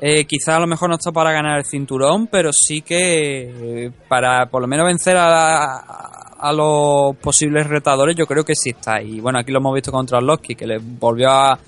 Eh, 0.00 0.24
quizá 0.24 0.56
a 0.56 0.60
lo 0.60 0.66
mejor 0.66 0.88
no 0.88 0.96
está 0.96 1.12
para 1.12 1.32
ganar 1.32 1.58
el 1.58 1.64
cinturón, 1.64 2.26
pero 2.26 2.50
sí 2.52 2.80
que 2.80 3.84
eh, 3.86 3.92
para 4.08 4.46
por 4.46 4.62
lo 4.62 4.68
menos 4.68 4.86
vencer 4.86 5.16
a, 5.18 6.30
a 6.40 6.52
los 6.52 7.16
posibles 7.16 7.66
retadores, 7.66 8.16
yo 8.16 8.26
creo 8.26 8.44
que 8.44 8.54
sí 8.54 8.70
está. 8.70 9.02
Y 9.02 9.20
bueno, 9.20 9.38
aquí 9.38 9.52
lo 9.52 9.58
hemos 9.58 9.74
visto 9.74 9.92
contra 9.92 10.20
Loki, 10.20 10.54
que 10.54 10.66
le 10.66 10.78
volvió 10.78 11.30
a, 11.30 11.58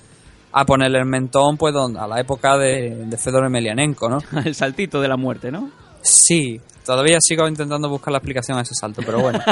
a 0.52 0.64
ponerle 0.64 0.98
el 0.98 1.06
mentón 1.06 1.56
pues 1.58 1.74
a 1.74 2.06
la 2.06 2.20
época 2.20 2.56
de, 2.56 3.06
de 3.06 3.16
Fedor 3.18 3.44
Emelianenko, 3.46 4.08
¿no? 4.08 4.18
el 4.44 4.54
saltito 4.54 5.00
de 5.00 5.08
la 5.08 5.16
muerte, 5.16 5.50
¿no? 5.50 5.70
Sí, 6.00 6.58
todavía 6.84 7.18
sigo 7.20 7.46
intentando 7.48 7.88
buscar 7.88 8.12
la 8.12 8.18
explicación 8.18 8.58
a 8.58 8.62
ese 8.62 8.74
salto, 8.74 9.02
pero 9.04 9.20
bueno. 9.20 9.40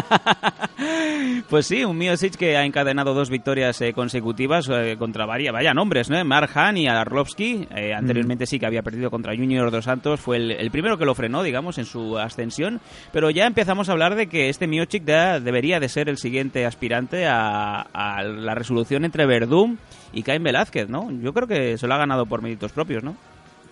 Pues 1.51 1.67
sí, 1.67 1.85
un 1.85 1.99
Miocic 1.99 2.37
que 2.37 2.57
ha 2.57 2.65
encadenado 2.65 3.13
dos 3.13 3.29
victorias 3.29 3.81
eh, 3.81 3.93
consecutivas 3.93 4.69
eh, 4.71 4.97
contra 4.97 5.27
varias, 5.27 5.53
vaya 5.53 5.75
nombres, 5.75 6.09
¿no? 6.09 6.25
Mark 6.25 6.51
Han 6.55 6.77
y 6.77 6.87
Arlovsky. 6.87 7.67
Eh, 7.75 7.93
anteriormente 7.93 8.47
sí 8.47 8.59
que 8.61 8.67
había 8.67 8.83
perdido 8.83 9.11
contra 9.11 9.35
Junior 9.35 9.71
dos 9.71 9.85
Santos. 9.85 10.21
Fue 10.21 10.37
el, 10.37 10.53
el 10.53 10.71
primero 10.71 10.97
que 10.97 11.05
lo 11.05 11.15
frenó, 11.15 11.43
digamos, 11.43 11.79
en 11.79 11.87
su 11.87 12.19
ascensión. 12.19 12.81
Pero 13.13 13.31
ya 13.31 13.47
empezamos 13.47 13.89
a 13.89 13.93
hablar 13.93 14.15
de 14.15 14.29
que 14.29 14.49
este 14.49 14.69
Miocic 14.69 15.05
ya 15.05 15.41
debería 15.41 15.81
de 15.81 15.89
ser 15.89 16.09
el 16.09 16.19
siguiente 16.19 16.67
aspirante 16.67 17.27
a, 17.27 17.81
a 17.81 18.23
la 18.23 18.55
resolución 18.55 19.05
entre 19.05 19.27
Verdum 19.27 19.77
y 20.13 20.23
Cain 20.23 20.45
Velázquez, 20.45 20.89
¿no? 20.89 21.11
Yo 21.11 21.33
creo 21.33 21.49
que 21.49 21.79
se 21.79 21.87
lo 21.87 21.95
ha 21.95 21.99
ganado 21.99 22.27
por 22.27 22.43
méritos 22.43 22.73
propios, 22.73 23.03
¿no? 23.03 23.17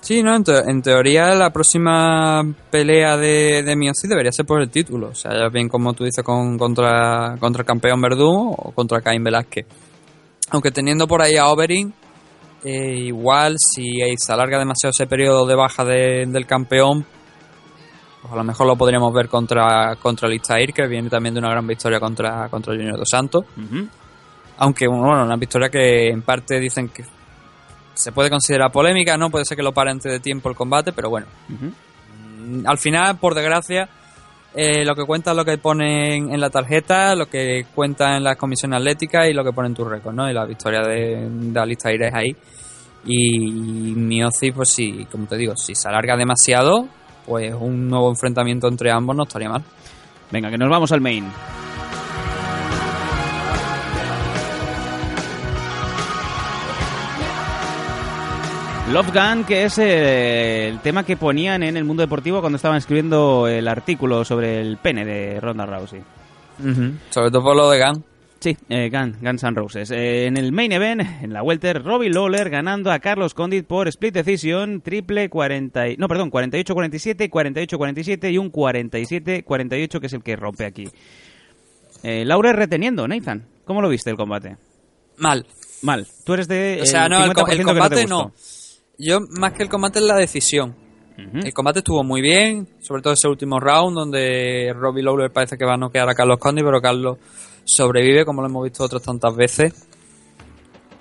Sí, 0.01 0.23
no, 0.23 0.35
en, 0.37 0.45
te- 0.45 0.71
en 0.71 0.81
teoría 0.81 1.35
la 1.35 1.51
próxima 1.51 2.43
pelea 2.71 3.17
de, 3.17 3.63
de 3.63 3.93
debería 4.09 4.33
ser 4.33 4.47
por 4.47 4.63
el 4.63 4.71
título. 4.71 5.09
O 5.09 5.15
sea, 5.15 5.33
ya 5.33 5.49
bien 5.49 5.69
como 5.69 5.93
tú 5.93 6.05
dices 6.05 6.25
con, 6.25 6.57
contra, 6.57 7.37
contra 7.39 7.63
el 7.63 7.67
campeón 7.67 8.01
Verdún 8.01 8.55
o 8.57 8.73
contra 8.73 9.01
Caín 9.01 9.25
Velázquez. 9.25 9.67
Aunque 10.51 10.71
teniendo 10.71 11.07
por 11.07 11.21
ahí 11.21 11.37
a 11.37 11.49
Oberyn, 11.49 11.93
eh, 12.65 12.95
igual 13.07 13.57
si 13.59 13.99
se 14.17 14.33
alarga 14.33 14.59
demasiado 14.59 14.93
ese 14.97 15.07
periodo 15.07 15.47
de 15.47 15.55
baja 15.57 15.85
de- 15.85 16.27
del 16.27 16.47
campeón, 16.47 17.05
pues 18.23 18.33
a 18.33 18.37
lo 18.37 18.45
mejor 18.45 18.67
lo 18.67 18.77
podríamos 18.77 19.13
ver 19.13 19.29
contra, 19.29 19.97
contra 19.97 20.29
Listair, 20.29 20.73
que 20.73 20.87
viene 20.87 21.11
también 21.11 21.35
de 21.35 21.41
una 21.41 21.51
gran 21.51 21.67
victoria 21.67 22.01
contra, 22.01 22.49
contra 22.49 22.73
Junior 22.75 22.97
dos 22.97 23.09
Santos. 23.11 23.45
Aunque, 24.59 24.89
bueno, 24.89 25.23
una 25.25 25.37
victoria 25.37 25.69
que 25.69 26.09
en 26.09 26.23
parte 26.23 26.59
dicen 26.59 26.89
que 26.89 27.05
se 27.99 28.13
puede 28.13 28.31
considerar 28.31 28.71
polémica, 28.71 29.17
¿no? 29.17 29.29
Puede 29.29 29.45
ser 29.45 29.57
que 29.57 29.63
lo 29.63 29.73
pare 29.73 29.91
antes 29.91 30.13
de 30.13 30.21
tiempo 30.21 30.49
el 30.49 30.55
combate, 30.55 30.93
pero 30.93 31.11
bueno. 31.11 31.27
Al 32.65 32.79
final, 32.79 33.19
por 33.19 33.35
desgracia, 33.35 33.89
eh, 34.55 34.85
lo 34.85 34.95
que 34.95 35.05
cuenta 35.05 35.33
es 35.33 35.37
lo 35.37 35.45
que 35.45 35.59
ponen 35.59 36.33
en 36.33 36.41
la 36.41 36.49
tarjeta, 36.49 37.15
lo 37.17 37.27
que 37.27 37.67
cuenta 37.75 38.17
en 38.17 38.25
las 38.25 38.37
comisiones 38.37 38.79
atléticas 38.79 39.29
y 39.29 39.33
lo 39.33 39.43
que 39.43 39.53
pone 39.53 39.69
en 39.69 39.75
tu 39.75 39.85
récord, 39.85 40.15
¿no? 40.15 40.31
Y 40.31 40.33
la 40.33 40.45
victoria 40.45 40.81
de, 40.81 41.29
de 41.29 41.61
Alistair 41.61 42.03
es 42.03 42.15
ahí. 42.15 42.37
Y 43.05 43.95
Miocic, 43.97 44.55
pues 44.55 44.71
sí, 44.71 45.07
como 45.11 45.27
te 45.27 45.37
digo, 45.37 45.57
si 45.57 45.75
se 45.75 45.89
alarga 45.89 46.17
demasiado, 46.17 46.87
pues 47.27 47.53
un 47.53 47.89
nuevo 47.89 48.11
enfrentamiento 48.11 48.69
entre 48.69 48.93
ambos 48.93 49.17
no 49.17 49.25
estaría 49.25 49.49
mal. 49.49 49.65
Venga, 50.31 50.51
que 50.51 50.59
nos 50.59 50.71
vamos 50.71 50.93
al 50.93 51.01
main. 51.01 51.25
Love 58.93 59.13
Gun, 59.13 59.45
que 59.45 59.65
es 59.65 59.79
eh, 59.79 60.69
el 60.69 60.81
tema 60.81 61.05
que 61.05 61.17
ponían 61.17 61.63
en 61.63 61.77
el 61.77 61.85
mundo 61.85 62.01
deportivo 62.03 62.41
cuando 62.41 62.57
estaban 62.57 62.79
escribiendo 62.79 63.47
el 63.47 63.69
artículo 63.69 64.25
sobre 64.25 64.61
el 64.61 64.79
pene 64.79 65.05
de 65.05 65.39
Ronda 65.41 65.67
Rousey. 65.67 66.01
Sobre 67.11 67.31
todo 67.31 67.43
por 67.43 67.55
lo 67.57 67.71
de 67.71 67.85
Gunn. 67.85 68.05
Sí, 68.41 68.57
eh, 68.69 68.89
Gun, 68.91 69.17
Guns 69.21 69.43
N' 69.43 69.55
Roses. 69.57 69.91
Eh, 69.91 70.27
en 70.27 70.37
el 70.37 70.53
main 70.53 70.73
event, 70.73 71.03
en 71.23 71.33
la 71.33 71.43
welter, 71.43 71.83
Robbie 71.83 72.09
Lawler 72.09 72.49
ganando 72.51 72.91
a 72.91 72.99
Carlos 73.01 73.35
Condit 73.35 73.67
por 73.67 73.89
split 73.89 74.15
decision, 74.15 74.81
triple 74.81 75.29
40, 75.29 75.89
y- 75.89 75.97
no, 75.97 76.07
perdón, 76.09 76.31
48-47, 76.31 77.29
48-47 77.31 78.31
y 78.33 78.39
un 78.39 78.51
47-48 78.51 80.01
que 80.01 80.07
es 80.07 80.13
el 80.13 80.23
que 80.23 80.37
rompe 80.37 80.65
aquí. 80.65 80.85
Eh, 82.05 82.25
Lawler 82.25 82.57
reteniendo, 82.57 83.07
Nathan. 83.07 83.45
¿Cómo 83.65 83.83
lo 83.83 83.89
viste 83.89 84.11
el 84.11 84.17
combate? 84.17 84.57
Mal. 85.19 85.45
Mal. 85.83 86.07
Tú 86.25 86.35
eres 86.35 86.49
de 86.49 86.79
O 86.83 86.87
sea, 86.87 87.09
no, 87.09 87.25
el, 87.25 87.33
co- 87.35 87.43
50% 87.45 87.51
el 87.51 87.57
que 87.59 87.65
no 87.65 87.73
te 87.75 87.79
combate 87.81 88.07
no. 88.07 88.33
Yo, 88.99 89.21
más 89.39 89.53
que 89.53 89.63
el 89.63 89.69
combate, 89.69 90.01
es 90.01 90.05
la 90.05 90.17
decisión. 90.17 90.75
El 91.17 91.53
combate 91.53 91.81
estuvo 91.81 92.05
muy 92.05 92.21
bien, 92.21 92.69
sobre 92.81 93.03
todo 93.03 93.13
ese 93.13 93.27
último 93.27 93.59
round, 93.59 93.97
donde 93.97 94.73
Robbie 94.73 95.03
Lawler 95.03 95.33
parece 95.33 95.59
que 95.59 95.65
va 95.65 95.75
a 95.75 95.77
noquear 95.77 96.09
a 96.09 96.15
Carlos 96.15 96.39
Condi, 96.39 96.63
pero 96.63 96.81
Carlos 96.81 97.19
sobrevive, 97.65 98.25
como 98.25 98.41
lo 98.41 98.49
hemos 98.49 98.63
visto 98.63 98.85
otras 98.85 99.03
tantas 99.03 99.35
veces. 99.35 99.89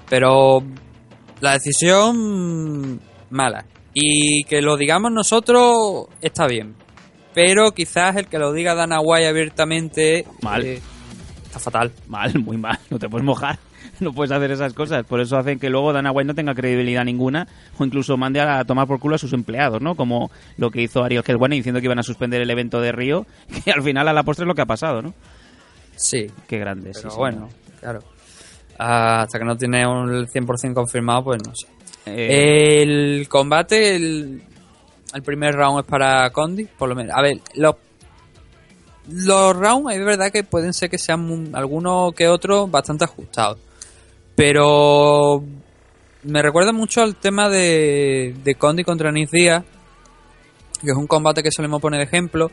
Pero 0.09 0.63
la 1.39 1.53
decisión, 1.53 2.99
mala. 3.29 3.65
Y 3.93 4.43
que 4.45 4.61
lo 4.61 4.75
digamos 4.75 5.11
nosotros, 5.11 6.07
está 6.19 6.47
bien. 6.47 6.75
Pero 7.35 7.71
quizás 7.71 8.15
el 8.15 8.27
que 8.27 8.39
lo 8.39 8.53
diga 8.53 8.73
Dana 8.73 8.99
White 8.99 9.27
abiertamente... 9.27 10.25
Mal. 10.41 10.65
eh, 10.65 10.81
está 11.45 11.59
fatal. 11.59 11.91
Mal, 12.07 12.39
muy 12.39 12.57
mal. 12.57 12.79
No 12.89 12.97
te 12.97 13.07
puedes 13.07 13.25
mojar. 13.25 13.59
No 13.99 14.13
puedes 14.13 14.31
hacer 14.31 14.51
esas 14.51 14.73
cosas. 14.73 15.05
Por 15.05 15.19
eso 15.21 15.37
hacen 15.37 15.59
que 15.59 15.69
luego 15.69 15.91
Dana 15.93 16.11
White 16.11 16.27
no 16.27 16.35
tenga 16.35 16.53
credibilidad 16.53 17.03
ninguna 17.03 17.47
o 17.79 17.83
incluso 17.85 18.15
mande 18.17 18.39
a 18.41 18.63
tomar 18.65 18.87
por 18.87 18.99
culo 18.99 19.15
a 19.15 19.17
sus 19.17 19.33
empleados, 19.33 19.81
¿no? 19.81 19.95
Como 19.95 20.29
lo 20.57 20.69
que 20.71 20.81
hizo 20.81 21.03
Ariel 21.03 21.23
Helwani 21.25 21.57
diciendo 21.57 21.79
que 21.81 21.85
iban 21.85 21.99
a 21.99 22.03
suspender 22.03 22.41
el 22.41 22.49
evento 22.49 22.79
de 22.81 22.91
Río, 22.91 23.25
que 23.65 23.71
al 23.71 23.81
final 23.83 24.07
a 24.07 24.13
la 24.13 24.23
postre 24.23 24.43
es 24.43 24.47
lo 24.47 24.55
que 24.55 24.61
ha 24.61 24.65
pasado, 24.67 25.01
¿no? 25.01 25.13
Sí. 25.95 26.27
Qué 26.47 26.59
grande, 26.59 26.91
Pero 26.93 27.09
sí, 27.11 27.17
bueno, 27.17 27.49
claro. 27.79 27.99
Ah, 28.79 29.21
hasta 29.23 29.39
que 29.39 29.45
no 29.45 29.57
tiene 29.57 29.87
un 29.87 30.13
el 30.13 30.27
100% 30.27 30.73
confirmado, 30.75 31.23
pues 31.23 31.41
no 31.43 31.53
sé. 31.55 31.65
Eh, 32.05 32.83
El 32.83 33.27
combate, 33.27 33.95
el, 33.95 34.41
el 35.13 35.23
primer 35.23 35.55
round 35.55 35.79
es 35.79 35.85
para 35.85 36.29
Condi, 36.29 36.65
por 36.65 36.87
lo 36.87 36.93
menos. 36.95 37.15
A 37.17 37.21
ver, 37.23 37.39
los, 37.55 37.75
los 39.09 39.55
rounds 39.55 39.93
es 39.95 40.05
verdad 40.05 40.31
que 40.31 40.43
pueden 40.43 40.73
ser 40.73 40.89
que 40.89 40.97
sean 40.97 41.29
un- 41.31 41.55
algunos 41.55 42.13
que 42.13 42.27
otros 42.27 42.69
bastante 42.69 43.05
ajustados. 43.05 43.57
Pero 44.37 45.43
me 46.21 46.43
recuerda 46.43 46.71
mucho 46.71 47.01
al 47.01 47.15
tema 47.15 47.49
de, 47.49 48.35
de 48.43 48.53
Condi 48.53 48.83
contra 48.83 49.11
Nick 49.11 49.31
Díaz, 49.31 49.63
que 50.79 50.91
es 50.91 50.95
un 50.95 51.07
combate 51.07 51.41
que 51.41 51.49
solemos 51.51 51.81
poner 51.81 51.97
de 51.97 52.03
ejemplo, 52.03 52.51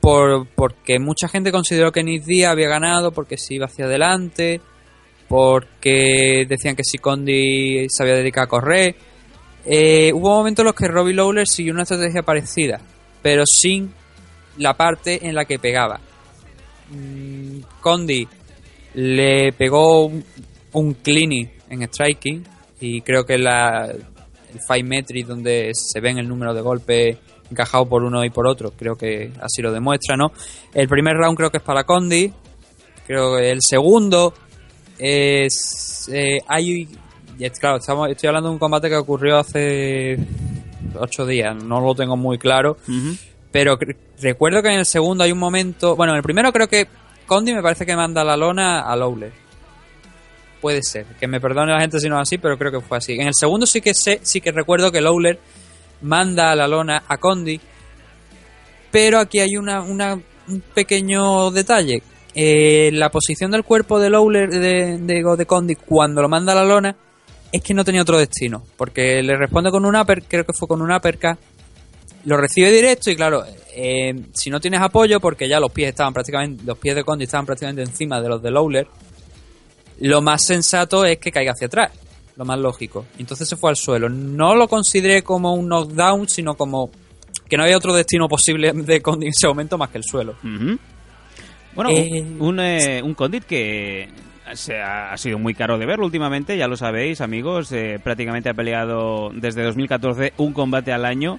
por, 0.00 0.48
porque 0.48 0.98
mucha 0.98 1.28
gente 1.28 1.52
consideró 1.52 1.92
que 1.92 2.02
Nick 2.02 2.24
Díaz 2.24 2.52
había 2.52 2.68
ganado 2.68 3.12
porque 3.12 3.36
se 3.36 3.52
iba 3.52 3.66
hacia 3.66 3.84
adelante, 3.84 4.62
porque 5.28 6.46
decían 6.48 6.74
que 6.74 6.84
si 6.84 6.96
Condi 6.96 7.86
se 7.90 8.02
había 8.02 8.14
dedicado 8.14 8.46
a 8.46 8.48
correr. 8.48 8.96
Eh, 9.66 10.10
hubo 10.14 10.38
momentos 10.38 10.62
en 10.62 10.68
los 10.68 10.74
que 10.74 10.88
Robbie 10.88 11.12
Lawler 11.12 11.46
siguió 11.46 11.74
una 11.74 11.82
estrategia 11.82 12.22
parecida, 12.22 12.80
pero 13.20 13.44
sin 13.44 13.92
la 14.56 14.72
parte 14.72 15.28
en 15.28 15.34
la 15.34 15.44
que 15.44 15.58
pegaba. 15.58 16.00
Mm, 16.88 17.58
Condi 17.82 18.26
le 18.94 19.52
pegó 19.52 20.10
un, 20.78 20.94
cleanie 20.94 21.50
en 21.68 21.82
striking 21.82 22.44
y 22.80 23.00
creo 23.02 23.24
que 23.26 23.38
la, 23.38 23.86
el 23.86 24.60
five 24.66 24.82
metric 24.84 25.26
donde 25.26 25.72
se 25.74 26.00
ven 26.00 26.18
el 26.18 26.28
número 26.28 26.54
de 26.54 26.60
golpes 26.60 27.16
encajado 27.50 27.86
por 27.86 28.02
uno 28.02 28.24
y 28.24 28.30
por 28.30 28.46
otro, 28.46 28.72
creo 28.72 28.96
que 28.96 29.32
así 29.40 29.62
lo 29.62 29.72
demuestra, 29.72 30.16
¿no? 30.16 30.32
El 30.74 30.86
primer 30.88 31.16
round 31.16 31.36
creo 31.36 31.50
que 31.50 31.56
es 31.58 31.62
para 31.62 31.84
Condi, 31.84 32.30
creo 33.06 33.36
que 33.36 33.50
el 33.50 33.60
segundo 33.62 34.34
es 34.98 36.08
eh, 36.12 36.38
hay 36.46 36.88
y 37.38 37.44
es- 37.44 37.58
claro, 37.58 37.76
estamos, 37.78 38.08
estoy 38.10 38.26
hablando 38.28 38.48
de 38.48 38.54
un 38.54 38.58
combate 38.58 38.88
que 38.88 38.96
ocurrió 38.96 39.38
hace 39.38 40.18
ocho 40.98 41.24
días, 41.26 41.54
no 41.62 41.80
lo 41.80 41.94
tengo 41.94 42.16
muy 42.16 42.38
claro, 42.38 42.76
pero 43.52 43.78
recuerdo 44.20 44.62
que 44.62 44.68
en 44.68 44.80
el 44.80 44.86
segundo 44.86 45.24
hay 45.24 45.32
un 45.32 45.38
momento, 45.38 45.96
bueno, 45.96 46.12
en 46.12 46.18
el 46.18 46.22
primero 46.22 46.52
creo 46.52 46.68
que 46.68 46.86
Condi 47.26 47.52
me 47.54 47.62
parece 47.62 47.84
que 47.86 47.94
manda 47.94 48.24
la 48.24 48.36
lona 48.36 48.80
a 48.82 48.96
Lowler. 48.96 49.32
Puede 50.60 50.82
ser, 50.82 51.06
que 51.20 51.28
me 51.28 51.40
perdone 51.40 51.72
la 51.72 51.80
gente 51.80 52.00
si 52.00 52.08
no 52.08 52.16
es 52.16 52.22
así, 52.22 52.38
pero 52.38 52.58
creo 52.58 52.72
que 52.72 52.80
fue 52.80 52.98
así. 52.98 53.12
En 53.14 53.28
el 53.28 53.34
segundo 53.34 53.64
sí 53.66 53.80
que 53.80 53.94
sé, 53.94 54.18
sí 54.22 54.40
que 54.40 54.50
recuerdo 54.50 54.90
que 54.90 55.00
Lowler 55.00 55.38
manda 56.02 56.50
a 56.50 56.56
la 56.56 56.66
lona 56.66 57.04
a 57.06 57.16
Condi, 57.18 57.60
pero 58.90 59.18
aquí 59.18 59.38
hay 59.40 59.56
una, 59.56 59.82
una- 59.82 60.14
un 60.48 60.60
pequeño 60.74 61.50
detalle. 61.50 62.02
Eh, 62.34 62.90
la 62.92 63.10
posición 63.10 63.50
del 63.50 63.64
cuerpo 63.64 63.98
de 64.00 64.10
Lowler 64.10 64.48
de, 64.50 64.98
de, 64.98 65.22
de 65.36 65.46
Condi 65.46 65.74
cuando 65.76 66.22
lo 66.22 66.28
manda 66.28 66.52
a 66.52 66.56
la 66.56 66.64
lona 66.64 66.94
es 67.50 67.62
que 67.62 67.74
no 67.74 67.84
tenía 67.84 68.02
otro 68.02 68.18
destino, 68.18 68.62
porque 68.76 69.22
le 69.22 69.36
responde 69.36 69.70
con 69.70 69.84
un 69.84 69.96
upper, 69.96 70.22
creo 70.24 70.44
que 70.44 70.52
fue 70.52 70.68
con 70.68 70.82
un 70.82 70.92
uppercut, 70.92 71.38
lo 72.24 72.36
recibe 72.36 72.70
directo 72.70 73.10
y 73.10 73.16
claro, 73.16 73.44
eh, 73.74 74.12
si 74.34 74.50
no 74.50 74.60
tienes 74.60 74.80
apoyo, 74.82 75.18
porque 75.20 75.48
ya 75.48 75.58
los 75.58 75.72
pies 75.72 75.88
estaban 75.90 76.12
prácticamente, 76.12 76.62
los 76.64 76.76
pies 76.78 76.94
de 76.96 77.04
Condi 77.04 77.24
estaban 77.24 77.46
prácticamente 77.46 77.82
encima 77.82 78.20
de 78.20 78.28
los 78.28 78.42
de 78.42 78.50
Lowler, 78.50 78.86
lo 80.00 80.20
más 80.22 80.44
sensato 80.44 81.04
es 81.04 81.18
que 81.18 81.30
caiga 81.32 81.52
hacia 81.52 81.66
atrás, 81.66 81.92
lo 82.36 82.44
más 82.44 82.58
lógico. 82.58 83.06
Entonces 83.18 83.48
se 83.48 83.56
fue 83.56 83.70
al 83.70 83.76
suelo. 83.76 84.08
No 84.08 84.54
lo 84.54 84.68
consideré 84.68 85.22
como 85.22 85.54
un 85.54 85.68
knockdown, 85.68 86.28
sino 86.28 86.54
como 86.54 86.90
que 87.48 87.56
no 87.56 87.62
había 87.64 87.76
otro 87.76 87.94
destino 87.94 88.28
posible 88.28 88.72
de 88.72 89.00
Condi 89.00 89.26
en 89.26 89.32
ese 89.36 89.46
momento 89.48 89.78
más 89.78 89.88
que 89.90 89.98
el 89.98 90.04
suelo. 90.04 90.34
Bueno, 91.74 91.90
Eh, 91.90 92.24
un, 92.38 92.60
eh, 92.60 93.00
un 93.02 93.14
Condit 93.14 93.44
que 93.44 94.08
se 94.54 94.80
ha, 94.80 95.12
ha 95.12 95.16
sido 95.16 95.38
muy 95.38 95.54
caro 95.54 95.78
de 95.78 95.86
verlo 95.86 96.06
últimamente, 96.06 96.56
ya 96.56 96.66
lo 96.66 96.76
sabéis, 96.76 97.20
amigos. 97.20 97.70
eh, 97.72 97.98
prácticamente 98.02 98.48
ha 98.48 98.54
peleado 98.54 99.30
desde 99.34 99.62
2014 99.62 100.32
un 100.38 100.52
combate 100.52 100.92
al 100.92 101.04
año. 101.04 101.38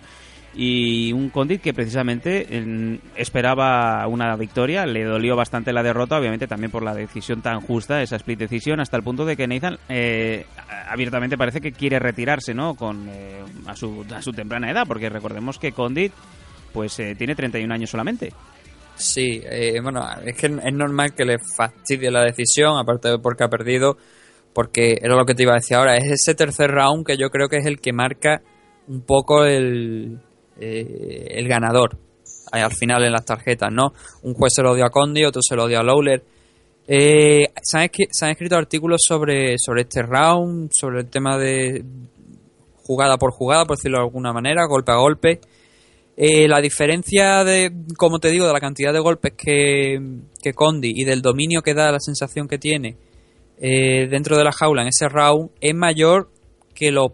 Y 0.55 1.13
un 1.13 1.29
Condit 1.29 1.61
que 1.61 1.73
precisamente 1.73 2.57
en- 2.57 2.99
esperaba 3.15 4.05
una 4.07 4.35
victoria, 4.35 4.85
le 4.85 5.03
dolió 5.03 5.35
bastante 5.35 5.71
la 5.71 5.83
derrota, 5.83 6.17
obviamente 6.17 6.47
también 6.47 6.71
por 6.71 6.83
la 6.83 6.95
decisión 6.95 7.41
tan 7.41 7.61
justa, 7.61 8.01
esa 8.01 8.15
split 8.15 8.39
decisión, 8.39 8.79
hasta 8.79 8.97
el 8.97 9.03
punto 9.03 9.25
de 9.25 9.37
que 9.37 9.47
Nathan 9.47 9.77
eh, 9.89 10.45
abiertamente 10.89 11.37
parece 11.37 11.61
que 11.61 11.71
quiere 11.71 11.99
retirarse, 11.99 12.53
¿no? 12.53 12.73
Con, 12.75 13.07
eh, 13.09 13.43
a, 13.67 13.75
su, 13.75 14.05
a 14.13 14.21
su 14.21 14.31
temprana 14.31 14.71
edad, 14.71 14.85
porque 14.87 15.09
recordemos 15.09 15.59
que 15.59 15.71
Condit 15.71 16.11
pues 16.73 16.99
eh, 16.99 17.15
tiene 17.15 17.35
31 17.35 17.71
años 17.73 17.89
solamente. 17.89 18.33
Sí, 18.95 19.41
bueno, 19.81 20.05
es 20.25 20.35
que 20.35 20.47
es 20.47 20.73
normal 20.73 21.13
que 21.15 21.23
le 21.23 21.37
fastidie 21.55 22.11
la 22.11 22.23
decisión, 22.23 22.77
aparte 22.77 23.07
de 23.07 23.17
porque 23.19 23.45
ha 23.45 23.47
perdido, 23.47 23.97
porque 24.53 24.97
era 25.01 25.15
lo 25.15 25.25
que 25.25 25.35
te 25.35 25.43
iba 25.43 25.53
a 25.53 25.55
decir 25.55 25.77
ahora, 25.77 25.95
es 25.95 26.11
ese 26.11 26.35
tercer 26.35 26.69
round 26.69 27.05
que 27.05 27.15
yo 27.17 27.29
creo 27.29 27.47
que 27.47 27.57
es 27.57 27.65
el 27.65 27.79
que 27.79 27.93
marca 27.93 28.41
un 28.87 29.01
poco 29.01 29.45
el, 29.45 30.19
eh, 30.60 31.28
el 31.32 31.47
ganador 31.47 31.97
eh, 32.53 32.60
al 32.60 32.74
final 32.74 33.03
en 33.03 33.12
las 33.12 33.26
tarjetas, 33.26 33.72
¿no? 33.72 33.93
Un 34.24 34.34
juez 34.34 34.53
se 34.53 34.62
lo 34.62 34.76
dio 34.76 34.86
a 34.86 34.89
Condi, 34.89 35.24
otro 35.24 35.41
se 35.41 35.55
lo 35.55 35.68
dio 35.68 35.80
a 35.80 35.84
Lawler. 35.84 36.24
Eh, 36.88 37.47
se, 37.62 37.78
han 37.78 37.89
se 38.10 38.26
han 38.26 38.32
escrito 38.32 38.55
artículos 38.55 39.01
sobre, 39.07 39.55
sobre 39.57 39.84
este 39.84 40.01
round, 40.01 40.72
sobre 40.72 41.01
el 41.01 41.10
tema 41.10 41.38
de 41.38 41.84
jugada 42.84 43.18
por 43.18 43.32
jugada, 43.32 43.66
por 43.66 43.78
decirlo 43.78 43.99
de 43.99 44.05
alguna 44.05 44.34
manera, 44.34 44.66
golpe 44.66 44.91
a 44.91 44.95
golpe. 44.95 45.39
Eh, 46.18 46.47
la 46.47 46.60
diferencia 46.60 47.43
de, 47.43 47.72
como 47.95 48.20
te 48.20 48.30
digo, 48.30 48.47
de 48.47 48.51
la 48.51 48.60
cantidad 48.60 48.91
de 48.91 48.99
golpes 48.99 49.34
que, 49.38 50.01
que 50.41 50.53
Condi 50.53 50.91
y 50.95 51.05
del 51.05 51.22
dominio 51.22 51.62
que 51.62 51.74
da 51.74 51.91
la 51.91 51.99
sensación 51.99 52.47
que 52.47 52.57
tiene 52.57 52.97
eh, 53.57 54.07
dentro 54.10 54.38
de 54.38 54.43
la 54.43 54.51
jaula 54.51 54.82
en 54.82 54.88
ese 54.88 55.07
round 55.07 55.51
es 55.62 55.76
mayor 55.76 56.30
que 56.74 56.91
los 56.91 57.12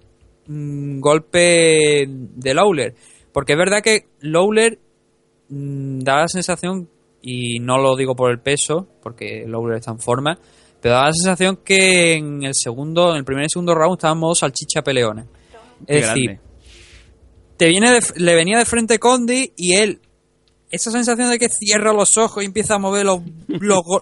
mm, 0.47 0.99
golpes 1.01 2.07
de 2.07 2.53
Lawler. 2.53 2.95
Porque 3.35 3.51
es 3.51 3.57
verdad 3.59 3.81
que 3.83 4.07
Lawler 4.21 4.79
mm, 5.49 5.99
da 5.99 6.21
la 6.21 6.27
sensación, 6.29 6.89
y 7.21 7.59
no 7.59 7.77
lo 7.77 7.97
digo 7.97 8.15
por 8.15 8.31
el 8.31 8.39
peso, 8.39 8.87
porque 9.03 9.43
Lawler 9.45 9.75
está 9.79 9.91
en 9.91 9.99
forma, 9.99 10.39
pero 10.79 10.95
da 10.95 11.07
la 11.07 11.11
sensación 11.11 11.57
que 11.57 12.13
en 12.13 12.43
el 12.43 12.53
segundo, 12.55 13.11
en 13.11 13.17
el 13.17 13.25
primer 13.25 13.43
y 13.43 13.49
segundo 13.49 13.75
round 13.75 13.97
estaba 13.97 14.13
en 14.13 14.19
modo 14.19 14.35
salchicha 14.35 14.83
peleona. 14.83 15.27
Qué 15.85 15.97
Es 15.99 16.07
decir, 16.07 16.39
te 17.57 17.67
viene 17.67 17.91
de- 17.91 18.19
le 18.23 18.35
venía 18.35 18.57
de 18.57 18.63
frente 18.63 18.99
Condi 18.99 19.51
y 19.57 19.73
él 19.73 19.99
esa 20.71 20.91
sensación 20.91 21.29
de 21.29 21.37
que 21.37 21.49
cierra 21.49 21.91
los 21.91 22.17
ojos 22.17 22.41
y 22.41 22.45
empieza 22.45 22.75
a 22.75 22.79
mover 22.79 23.05
los, 23.05 23.19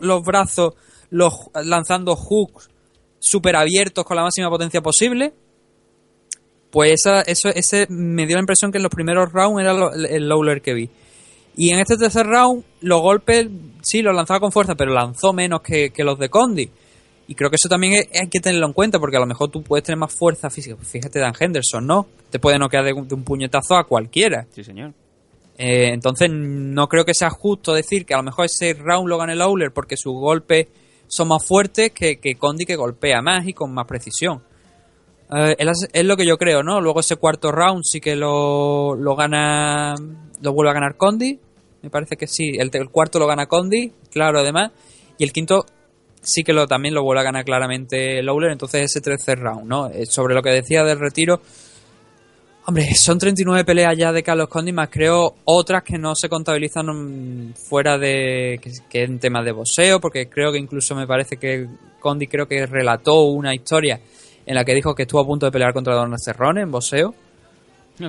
los 0.01 0.23
brazos 0.23 0.75
los, 1.09 1.33
lanzando 1.63 2.15
hooks 2.15 2.69
super 3.17 3.55
abiertos 3.55 4.05
con 4.05 4.15
la 4.15 4.21
máxima 4.21 4.49
potencia 4.51 4.81
posible 4.81 5.33
pues 6.73 6.93
esa, 7.05 7.21
eso 7.21 7.47
ese 7.49 7.85
me 7.89 8.25
dio 8.25 8.35
la 8.35 8.41
impresión 8.41 8.71
que 8.71 8.79
en 8.79 8.83
los 8.83 8.91
primeros 8.91 9.31
rounds 9.31 9.61
era 9.61 9.73
lo- 9.73 9.93
el 9.93 10.27
lowler 10.27 10.61
que 10.61 10.73
vi 10.73 10.89
y 11.55 11.69
en 11.69 11.79
este 11.79 11.95
tercer 11.97 12.25
round 12.25 12.63
los 12.81 12.99
golpes 12.99 13.47
sí 13.83 14.01
los 14.01 14.13
lanzaba 14.15 14.39
con 14.41 14.51
fuerza 14.51 14.73
pero 14.75 14.91
lanzó 14.91 15.31
menos 15.33 15.61
que, 15.61 15.91
que 15.91 16.03
los 16.03 16.17
de 16.17 16.29
Condi 16.29 16.69
y 17.27 17.35
creo 17.35 17.49
que 17.51 17.55
eso 17.57 17.69
también 17.69 17.93
es- 17.93 18.19
hay 18.21 18.27
que 18.27 18.41
tenerlo 18.41 18.65
en 18.67 18.73
cuenta, 18.73 18.99
porque 18.99 19.15
a 19.15 19.19
lo 19.21 19.25
mejor 19.25 19.49
tú 19.49 19.63
puedes 19.63 19.85
tener 19.85 19.97
más 19.97 20.13
fuerza 20.13 20.49
física. 20.49 20.75
Fíjate, 20.75 21.19
Dan 21.19 21.33
Henderson, 21.39 21.87
¿no? 21.87 22.05
Te 22.29 22.37
puede 22.37 22.59
noquear 22.59 22.83
de, 22.83 22.91
un- 22.91 23.07
de 23.07 23.15
un 23.15 23.23
puñetazo 23.23 23.77
a 23.77 23.85
cualquiera. 23.85 24.45
Sí, 24.53 24.61
señor. 24.61 24.91
Eh, 25.57 25.91
entonces, 25.93 26.29
no 26.29 26.89
creo 26.89 27.05
que 27.05 27.13
sea 27.13 27.29
justo 27.29 27.73
decir 27.73 28.05
que 28.05 28.13
a 28.13 28.17
lo 28.17 28.23
mejor 28.23 28.45
ese 28.47 28.73
round 28.73 29.07
lo 29.07 29.17
gane 29.17 29.35
Lawler 29.37 29.71
porque 29.71 29.95
sus 29.95 30.13
golpes 30.13 30.67
son 31.07 31.29
más 31.29 31.45
fuertes 31.45 31.91
que, 31.93 32.17
que 32.17 32.35
Condi 32.35 32.65
que 32.65 32.75
golpea 32.75 33.21
más 33.21 33.47
y 33.47 33.53
con 33.53 33.73
más 33.73 33.87
precisión. 33.87 34.43
Eh, 35.31 35.55
es, 35.93 36.05
lo 36.05 36.17
que 36.17 36.25
yo 36.25 36.37
creo, 36.37 36.63
¿no? 36.63 36.81
Luego 36.81 36.99
ese 36.99 37.15
cuarto 37.15 37.51
round 37.51 37.83
sí 37.83 37.99
que 37.99 38.15
lo, 38.15 38.95
lo 38.95 39.15
gana, 39.15 39.95
lo 40.41 40.53
vuelve 40.53 40.71
a 40.71 40.73
ganar 40.73 40.97
Condi. 40.97 41.39
Me 41.81 41.89
parece 41.89 42.15
que 42.15 42.27
sí. 42.27 42.51
El, 42.57 42.71
cuarto 42.89 43.19
lo 43.19 43.27
gana 43.27 43.47
Condi, 43.47 43.91
claro, 44.11 44.39
además. 44.39 44.71
Y 45.17 45.23
el 45.23 45.31
quinto 45.31 45.65
sí 46.21 46.43
que 46.43 46.53
lo 46.53 46.67
también 46.67 46.93
lo 46.93 47.03
vuelve 47.03 47.21
a 47.21 47.25
ganar 47.25 47.45
claramente 47.45 48.21
Lawler. 48.21 48.51
Entonces 48.51 48.83
ese 48.83 49.01
tercer 49.01 49.39
round, 49.39 49.65
¿no? 49.65 49.87
Eh, 49.87 50.05
sobre 50.05 50.35
lo 50.35 50.41
que 50.41 50.51
decía 50.51 50.83
del 50.83 50.99
retiro, 50.99 51.41
Hombre, 52.65 52.95
son 52.95 53.19
39 53.19 53.65
peleas 53.65 53.97
ya 53.97 54.13
de 54.13 54.23
Carlos 54.23 54.47
Condi, 54.47 54.71
más 54.71 54.87
creo 54.89 55.35
otras 55.43 55.83
que 55.83 55.97
no 55.97 56.15
se 56.15 56.29
contabilizan 56.29 56.85
mm, 57.49 57.53
fuera 57.55 57.97
de. 57.97 58.57
que, 58.61 58.71
que 58.89 59.03
en 59.03 59.19
temas 59.19 59.43
de 59.43 59.51
boxeo, 59.51 59.99
porque 59.99 60.29
creo 60.29 60.51
que 60.51 60.59
incluso 60.59 60.95
me 60.95 61.05
parece 61.05 61.35
que 61.35 61.67
Condi 61.99 62.27
creo 62.27 62.47
que 62.47 62.65
relató 62.65 63.23
una 63.23 63.53
historia 63.53 63.99
en 64.45 64.55
la 64.55 64.63
que 64.65 64.73
dijo 64.75 64.93
que 64.95 65.03
estuvo 65.03 65.21
a 65.21 65.25
punto 65.25 65.45
de 65.45 65.51
pelear 65.51 65.73
contra 65.73 65.95
Don 65.95 66.13
Cerrone 66.19 66.61
en 66.61 66.71
boxeo. 66.71 67.13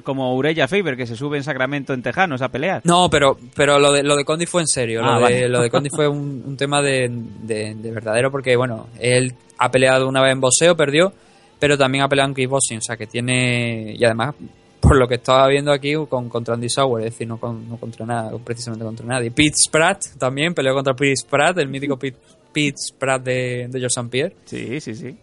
Como 0.02 0.35
Ureya 0.35 0.66
Faber, 0.66 0.97
que 0.97 1.06
se 1.06 1.15
sube 1.15 1.36
en 1.36 1.44
Sacramento 1.44 1.93
en 1.93 2.02
Tejanos 2.02 2.40
a 2.40 2.48
pelear. 2.48 2.81
No, 2.85 3.11
pero 3.11 3.36
pero 3.55 3.78
lo 3.78 3.93
de, 3.93 4.02
lo 4.02 4.16
de 4.16 4.24
Condi 4.24 4.47
fue 4.47 4.62
en 4.62 4.66
serio. 4.66 5.02
Ah, 5.05 5.12
lo, 5.12 5.16
de, 5.19 5.23
vale. 5.23 5.48
lo 5.51 5.61
de 5.61 5.69
Condi 5.70 5.90
fue 5.94 6.09
un, 6.09 6.43
un 6.47 6.56
tema 6.56 6.81
de, 6.81 7.11
de- 7.43 7.74
de 7.74 7.90
verdadero, 7.93 8.31
porque 8.31 8.56
bueno, 8.56 8.86
él 8.98 9.35
ha 9.59 9.70
peleado 9.70 10.09
una 10.09 10.23
vez 10.23 10.32
en 10.32 10.40
boxeo, 10.40 10.74
perdió, 10.74 11.12
pero 11.61 11.77
también 11.77 12.02
ha 12.02 12.09
peleado 12.09 12.31
en 12.31 12.35
kickboxing, 12.35 12.78
o 12.78 12.81
sea 12.81 12.97
que 12.97 13.06
tiene. 13.06 13.94
Y 13.98 14.02
además, 14.06 14.35
por 14.81 14.97
lo 14.97 15.06
que 15.06 15.16
estaba 15.16 15.47
viendo 15.48 15.70
aquí, 15.70 15.93
con, 16.09 16.31
contra 16.31 16.55
Andy 16.55 16.70
Sauer, 16.70 17.05
es 17.06 17.12
decir, 17.12 17.28
no, 17.28 17.36
con- 17.39 17.69
no 17.69 17.77
contra 17.77 18.06
nada, 18.06 18.32
precisamente 18.43 18.86
contra 18.86 19.05
nadie. 19.05 19.31
Pete 19.32 19.52
Spratt 19.69 20.16
también 20.19 20.55
peleó 20.55 20.73
contra 20.73 20.94
Pete 20.94 21.15
Spratt, 21.16 21.59
el 21.59 21.69
mítico 21.69 21.98
Pete, 21.98 22.16
Pete 22.55 22.78
Spratt 22.78 23.23
de, 23.23 23.69
de 23.69 23.78
George 23.78 23.86
St. 24.01 24.09
Pierre. 24.09 24.35
Sí, 24.47 24.81
sí, 24.81 24.94
sí. 24.94 25.15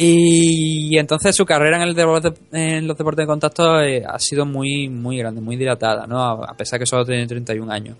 Y 0.00 0.96
entonces 0.96 1.34
su 1.34 1.44
carrera 1.44 1.76
en, 1.82 1.88
el 1.88 1.94
deporte- 1.94 2.32
en 2.52 2.86
los 2.86 2.96
deportes 2.96 3.24
de 3.24 3.26
contacto 3.26 3.80
eh, 3.80 4.04
ha 4.06 4.18
sido 4.18 4.46
muy 4.46 4.88
muy 4.88 5.18
grande, 5.18 5.40
muy 5.40 5.56
dilatada, 5.56 6.06
¿no? 6.06 6.22
A, 6.22 6.50
a 6.52 6.54
pesar 6.56 6.78
que 6.78 6.86
solo 6.86 7.04
tiene 7.04 7.26
31 7.26 7.70
años. 7.72 7.96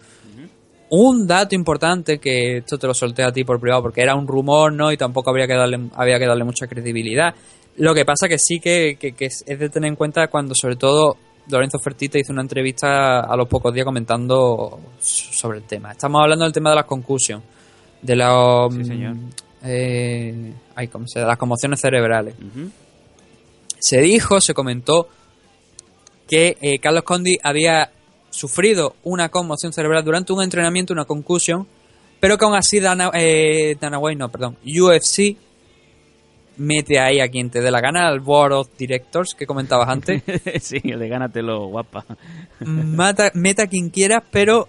Un 0.90 1.26
dato 1.26 1.54
importante 1.54 2.18
que 2.18 2.58
esto 2.58 2.78
te 2.78 2.86
lo 2.86 2.94
solté 2.94 3.22
a 3.22 3.30
ti 3.32 3.44
por 3.44 3.60
privado 3.60 3.82
porque 3.82 4.00
era 4.00 4.14
un 4.14 4.26
rumor, 4.26 4.72
¿no? 4.72 4.90
Y 4.92 4.96
tampoco 4.96 5.28
habría 5.30 5.46
que 5.46 5.54
darle, 5.54 5.80
había 5.96 6.18
que 6.18 6.26
darle 6.26 6.44
mucha 6.44 6.66
credibilidad. 6.66 7.34
Lo 7.76 7.94
que 7.94 8.04
pasa 8.04 8.28
que 8.28 8.38
sí 8.38 8.58
que, 8.60 8.96
que- 8.98 9.12
que 9.12 9.26
es 9.26 9.44
de 9.46 9.68
tener 9.68 9.88
en 9.88 9.96
cuenta 9.96 10.28
cuando 10.28 10.54
sobre 10.54 10.76
todo 10.76 11.16
Lorenzo 11.50 11.78
Fertita 11.78 12.18
hizo 12.18 12.32
una 12.32 12.42
entrevista 12.42 13.20
a 13.20 13.36
los 13.36 13.48
pocos 13.48 13.74
días 13.74 13.84
comentando 13.84 14.78
sobre 15.00 15.58
el 15.58 15.64
tema. 15.64 15.92
Estamos 15.92 16.22
hablando 16.22 16.44
del 16.44 16.52
tema 16.52 16.70
de 16.70 16.76
las 16.76 16.84
concussions, 16.86 17.42
de 18.02 18.16
los... 18.16 18.72
Sí, 18.74 18.84
señor. 18.84 19.16
Eh, 19.64 20.52
ay, 20.74 20.88
¿cómo 20.88 21.06
se- 21.08 21.20
las 21.20 21.36
conmociones 21.38 21.80
cerebrales. 21.80 22.34
Se 23.78 24.00
dijo, 24.00 24.40
se 24.40 24.54
comentó 24.54 25.08
que 26.28 26.56
eh, 26.60 26.78
Carlos 26.78 27.04
Condi 27.04 27.38
había 27.42 27.90
sufrido 28.30 28.96
una 29.04 29.28
conmoción 29.30 29.72
cerebral 29.72 30.04
durante 30.04 30.32
un 30.32 30.42
entrenamiento, 30.42 30.92
una 30.92 31.04
concussion, 31.04 31.66
pero 32.20 32.36
que 32.36 32.44
aún 32.44 32.54
así 32.56 32.80
Dana, 32.80 33.10
eh, 33.14 33.76
Dana 33.80 33.98
White, 33.98 34.18
no, 34.18 34.28
perdón, 34.28 34.56
UFC 34.64 35.36
mete 36.58 36.98
ahí 36.98 37.20
a 37.20 37.28
quien 37.28 37.50
te 37.50 37.60
dé 37.60 37.70
la 37.70 37.80
gana, 37.80 38.08
al 38.08 38.18
Board 38.20 38.52
of 38.52 38.68
Directors 38.76 39.34
que 39.34 39.46
comentabas 39.46 39.88
antes, 39.88 40.22
sí, 40.60 40.80
el 40.84 40.98
de 40.98 41.08
gánatelo, 41.08 41.68
guapa. 41.68 42.04
mata, 42.60 43.30
meta 43.34 43.62
a 43.62 43.66
quien 43.68 43.90
quieras, 43.90 44.24
pero 44.30 44.68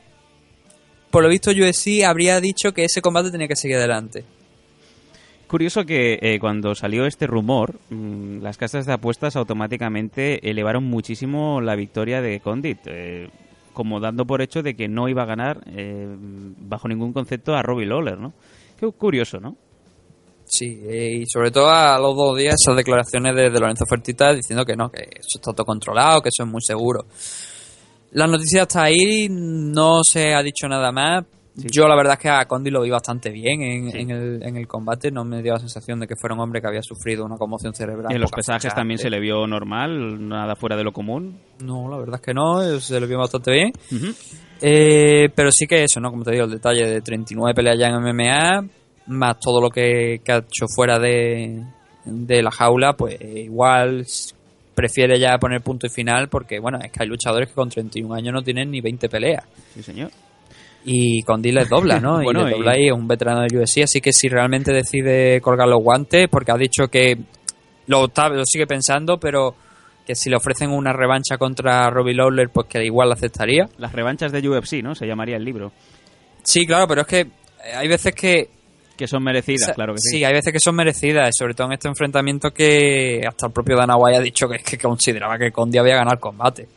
por 1.09 1.23
lo 1.23 1.29
visto 1.29 1.49
UFC 1.49 2.03
habría 2.05 2.39
dicho 2.39 2.71
que 2.73 2.83
ese 2.85 3.01
combate 3.01 3.31
tenía 3.31 3.47
que 3.47 3.55
seguir 3.55 3.77
adelante. 3.77 4.23
Curioso 5.49 5.84
que 5.84 6.19
eh, 6.21 6.38
cuando 6.39 6.76
salió 6.76 7.07
este 7.07 7.26
rumor, 7.26 7.80
mm, 7.89 8.43
las 8.43 8.55
casas 8.55 8.85
de 8.85 8.93
apuestas 8.93 9.35
automáticamente 9.35 10.47
elevaron 10.47 10.84
muchísimo 10.84 11.59
la 11.59 11.76
victoria 11.76 12.21
de 12.21 12.39
Condit, 12.39 12.77
eh, 12.85 13.31
como 13.73 13.99
dando 13.99 14.26
por 14.26 14.43
hecho 14.43 14.61
de 14.61 14.76
que 14.76 14.88
no 14.88 15.09
iba 15.09 15.23
a 15.23 15.26
ganar 15.26 15.63
eh, 15.76 16.07
bajo 16.59 16.88
ningún 16.88 17.13
concepto 17.13 17.55
a 17.55 17.63
Robbie 17.63 17.88
Lawler, 17.88 18.19
¿no? 18.19 18.31
Qué 18.80 18.88
curioso, 18.91 19.39
¿no? 19.39 19.57
Sí, 20.45 20.67
y 20.67 21.26
sobre 21.26 21.49
todo 21.49 21.67
a 21.67 21.97
los 21.97 22.15
dos 22.15 22.38
días 22.38 22.53
esas 22.53 22.77
declaraciones 22.77 23.35
de, 23.35 23.49
de 23.49 23.59
Lorenzo 23.59 23.85
Fertita 23.89 24.31
diciendo 24.31 24.63
que 24.63 24.76
no, 24.76 24.91
que 24.91 25.01
eso 25.01 25.39
está 25.39 25.51
todo 25.51 25.65
controlado, 25.65 26.21
que 26.21 26.30
eso 26.30 26.43
es 26.43 26.49
muy 26.49 26.61
seguro. 26.61 27.07
La 28.11 28.27
noticia 28.27 28.63
está 28.63 28.84
ahí, 28.84 29.27
no 29.30 30.03
se 30.03 30.31
ha 30.31 30.43
dicho 30.43 30.67
nada 30.67 30.91
más. 30.91 31.26
Yo 31.68 31.88
la 31.88 31.95
verdad 31.95 32.14
es 32.14 32.19
que 32.19 32.30
a 32.30 32.45
Condi 32.45 32.69
lo 32.72 32.81
vi 32.81 32.90
bastante 32.90 33.30
bien 33.31 33.61
en, 33.61 33.95
en 33.95 34.10
el, 34.11 34.44
en 34.44 34.56
el 34.57 34.68
combate, 34.68 35.11
no 35.11 35.23
me 35.26 35.41
dio 35.41 35.53
la 35.53 35.60
sensación 35.60 35.99
de 35.99 36.07
que 36.07 36.15
fuera 36.15 36.34
un 36.36 36.41
hombre 36.41 36.61
que 36.61 36.68
había 36.68 36.81
sufrido 36.81 37.26
una 37.26 37.38
conmoción 37.38 37.73
cerebral. 37.73 38.14
En 38.15 38.22
los 38.22 38.31
pesajes 38.31 38.73
también 38.76 38.98
se 38.99 39.10
le 39.10 39.19
vio 39.19 39.45
normal, 39.48 40.27
nada 40.27 40.56
fuera 40.56 40.76
de 40.77 40.84
lo 40.84 40.91
común. 40.91 41.38
No, 41.60 41.90
la 41.90 41.98
verdad 41.98 42.15
es 42.15 42.22
que 42.22 42.34
no, 42.34 42.61
eh, 42.64 42.80
se 42.80 42.99
le 42.99 43.07
vio 43.07 43.18
bastante 43.19 43.52
bien. 43.52 43.72
Eh, 44.61 45.30
pero 45.34 45.52
sí 45.52 45.65
que 45.68 45.84
eso, 45.84 45.99
¿no? 45.99 46.10
Como 46.11 46.23
te 46.23 46.31
digo, 46.31 46.45
el 46.45 46.52
detalle 46.52 46.86
de 46.86 47.02
39 47.02 47.53
peleas 47.53 47.77
ya 47.80 47.88
en 47.88 47.95
MMA, 47.95 48.65
más 49.07 49.40
todo 49.40 49.61
lo 49.61 49.69
que, 49.69 50.22
que 50.23 50.31
ha 50.31 50.38
hecho 50.38 50.65
fuera 50.73 50.99
de, 50.99 51.64
de 52.06 52.44
la 52.44 52.52
jaula, 52.52 52.94
pues 52.94 53.18
igual 53.22 54.02
s- 54.02 54.34
prefiere 54.76 55.18
ya 55.19 55.38
poner 55.38 55.61
punto 55.61 55.88
y 55.88 55.90
final 55.90 56.27
porque, 56.30 56.60
bueno, 56.60 56.77
es 56.84 56.91
que 56.91 57.03
hay 57.03 57.07
luchadores 57.10 57.49
que 57.49 57.56
con 57.56 57.69
31 57.69 58.14
años 58.15 58.34
no 58.34 58.41
tienen 58.41 58.69
ni 58.72 58.81
20 58.81 59.07
peleas. 59.10 59.44
Sí, 59.73 59.81
señor. 59.81 60.11
Y 60.85 61.22
Condi 61.23 61.51
les 61.51 61.68
dobla, 61.69 61.99
¿no? 61.99 62.19
Bueno, 62.23 62.47
y 62.47 62.51
y- 62.51 62.56
dobla 62.56 62.72
ahí, 62.72 62.88
es 62.88 62.93
un 62.93 63.07
veterano 63.07 63.41
del 63.41 63.56
UFC, 63.57 63.84
así 63.84 63.99
que 64.01 64.14
si 64.14 64.27
realmente 64.30 64.72
decide 64.72 65.39
colgar 65.41 65.68
los 65.68 65.81
guantes, 65.81 66.27
porque 66.30 66.51
ha 66.51 66.57
dicho 66.57 66.88
que 66.88 67.18
lo, 67.88 68.06
está- 68.06 68.30
lo 68.30 68.43
sigue 68.45 68.65
pensando, 68.68 69.19
pero 69.19 69.56
que 70.06 70.15
si 70.15 70.30
le 70.30 70.38
ofrecen 70.38 70.72
una 70.72 70.91
revancha 70.93 71.38
contra 71.38 71.89
Robbie 71.89 72.15
Lawler, 72.15 72.49
pues 72.49 72.68
que 72.68 72.84
igual 72.84 73.10
la 73.10 73.15
aceptaría. 73.15 73.69
Las 73.77 73.91
revanchas 73.93 74.31
de 74.31 74.47
UFC, 74.47 74.81
¿no? 74.81 74.95
Se 74.95 75.06
llamaría 75.06 75.35
el 75.38 75.43
libro. 75.45 75.72
Sí, 76.43 76.65
claro, 76.65 76.88
pero 76.88 77.01
es 77.01 77.07
que 77.07 77.27
hay 77.76 77.88
veces 77.88 78.14
que... 78.15 78.49
Que 78.97 79.07
son 79.07 79.23
merecidas, 79.23 79.72
claro 79.76 79.93
que 79.93 79.99
sí. 80.01 80.18
Sí, 80.18 80.23
hay 80.26 80.34
veces 80.34 80.51
que 80.51 80.60
son 80.60 80.76
merecidas, 80.76 81.30
sobre 81.38 81.53
todo 81.53 81.68
en 81.68 81.73
este 81.73 81.88
enfrentamiento 81.88 82.51
que 82.51 83.22
hasta 83.26 83.45
el 83.47 83.53
propio 83.53 83.77
Dana 83.77 83.95
White 83.95 84.18
ha 84.18 84.22
dicho 84.22 84.47
que, 84.49 84.57
que 84.57 84.77
consideraba 84.77 85.38
que 85.38 85.51
Condi 85.51 85.77
había 85.77 85.95
ganado 85.95 86.15
el 86.15 86.19
combate. 86.19 86.68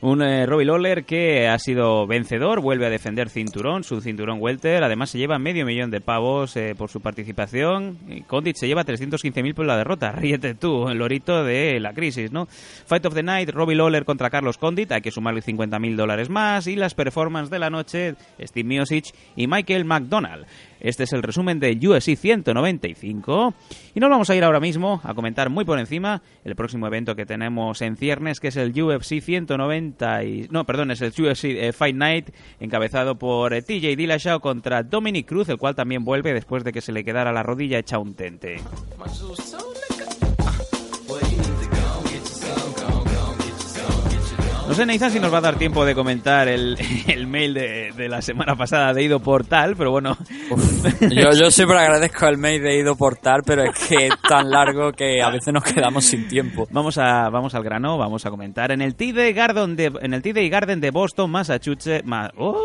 Un 0.00 0.22
eh, 0.22 0.46
Robbie 0.46 0.64
Lawler 0.64 1.04
que 1.04 1.48
ha 1.48 1.58
sido 1.58 2.06
vencedor, 2.06 2.60
vuelve 2.60 2.86
a 2.86 2.90
defender 2.90 3.28
cinturón, 3.28 3.82
su 3.82 4.00
cinturón 4.00 4.38
welter. 4.40 4.84
Además 4.84 5.10
se 5.10 5.18
lleva 5.18 5.40
medio 5.40 5.66
millón 5.66 5.90
de 5.90 6.00
pavos 6.00 6.56
eh, 6.56 6.76
por 6.78 6.88
su 6.88 7.00
participación. 7.00 7.98
Condit 8.28 8.54
se 8.54 8.68
lleva 8.68 8.84
315.000 8.84 9.54
por 9.54 9.66
la 9.66 9.76
derrota. 9.76 10.12
Ríete 10.16 10.54
tú, 10.54 10.88
el 10.88 10.98
lorito 10.98 11.42
de 11.42 11.80
la 11.80 11.94
crisis, 11.94 12.30
¿no? 12.30 12.46
Fight 12.46 13.06
of 13.06 13.14
the 13.14 13.24
Night, 13.24 13.50
Robbie 13.50 13.74
Lawler 13.74 14.04
contra 14.04 14.30
Carlos 14.30 14.56
Condit. 14.56 14.92
Hay 14.92 15.00
que 15.00 15.10
sumarle 15.10 15.42
50.000 15.42 15.96
dólares 15.96 16.30
más. 16.30 16.68
Y 16.68 16.76
las 16.76 16.94
performances 16.94 17.50
de 17.50 17.58
la 17.58 17.68
noche, 17.68 18.14
Steve 18.40 18.68
Miosic 18.68 19.06
y 19.34 19.48
Michael 19.48 19.84
McDonald. 19.84 20.46
Este 20.80 21.02
es 21.04 21.12
el 21.12 21.24
resumen 21.24 21.58
de 21.58 21.76
UFC 21.76 22.16
195. 22.16 23.54
Y 23.96 24.00
nos 24.00 24.10
vamos 24.10 24.30
a 24.30 24.36
ir 24.36 24.44
ahora 24.44 24.60
mismo 24.60 25.00
a 25.02 25.12
comentar 25.14 25.50
muy 25.50 25.64
por 25.64 25.80
encima 25.80 26.22
el 26.44 26.54
próximo 26.54 26.86
evento 26.86 27.16
que 27.16 27.26
tenemos 27.26 27.82
en 27.82 27.96
ciernes, 27.96 28.38
que 28.38 28.48
es 28.48 28.56
el 28.56 28.80
UFC 28.80 29.20
190. 29.92 30.24
Y, 30.24 30.48
no, 30.50 30.64
perdón, 30.64 30.90
es 30.90 31.00
el 31.00 31.12
eh, 31.16 31.72
Fight 31.72 31.96
Night, 31.96 32.30
encabezado 32.60 33.18
por 33.18 33.54
eh, 33.54 33.62
TJ 33.62 33.96
Dillashaw 33.96 34.40
contra 34.40 34.82
Dominic 34.82 35.26
Cruz, 35.26 35.48
el 35.48 35.58
cual 35.58 35.74
también 35.74 36.04
vuelve 36.04 36.32
después 36.32 36.64
de 36.64 36.72
que 36.72 36.80
se 36.80 36.92
le 36.92 37.04
quedara 37.04 37.32
la 37.32 37.42
rodilla 37.42 37.78
hecha 37.78 37.98
un 37.98 38.14
tente. 38.14 38.60
No 44.68 44.74
sé, 44.74 44.84
Nathan, 44.84 45.10
si 45.10 45.18
nos 45.18 45.32
va 45.32 45.38
a 45.38 45.40
dar 45.40 45.56
tiempo 45.56 45.84
de 45.86 45.94
comentar 45.94 46.46
el, 46.46 46.76
el 47.08 47.26
mail 47.26 47.54
de, 47.54 47.90
de 47.96 48.08
la 48.08 48.20
semana 48.20 48.54
pasada 48.54 48.92
de 48.92 49.02
Ido 49.02 49.18
Portal, 49.18 49.74
pero 49.78 49.90
bueno. 49.90 50.16
Yo, 51.10 51.30
yo 51.32 51.50
siempre 51.50 51.78
agradezco 51.78 52.26
el 52.26 52.36
mail 52.36 52.62
de 52.62 52.78
Ido 52.78 52.94
Portal, 52.94 53.40
pero 53.46 53.62
es 53.62 53.70
que 53.88 54.08
es 54.08 54.14
tan 54.28 54.50
largo 54.50 54.92
que 54.92 55.22
a 55.22 55.30
veces 55.30 55.54
nos 55.54 55.64
quedamos 55.64 56.04
sin 56.04 56.28
tiempo. 56.28 56.68
Vamos 56.70 56.98
a 56.98 57.30
vamos 57.30 57.54
al 57.54 57.62
grano, 57.64 57.96
vamos 57.96 58.26
a 58.26 58.30
comentar 58.30 58.70
en 58.70 58.82
el 58.82 58.94
TD 58.94 59.34
Garden 59.34 59.74
de 59.74 59.90
en 60.02 60.12
el 60.12 60.20
TD 60.22 60.50
Garden 60.50 60.80
de 60.80 60.90
Boston, 60.90 61.30
Massachusetts, 61.30 62.04
ma- 62.04 62.30
¡Oh! 62.36 62.60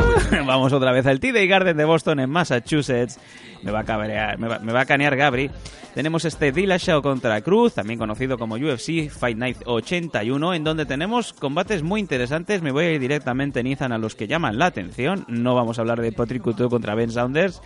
Vamos 0.46 0.72
otra 0.72 0.92
vez 0.92 1.06
al 1.06 1.20
TD 1.20 1.46
Garden 1.48 1.76
de 1.76 1.84
Boston 1.84 2.20
en 2.20 2.30
Massachusetts. 2.30 3.18
Me 3.62 3.70
va 3.70 3.80
a 3.80 3.84
cabrear, 3.84 4.38
me 4.38 4.48
va, 4.48 4.58
me 4.58 4.72
va 4.72 4.82
a 4.82 4.86
canear 4.86 5.16
Gabri. 5.16 5.50
Tenemos 5.94 6.26
este 6.26 6.52
Dillashaw 6.52 7.00
contra 7.00 7.40
Cruz, 7.40 7.72
también 7.72 7.98
conocido 7.98 8.36
como 8.36 8.56
UFC 8.56 9.08
Fight 9.08 9.38
Night 9.38 9.56
81, 9.64 10.54
en 10.54 10.62
donde 10.62 10.84
tenemos 10.84 11.32
combates 11.32 11.82
muy 11.82 12.00
interesantes. 12.00 12.60
Me 12.60 12.70
voy 12.70 12.84
a 12.84 12.92
ir 12.92 13.00
directamente, 13.00 13.62
Nizan, 13.62 13.92
a 13.92 13.98
los 13.98 14.14
que 14.14 14.26
llaman 14.26 14.58
la 14.58 14.66
atención. 14.66 15.24
No 15.28 15.54
vamos 15.54 15.78
a 15.78 15.80
hablar 15.80 16.02
de 16.02 16.12
Patrick 16.12 16.42
Couture 16.42 16.68
contra 16.68 16.94
Ben 16.94 17.10
Saunders. 17.10 17.62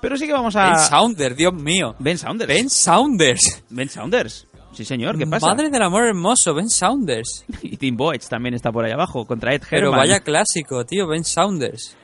Pero 0.00 0.16
sí 0.16 0.26
que 0.26 0.32
vamos 0.32 0.56
a... 0.56 0.70
Ben 0.70 0.78
Saunders, 0.78 1.36
Dios 1.36 1.52
mío. 1.52 1.94
Ben 1.98 2.16
Saunders. 2.16 2.48
Ben 2.48 2.70
Saunders. 2.70 3.64
Ben 3.68 3.88
Saunders. 3.88 4.47
Sí, 4.72 4.84
señor, 4.84 5.18
¿qué 5.18 5.26
pasa? 5.26 5.46
Madre 5.46 5.70
del 5.70 5.82
amor 5.82 6.04
hermoso, 6.04 6.54
Ben 6.54 6.68
Saunders. 6.68 7.44
Y 7.62 7.76
Tim 7.76 7.96
Boych 7.96 8.28
también 8.28 8.54
está 8.54 8.70
por 8.70 8.84
ahí 8.84 8.92
abajo, 8.92 9.26
contra 9.26 9.54
Ed 9.54 9.62
Pero 9.68 9.86
Herman. 9.88 10.00
vaya 10.00 10.20
clásico, 10.20 10.84
tío, 10.84 11.06
Ben 11.08 11.24
Saunders. 11.24 11.96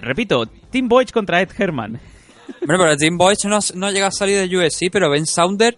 Repito, 0.00 0.46
Tim 0.70 0.88
Boych 0.88 1.10
contra 1.12 1.40
Ed 1.42 1.50
Herman. 1.56 2.00
Bueno, 2.66 2.82
pero 2.82 2.96
Tim 2.96 3.16
Boych 3.16 3.44
no, 3.44 3.58
no 3.74 3.90
llega 3.90 4.06
a 4.08 4.10
salir 4.10 4.38
de 4.48 4.56
UFC, 4.56 4.90
pero 4.90 5.10
Ben 5.10 5.26
Saunders 5.26 5.76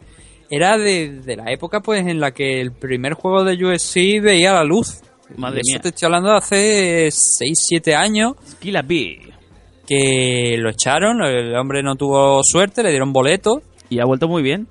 era 0.50 0.76
de, 0.78 1.20
de 1.20 1.36
la 1.36 1.50
época 1.50 1.80
pues 1.80 2.06
en 2.06 2.20
la 2.20 2.30
que 2.32 2.60
el 2.60 2.72
primer 2.72 3.14
juego 3.14 3.44
de 3.44 3.54
UFC 3.54 4.20
veía 4.22 4.52
la 4.52 4.64
luz. 4.64 5.00
Madre 5.36 5.60
eso 5.60 5.72
mía. 5.74 5.80
te 5.82 5.88
estoy 5.88 6.06
hablando 6.06 6.30
de 6.30 6.36
hace 6.36 7.08
6-7 7.08 7.94
años. 7.96 8.34
Killa 8.60 8.82
B. 8.82 9.32
Que 9.86 10.56
lo 10.58 10.70
echaron, 10.70 11.22
el 11.22 11.54
hombre 11.56 11.82
no 11.82 11.96
tuvo 11.96 12.40
suerte, 12.44 12.82
le 12.82 12.90
dieron 12.90 13.12
boleto. 13.12 13.62
Y 13.88 13.98
ha 14.00 14.04
vuelto 14.04 14.28
muy 14.28 14.42
bien. 14.42 14.68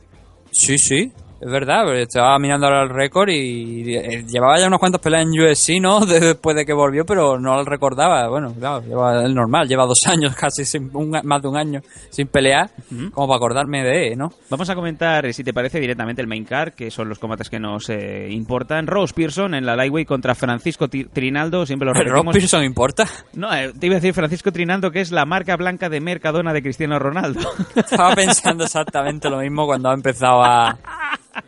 Sí, 0.58 0.78
sí, 0.78 1.12
es 1.42 1.52
verdad, 1.52 1.84
pero 1.86 1.98
estaba 1.98 2.38
mirando 2.40 2.68
ahora 2.68 2.84
el 2.84 2.90
récord 2.90 3.30
y 3.30 3.96
eh, 3.96 4.24
llevaba 4.28 4.58
ya 4.60 4.68
unas 4.68 4.80
cuantas 4.80 5.02
peleas 5.02 5.24
en 5.24 5.30
UFC, 5.42 5.82
¿no? 5.82 6.00
De- 6.06 6.20
Después 6.20 6.56
de 6.56 6.66
que 6.66 6.74
volvió, 6.74 7.06
pero 7.06 7.38
no 7.40 7.56
lo 7.56 7.64
recordaba. 7.66 8.28
Bueno, 8.30 8.54
claro, 8.58 8.82
lleva 8.86 9.24
el 9.24 9.34
normal, 9.36 9.68
lleva 9.68 9.86
dos 9.86 10.00
años 10.08 10.36
casi, 10.36 10.66
sin, 10.66 10.90
un- 10.94 11.12
más 11.24 11.42
de 11.42 11.48
un 11.48 11.58
año 11.58 11.82
sin 12.10 12.28
pelear, 12.28 12.70
como 13.14 13.28
para 13.28 13.38
acordarme 13.38 13.84
de, 13.84 14.16
¿no? 14.16 14.30
Vamos 14.50 14.70
a 14.70 14.76
comentar, 14.76 15.26
eh, 15.26 15.34
si 15.34 15.44
te 15.44 15.54
parece, 15.54 15.80
directamente 15.80 16.22
el 16.22 16.28
main 16.28 16.46
card, 16.46 16.74
que 16.74 16.90
son 16.92 17.10
los 17.10 17.20
combates 17.20 17.50
que 17.50 17.60
nos 17.60 17.90
eh, 17.90 18.28
importan. 18.32 18.88
Rose 18.88 19.14
Pearson 19.14 19.54
en 19.56 19.66
la 19.66 19.76
Lightweight 19.76 20.08
contra 20.08 20.36
Francisco 20.36 20.88
Trinaldo, 20.88 21.66
siempre 21.66 21.86
lo 21.86 21.94
¿Rob 21.94 22.04
repetimos. 22.04 22.34
Pearson 22.36 22.64
importa? 22.64 23.06
No, 23.34 23.54
eh, 23.54 23.72
te 23.80 23.86
iba 23.88 23.96
a 23.96 24.00
decir 24.00 24.14
Francisco 24.14 24.52
Trinaldo, 24.52 24.92
que 24.92 25.02
es 25.02 25.12
la 25.12 25.26
marca 25.26 25.56
blanca 25.58 25.90
de 25.90 26.00
Mercadona 26.00 26.54
de 26.54 26.62
Cristiano 26.62 26.98
Ronaldo. 27.00 27.40
Estaba 27.76 28.16
pensando 28.16 28.64
exactamente 28.64 29.30
lo 29.30 29.38
mismo 29.40 29.66
cuando 29.66 29.90
ha 29.90 29.94
empezado 29.94 30.44
a 30.44 30.78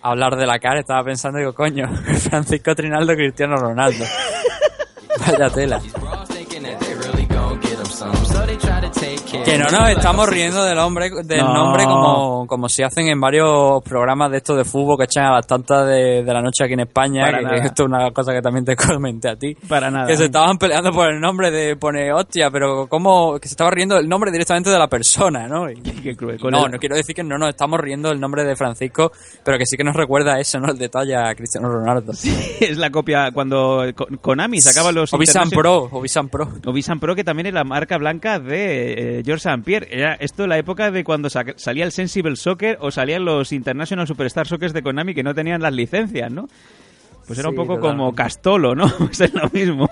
hablar 0.02 0.36
de 0.36 0.46
la 0.46 0.60
cara. 0.60 0.80
Estaba 0.80 1.04
pensando, 1.04 1.40
digo, 1.40 1.54
coño, 1.54 1.88
Francisco 2.30 2.76
Trinaldo, 2.76 3.14
Cristiano 3.16 3.56
Ronaldo. 3.58 4.06
Vaya 5.26 5.50
tela. 5.50 5.82
Que 8.92 9.58
no 9.58 9.66
nos 9.66 9.90
estamos 9.90 10.30
riendo 10.30 10.64
del 10.64 10.78
hombre 10.80 11.10
del 11.24 11.40
No. 11.40 11.54
nombre 11.54 11.84
como, 11.84 12.48
como 12.48 12.70
si 12.70 12.84
hacen 12.84 13.08
en 13.08 13.20
varios 13.20 13.84
programas 13.84 14.32
de 14.32 14.38
estos 14.38 14.56
de 14.58 14.64
fútbol 14.64 14.98
que 14.98 15.04
echan 15.06 15.26
a 15.26 15.36
las 15.36 15.48
tantas 15.48 15.86
de, 15.88 16.24
de 16.24 16.34
la 16.34 16.42
noche 16.42 16.64
aquí 16.64 16.74
en 16.74 16.82
España, 16.82 17.26
Para 17.26 17.38
que, 17.40 17.44
nada. 17.44 17.62
que 17.62 17.68
esto 17.68 17.84
es 17.84 17.90
una 17.90 18.12
cosa 18.12 18.32
que 18.34 18.42
también 18.42 18.64
te 18.66 18.76
comenté 18.78 19.30
a 19.30 19.36
ti. 19.36 19.56
Para 19.68 19.92
nada. 19.92 20.08
Que 20.08 20.16
se 20.16 20.26
estaban 20.26 20.58
peleando 20.58 20.92
por 20.92 21.12
el 21.12 21.20
nombre 21.20 21.52
de 21.52 21.76
pone 21.76 22.12
hostia, 22.14 22.50
pero 22.50 22.88
como 22.88 23.38
que 23.40 23.48
se 23.48 23.54
estaba 23.54 23.70
riendo 23.72 23.96
del 23.96 24.08
nombre 24.08 24.32
directamente 24.32 24.70
de 24.70 24.80
la 24.80 24.88
persona, 24.88 25.48
¿no? 25.48 25.70
Y- 25.70 25.82
Qué 25.82 26.16
cruel. 26.16 26.40
no, 26.50 26.66
el- 26.66 26.72
no 26.72 26.78
quiero 26.80 26.96
decir 26.96 27.14
que 27.16 27.24
no 27.24 27.38
nos 27.38 27.50
estamos 27.50 27.80
riendo 27.80 28.10
del 28.10 28.20
nombre 28.22 28.44
de 28.46 28.56
Francisco, 28.56 29.12
pero 29.44 29.58
que 29.58 29.66
sí 29.66 29.76
que 29.76 29.84
nos 29.84 29.96
recuerda 29.96 30.40
eso, 30.40 30.60
¿no? 30.60 30.72
El 30.72 30.78
detalle 30.78 31.16
a 31.16 31.36
Cristiano 31.36 31.68
Ronaldo. 31.70 32.14
es 32.14 32.78
la 32.78 32.90
copia 32.90 33.32
cuando 33.34 33.84
Ko- 33.96 34.08
Konami 34.22 34.62
sacaba 34.62 34.92
los 34.94 35.14
Obisan 35.14 35.50
Pro, 35.50 35.90
Obisan 35.92 36.30
Pro. 36.30 36.48
Obisan 36.66 37.00
Pro, 37.00 37.16
que 37.16 37.24
también 37.26 37.48
es 37.48 37.54
la 37.54 37.64
marca 37.66 37.98
blanca 37.98 38.40
de 38.40 38.77
eh, 38.78 39.24
George 39.26 39.48
St. 39.50 39.64
Pierre. 39.64 39.88
Era 39.92 40.14
esto 40.16 40.46
la 40.48 40.58
época 40.58 40.92
de 40.92 41.04
cuando 41.04 41.30
sa- 41.30 41.46
salía 41.56 41.86
el 41.86 41.92
Sensible 41.92 42.36
Soccer 42.36 42.78
o 42.82 42.92
salían 42.92 43.26
los 43.26 43.52
International 43.52 44.08
Superstar 44.08 44.48
Soccer 44.48 44.74
de 44.74 44.82
Konami 44.84 45.14
que 45.14 45.24
no 45.24 45.34
tenían 45.34 45.62
las 45.62 45.74
licencias, 45.74 46.32
¿no? 46.32 46.48
Pues 47.26 47.40
era 47.40 47.50
un 47.50 47.56
poco 47.56 47.80
como. 47.80 48.14
Castolo, 48.16 48.74
¿no? 48.76 48.88
Pues 48.98 49.20
es 49.22 49.34
lo 49.34 49.50
mismo. 49.50 49.90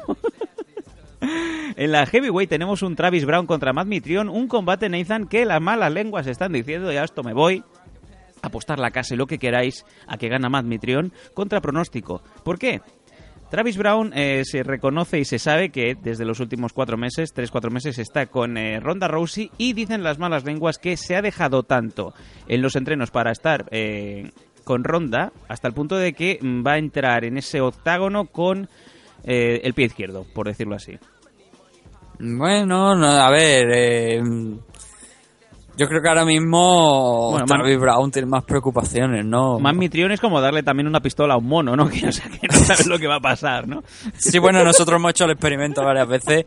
En 1.78 1.92
la 1.92 2.06
Heavyweight 2.06 2.50
tenemos 2.50 2.82
un 2.84 2.96
Travis 2.96 3.26
Brown 3.26 3.46
contra 3.48 3.74
Matt 3.74 3.88
Mitrion, 3.88 4.30
un 4.30 4.48
combate 4.48 4.88
Nathan 4.90 5.28
que 5.28 5.46
las 5.46 5.62
malas 5.62 5.92
lenguas 5.92 6.28
están 6.28 6.54
diciendo, 6.54 6.92
ya 6.92 7.04
esto 7.04 7.24
me 7.24 7.34
voy, 7.34 7.64
apostar 8.42 8.80
la 8.80 8.92
casa 8.92 9.14
y 9.14 9.18
lo 9.18 9.28
que 9.28 9.40
queráis 9.40 9.86
a 10.08 10.18
que 10.18 10.30
gana 10.30 10.50
Matt 10.50 10.66
Mitrion 10.66 11.12
contra 11.34 11.60
pronóstico. 11.62 12.22
¿Por 12.44 12.58
qué? 12.60 12.82
Travis 13.50 13.78
Brown 13.78 14.12
eh, 14.16 14.44
se 14.44 14.64
reconoce 14.64 15.20
y 15.20 15.26
se 15.26 15.40
sabe 15.40 15.70
que 15.70 15.96
desde 15.96 16.26
los 16.26 16.40
últimos 16.40 16.74
cuatro 16.74 16.98
meses, 16.98 17.32
tres, 17.34 17.52
cuatro 17.52 17.72
meses, 17.72 18.00
está 18.00 18.26
con 18.26 18.58
eh, 18.58 18.80
Ronda 18.80 19.08
Rousey 19.08 19.52
y 19.58 19.74
dicen 19.74 20.04
las 20.04 20.20
malas 20.20 20.44
lenguas 20.44 20.78
que 20.78 20.98
se 20.98 21.16
ha 21.16 21.22
dejado 21.22 21.64
tanto 21.64 22.14
en 22.48 22.62
los 22.62 22.76
entrenos 22.76 23.12
para 23.12 23.32
estar 23.32 23.66
eh, 23.72 24.32
con 24.66 24.84
Ronda 24.84 25.32
hasta 25.48 25.70
el 25.70 25.74
punto 25.74 25.96
de 25.96 26.14
que 26.14 26.40
mm, 26.42 26.66
va 26.66 26.74
a 26.74 26.78
entrar 26.78 27.24
en 27.24 27.38
ese 27.38 27.62
octágono 27.62 28.26
con 28.26 28.68
eh, 29.24 29.62
el 29.64 29.74
pie 29.74 29.86
izquierdo, 29.86 30.26
por 30.34 30.48
decirlo 30.48 30.76
así. 30.76 30.98
Bueno, 32.20 32.96
no, 32.96 33.08
a 33.08 33.30
ver, 33.30 33.66
eh, 33.74 34.22
yo 35.78 35.88
creo 35.88 36.02
que 36.02 36.08
ahora 36.08 36.26
mismo 36.26 37.32
Bueno, 37.32 37.46
Travis 37.46 37.80
Brown 37.80 38.12
tiene 38.12 38.28
más 38.28 38.44
preocupaciones, 38.44 39.26
¿no? 39.26 39.60
Más 39.60 39.76
Mitrion 39.76 40.12
es 40.12 40.20
como 40.20 40.40
darle 40.40 40.64
también 40.64 40.88
una 40.88 41.00
pistola 41.02 41.34
a 41.34 41.38
un 41.38 41.48
mono, 41.48 41.76
¿no? 41.76 41.90
Que, 41.90 42.08
o 42.08 42.12
sea, 42.12 42.30
que 42.30 42.48
no 42.48 42.54
sabes 42.56 42.88
lo 42.88 42.98
que 42.98 43.08
va 43.08 43.16
a 43.16 43.20
pasar, 43.22 43.68
¿no? 43.68 43.84
Sí, 44.18 44.40
bueno, 44.40 44.64
nosotros 44.64 44.98
hemos 45.00 45.12
hecho 45.12 45.26
el 45.26 45.32
experimento 45.32 45.84
varias 45.84 46.08
veces, 46.08 46.44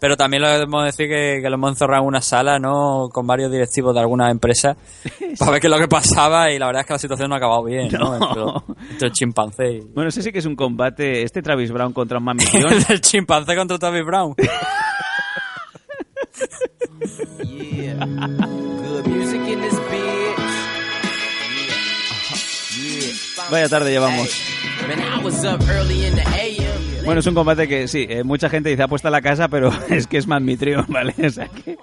pero 0.00 0.16
también 0.16 0.42
lo 0.42 0.48
debemos 0.48 0.84
decir 0.84 1.08
que, 1.08 1.40
que 1.42 1.48
lo 1.48 1.54
hemos 1.54 1.70
encerrado 1.70 2.02
en 2.02 2.08
una 2.08 2.20
sala, 2.20 2.58
¿no? 2.58 3.08
Con 3.12 3.26
varios 3.26 3.50
directivos 3.50 3.94
de 3.94 4.00
alguna 4.00 4.30
empresa 4.30 4.76
para 5.38 5.52
ver 5.52 5.60
qué 5.60 5.66
es 5.66 5.70
lo 5.70 5.78
que 5.78 5.88
pasaba 5.88 6.50
y 6.50 6.58
la 6.58 6.66
verdad 6.66 6.80
es 6.80 6.86
que 6.86 6.92
la 6.94 6.98
situación 6.98 7.28
no 7.28 7.34
ha 7.36 7.38
acabado 7.38 7.64
bien, 7.64 7.88
¿no? 7.92 8.18
No. 8.18 8.28
Entre, 8.28 8.92
entre 8.92 9.06
el 9.08 9.12
chimpancé 9.12 9.72
y... 9.72 9.80
Bueno, 9.94 10.08
ese 10.08 10.22
sí 10.22 10.32
que 10.32 10.40
es 10.40 10.46
un 10.46 10.56
combate, 10.56 11.22
este 11.22 11.42
Travis 11.42 11.70
Brown 11.72 11.92
contra 11.92 12.18
un 12.18 12.24
Man 12.24 12.36
Mitrion. 12.38 12.72
el 12.88 13.00
chimpancé 13.00 13.54
contra 13.56 13.78
Travis 13.78 14.04
Brown. 14.04 14.34
Yeah. 17.00 18.04
Good 18.04 19.06
music 19.06 19.40
in 19.48 19.60
this 19.60 19.74
bitch. 19.74 20.38
Yeah. 21.56 23.06
Yeah. 23.06 23.50
Vaya 23.50 23.68
tarde 23.68 23.90
llevamos. 23.90 24.28
Bueno, 27.04 27.20
es 27.20 27.26
un 27.26 27.34
combate 27.34 27.66
que 27.66 27.88
sí, 27.88 28.06
eh, 28.08 28.22
mucha 28.22 28.50
gente 28.50 28.68
dice 28.68 28.82
apuesta 28.82 29.08
a 29.08 29.10
la 29.10 29.22
casa, 29.22 29.48
pero 29.48 29.72
es 29.88 30.06
que 30.06 30.18
es 30.18 30.26
más 30.26 30.42
Mitrion, 30.42 30.84
¿vale? 30.88 31.14
O 31.24 31.30
sea 31.30 31.48
que... 31.48 31.78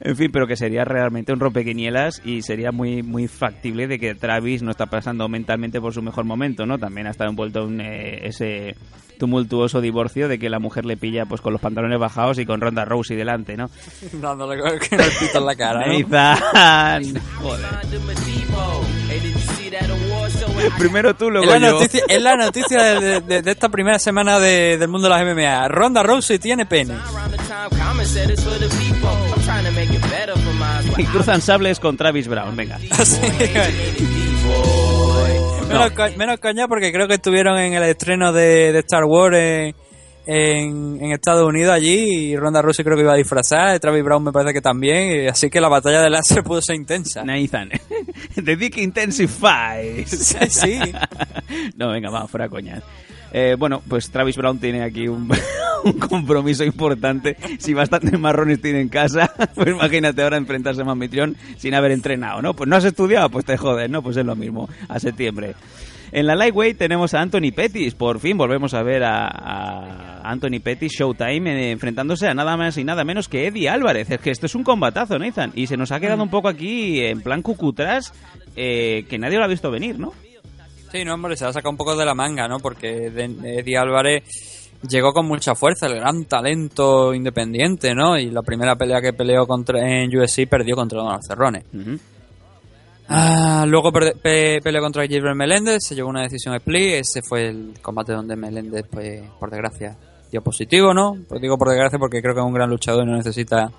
En 0.00 0.16
fin, 0.16 0.30
pero 0.32 0.46
que 0.46 0.56
sería 0.56 0.84
realmente 0.84 1.32
un 1.32 1.40
rompequinielas 1.40 2.20
y 2.24 2.42
sería 2.42 2.72
muy 2.72 3.02
muy 3.02 3.28
factible 3.28 3.86
de 3.86 3.98
que 3.98 4.14
Travis 4.14 4.62
no 4.62 4.70
está 4.70 4.86
pasando 4.86 5.28
mentalmente 5.28 5.80
por 5.80 5.94
su 5.94 6.02
mejor 6.02 6.24
momento, 6.24 6.66
¿no? 6.66 6.78
También 6.78 7.06
ha 7.06 7.10
estado 7.10 7.30
envuelto 7.30 7.66
en 7.66 7.80
eh, 7.80 8.26
ese 8.26 8.74
tumultuoso 9.18 9.80
divorcio 9.80 10.28
de 10.28 10.38
que 10.38 10.50
la 10.50 10.58
mujer 10.58 10.84
le 10.84 10.98
pilla 10.98 11.24
pues 11.24 11.40
con 11.40 11.52
los 11.54 11.62
pantalones 11.62 11.98
bajados 11.98 12.38
y 12.38 12.44
con 12.44 12.60
Ronda 12.60 12.84
Rousey 12.84 13.16
delante, 13.16 13.56
¿no? 13.56 13.70
Dándole 14.20 14.58
con 14.58 14.72
el 14.72 14.78
pito 14.78 15.38
en 15.38 15.46
la 15.46 15.54
cara, 15.56 15.86
¿no? 15.86 15.92
Primero 20.78 21.14
tú, 21.14 21.26
Es 21.26 21.32
luego 21.32 21.52
la, 21.52 21.58
yo. 21.58 21.70
noticia, 21.72 22.02
es 22.08 22.22
la 22.22 22.36
noticia 22.36 23.00
de, 23.00 23.20
de- 23.22 23.42
de 23.42 23.50
esta 23.50 23.68
primera 23.70 23.98
semana 23.98 24.38
de- 24.38 24.76
del 24.78 24.88
mundo 24.88 25.08
de 25.08 25.14
las 25.14 25.24
MMA. 25.24 25.68
Ronda 25.68 26.02
Rousey 26.02 26.38
tiene 26.38 26.66
pene. 26.66 26.94
Y 30.98 31.04
cruzan 31.04 31.40
sables 31.42 31.78
con 31.80 31.96
Travis 31.96 32.26
Brown, 32.28 32.56
venga. 32.56 32.78
Menos, 35.68 35.90
co- 35.92 36.16
menos 36.16 36.40
coña 36.40 36.68
porque 36.68 36.92
creo 36.92 37.08
que 37.08 37.14
estuvieron 37.14 37.58
en 37.58 37.74
el 37.74 37.82
estreno 37.82 38.32
de, 38.32 38.72
de 38.72 38.78
Star 38.80 39.04
Wars 39.04 39.36
en, 39.36 39.74
en, 40.26 40.98
en 41.04 41.12
Estados 41.12 41.46
Unidos 41.46 41.72
allí 41.74 42.30
y 42.30 42.36
Ronda 42.36 42.62
Rousey 42.62 42.84
creo 42.84 42.96
que 42.96 43.02
iba 43.02 43.12
a 43.12 43.16
disfrazar, 43.16 43.78
Travis 43.80 44.02
Brown 44.04 44.22
me 44.24 44.32
parece 44.32 44.54
que 44.54 44.60
también, 44.60 45.28
así 45.28 45.50
que 45.50 45.60
la 45.60 45.68
batalla 45.68 46.00
de 46.02 46.10
láser 46.10 46.42
pudo 46.44 46.62
ser 46.62 46.76
intensa. 46.76 47.24
Nathan. 47.24 47.70
The 48.44 48.56
Dick 48.56 48.76
Intensifies. 48.78 50.36
Sí, 50.48 50.78
no, 51.76 51.90
venga, 51.90 52.10
va, 52.10 52.26
fuera 52.28 52.48
coñas. 52.48 52.82
Eh, 53.32 53.56
bueno, 53.58 53.82
pues 53.88 54.10
Travis 54.10 54.36
Brown 54.36 54.58
tiene 54.58 54.82
aquí 54.82 55.08
un, 55.08 55.30
un 55.84 55.92
compromiso 55.98 56.64
importante. 56.64 57.36
Si 57.58 57.74
bastantes 57.74 58.18
marrones 58.18 58.60
tiene 58.60 58.80
en 58.80 58.88
casa, 58.88 59.30
pues 59.54 59.68
imagínate 59.68 60.22
ahora 60.22 60.36
enfrentarse 60.36 60.80
a 60.80 60.84
un 60.84 60.90
anfitrión 60.90 61.36
sin 61.56 61.74
haber 61.74 61.92
entrenado, 61.92 62.42
¿no? 62.42 62.54
Pues 62.54 62.68
no 62.68 62.76
has 62.76 62.84
estudiado, 62.84 63.30
pues 63.30 63.44
te 63.44 63.56
jodes, 63.56 63.90
¿no? 63.90 64.02
Pues 64.02 64.16
es 64.16 64.24
lo 64.24 64.36
mismo, 64.36 64.68
a 64.88 64.98
septiembre. 64.98 65.54
En 66.12 66.26
la 66.26 66.36
Lightweight 66.36 66.78
tenemos 66.78 67.14
a 67.14 67.20
Anthony 67.20 67.52
Pettis. 67.54 67.94
Por 67.94 68.20
fin 68.20 68.38
volvemos 68.38 68.74
a 68.74 68.82
ver 68.82 69.02
a, 69.02 69.26
a 69.26 70.30
Anthony 70.30 70.60
Pettis 70.62 70.92
Showtime 70.92 71.50
eh, 71.50 71.70
enfrentándose 71.72 72.28
a 72.28 72.34
nada 72.34 72.56
más 72.56 72.78
y 72.78 72.84
nada 72.84 73.04
menos 73.04 73.28
que 73.28 73.48
Eddie 73.48 73.68
Álvarez. 73.68 74.10
Es 74.10 74.20
que 74.20 74.30
esto 74.30 74.46
es 74.46 74.54
un 74.54 74.62
combatazo, 74.62 75.18
Nathan. 75.18 75.52
Y 75.54 75.66
se 75.66 75.76
nos 75.76 75.92
ha 75.92 76.00
quedado 76.00 76.22
un 76.22 76.30
poco 76.30 76.48
aquí 76.48 77.00
en 77.00 77.20
plan 77.22 77.42
cucutras 77.42 78.12
eh, 78.54 79.04
que 79.08 79.18
nadie 79.18 79.38
lo 79.38 79.44
ha 79.44 79.48
visto 79.48 79.70
venir, 79.70 79.98
¿no? 79.98 80.12
Sí, 80.92 81.04
no, 81.04 81.14
hombre, 81.14 81.36
se 81.36 81.44
ha 81.44 81.52
sacado 81.52 81.70
un 81.70 81.76
poco 81.76 81.96
de 81.96 82.04
la 82.04 82.14
manga, 82.14 82.46
¿no? 82.48 82.58
Porque 82.58 83.06
Eddie 83.06 83.76
Álvarez 83.76 84.22
llegó 84.88 85.12
con 85.12 85.26
mucha 85.26 85.54
fuerza, 85.54 85.86
el 85.86 85.96
gran 85.96 86.24
talento 86.26 87.12
independiente, 87.14 87.94
¿no? 87.94 88.16
Y 88.18 88.30
la 88.30 88.42
primera 88.42 88.76
pelea 88.76 89.00
que 89.00 89.12
peleó 89.12 89.46
contra, 89.46 89.80
en 89.80 90.16
UFC 90.16 90.46
perdió 90.48 90.76
contra 90.76 91.00
Donald 91.00 91.22
Cerrone. 91.26 91.64
Ah, 93.08 93.64
luego 93.68 93.92
pe- 93.92 94.60
peleó 94.62 94.82
contra 94.82 95.06
Gilbert 95.06 95.36
Meléndez, 95.36 95.84
se 95.84 95.94
llevó 95.94 96.08
una 96.10 96.22
decisión 96.22 96.54
split, 96.56 96.94
ese 96.94 97.22
fue 97.22 97.48
el 97.48 97.74
combate 97.80 98.12
donde 98.12 98.34
Meléndez, 98.34 98.84
pues, 98.90 99.22
por 99.38 99.48
desgracia, 99.50 99.96
dio 100.30 100.42
positivo, 100.42 100.92
¿no? 100.92 101.16
Pues 101.28 101.40
digo 101.40 101.56
por 101.56 101.68
desgracia 101.68 101.98
porque 102.00 102.20
creo 102.20 102.34
que 102.34 102.40
es 102.40 102.46
un 102.46 102.52
gran 102.54 102.68
luchador 102.68 103.04
y 103.04 103.10
no 103.10 103.16
necesita 103.16 103.70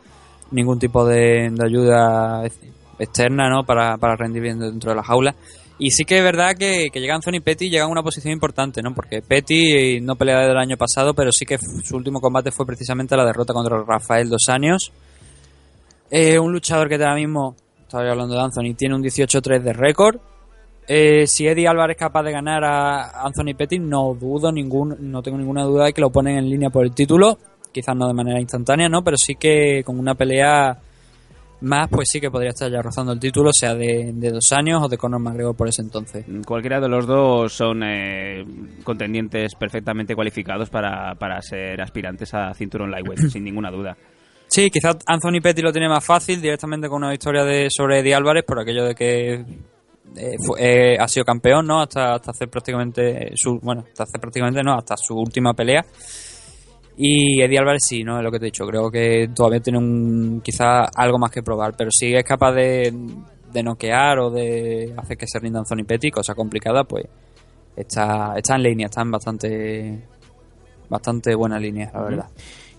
ningún 0.51 0.79
tipo 0.79 1.05
de, 1.05 1.49
de 1.51 1.65
ayuda 1.65 2.45
ex- 2.45 2.59
externa, 2.99 3.49
¿no? 3.49 3.65
Para, 3.65 3.97
para 3.97 4.15
rendir 4.15 4.41
bien 4.41 4.59
dentro 4.59 4.91
de 4.91 4.95
la 4.95 5.03
jaula. 5.03 5.35
Y 5.79 5.91
sí 5.91 6.05
que 6.05 6.17
es 6.17 6.23
verdad 6.23 6.55
que, 6.57 6.89
que 6.91 6.99
llega 6.99 7.15
Anthony 7.15 7.39
Petty 7.43 7.69
llega 7.69 7.83
a 7.83 7.87
una 7.87 8.01
posición 8.01 8.33
importante, 8.33 8.81
¿no? 8.81 8.95
Porque 8.95 9.21
Petty 9.21 10.01
no 10.01 10.15
pelea 10.15 10.39
desde 10.39 10.51
el 10.51 10.57
año 10.57 10.75
pasado, 10.75 11.13
pero 11.13 11.31
sí 11.31 11.45
que 11.45 11.59
su 11.83 11.95
último 11.95 12.19
combate 12.19 12.51
fue 12.51 12.65
precisamente 12.65 13.15
la 13.15 13.25
derrota 13.25 13.53
contra 13.53 13.83
Rafael 13.83 14.29
Dos 14.29 14.49
Años. 14.49 14.91
Eh, 16.09 16.39
un 16.39 16.51
luchador 16.51 16.89
que 16.89 16.95
ahora 16.95 17.15
mismo, 17.15 17.55
estaba 17.81 18.09
hablando 18.09 18.33
de 18.33 18.41
Anthony, 18.41 18.75
tiene 18.75 18.95
un 18.95 19.03
18-3 19.03 19.61
de 19.61 19.73
récord. 19.73 20.17
Eh, 20.87 21.27
si 21.27 21.45
Eddie 21.45 21.67
Álvarez 21.67 21.95
es 21.95 21.99
capaz 21.99 22.23
de 22.23 22.31
ganar 22.31 22.63
a 22.63 23.25
Anthony 23.25 23.53
Pettis, 23.55 23.81
no 23.81 24.15
dudo 24.15 24.51
ningún, 24.51 24.95
no 24.99 25.21
tengo 25.21 25.37
ninguna 25.37 25.63
duda 25.63 25.85
de 25.85 25.93
que 25.93 26.01
lo 26.01 26.09
ponen 26.09 26.37
en 26.37 26.49
línea 26.49 26.71
por 26.71 26.85
el 26.85 26.95
título. 26.95 27.37
Quizás 27.71 27.95
no 27.95 28.07
de 28.07 28.13
manera 28.13 28.39
instantánea, 28.39 28.89
¿no? 28.89 29.03
Pero 29.03 29.17
sí 29.17 29.35
que 29.35 29.83
con 29.85 29.99
una 29.99 30.15
pelea 30.15 30.75
más, 31.61 31.87
pues 31.89 32.09
sí 32.11 32.19
que 32.21 32.29
podría 32.29 32.49
estar 32.51 32.71
ya 32.71 32.81
rozando 32.81 33.11
el 33.13 33.19
título, 33.19 33.49
sea 33.51 33.73
de, 33.73 34.11
de 34.13 34.29
dos 34.31 34.51
años 34.53 34.81
o 34.83 34.87
de 34.87 34.97
Conor 34.97 35.19
McGregor 35.19 35.55
por 35.55 35.67
ese 35.67 35.81
entonces. 35.81 36.25
Cualquiera 36.45 36.79
de 36.79 36.87
los 36.87 37.07
dos 37.07 37.51
son 37.53 37.81
eh, 37.83 38.45
contendientes 38.83 39.55
perfectamente 39.55 40.13
cualificados 40.15 40.69
para, 40.69 41.15
para 41.15 41.41
ser 41.41 41.81
aspirantes 41.81 42.33
a 42.33 42.53
cinturón 42.53 42.91
lightweight, 42.91 43.21
sin 43.31 43.43
ninguna 43.43 43.71
duda. 43.71 43.97
Sí, 44.47 44.69
quizás 44.69 44.97
Anthony 45.05 45.41
Petty 45.41 45.61
lo 45.61 45.71
tiene 45.73 45.89
más 45.89 46.05
fácil 46.05 46.41
directamente 46.41 46.87
con 46.87 46.97
una 47.03 47.11
victoria 47.11 47.43
de 47.43 47.67
sobre 47.69 47.99
Eddie 47.99 48.15
Álvarez 48.15 48.43
por 48.45 48.59
aquello 48.61 48.85
de 48.85 48.95
que 48.95 49.33
eh, 50.15 50.35
fue- 50.45 50.93
eh, 50.93 50.97
ha 50.97 51.07
sido 51.07 51.25
campeón, 51.25 51.67
¿no? 51.67 51.81
Hasta, 51.81 52.13
hasta 52.13 52.31
hacer 52.31 52.47
prácticamente 52.49 53.31
su 53.35 53.59
bueno, 53.61 53.83
hasta 53.89 54.03
hacer 54.03 54.21
prácticamente 54.21 54.61
no, 54.63 54.73
hasta 54.75 54.95
su 54.95 55.15
última 55.15 55.53
pelea. 55.53 55.83
Y 56.97 57.41
Eddie 57.41 57.59
Álvarez 57.59 57.83
sí, 57.85 58.03
¿no? 58.03 58.17
Es 58.17 58.23
lo 58.23 58.31
que 58.31 58.39
te 58.39 58.45
he 58.45 58.51
dicho. 58.51 58.65
Creo 58.65 58.89
que 58.89 59.29
todavía 59.33 59.59
tiene 59.59 59.77
un 59.77 60.41
quizá 60.43 60.85
algo 60.95 61.19
más 61.19 61.31
que 61.31 61.43
probar, 61.43 61.75
pero 61.77 61.91
si 61.91 62.13
es 62.15 62.23
capaz 62.23 62.53
de, 62.53 62.91
de 63.53 63.63
noquear 63.63 64.19
o 64.19 64.31
de 64.31 64.93
hacer 64.97 65.17
que 65.17 65.27
se 65.27 65.39
rinda 65.39 65.59
Anthony 65.59 65.85
Petty, 65.85 66.09
cosa 66.09 66.33
complicada, 66.33 66.83
pues 66.83 67.05
está, 67.75 68.33
está 68.35 68.55
en 68.55 68.63
línea, 68.63 68.87
está 68.87 69.01
en 69.01 69.11
bastante 69.11 70.07
bastante 70.89 71.35
buena 71.35 71.59
línea, 71.59 71.91
la 71.93 72.01
verdad. 72.01 72.29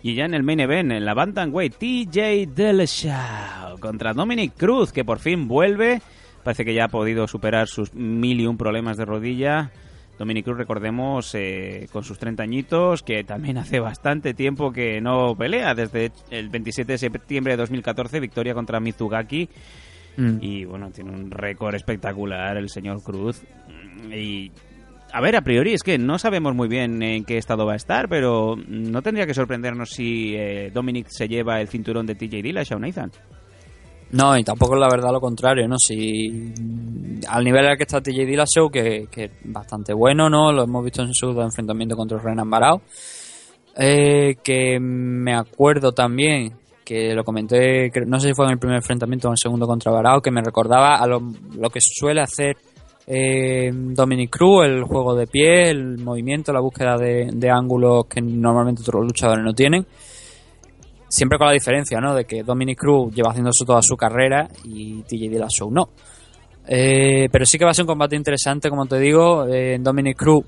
Y 0.03 0.15
ya 0.15 0.24
en 0.24 0.35
el 0.35 0.43
main 0.43 0.61
event, 0.61 0.93
en 0.93 1.05
la 1.05 1.15
Bantamweight, 1.15 1.77
TJ 1.77 2.47
Dillashaw 2.55 3.78
contra 3.81 4.15
Dominic 4.15 4.55
Cruz, 4.57 4.93
que 4.93 5.05
por 5.05 5.19
fin 5.19 5.49
vuelve. 5.49 6.01
Parece 6.45 6.65
que 6.65 6.73
ya 6.73 6.85
ha 6.85 6.89
podido 6.89 7.27
superar 7.27 7.69
sus 7.69 7.93
mil 7.95 8.40
y 8.40 8.47
un 8.47 8.57
problemas 8.57 8.97
de 8.97 9.05
rodilla. 9.05 9.73
Dominic 10.19 10.45
Cruz, 10.45 10.59
recordemos, 10.59 11.32
eh, 11.35 11.86
con 11.93 12.03
sus 12.03 12.19
30 12.19 12.43
añitos, 12.43 13.03
que 13.03 13.23
también 13.24 13.57
hace 13.59 13.78
bastante 13.81 14.35
tiempo 14.35 14.73
que 14.73 15.01
no 15.01 15.36
pelea, 15.36 15.74
desde 15.74 16.11
el 16.31 16.49
27 16.49 16.93
de 16.93 16.99
septiembre 16.99 17.53
de 17.53 17.59
2014, 17.59 18.19
victoria 18.20 18.55
contra 18.55 18.81
Mizugaki. 18.81 19.49
Mm. 20.16 20.39
Y 20.40 20.65
bueno, 20.65 20.90
tiene 20.90 21.12
un 21.12 21.31
récord 21.31 21.74
espectacular 21.74 22.57
el 22.57 22.69
señor 22.69 23.03
Cruz. 23.03 23.43
Y 24.12 24.51
a 25.12 25.20
ver, 25.20 25.36
a 25.36 25.43
priori 25.43 25.73
es 25.73 25.82
que 25.82 25.97
no 25.97 26.19
sabemos 26.19 26.55
muy 26.55 26.69
bien 26.69 27.03
en 27.03 27.24
qué 27.24 27.39
estado 27.39 27.65
va 27.65 27.74
a 27.74 27.77
estar, 27.77 28.09
pero 28.09 28.57
no 28.66 29.03
tendría 29.03 29.27
que 29.27 29.35
sorprendernos 29.35 29.90
si 29.90 30.35
eh, 30.35 30.70
Dominic 30.74 31.07
se 31.09 31.28
lleva 31.28 31.61
el 31.61 31.69
cinturón 31.69 32.07
de 32.07 32.16
TJ 32.16 32.43
Dillashaw, 32.43 32.78
Nathan. 32.78 33.12
No, 34.12 34.36
y 34.39 34.43
tampoco 34.43 34.74
es 34.74 34.80
la 34.80 34.89
verdad 34.89 35.12
lo 35.12 35.20
contrario, 35.20 35.68
¿no? 35.68 35.76
Si 35.78 36.52
al 37.28 37.44
nivel 37.44 37.66
al 37.66 37.76
que 37.76 37.82
está 37.82 38.01
TJ 38.01 38.24
Dillashaw, 38.24 38.70
que, 38.70 39.06
que 39.10 39.24
es 39.24 39.30
bastante 39.44 39.93
bueno, 39.93 40.30
¿no? 40.30 40.51
Lo 40.52 40.64
hemos 40.64 40.82
visto 40.82 41.02
en 41.02 41.12
su 41.12 41.28
enfrentamiento 41.40 41.97
contra 41.97 42.18
Renan 42.18 42.48
Barao. 42.48 42.80
Eh, 43.76 44.36
que 44.43 44.78
me 44.80 45.35
acuerdo 45.35 45.93
también 45.93 46.52
que 46.85 47.14
lo 47.14 47.22
comenté, 47.22 47.90
no 48.06 48.18
sé 48.18 48.28
si 48.28 48.35
fue 48.35 48.47
en 48.47 48.52
el 48.52 48.59
primer 48.59 48.78
enfrentamiento 48.78 49.28
o 49.28 49.30
en 49.30 49.35
el 49.35 49.39
segundo 49.39 49.66
contra 49.66 49.93
Barao, 49.93 50.22
que 50.22 50.30
me 50.30 50.40
recordaba 50.40 50.97
a 50.97 51.06
lo, 51.06 51.20
lo 51.55 51.68
que 51.68 51.80
suele 51.82 52.22
hacer 52.22 52.56
eh, 53.06 53.70
Dominic 53.72 54.30
Cruz, 54.30 54.64
el 54.64 54.85
juego 54.85 55.14
de 55.14 55.26
pie, 55.26 55.70
el 55.70 55.98
movimiento, 55.98 56.52
la 56.52 56.60
búsqueda 56.60 56.97
de, 56.97 57.30
de 57.32 57.51
ángulos 57.51 58.06
que 58.06 58.20
normalmente 58.20 58.82
otros 58.82 59.05
luchadores 59.05 59.44
no 59.44 59.52
tienen. 59.52 59.86
Siempre 61.09 61.39
con 61.39 61.47
la 61.47 61.55
diferencia, 61.55 62.01
¿no? 62.01 62.14
De 62.14 62.24
que 62.26 62.43
Dominic 62.43 62.78
Cruz 62.78 63.14
lleva 63.14 63.30
haciendo 63.30 63.51
eso 63.51 63.64
toda 63.64 63.80
su 63.82 63.97
carrera 63.97 64.47
y 64.64 65.02
TJ 65.02 65.30
Dillashaw 65.30 65.70
no. 65.70 65.89
Eh, 66.66 67.28
pero 67.32 67.47
sí 67.47 67.56
que 67.59 67.64
va 67.64 67.70
a 67.70 67.74
ser 67.74 67.85
un 67.85 67.89
combate 67.89 68.14
interesante, 68.14 68.68
como 68.68 68.85
te 68.86 68.98
digo. 68.98 69.47
Eh, 69.47 69.78
Dominic 69.80 70.18
Cruz, 70.18 70.44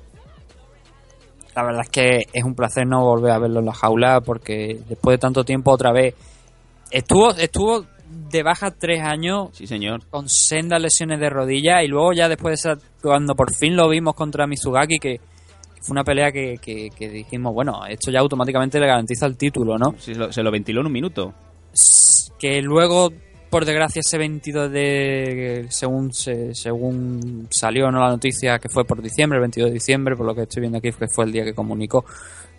la 1.57 1.63
verdad 1.65 1.83
es 1.83 1.89
que 1.91 2.27
es 2.33 2.45
un 2.45 2.55
placer 2.55 2.87
no 2.87 3.03
volver 3.05 3.33
a 3.33 3.39
verlo 3.39 3.61
en 3.61 3.67
la 3.67 3.73
jaula 3.73 4.21
porque 4.21 4.79
después 4.89 5.15
de 5.15 5.19
tanto 5.19 5.45
tiempo 5.45 5.73
otra 5.73 5.93
vez 5.93 6.15
estuvo 6.91 7.31
estuvo 7.35 7.85
de 8.31 8.43
baja 8.43 8.71
tres 8.73 9.03
años 9.03 9.49
Sí, 9.53 9.67
señor. 9.67 10.03
con 10.11 10.29
sendas 10.29 10.81
lesiones 10.81 11.21
de 11.21 11.31
rodilla 11.31 11.83
y 11.83 11.89
luego 11.89 12.13
ya 12.13 12.29
después 12.29 12.63
de 12.63 12.71
esa, 12.73 12.81
cuando 13.03 13.35
por 13.35 13.55
fin 13.55 13.77
lo 13.77 13.89
vimos 13.89 14.15
contra 14.15 14.47
Mizugaki 14.47 14.99
que 14.99 15.21
fue 15.81 15.93
una 15.93 16.05
pelea 16.05 16.31
que, 16.31 16.59
que- 16.61 16.91
que 16.91 17.09
dijimos 17.09 17.53
bueno 17.55 17.85
esto 17.89 18.11
ya 18.11 18.21
automáticamente 18.21 18.79
le 18.79 18.87
garantiza 18.87 19.27
el 19.27 19.37
título 19.37 19.79
no 19.79 19.93
Sí, 19.99 20.15
se 20.15 20.21
lo, 20.21 20.33
se 20.33 20.43
lo 20.43 20.51
ventiló 20.51 20.81
en 20.81 20.87
un 20.87 20.93
minuto. 20.93 21.33
que 22.39 22.61
luego 22.63 23.11
por 23.51 23.65
desgracia 23.65 24.01
ese 24.01 24.17
22 24.19 24.71
de 24.71 25.67
según 25.71 26.13
se- 26.13 26.55
según 26.55 27.49
salió 27.51 27.91
no 27.91 27.99
la 28.01 28.11
noticia 28.11 28.59
que 28.59 28.69
fue 28.69 28.85
por 28.85 29.03
diciembre 29.03 29.39
el 29.39 29.41
22 29.43 29.71
de 29.71 29.75
diciembre 29.75 30.17
por 30.17 30.27
lo 30.27 30.35
que 30.35 30.43
estoy 30.43 30.61
viendo 30.61 30.79
aquí 30.79 30.93
que 30.93 31.09
fue 31.09 31.25
el 31.25 31.33
día 31.33 31.45
que 31.45 31.55
comunicó 31.55 32.05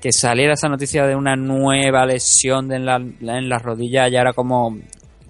que 0.02 0.11
saliera 0.11 0.53
esa 0.53 0.68
noticia 0.68 1.06
de 1.06 1.15
una 1.15 1.35
nueva 1.35 2.06
lesión 2.06 2.68
de 2.68 2.76
en 2.77 2.85
la, 2.85 2.95
en 2.95 3.49
la 3.49 3.60
rodilla 3.60 4.07
ya 4.10 4.19
era 4.22 4.34
como 4.34 4.77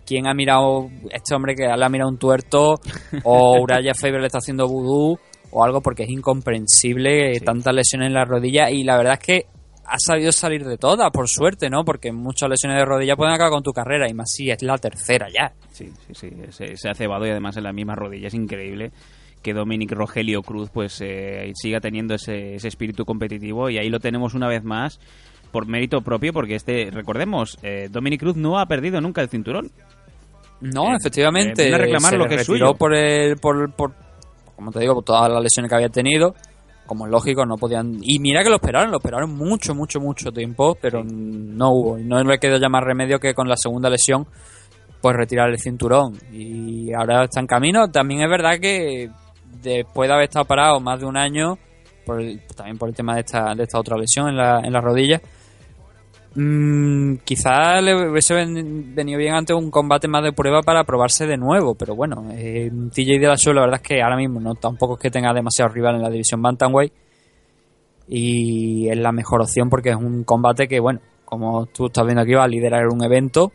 quién 0.05 0.27
ha 0.27 0.33
mirado 0.33 0.89
este 1.11 1.35
hombre 1.35 1.55
que 1.55 1.63
le 1.67 1.85
ha 1.85 1.89
mirado 1.89 2.09
un 2.09 2.17
tuerto 2.17 2.79
o 3.23 3.61
Uraya 3.61 3.93
Faber 3.93 4.19
le 4.21 4.27
está 4.27 4.39
haciendo 4.39 4.67
vudú 4.67 5.19
o 5.51 5.63
algo 5.63 5.81
porque 5.81 6.03
es 6.03 6.09
incomprensible 6.09 7.39
tantas 7.41 7.73
lesiones 7.73 8.07
en 8.07 8.13
la 8.13 8.25
rodilla 8.25 8.69
y 8.69 8.83
la 8.83 8.97
verdad 8.97 9.13
es 9.13 9.19
que 9.19 9.45
ha 9.85 9.97
sabido 9.97 10.31
salir 10.31 10.63
de 10.65 10.77
todas, 10.77 11.11
por 11.11 11.27
suerte, 11.27 11.69
¿no? 11.69 11.83
Porque 11.83 12.11
muchas 12.13 12.49
lesiones 12.49 12.77
de 12.77 12.85
rodilla 12.85 13.15
pueden 13.17 13.33
acabar 13.33 13.51
con 13.51 13.63
tu 13.63 13.73
carrera 13.73 14.09
y 14.09 14.13
más 14.13 14.31
si 14.31 14.49
es 14.49 14.61
la 14.61 14.77
tercera 14.77 15.27
ya. 15.29 15.51
Sí, 15.71 15.89
sí, 16.07 16.13
sí. 16.13 16.29
Se, 16.51 16.77
se 16.77 16.89
ha 16.89 16.93
cebado 16.93 17.25
y 17.25 17.29
además 17.31 17.57
en 17.57 17.63
la 17.63 17.73
misma 17.73 17.95
rodilla. 17.95 18.27
Es 18.27 18.33
increíble 18.33 18.91
que 19.41 19.53
Dominic 19.53 19.91
Rogelio 19.91 20.43
Cruz 20.43 20.69
pues 20.71 21.01
eh, 21.01 21.51
siga 21.55 21.81
teniendo 21.81 22.13
ese, 22.15 22.55
ese 22.55 22.67
espíritu 22.69 23.03
competitivo 23.05 23.69
y 23.69 23.79
ahí 23.79 23.89
lo 23.89 23.99
tenemos 23.99 24.33
una 24.33 24.47
vez 24.47 24.63
más 24.63 24.99
por 25.51 25.67
mérito 25.67 25.99
propio 26.01 26.31
porque 26.31 26.55
este, 26.55 26.89
recordemos, 26.91 27.57
eh, 27.63 27.89
Dominic 27.91 28.21
Cruz 28.21 28.37
no 28.37 28.59
ha 28.59 28.67
perdido 28.67 29.01
nunca 29.01 29.21
el 29.21 29.27
cinturón. 29.29 29.71
No, 30.61 30.93
Eh, 30.93 30.97
efectivamente. 31.01 31.67
eh, 31.67 31.77
reclamar 31.77 32.11
se 32.11 32.17
lo 32.17 32.27
que 32.27 32.35
es 32.35 32.45
suyo. 32.45 32.75
por 32.75 32.95
el, 32.95 33.35
por, 33.37 33.73
por, 33.73 33.93
como 34.61 34.71
te 34.71 34.79
digo, 34.79 34.93
por 34.93 35.03
todas 35.03 35.31
las 35.31 35.41
lesiones 35.41 35.69
que 35.69 35.75
había 35.75 35.89
tenido. 35.89 36.35
Como 36.85 37.05
es 37.05 37.11
lógico, 37.11 37.45
no 37.45 37.57
podían. 37.57 37.97
Y 38.01 38.19
mira 38.19 38.43
que 38.43 38.49
lo 38.49 38.57
esperaron, 38.57 38.91
lo 38.91 38.97
esperaron 38.97 39.35
mucho, 39.35 39.73
mucho, 39.73 39.99
mucho 39.99 40.31
tiempo, 40.31 40.77
pero 40.79 41.03
no 41.03 41.71
hubo. 41.71 41.97
Y 41.97 42.03
no 42.03 42.21
le 42.23 42.37
quedó 42.37 42.57
ya 42.57 42.69
más 42.69 42.83
remedio 42.83 43.17
que 43.19 43.33
con 43.33 43.47
la 43.49 43.55
segunda 43.57 43.89
lesión, 43.89 44.27
pues 45.01 45.15
retirar 45.15 45.49
el 45.49 45.59
cinturón. 45.59 46.17
Y 46.31 46.93
ahora 46.93 47.23
está 47.23 47.39
en 47.39 47.47
camino. 47.47 47.89
También 47.89 48.21
es 48.21 48.29
verdad 48.29 48.59
que 48.59 49.09
después 49.63 50.07
de 50.09 50.13
haber 50.13 50.25
estado 50.25 50.45
parado 50.45 50.79
más 50.79 50.99
de 50.99 51.05
un 51.07 51.17
año, 51.17 51.57
por 52.05 52.21
el- 52.21 52.41
también 52.55 52.77
por 52.77 52.89
el 52.89 52.95
tema 52.95 53.15
de 53.15 53.21
esta, 53.21 53.55
de 53.55 53.63
esta 53.63 53.79
otra 53.79 53.97
lesión 53.97 54.27
en 54.29 54.37
la, 54.37 54.59
en 54.59 54.71
la 54.73 54.81
rodilla, 54.81 55.19
Mm, 56.33 57.15
quizá 57.25 57.81
le 57.81 58.09
hubiese 58.09 58.33
ven- 58.33 58.95
venido 58.95 59.19
bien 59.19 59.33
antes 59.33 59.53
un 59.55 59.69
combate 59.69 60.07
más 60.07 60.23
de 60.23 60.31
prueba 60.31 60.61
para 60.61 60.85
probarse 60.85 61.27
de 61.27 61.35
nuevo, 61.37 61.75
pero 61.75 61.93
bueno, 61.95 62.29
eh, 62.31 62.71
TJ 62.93 63.19
Dillashaw 63.19 63.53
la 63.53 63.61
verdad 63.61 63.81
es 63.83 63.87
que 63.87 64.01
ahora 64.01 64.15
mismo 64.15 64.39
no 64.39 64.55
tampoco 64.55 64.93
es 64.93 64.99
que 65.01 65.11
tenga 65.11 65.33
demasiado 65.33 65.73
rival 65.73 65.95
en 65.95 66.01
la 66.03 66.09
división 66.09 66.41
Bantamweight 66.41 66.93
y 68.07 68.89
es 68.89 68.97
la 68.97 69.11
mejor 69.11 69.41
opción 69.41 69.69
porque 69.69 69.89
es 69.89 69.95
un 69.95 70.23
combate 70.23 70.67
que, 70.67 70.79
bueno, 70.79 70.99
como 71.25 71.65
tú 71.67 71.87
estás 71.87 72.05
viendo 72.05 72.21
aquí 72.21 72.33
va 72.33 72.43
a 72.45 72.47
liderar 72.47 72.87
un 72.87 73.03
evento 73.03 73.51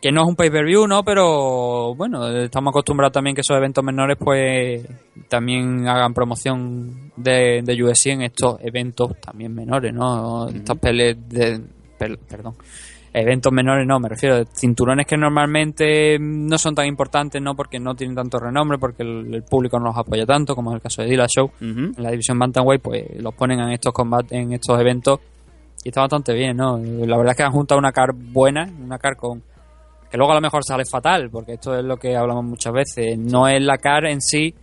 que 0.00 0.10
no 0.10 0.22
es 0.22 0.28
un 0.28 0.34
pay-per-view, 0.34 0.86
¿no? 0.88 1.04
Pero 1.04 1.94
bueno, 1.94 2.28
estamos 2.28 2.72
acostumbrados 2.72 3.12
también 3.12 3.36
que 3.36 3.42
esos 3.42 3.56
eventos 3.56 3.84
menores 3.84 4.16
pues 4.18 4.84
también 5.28 5.86
hagan 5.86 6.12
promoción 6.12 7.01
de, 7.16 7.62
de 7.62 7.82
UFC 7.84 8.06
en 8.06 8.22
estos 8.22 8.58
eventos 8.60 9.12
también 9.20 9.54
menores, 9.54 9.92
¿no? 9.92 10.48
Estas 10.48 10.78
peleas 10.78 11.16
de... 11.28 11.60
per- 11.98 12.18
perdón. 12.18 12.54
Eventos 13.14 13.52
menores 13.52 13.86
no, 13.86 14.00
me 14.00 14.08
refiero 14.08 14.36
a 14.36 14.44
cinturones 14.46 15.06
que 15.06 15.18
normalmente 15.18 16.16
no 16.18 16.56
son 16.56 16.74
tan 16.74 16.86
importantes, 16.86 17.42
¿no? 17.42 17.54
Porque 17.54 17.78
no 17.78 17.94
tienen 17.94 18.16
tanto 18.16 18.38
renombre, 18.38 18.78
porque 18.78 19.02
el, 19.02 19.34
el 19.34 19.42
público 19.42 19.78
no 19.78 19.86
los 19.86 19.96
apoya 19.98 20.24
tanto, 20.24 20.54
como 20.54 20.70
es 20.70 20.76
el 20.76 20.80
caso 20.80 21.02
de 21.02 21.08
Dillashaw. 21.08 21.50
En 21.60 22.02
la 22.02 22.10
división 22.10 22.38
Bantamweight, 22.38 22.80
pues 22.80 23.04
los 23.22 23.34
ponen 23.34 23.60
en 23.60 23.68
estos 23.72 23.92
combates, 23.92 24.32
en 24.32 24.54
estos 24.54 24.80
eventos 24.80 25.20
y 25.84 25.88
está 25.88 26.00
bastante 26.00 26.32
bien, 26.32 26.56
¿no? 26.56 26.78
La 26.78 27.18
verdad 27.18 27.32
es 27.32 27.36
que 27.36 27.42
han 27.42 27.52
juntado 27.52 27.78
una 27.78 27.92
car 27.92 28.12
buena, 28.14 28.66
una 28.82 28.98
car 28.98 29.16
con 29.16 29.42
que 30.10 30.16
luego 30.16 30.32
a 30.32 30.36
lo 30.36 30.40
mejor 30.40 30.62
sale 30.64 30.84
fatal, 30.90 31.28
porque 31.30 31.54
esto 31.54 31.76
es 31.76 31.84
lo 31.84 31.96
que 31.98 32.16
hablamos 32.16 32.44
muchas 32.44 32.72
veces. 32.72 33.18
No 33.18 33.46
es 33.48 33.62
la 33.62 33.76
car 33.78 34.06
en 34.06 34.20
sí, 34.22 34.54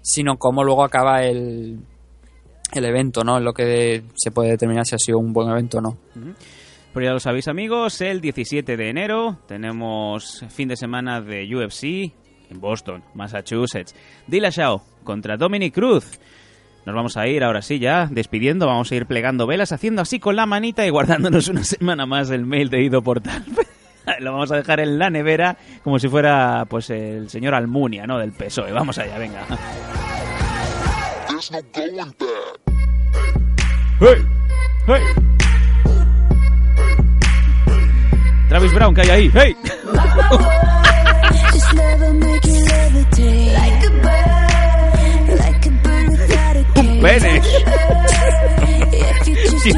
sino 0.00 0.36
cómo 0.36 0.62
luego 0.62 0.84
acaba 0.84 1.24
el, 1.24 1.78
el 2.72 2.84
evento, 2.84 3.24
¿no? 3.24 3.38
Es 3.38 3.44
lo 3.44 3.52
que 3.52 4.02
se 4.14 4.30
puede 4.30 4.50
determinar 4.50 4.86
si 4.86 4.94
ha 4.94 4.98
sido 4.98 5.18
un 5.18 5.32
buen 5.32 5.48
evento 5.48 5.78
o 5.78 5.80
no. 5.80 5.96
Pues 6.92 7.04
ya 7.04 7.12
lo 7.12 7.20
sabéis 7.20 7.48
amigos, 7.48 8.00
el 8.00 8.20
17 8.20 8.76
de 8.76 8.88
enero 8.88 9.38
tenemos 9.46 10.44
fin 10.48 10.68
de 10.68 10.76
semana 10.76 11.20
de 11.20 11.46
UFC 11.54 12.12
en 12.50 12.60
Boston, 12.60 13.02
Massachusetts. 13.14 13.94
Dillashaw 14.26 14.80
contra 15.04 15.36
Dominic 15.36 15.74
Cruz. 15.74 16.18
Nos 16.86 16.94
vamos 16.94 17.16
a 17.16 17.26
ir 17.26 17.42
ahora 17.42 17.62
sí 17.62 17.78
ya 17.78 18.06
despidiendo, 18.10 18.66
vamos 18.66 18.90
a 18.92 18.94
ir 18.94 19.06
plegando 19.06 19.46
velas, 19.46 19.72
haciendo 19.72 20.02
así 20.02 20.20
con 20.20 20.36
la 20.36 20.46
manita 20.46 20.86
y 20.86 20.90
guardándonos 20.90 21.48
una 21.50 21.64
semana 21.64 22.06
más 22.06 22.30
el 22.30 22.46
mail 22.46 22.70
de 22.70 22.82
Ido 22.82 23.02
Portal. 23.02 23.44
Lo 24.20 24.32
vamos 24.32 24.52
a 24.52 24.56
dejar 24.56 24.78
en 24.78 24.98
la 24.98 25.10
nevera 25.10 25.56
como 25.82 25.98
si 25.98 26.08
fuera 26.08 26.64
pues 26.70 26.90
el 26.90 27.28
señor 27.28 27.54
Almunia, 27.54 28.06
¿no? 28.06 28.18
Del 28.18 28.32
PSOE. 28.32 28.70
Vamos 28.70 28.98
allá, 28.98 29.18
venga. 29.18 29.44
There's 31.48 31.62
no 31.62 31.80
going 31.80 32.10
back. 32.18 32.58
¡Hey! 34.00 34.24
¡Hey! 34.86 35.02
Travis 38.48 38.72
Brown, 38.72 38.94
que 38.94 39.02
hay 39.02 39.10
ahí. 39.10 39.30
¡Hey! 39.32 39.56
Cage. 39.62 39.76
pene. 47.00 47.42
Choose 49.24 49.60
Sí. 49.60 49.72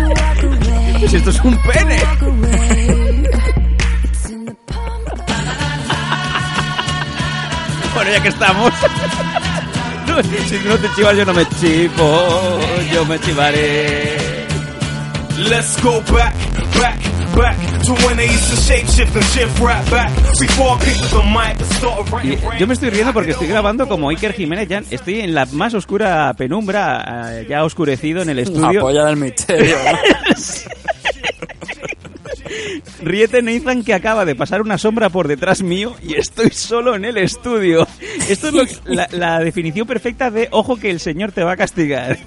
Si 1.09 1.17
esto 1.17 1.31
es 1.31 1.41
un 1.41 1.57
pene. 1.59 2.03
walk 2.03 2.23
away. 2.23 3.27
It's 4.05 4.31
in 4.31 4.47
the 4.47 4.57
Bueno, 7.95 8.11
ya 8.11 8.23
que 8.23 8.29
estamos. 8.29 8.73
Si 10.23 10.59
no 10.69 10.77
te 10.77 10.89
chivas, 10.97 11.17
yo 11.17 11.25
no 11.25 11.33
me 11.35 11.45
chivo. 11.61 12.59
Yo 12.93 13.05
me 13.07 13.19
chivaré. 13.21 14.17
Let's 15.49 15.81
go 15.83 16.01
back, 16.13 16.35
back, 16.81 16.99
back 17.37 17.57
to 17.85 17.93
when 18.05 18.17
they 18.17 18.27
used 18.27 18.51
to 18.51 18.57
shape 18.57 18.87
shift 18.89 19.15
and 19.15 19.25
shift 19.27 19.61
right 19.61 19.89
back. 19.91 20.11
Before 20.41 20.75
I 20.75 20.79
picked 20.85 21.01
up 21.05 21.11
the 21.11 21.23
mic 21.23 21.61
and 21.61 21.73
started 21.75 22.13
Y 22.25 22.35
writing 22.35 22.59
yo 22.59 22.67
me 22.67 22.75
estoy 22.75 22.91
riendo 22.91 23.13
porque 23.13 23.31
estoy 23.31 23.47
grabando 23.47 23.87
como 23.87 24.11
Iker 24.11 24.33
Jiménez. 24.33 24.69
Ya 24.69 24.83
estoy 24.91 25.21
en 25.21 25.35
la 25.35 25.47
más 25.47 25.75
oscura 25.75 26.35
penumbra, 26.37 27.39
eh, 27.39 27.47
ya 27.49 27.63
oscurecido 27.63 28.23
en 28.23 28.31
el 28.31 28.41
estudio. 28.41 28.81
polla 28.81 29.05
del 29.05 29.17
misterio. 29.17 29.77
Ríete 33.03 33.43
Nathan 33.43 33.85
que 33.85 33.95
acaba 33.95 34.25
de 34.25 34.35
pasar 34.35 34.61
una 34.61 34.77
sombra 34.79 35.09
por 35.09 35.29
detrás 35.29 35.63
mío 35.63 35.95
y 36.03 36.15
estoy 36.15 36.51
solo 36.51 36.97
en 36.97 37.05
el 37.05 37.17
estudio. 37.19 37.87
Esto 38.29 38.49
es 38.49 38.55
lo 38.55 38.67
que- 38.67 38.95
la, 38.95 39.09
la 39.13 39.39
definición 39.41 39.87
perfecta 39.87 40.31
de 40.31 40.49
ojo 40.51 40.77
que 40.77 40.91
el 40.91 41.01
señor 41.01 41.33
te 41.33 41.43
va 41.45 41.53
a 41.53 41.57
castigar. 41.57 42.19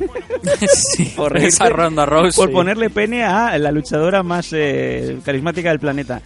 Sí, 0.68 1.13
por 1.15 1.38
esa 1.38 1.69
Ronda 1.69 2.05
Rousey. 2.05 2.43
Por 2.43 2.51
ponerle 2.51 2.89
pene 2.89 3.23
a 3.23 3.57
la 3.57 3.72
luchadora 3.72 4.23
más 4.23 4.49
eh, 4.53 5.18
carismática 5.23 5.69
del 5.69 5.80
planeta. 5.80 6.22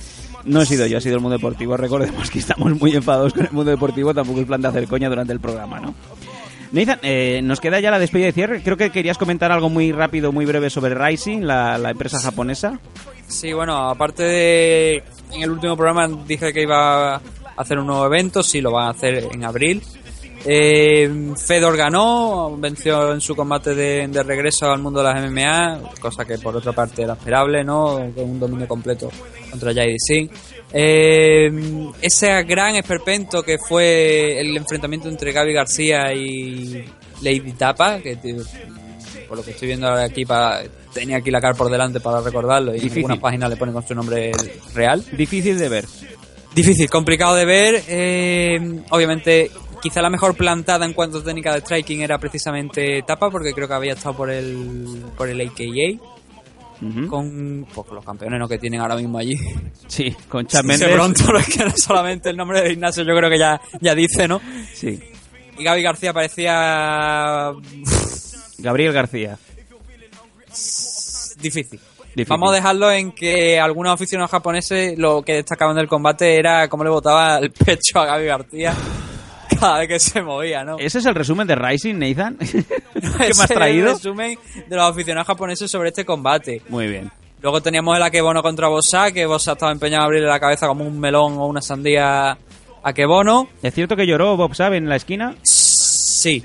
No 0.45 0.61
he 0.61 0.65
sido 0.65 0.85
yo, 0.85 0.97
ha 0.97 1.01
sido 1.01 1.15
el 1.15 1.21
mundo 1.21 1.37
deportivo. 1.37 1.75
Recordemos 1.75 2.29
que 2.29 2.39
estamos 2.39 2.79
muy 2.79 2.95
enfadados 2.95 3.33
con 3.33 3.45
el 3.45 3.51
mundo 3.51 3.71
deportivo. 3.71 4.13
Tampoco 4.13 4.39
es 4.41 4.45
plan 4.45 4.61
de 4.61 4.67
hacer 4.67 4.87
coña 4.87 5.09
durante 5.09 5.33
el 5.33 5.39
programa, 5.39 5.79
¿no? 5.79 5.95
Nathan, 6.71 6.99
eh, 7.03 7.41
nos 7.43 7.59
queda 7.61 7.79
ya 7.79 7.89
la 7.91 7.99
despedida 7.99 8.27
de 8.27 8.31
cierre. 8.33 8.61
Creo 8.61 8.75
que 8.77 8.89
querías 8.91 9.17
comentar 9.17 9.51
algo 9.51 9.69
muy 9.69 9.91
rápido, 9.91 10.31
muy 10.31 10.45
breve 10.45 10.69
sobre 10.69 10.93
Rising, 10.93 11.41
la, 11.41 11.77
la 11.77 11.91
empresa 11.91 12.19
japonesa. 12.19 12.79
Sí, 13.27 13.53
bueno, 13.53 13.89
aparte 13.89 14.23
de... 14.23 15.03
En 15.31 15.41
el 15.41 15.49
último 15.51 15.75
programa 15.75 16.07
dije 16.27 16.53
que 16.53 16.61
iba 16.63 17.19
hacer 17.57 17.79
un 17.79 17.87
nuevo 17.87 18.05
evento, 18.05 18.43
sí, 18.43 18.61
lo 18.61 18.71
van 18.71 18.87
a 18.87 18.91
hacer 18.91 19.27
en 19.31 19.43
abril. 19.43 19.81
Eh, 20.47 21.33
Fedor 21.37 21.75
ganó, 21.75 22.55
venció 22.57 23.13
en 23.13 23.21
su 23.21 23.35
combate 23.35 23.73
de, 23.73 24.07
de 24.07 24.23
regreso 24.23 24.69
al 24.69 24.79
mundo 24.79 25.01
de 25.01 25.11
las 25.11 25.31
MMA, 25.31 25.91
cosa 25.99 26.23
que 26.23 26.37
por 26.37 26.55
otra 26.55 26.71
parte 26.71 27.01
era 27.01 27.13
esperable, 27.13 27.63
¿no? 27.63 28.11
Con 28.13 28.29
un 28.29 28.39
dominio 28.39 28.67
completo 28.67 29.09
contra 29.49 29.71
JDC. 29.71 30.29
Eh, 30.71 31.51
ese 31.99 32.43
gran 32.43 32.75
esperpento 32.75 33.41
que 33.41 33.57
fue 33.57 34.39
el 34.39 34.55
enfrentamiento 34.55 35.09
entre 35.09 35.31
Gaby 35.31 35.53
García 35.53 36.13
y 36.13 36.85
Lady 37.21 37.53
Tapa, 37.53 37.99
que 37.99 38.17
por 39.27 39.37
lo 39.37 39.43
que 39.43 39.51
estoy 39.51 39.69
viendo 39.69 39.87
ahora 39.87 40.03
aquí, 40.03 40.25
para, 40.25 40.61
tenía 40.93 41.17
aquí 41.17 41.31
la 41.31 41.41
cara 41.41 41.55
por 41.55 41.71
delante 41.71 41.99
para 41.99 42.21
recordarlo 42.21 42.71
y 42.71 42.75
en 42.77 42.83
Difícil. 42.83 42.99
algunas 42.99 43.19
páginas 43.19 43.49
le 43.49 43.55
ponen 43.55 43.73
con 43.73 43.87
su 43.87 43.95
nombre 43.95 44.31
real. 44.73 45.03
Difícil 45.13 45.57
de 45.57 45.69
ver. 45.69 45.85
Difícil, 46.55 46.89
complicado 46.89 47.35
de 47.35 47.45
ver. 47.45 47.83
eh, 47.87 48.81
obviamente, 48.89 49.51
quizá 49.81 50.01
la 50.01 50.09
mejor 50.09 50.35
plantada 50.35 50.85
en 50.85 50.93
cuanto 50.93 51.19
a 51.19 51.23
técnica 51.23 51.53
de 51.53 51.59
striking 51.59 52.01
era 52.01 52.17
precisamente 52.17 53.03
Tapa, 53.05 53.29
porque 53.29 53.53
creo 53.53 53.67
que 53.67 53.73
había 53.73 53.93
estado 53.93 54.15
por 54.15 54.29
el, 54.31 55.03
por 55.17 55.29
el 55.29 55.41
AKA. 55.41 55.99
Con 57.09 57.65
pues, 57.73 57.87
los 57.91 58.05
campeones 58.05 58.39
¿no? 58.39 58.47
que 58.47 58.57
tienen 58.57 58.79
ahora 58.81 58.95
mismo 58.95 59.17
allí. 59.17 59.35
Sí, 59.87 60.15
con 60.29 60.45
Chad 60.47 60.63
Mendes. 60.63 60.89
pronto, 60.89 61.23
no 61.31 61.39
es 61.39 61.47
que 61.47 61.65
no 61.65 61.71
solamente 61.75 62.29
el 62.29 62.37
nombre 62.37 62.61
de 62.61 62.73
Ignacio, 62.73 63.03
yo 63.03 63.15
creo 63.15 63.29
que 63.29 63.39
ya, 63.39 63.59
ya 63.81 63.95
dice, 63.95 64.27
¿no? 64.27 64.41
Sí. 64.73 64.99
Y 65.57 65.63
Gaby 65.63 65.81
García 65.81 66.13
parecía 66.13 67.51
Gabriel 68.59 68.93
García. 68.93 69.37
difícil. 71.41 71.79
Difícil. 72.15 72.27
Vamos 72.29 72.51
a 72.51 72.55
dejarlo 72.55 72.91
en 72.91 73.11
que 73.11 73.59
algunos 73.59 73.93
aficionados 73.93 74.31
japoneses 74.31 74.97
lo 74.97 75.21
que 75.21 75.33
destacaban 75.35 75.75
del 75.75 75.87
combate 75.87 76.37
era 76.37 76.67
cómo 76.69 76.83
le 76.83 76.89
botaba 76.89 77.37
el 77.39 77.51
pecho 77.51 77.99
a 77.99 78.05
Gaby 78.05 78.25
García 78.25 78.73
cada 79.59 79.79
vez 79.79 79.87
que 79.87 79.99
se 79.99 80.21
movía, 80.21 80.63
¿no? 80.63 80.77
¿Ese 80.79 80.99
es 80.99 81.05
el 81.05 81.15
resumen 81.15 81.45
de 81.47 81.55
Rising, 81.55 81.95
Nathan? 81.97 82.37
¿Qué 82.39 82.63
me 83.01 83.27
Ese 83.27 83.31
has 83.31 83.43
es 83.45 83.49
el 83.51 83.55
traído? 83.55 83.93
resumen 83.93 84.37
de 84.67 84.75
los 84.75 84.89
aficionados 84.89 85.27
japoneses 85.27 85.69
sobre 85.69 85.89
este 85.89 86.05
combate. 86.05 86.61
Muy 86.69 86.87
bien. 86.87 87.11
Luego 87.41 87.61
teníamos 87.61 87.95
el 87.95 88.03
Akebono 88.03 88.41
contra 88.41 88.67
Bosa, 88.69 89.11
que 89.11 89.25
Bosa 89.25 89.51
estaba 89.53 89.71
empeñado 89.71 90.03
a 90.03 90.05
abrirle 90.05 90.27
la 90.27 90.39
cabeza 90.39 90.67
como 90.67 90.83
un 90.85 90.99
melón 90.99 91.33
o 91.37 91.45
una 91.45 91.61
sandía 91.61 92.31
a 92.31 92.37
Akebono. 92.83 93.49
¿Es 93.61 93.73
cierto 93.73 93.95
que 93.95 94.07
lloró 94.07 94.35
Bob 94.35 94.55
Sabe 94.55 94.77
en 94.77 94.89
la 94.89 94.95
esquina? 94.95 95.35
Sí. 95.43 96.43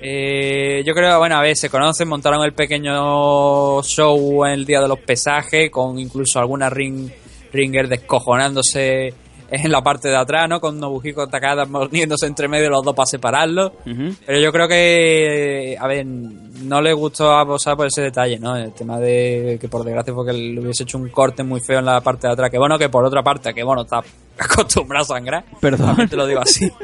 Eh, 0.00 0.82
yo 0.86 0.94
creo, 0.94 1.18
bueno, 1.18 1.36
a 1.36 1.42
ver, 1.42 1.56
se 1.56 1.68
conocen, 1.68 2.08
montaron 2.08 2.42
el 2.44 2.52
pequeño 2.52 3.82
show 3.82 4.44
en 4.44 4.52
el 4.52 4.64
día 4.64 4.80
de 4.80 4.88
los 4.88 5.00
pesajes, 5.00 5.70
con 5.70 5.98
incluso 5.98 6.38
alguna 6.38 6.70
ring, 6.70 7.10
ringer 7.52 7.88
descojonándose 7.88 9.12
en 9.50 9.72
la 9.72 9.82
parte 9.82 10.08
de 10.08 10.16
atrás, 10.16 10.48
¿no? 10.48 10.60
Con 10.60 10.78
Nobuhiko 10.78 11.26
Takada 11.26 11.64
mordiéndose 11.64 12.26
entre 12.26 12.48
medio 12.48 12.68
los 12.70 12.84
dos 12.84 12.94
para 12.94 13.06
separarlos. 13.06 13.72
Pero 13.84 14.40
yo 14.40 14.52
creo 14.52 14.68
que, 14.68 15.76
a 15.78 15.86
ver, 15.86 16.04
no 16.06 16.80
le 16.82 16.92
gustó 16.92 17.30
a 17.32 17.44
Bosa 17.44 17.74
por 17.74 17.86
ese 17.86 18.02
detalle, 18.02 18.38
¿no? 18.38 18.56
El 18.56 18.72
tema 18.72 18.98
de 18.98 19.58
que 19.60 19.68
por 19.68 19.84
desgracia 19.84 20.12
fue 20.12 20.26
que 20.26 20.32
le 20.32 20.60
hubiese 20.60 20.82
hecho 20.82 20.98
un 20.98 21.08
corte 21.08 21.42
muy 21.42 21.60
feo 21.60 21.78
en 21.78 21.86
la 21.86 22.00
parte 22.00 22.26
de 22.26 22.34
atrás. 22.34 22.50
Que 22.50 22.58
bueno, 22.58 22.78
que 22.78 22.88
por 22.88 23.04
otra 23.04 23.22
parte, 23.22 23.54
que 23.54 23.62
bueno, 23.62 23.82
está 23.82 24.02
acostumbrado 24.38 25.04
a 25.04 25.06
sangrar. 25.06 25.44
Perdón. 25.60 26.08
Te 26.08 26.16
lo 26.16 26.26
digo 26.26 26.40
así. 26.40 26.70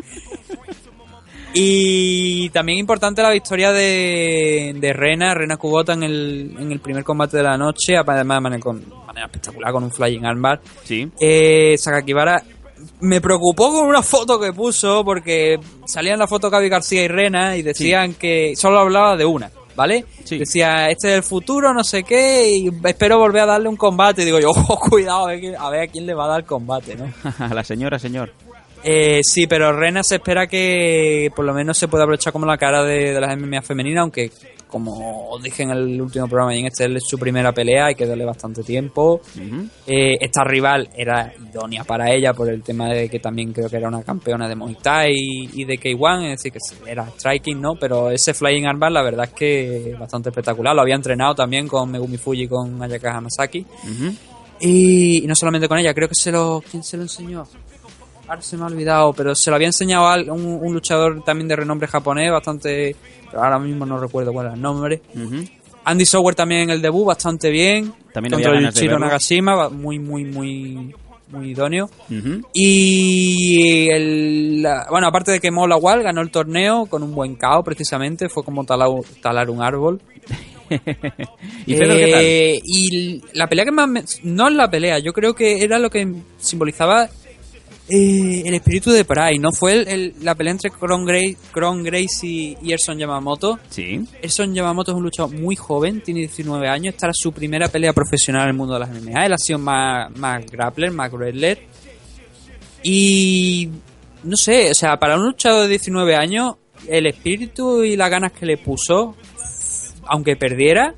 Y 1.54 2.48
también 2.50 2.78
importante 2.78 3.22
la 3.22 3.30
victoria 3.30 3.70
de, 3.72 4.74
de 4.76 4.92
Rena, 4.92 5.34
Rena 5.34 5.56
Kubota 5.56 5.92
en 5.92 6.02
el, 6.02 6.54
en 6.58 6.72
el 6.72 6.80
primer 6.80 7.04
combate 7.04 7.36
de 7.36 7.44
la 7.44 7.56
noche, 7.56 7.96
además 7.96 8.36
de 8.38 8.40
manera, 8.40 8.60
con, 8.60 8.84
manera 9.06 9.26
espectacular 9.26 9.72
con 9.72 9.84
un 9.84 9.92
flying 9.92 10.24
armbar. 10.24 10.60
Sí. 10.82 11.08
Eh, 11.20 11.76
Sakakibara 11.78 12.42
me 13.00 13.20
preocupó 13.20 13.72
con 13.72 13.86
una 13.86 14.02
foto 14.02 14.38
que 14.40 14.52
puso 14.52 15.04
porque 15.04 15.58
salían 15.86 16.18
la 16.18 16.26
foto 16.26 16.50
Gaby 16.50 16.68
García 16.68 17.04
y 17.04 17.08
Rena 17.08 17.56
y 17.56 17.62
decían 17.62 18.14
que 18.14 18.54
solo 18.56 18.80
hablaba 18.80 19.16
de 19.16 19.24
una, 19.24 19.48
¿vale? 19.76 20.04
Decía, 20.38 20.88
este 20.90 21.08
es 21.10 21.14
el 21.14 21.22
futuro, 21.22 21.72
no 21.72 21.84
sé 21.84 22.02
qué, 22.02 22.50
y 22.56 22.70
espero 22.84 23.18
volver 23.18 23.42
a 23.42 23.46
darle 23.46 23.68
un 23.68 23.76
combate. 23.76 24.22
Y 24.22 24.24
digo 24.24 24.40
yo, 24.40 24.50
ojo, 24.50 24.78
cuidado, 24.90 25.24
a 25.26 25.28
ver, 25.28 25.40
que- 25.40 25.56
a 25.56 25.70
ver 25.70 25.82
a 25.82 25.86
quién 25.86 26.04
le 26.04 26.14
va 26.14 26.24
a 26.24 26.28
dar 26.28 26.44
combate, 26.44 26.96
¿no? 26.96 27.10
A 27.38 27.54
la 27.54 27.62
señora, 27.62 27.98
señor. 27.98 28.32
Eh, 28.84 29.20
sí, 29.22 29.46
pero 29.46 29.72
Rena 29.72 30.02
se 30.02 30.16
espera 30.16 30.46
que 30.46 31.30
por 31.34 31.44
lo 31.44 31.54
menos 31.54 31.78
se 31.78 31.88
pueda 31.88 32.04
aprovechar 32.04 32.32
como 32.32 32.44
la 32.44 32.58
cara 32.58 32.84
de, 32.84 33.14
de 33.14 33.20
las 33.20 33.36
MMA 33.36 33.62
femeninas, 33.62 34.02
aunque 34.02 34.30
como 34.74 35.38
dije 35.40 35.62
en 35.62 35.70
el 35.70 36.00
último 36.00 36.26
programa 36.26 36.52
y 36.52 36.58
en 36.58 36.66
este 36.66 36.86
es 36.86 37.04
su 37.06 37.16
primera 37.16 37.52
pelea, 37.52 37.86
hay 37.86 37.94
que 37.94 38.06
darle 38.06 38.24
bastante 38.24 38.64
tiempo. 38.64 39.20
Eh, 39.86 40.16
esta 40.20 40.42
rival 40.42 40.90
era 40.96 41.32
idónea 41.48 41.84
para 41.84 42.12
ella 42.12 42.34
por 42.34 42.48
el 42.48 42.60
tema 42.60 42.88
de 42.88 43.08
que 43.08 43.20
también 43.20 43.52
creo 43.52 43.70
que 43.70 43.76
era 43.76 43.86
una 43.86 44.02
campeona 44.02 44.48
de 44.48 44.56
Muay 44.56 44.76
Thai 44.82 45.12
y, 45.14 45.62
y 45.62 45.64
de 45.64 45.78
K1, 45.78 46.24
es 46.24 46.30
decir, 46.38 46.52
que 46.52 46.58
sí, 46.58 46.74
era 46.88 47.06
striking, 47.06 47.60
¿no? 47.60 47.76
Pero 47.78 48.10
ese 48.10 48.34
flying 48.34 48.66
armbar 48.66 48.90
la 48.90 49.02
verdad 49.02 49.26
es 49.26 49.32
que 49.32 49.96
bastante 49.96 50.30
espectacular. 50.30 50.74
Lo 50.74 50.82
había 50.82 50.96
entrenado 50.96 51.36
también 51.36 51.68
con 51.68 51.92
Megumi 51.92 52.18
Fuji 52.18 52.42
y 52.42 52.48
con 52.48 52.82
Ayaka 52.82 53.16
Hamasaki. 53.16 53.64
Y, 54.58 55.22
y 55.22 55.26
no 55.28 55.36
solamente 55.36 55.68
con 55.68 55.78
ella, 55.78 55.94
creo 55.94 56.08
que 56.08 56.16
se 56.16 56.32
lo... 56.32 56.60
¿Quién 56.68 56.82
se 56.82 56.96
lo 56.96 57.04
enseñó? 57.04 57.46
Ahora 58.26 58.40
se 58.42 58.56
me 58.56 58.62
ha 58.62 58.66
olvidado, 58.66 59.12
pero 59.12 59.34
se 59.34 59.50
lo 59.50 59.56
había 59.56 59.68
enseñado 59.68 60.06
a 60.06 60.16
un, 60.32 60.58
un 60.62 60.72
luchador 60.72 61.22
también 61.24 61.46
de 61.48 61.56
renombre 61.56 61.86
japonés, 61.88 62.30
bastante... 62.32 62.96
Pero 63.30 63.42
ahora 63.44 63.58
mismo 63.58 63.84
no 63.84 63.98
recuerdo 63.98 64.32
cuál 64.32 64.46
era 64.46 64.54
el 64.54 64.62
nombre. 64.62 65.02
Andy 65.84 66.06
Sower 66.06 66.34
también 66.34 66.62
en 66.62 66.70
el 66.70 66.80
debut, 66.80 67.04
bastante 67.06 67.50
bien. 67.50 67.92
También 68.12 68.32
contra 68.32 68.50
había 68.50 68.60
ganas 68.62 68.74
Yuichiro. 68.74 68.98
Nagashima, 68.98 69.68
muy, 69.68 69.98
muy, 69.98 70.24
muy, 70.24 70.94
muy 71.28 71.50
idóneo. 71.50 71.90
Y 72.54 73.88
el, 73.90 74.62
la- 74.62 74.86
bueno, 74.90 75.06
aparte 75.08 75.32
de 75.32 75.40
que 75.40 75.50
Mola 75.50 75.76
Wall 75.76 76.02
ganó 76.02 76.22
el 76.22 76.30
torneo 76.30 76.86
con 76.86 77.02
un 77.02 77.14
buen 77.14 77.34
KO 77.36 77.62
precisamente, 77.62 78.28
fue 78.30 78.42
como 78.44 78.64
talar, 78.64 78.88
talar 79.20 79.50
un 79.50 79.60
árbol. 79.62 80.00
¿Y 81.66 81.74
qué 81.76 81.86
tal? 81.86 82.22
Eh, 82.24 82.60
Y 82.64 83.22
la 83.34 83.46
pelea 83.48 83.64
que 83.66 83.70
más 83.72 83.88
me- 83.88 84.04
no 84.22 84.48
es 84.48 84.54
la 84.54 84.70
pelea, 84.70 84.98
yo 84.98 85.12
creo 85.12 85.34
que 85.34 85.62
era 85.62 85.78
lo 85.78 85.90
que 85.90 86.10
simbolizaba 86.38 87.08
eh, 87.88 88.42
el 88.46 88.54
espíritu 88.54 88.90
de 88.92 89.04
Pride, 89.04 89.38
¿no? 89.38 89.52
Fue 89.52 89.74
el- 89.74 89.88
el- 89.88 90.14
la 90.22 90.34
pelea 90.34 90.52
entre 90.52 90.70
Kron, 90.70 91.04
Gray, 91.04 91.36
Kron 91.52 91.82
Gracie 91.82 92.56
y 92.62 92.72
Erson 92.72 92.98
Yamamoto. 92.98 93.58
Sí. 93.68 94.02
Erson 94.22 94.54
Yamamoto 94.54 94.92
es 94.92 94.96
un 94.96 95.02
luchador 95.02 95.34
muy 95.38 95.54
joven, 95.54 96.00
tiene 96.02 96.20
19 96.20 96.66
años, 96.68 96.94
esta 96.94 97.06
era 97.06 97.12
su 97.14 97.30
primera 97.32 97.68
pelea 97.68 97.92
profesional 97.92 98.44
en 98.44 98.48
el 98.48 98.54
mundo 98.54 98.74
de 98.74 98.80
las 98.80 98.88
MMA. 98.90 99.26
Él 99.26 99.32
ha 99.34 99.38
sido 99.38 99.58
más, 99.58 100.10
más 100.16 100.44
grappler, 100.46 100.92
más 100.92 101.12
wrestler. 101.12 101.58
Y 102.82 103.68
no 104.22 104.36
sé, 104.36 104.70
o 104.70 104.74
sea, 104.74 104.96
para 104.98 105.16
un 105.16 105.24
luchador 105.26 105.62
de 105.62 105.68
19 105.68 106.16
años, 106.16 106.54
el 106.88 107.06
espíritu 107.06 107.82
y 107.82 107.96
las 107.96 108.10
ganas 108.10 108.32
que 108.32 108.46
le 108.46 108.56
puso, 108.58 109.16
aunque 110.06 110.36
perdiera, 110.36 110.94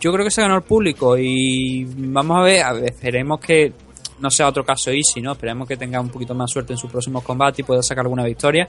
yo 0.00 0.12
creo 0.12 0.24
que 0.24 0.30
se 0.30 0.42
ganó 0.42 0.56
el 0.56 0.62
público. 0.62 1.16
Y 1.18 1.84
vamos 1.96 2.38
a 2.38 2.42
ver, 2.42 2.62
a 2.62 2.72
ver, 2.72 2.84
esperemos 2.86 3.38
que 3.40 3.72
no 4.20 4.30
sea 4.30 4.48
otro 4.48 4.64
caso 4.64 4.90
Easy, 4.90 5.20
¿no? 5.20 5.32
Esperemos 5.32 5.66
que 5.68 5.76
tenga 5.76 6.00
un 6.00 6.08
poquito 6.08 6.34
más 6.34 6.50
suerte 6.50 6.72
en 6.72 6.78
sus 6.78 6.90
próximos 6.90 7.22
combates 7.24 7.60
y 7.60 7.62
pueda 7.62 7.82
sacar 7.82 8.04
alguna 8.04 8.24
victoria. 8.24 8.68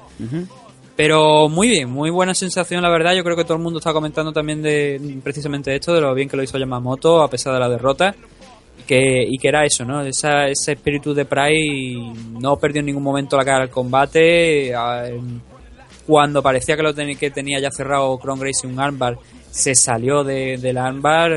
Pero 0.96 1.50
muy 1.50 1.68
bien, 1.70 1.90
muy 1.90 2.10
buena 2.12 2.36
sensación, 2.36 2.82
la 2.84 2.90
verdad. 2.90 3.14
Yo 3.16 3.24
creo 3.24 3.36
que 3.36 3.44
todo 3.44 3.58
el 3.58 3.64
mundo 3.64 3.80
está 3.80 3.94
comentando 3.94 4.32
también 4.32 4.62
de 4.62 5.20
precisamente 5.24 5.76
esto, 5.76 5.94
de 5.94 6.02
lo 6.02 6.14
bien 6.14 6.30
que 6.30 6.38
lo 6.38 6.44
hizo 6.44 6.58
Yamamoto 6.58 7.24
a 7.24 7.30
pesar 7.30 7.54
de 7.54 7.60
la 7.60 7.68
derrota. 7.70 8.16
Y 8.80 8.84
que, 8.84 9.24
y 9.28 9.38
que 9.38 9.48
era 9.48 9.66
eso, 9.66 9.86
¿no? 9.86 10.02
Esa- 10.02 10.48
ese 10.48 10.74
espíritu 10.74 11.14
de 11.14 11.26
Pride 11.26 12.14
no 12.40 12.58
perdió 12.58 12.80
en 12.82 12.88
ningún 12.88 13.04
momento 13.04 13.38
la 13.38 13.46
cara 13.46 13.64
al 13.64 13.70
combate. 13.70 14.74
Cuando 16.06 16.44
parecía 16.44 16.76
que 16.76 16.84
lo 16.84 16.94
tenía, 16.94 17.16
que 17.16 17.32
tenía 17.32 17.60
ya 17.60 17.72
cerrado 17.72 18.18
Kron 18.18 18.40
Gracie 18.40 18.70
un 18.70 18.80
armbar, 18.80 19.18
se 19.50 19.74
salió 19.76 20.24
de, 20.24 20.58
del 20.58 20.78
armbar, 20.78 21.32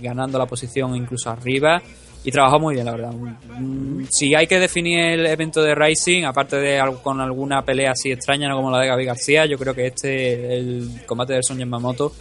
ganando 0.00 0.38
la 0.38 0.46
posición 0.46 0.94
incluso 0.94 1.28
arriba. 1.30 1.82
Y 2.24 2.30
trabajó 2.30 2.60
muy 2.60 2.74
bien, 2.74 2.86
la 2.86 2.92
verdad. 2.92 3.12
Mm, 3.12 4.04
Si 4.08 4.34
hay 4.34 4.46
que 4.46 4.60
definir 4.60 4.98
el 5.00 5.26
evento 5.26 5.62
de 5.62 5.74
Rising, 5.74 6.24
aparte 6.24 6.56
de 6.56 6.80
con 7.02 7.20
alguna 7.20 7.64
pelea 7.64 7.92
así 7.92 8.12
extraña 8.12 8.48
¿no? 8.48 8.56
como 8.56 8.70
la 8.70 8.78
de 8.78 8.86
Gaby 8.88 9.04
García, 9.04 9.46
yo 9.46 9.58
creo 9.58 9.74
que 9.74 9.86
este, 9.86 10.58
el 10.58 11.02
combate 11.06 11.34
de 11.34 11.42
Son 11.42 11.58
Yamamoto, 11.58 12.12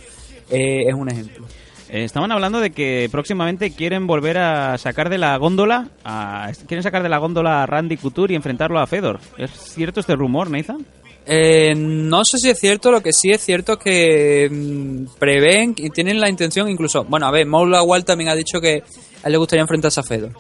eh, 0.50 0.84
es 0.88 0.94
un 0.94 1.10
ejemplo. 1.10 1.46
Eh, 1.90 2.06
estaban 2.06 2.32
hablando 2.32 2.62
de 2.62 2.72
que 2.72 3.10
próximamente 3.12 3.72
quieren 3.72 4.08
volver 4.08 4.38
a 4.38 4.78
sacar 4.78 5.10
de 5.10 5.18
la 5.18 5.36
góndola, 5.38 5.90
a, 6.06 6.50
quieren 6.66 6.84
sacar 6.84 7.04
de 7.04 7.10
la 7.10 7.18
góndola 7.18 7.64
a 7.64 7.66
Randy 7.66 7.98
Couture 7.98 8.34
y 8.34 8.38
enfrentarlo 8.38 8.80
a 8.80 8.88
Fedor. 8.88 9.20
¿Es 9.38 9.52
cierto 9.52 10.00
este 10.00 10.16
rumor, 10.16 10.50
Nathan? 10.50 10.86
Eh, 11.26 11.74
no 11.76 12.26
sé 12.26 12.38
si 12.40 12.50
es 12.50 12.60
cierto, 12.60 12.92
lo 12.92 13.02
que 13.02 13.14
sí 13.14 13.30
es 13.30 13.42
cierto 13.44 13.78
que 13.78 14.50
mm, 14.52 15.18
prevén 15.20 15.74
y 15.78 15.90
tienen 15.92 16.20
la 16.20 16.30
intención 16.30 16.68
incluso... 16.70 17.04
Bueno, 17.04 17.28
a 17.28 17.32
ver, 17.32 17.46
Moula 17.46 17.84
Wall 17.84 18.04
también 18.04 18.30
ha 18.30 18.36
dicho 18.36 18.60
que 18.60 18.84
a 19.24 19.28
él 19.28 19.32
le 19.32 19.38
gustaría 19.38 19.62
enfrentarse 19.62 20.00
a 20.00 20.04
Fedor. 20.04 20.32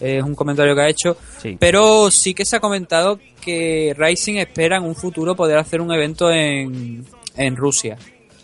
Es 0.00 0.22
un 0.22 0.34
comentario 0.34 0.74
que 0.74 0.80
ha 0.80 0.88
hecho. 0.88 1.16
Sí. 1.40 1.56
Pero 1.60 2.10
sí 2.10 2.34
que 2.34 2.44
se 2.44 2.56
ha 2.56 2.60
comentado 2.60 3.18
que 3.40 3.94
Rising 3.96 4.36
espera 4.36 4.78
en 4.78 4.84
un 4.84 4.94
futuro 4.96 5.36
poder 5.36 5.58
hacer 5.58 5.80
un 5.80 5.92
evento 5.92 6.30
en, 6.30 7.04
en 7.36 7.56
Rusia. 7.56 7.96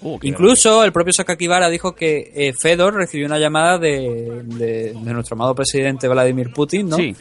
Uh, 0.02 0.18
Incluso 0.22 0.84
el 0.84 0.93
propio 0.93 1.14
Sakakibara 1.14 1.68
dijo 1.70 1.94
que 1.94 2.30
eh, 2.34 2.52
Fedor 2.52 2.94
recibió 2.94 3.26
una 3.26 3.38
llamada 3.38 3.78
de, 3.78 4.43
de- 4.44 4.93
de 4.93 5.12
nuestro 5.14 5.34
amado 5.34 5.55
presidente 5.55 6.06
Vladimir 6.06 6.52
Putin, 6.52 6.90
¿no? 6.90 6.97
Sí. 6.97 7.16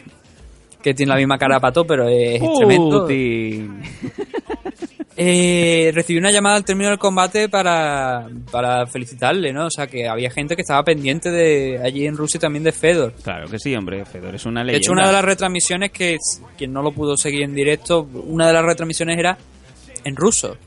Que 0.86 0.94
tiene 0.94 1.10
la 1.14 1.16
misma 1.18 1.40
cara 1.40 1.60
pato, 1.60 1.84
pero 1.84 2.08
es 2.08 2.40
tremendo. 2.60 3.08
Eh, 5.18 5.92
recibió 5.96 6.20
una 6.20 6.30
llamada 6.30 6.58
al 6.58 6.66
término 6.66 6.90
del 6.90 7.00
combate 7.00 7.48
para, 7.48 8.28
para 8.52 8.86
felicitarle, 8.86 9.54
¿no? 9.54 9.68
O 9.68 9.72
sea, 9.72 9.88
que 9.88 10.10
había 10.10 10.30
gente 10.30 10.58
que 10.58 10.62
estaba 10.62 10.84
pendiente 10.84 11.32
de 11.32 11.80
allí 11.82 12.06
en 12.06 12.18
Rusia 12.18 12.38
también 12.38 12.66
de 12.66 12.74
Fedor. 12.74 13.14
Claro 13.24 13.48
que 13.48 13.58
sí, 13.58 13.74
hombre, 13.76 14.04
Fedor 14.04 14.36
es 14.36 14.46
una 14.46 14.60
De 14.60 14.66
leyenda. 14.66 14.84
hecho, 14.84 14.92
una 14.92 15.08
de 15.08 15.14
las 15.14 15.24
retransmisiones 15.24 15.92
que 15.92 16.18
quien 16.58 16.74
no 16.74 16.82
lo 16.82 16.92
pudo 16.92 17.16
seguir 17.16 17.44
en 17.44 17.56
directo, 17.56 18.06
una 18.26 18.48
de 18.48 18.54
las 18.54 18.66
retransmisiones 18.66 19.18
era 19.18 19.38
en 20.04 20.16
ruso. 20.18 20.58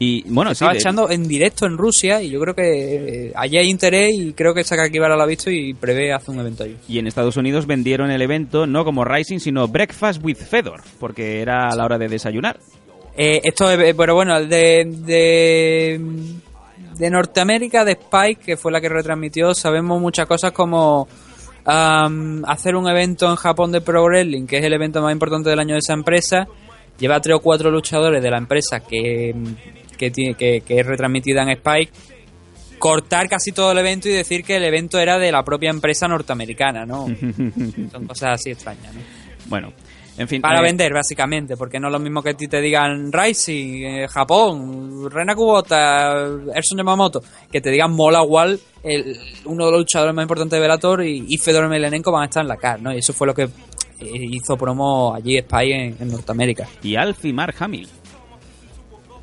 Y 0.00 0.22
bueno, 0.30 0.50
sí, 0.50 0.54
Estaba 0.54 0.72
de- 0.74 0.78
echando 0.78 1.10
en 1.10 1.26
directo 1.26 1.66
en 1.66 1.76
Rusia 1.76 2.22
y 2.22 2.30
yo 2.30 2.38
creo 2.40 2.54
que 2.54 3.26
eh, 3.26 3.32
allí 3.34 3.56
hay 3.58 3.68
interés 3.68 4.12
y 4.14 4.32
creo 4.32 4.54
que 4.54 4.62
Sakakibara 4.62 5.16
lo 5.16 5.22
ha 5.22 5.26
visto 5.26 5.50
y 5.50 5.74
prevé 5.74 6.12
hacer 6.12 6.30
un 6.30 6.40
evento 6.40 6.62
allí. 6.64 6.76
Y 6.88 6.98
en 7.00 7.08
Estados 7.08 7.36
Unidos 7.36 7.66
vendieron 7.66 8.10
el 8.12 8.22
evento 8.22 8.66
no 8.66 8.84
como 8.84 9.04
Rising, 9.04 9.38
sino 9.40 9.66
Breakfast 9.66 10.22
with 10.22 10.36
Fedor, 10.36 10.82
porque 11.00 11.40
era 11.40 11.68
a 11.68 11.74
la 11.74 11.84
hora 11.84 11.98
de 11.98 12.06
desayunar. 12.08 12.58
Eh, 13.16 13.40
esto 13.42 13.68
es, 13.70 13.94
pero 13.96 14.14
bueno, 14.14 14.40
de, 14.40 14.84
de, 14.88 16.00
de 16.96 17.10
Norteamérica, 17.10 17.84
de 17.84 17.92
Spike, 17.92 18.40
que 18.44 18.56
fue 18.56 18.70
la 18.70 18.80
que 18.80 18.88
retransmitió, 18.88 19.52
sabemos 19.54 20.00
muchas 20.00 20.26
cosas 20.28 20.52
como 20.52 21.08
hacer 21.64 22.76
un 22.76 22.88
evento 22.88 23.28
en 23.28 23.36
Japón 23.36 23.72
de 23.72 23.80
Pro 23.80 24.04
Wrestling, 24.04 24.46
que 24.46 24.58
es 24.58 24.64
el 24.64 24.72
evento 24.72 25.02
más 25.02 25.12
importante 25.12 25.50
del 25.50 25.58
año 25.58 25.74
de 25.74 25.80
esa 25.80 25.92
empresa. 25.92 26.46
Lleva 26.98 27.20
tres 27.20 27.36
o 27.36 27.40
cuatro 27.40 27.70
luchadores 27.70 28.22
de 28.22 28.30
la 28.30 28.38
empresa 28.38 28.80
que, 28.80 29.34
que, 29.98 30.10
tiene, 30.10 30.34
que, 30.34 30.62
que 30.62 30.80
es 30.80 30.86
retransmitida 30.86 31.42
en 31.42 31.50
Spike. 31.50 31.92
Cortar 32.78 33.28
casi 33.28 33.52
todo 33.52 33.72
el 33.72 33.78
evento 33.78 34.08
y 34.08 34.12
decir 34.12 34.44
que 34.44 34.56
el 34.56 34.64
evento 34.64 34.98
era 34.98 35.18
de 35.18 35.32
la 35.32 35.42
propia 35.42 35.70
empresa 35.70 36.06
norteamericana, 36.06 36.86
¿no? 36.86 37.06
Son 37.92 38.06
cosas 38.06 38.34
así 38.34 38.50
extrañas, 38.50 38.94
¿no? 38.94 39.00
Bueno, 39.46 39.72
en 40.18 40.26
fin. 40.26 40.42
Para 40.42 40.58
eh, 40.58 40.62
vender, 40.62 40.92
básicamente, 40.92 41.56
porque 41.56 41.78
no 41.78 41.88
es 41.88 41.92
lo 41.92 42.00
mismo 42.00 42.22
que 42.22 42.30
a 42.30 42.34
ti 42.34 42.48
te 42.48 42.60
digan 42.60 43.12
Rising, 43.12 43.84
eh, 43.84 44.08
Japón, 44.08 45.08
Rena 45.10 45.34
Kubota, 45.34 46.26
Erson 46.54 46.78
Yamamoto, 46.78 47.22
que 47.50 47.60
te 47.60 47.70
digan 47.70 47.92
Mola 47.92 48.22
Wall, 48.22 48.60
el, 48.82 49.16
uno 49.44 49.66
de 49.66 49.70
los 49.70 49.80
luchadores 49.80 50.14
más 50.14 50.24
importantes 50.24 50.56
de 50.56 50.60
Bellator, 50.60 51.04
y, 51.04 51.24
y 51.28 51.38
Fedor 51.38 51.64
Emelianenko 51.64 52.10
van 52.10 52.22
a 52.22 52.26
estar 52.26 52.42
en 52.42 52.48
la 52.48 52.56
CAR, 52.56 52.82
¿no? 52.82 52.92
Y 52.92 52.98
eso 52.98 53.12
fue 53.12 53.28
lo 53.28 53.34
que 53.34 53.44
eh, 53.44 53.48
hizo 54.00 54.56
promo 54.56 55.14
allí 55.14 55.38
Spy 55.40 55.72
en, 55.72 55.96
en 56.00 56.08
Norteamérica. 56.08 56.68
Y 56.82 56.96
Alf 56.96 57.24
y 57.24 57.32
Mark 57.32 57.54
Hamill. 57.60 57.88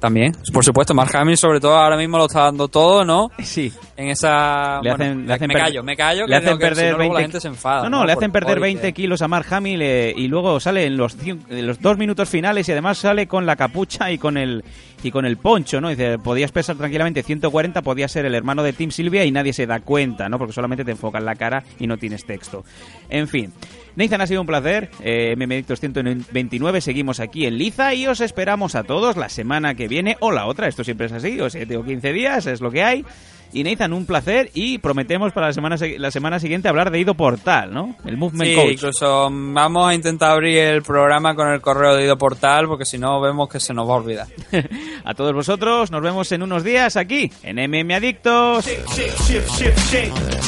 También, 0.06 0.34
por 0.54 0.64
supuesto, 0.64 0.94
Mark 0.94 1.10
Hamill 1.18 1.36
sobre 1.36 1.60
todo 1.60 1.76
ahora 1.76 1.98
mismo 1.98 2.20
lo 2.20 2.28
está 2.28 2.42
dando 2.42 2.68
todo, 2.68 3.04
¿no? 3.04 3.32
Sí. 3.42 3.74
En 3.98 4.10
esa... 4.10 4.80
Le 4.84 4.92
bueno, 4.92 5.04
hacen, 5.04 5.26
le 5.26 5.34
hacen 5.34 5.48
me 5.48 5.54
callo, 5.56 5.84
me 5.84 5.96
callo, 5.98 6.28
le 6.28 6.30
que 6.30 6.36
hacen 6.36 6.60
que 6.60 6.66
si 6.68 6.70
perder 6.76 6.92
no, 6.92 6.98
20 7.00 7.14
la 7.16 7.22
gente 7.22 7.40
se 7.40 7.48
enfada. 7.48 7.84
No, 7.86 7.90
no, 7.90 8.06
le 8.06 8.14
hacen 8.14 8.32
perder 8.32 8.58
por- 8.58 8.62
20 8.62 8.94
kilos 8.94 9.24
a 9.24 9.28
Mark 9.28 9.48
Hamill 9.50 9.82
eh, 9.82 10.14
y 10.16 10.28
luego 10.28 10.60
sale 10.60 10.86
en 10.86 10.96
los, 10.96 11.18
en 11.26 11.66
los 11.66 11.82
dos 11.82 11.98
minutos 11.98 12.30
finales 12.30 12.70
y 12.70 12.72
además 12.72 13.00
sale 13.00 13.26
con 13.26 13.48
la 13.48 13.56
capucha 13.56 14.12
y 14.12 14.20
con 14.20 14.38
el 14.38 14.64
y 15.02 15.10
con 15.12 15.26
el 15.26 15.38
poncho, 15.38 15.82
¿no? 15.82 15.90
Dice, 15.90 16.18
podías 16.20 16.52
pesar 16.52 16.76
tranquilamente 16.76 17.22
140, 17.24 17.82
podía 17.82 18.08
ser 18.08 18.26
el 18.26 18.36
hermano 18.36 18.62
de 18.64 18.74
Tim 18.74 18.92
Silvia 18.92 19.24
y 19.26 19.32
nadie 19.32 19.54
se 19.54 19.66
da 19.66 19.80
cuenta, 19.80 20.30
¿no? 20.30 20.38
Porque 20.38 20.54
solamente 20.54 20.84
te 20.86 20.92
enfocan 20.92 21.26
la 21.26 21.34
cara 21.36 21.64
y 21.80 21.88
no 21.88 21.98
tienes 21.98 22.26
texto. 22.26 22.64
En 23.10 23.28
fin. 23.28 23.52
Nathan, 23.96 24.22
ha 24.22 24.28
sido 24.28 24.42
un 24.42 24.48
placer. 24.48 24.90
Eh, 25.02 25.36
MMDictos 25.38 25.80
129, 25.80 26.82
seguimos 26.82 27.20
aquí 27.20 27.46
en 27.46 27.58
Liza 27.58 27.94
y 27.94 28.08
os 28.08 28.22
esperamos 28.22 28.76
a 28.76 28.84
todos 28.84 29.18
la 29.18 29.30
semana 29.30 29.76
que 29.76 29.88
viene 29.88 30.18
o 30.20 30.32
la 30.32 30.46
otra. 30.48 30.68
Esto 30.68 30.84
siempre 30.84 31.08
es 31.08 31.12
así, 31.14 31.40
o 31.40 31.50
7 31.50 31.78
o 31.78 31.84
15 31.86 32.14
días, 32.14 32.46
es 32.48 32.62
lo 32.62 32.72
que 32.72 32.84
hay. 32.84 33.06
Y 33.54 33.64
Nathan, 33.64 33.94
un 33.94 34.06
placer 34.06 34.50
y 34.54 34.80
prometemos 34.80 35.32
para 35.32 35.48
la 35.48 35.54
semana, 35.54 35.78
se- 35.78 35.98
la 35.98 36.12
semana 36.12 36.40
siguiente 36.40 36.68
hablar 36.68 36.92
de 36.92 37.00
Ido 37.00 37.14
Portal, 37.14 37.74
¿no? 37.74 37.96
El 38.04 38.18
Movement 38.18 38.50
Sí, 38.50 38.56
Coach. 38.56 38.72
incluso 38.74 39.30
vamos 39.32 39.88
a 39.88 39.94
intentar 39.94 40.32
abrir 40.32 40.58
el 40.58 40.82
programa 40.82 41.36
con 41.36 41.48
el 41.48 41.62
correo 41.62 41.96
de 41.96 42.04
Ido 42.04 42.18
Portal 42.18 42.68
porque 42.68 42.84
si 42.84 42.98
no 42.98 43.22
vemos 43.22 43.48
que 43.48 43.62
se 43.62 43.74
nos 43.74 43.88
va 43.88 43.94
a 43.94 43.98
olvidar. 43.98 44.28
A 45.06 45.14
todos 45.14 45.32
vosotros, 45.34 45.90
nos 45.90 46.02
vemos 46.02 46.30
en 46.34 46.44
unos 46.44 46.66
días 46.66 46.98
aquí, 46.98 47.32
en 47.44 47.58
MM 47.72 47.94
Adictos. 47.96 48.66
shift, 48.66 48.90
shift, 49.30 49.50
shift, 49.58 49.94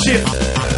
shift. 0.04 0.77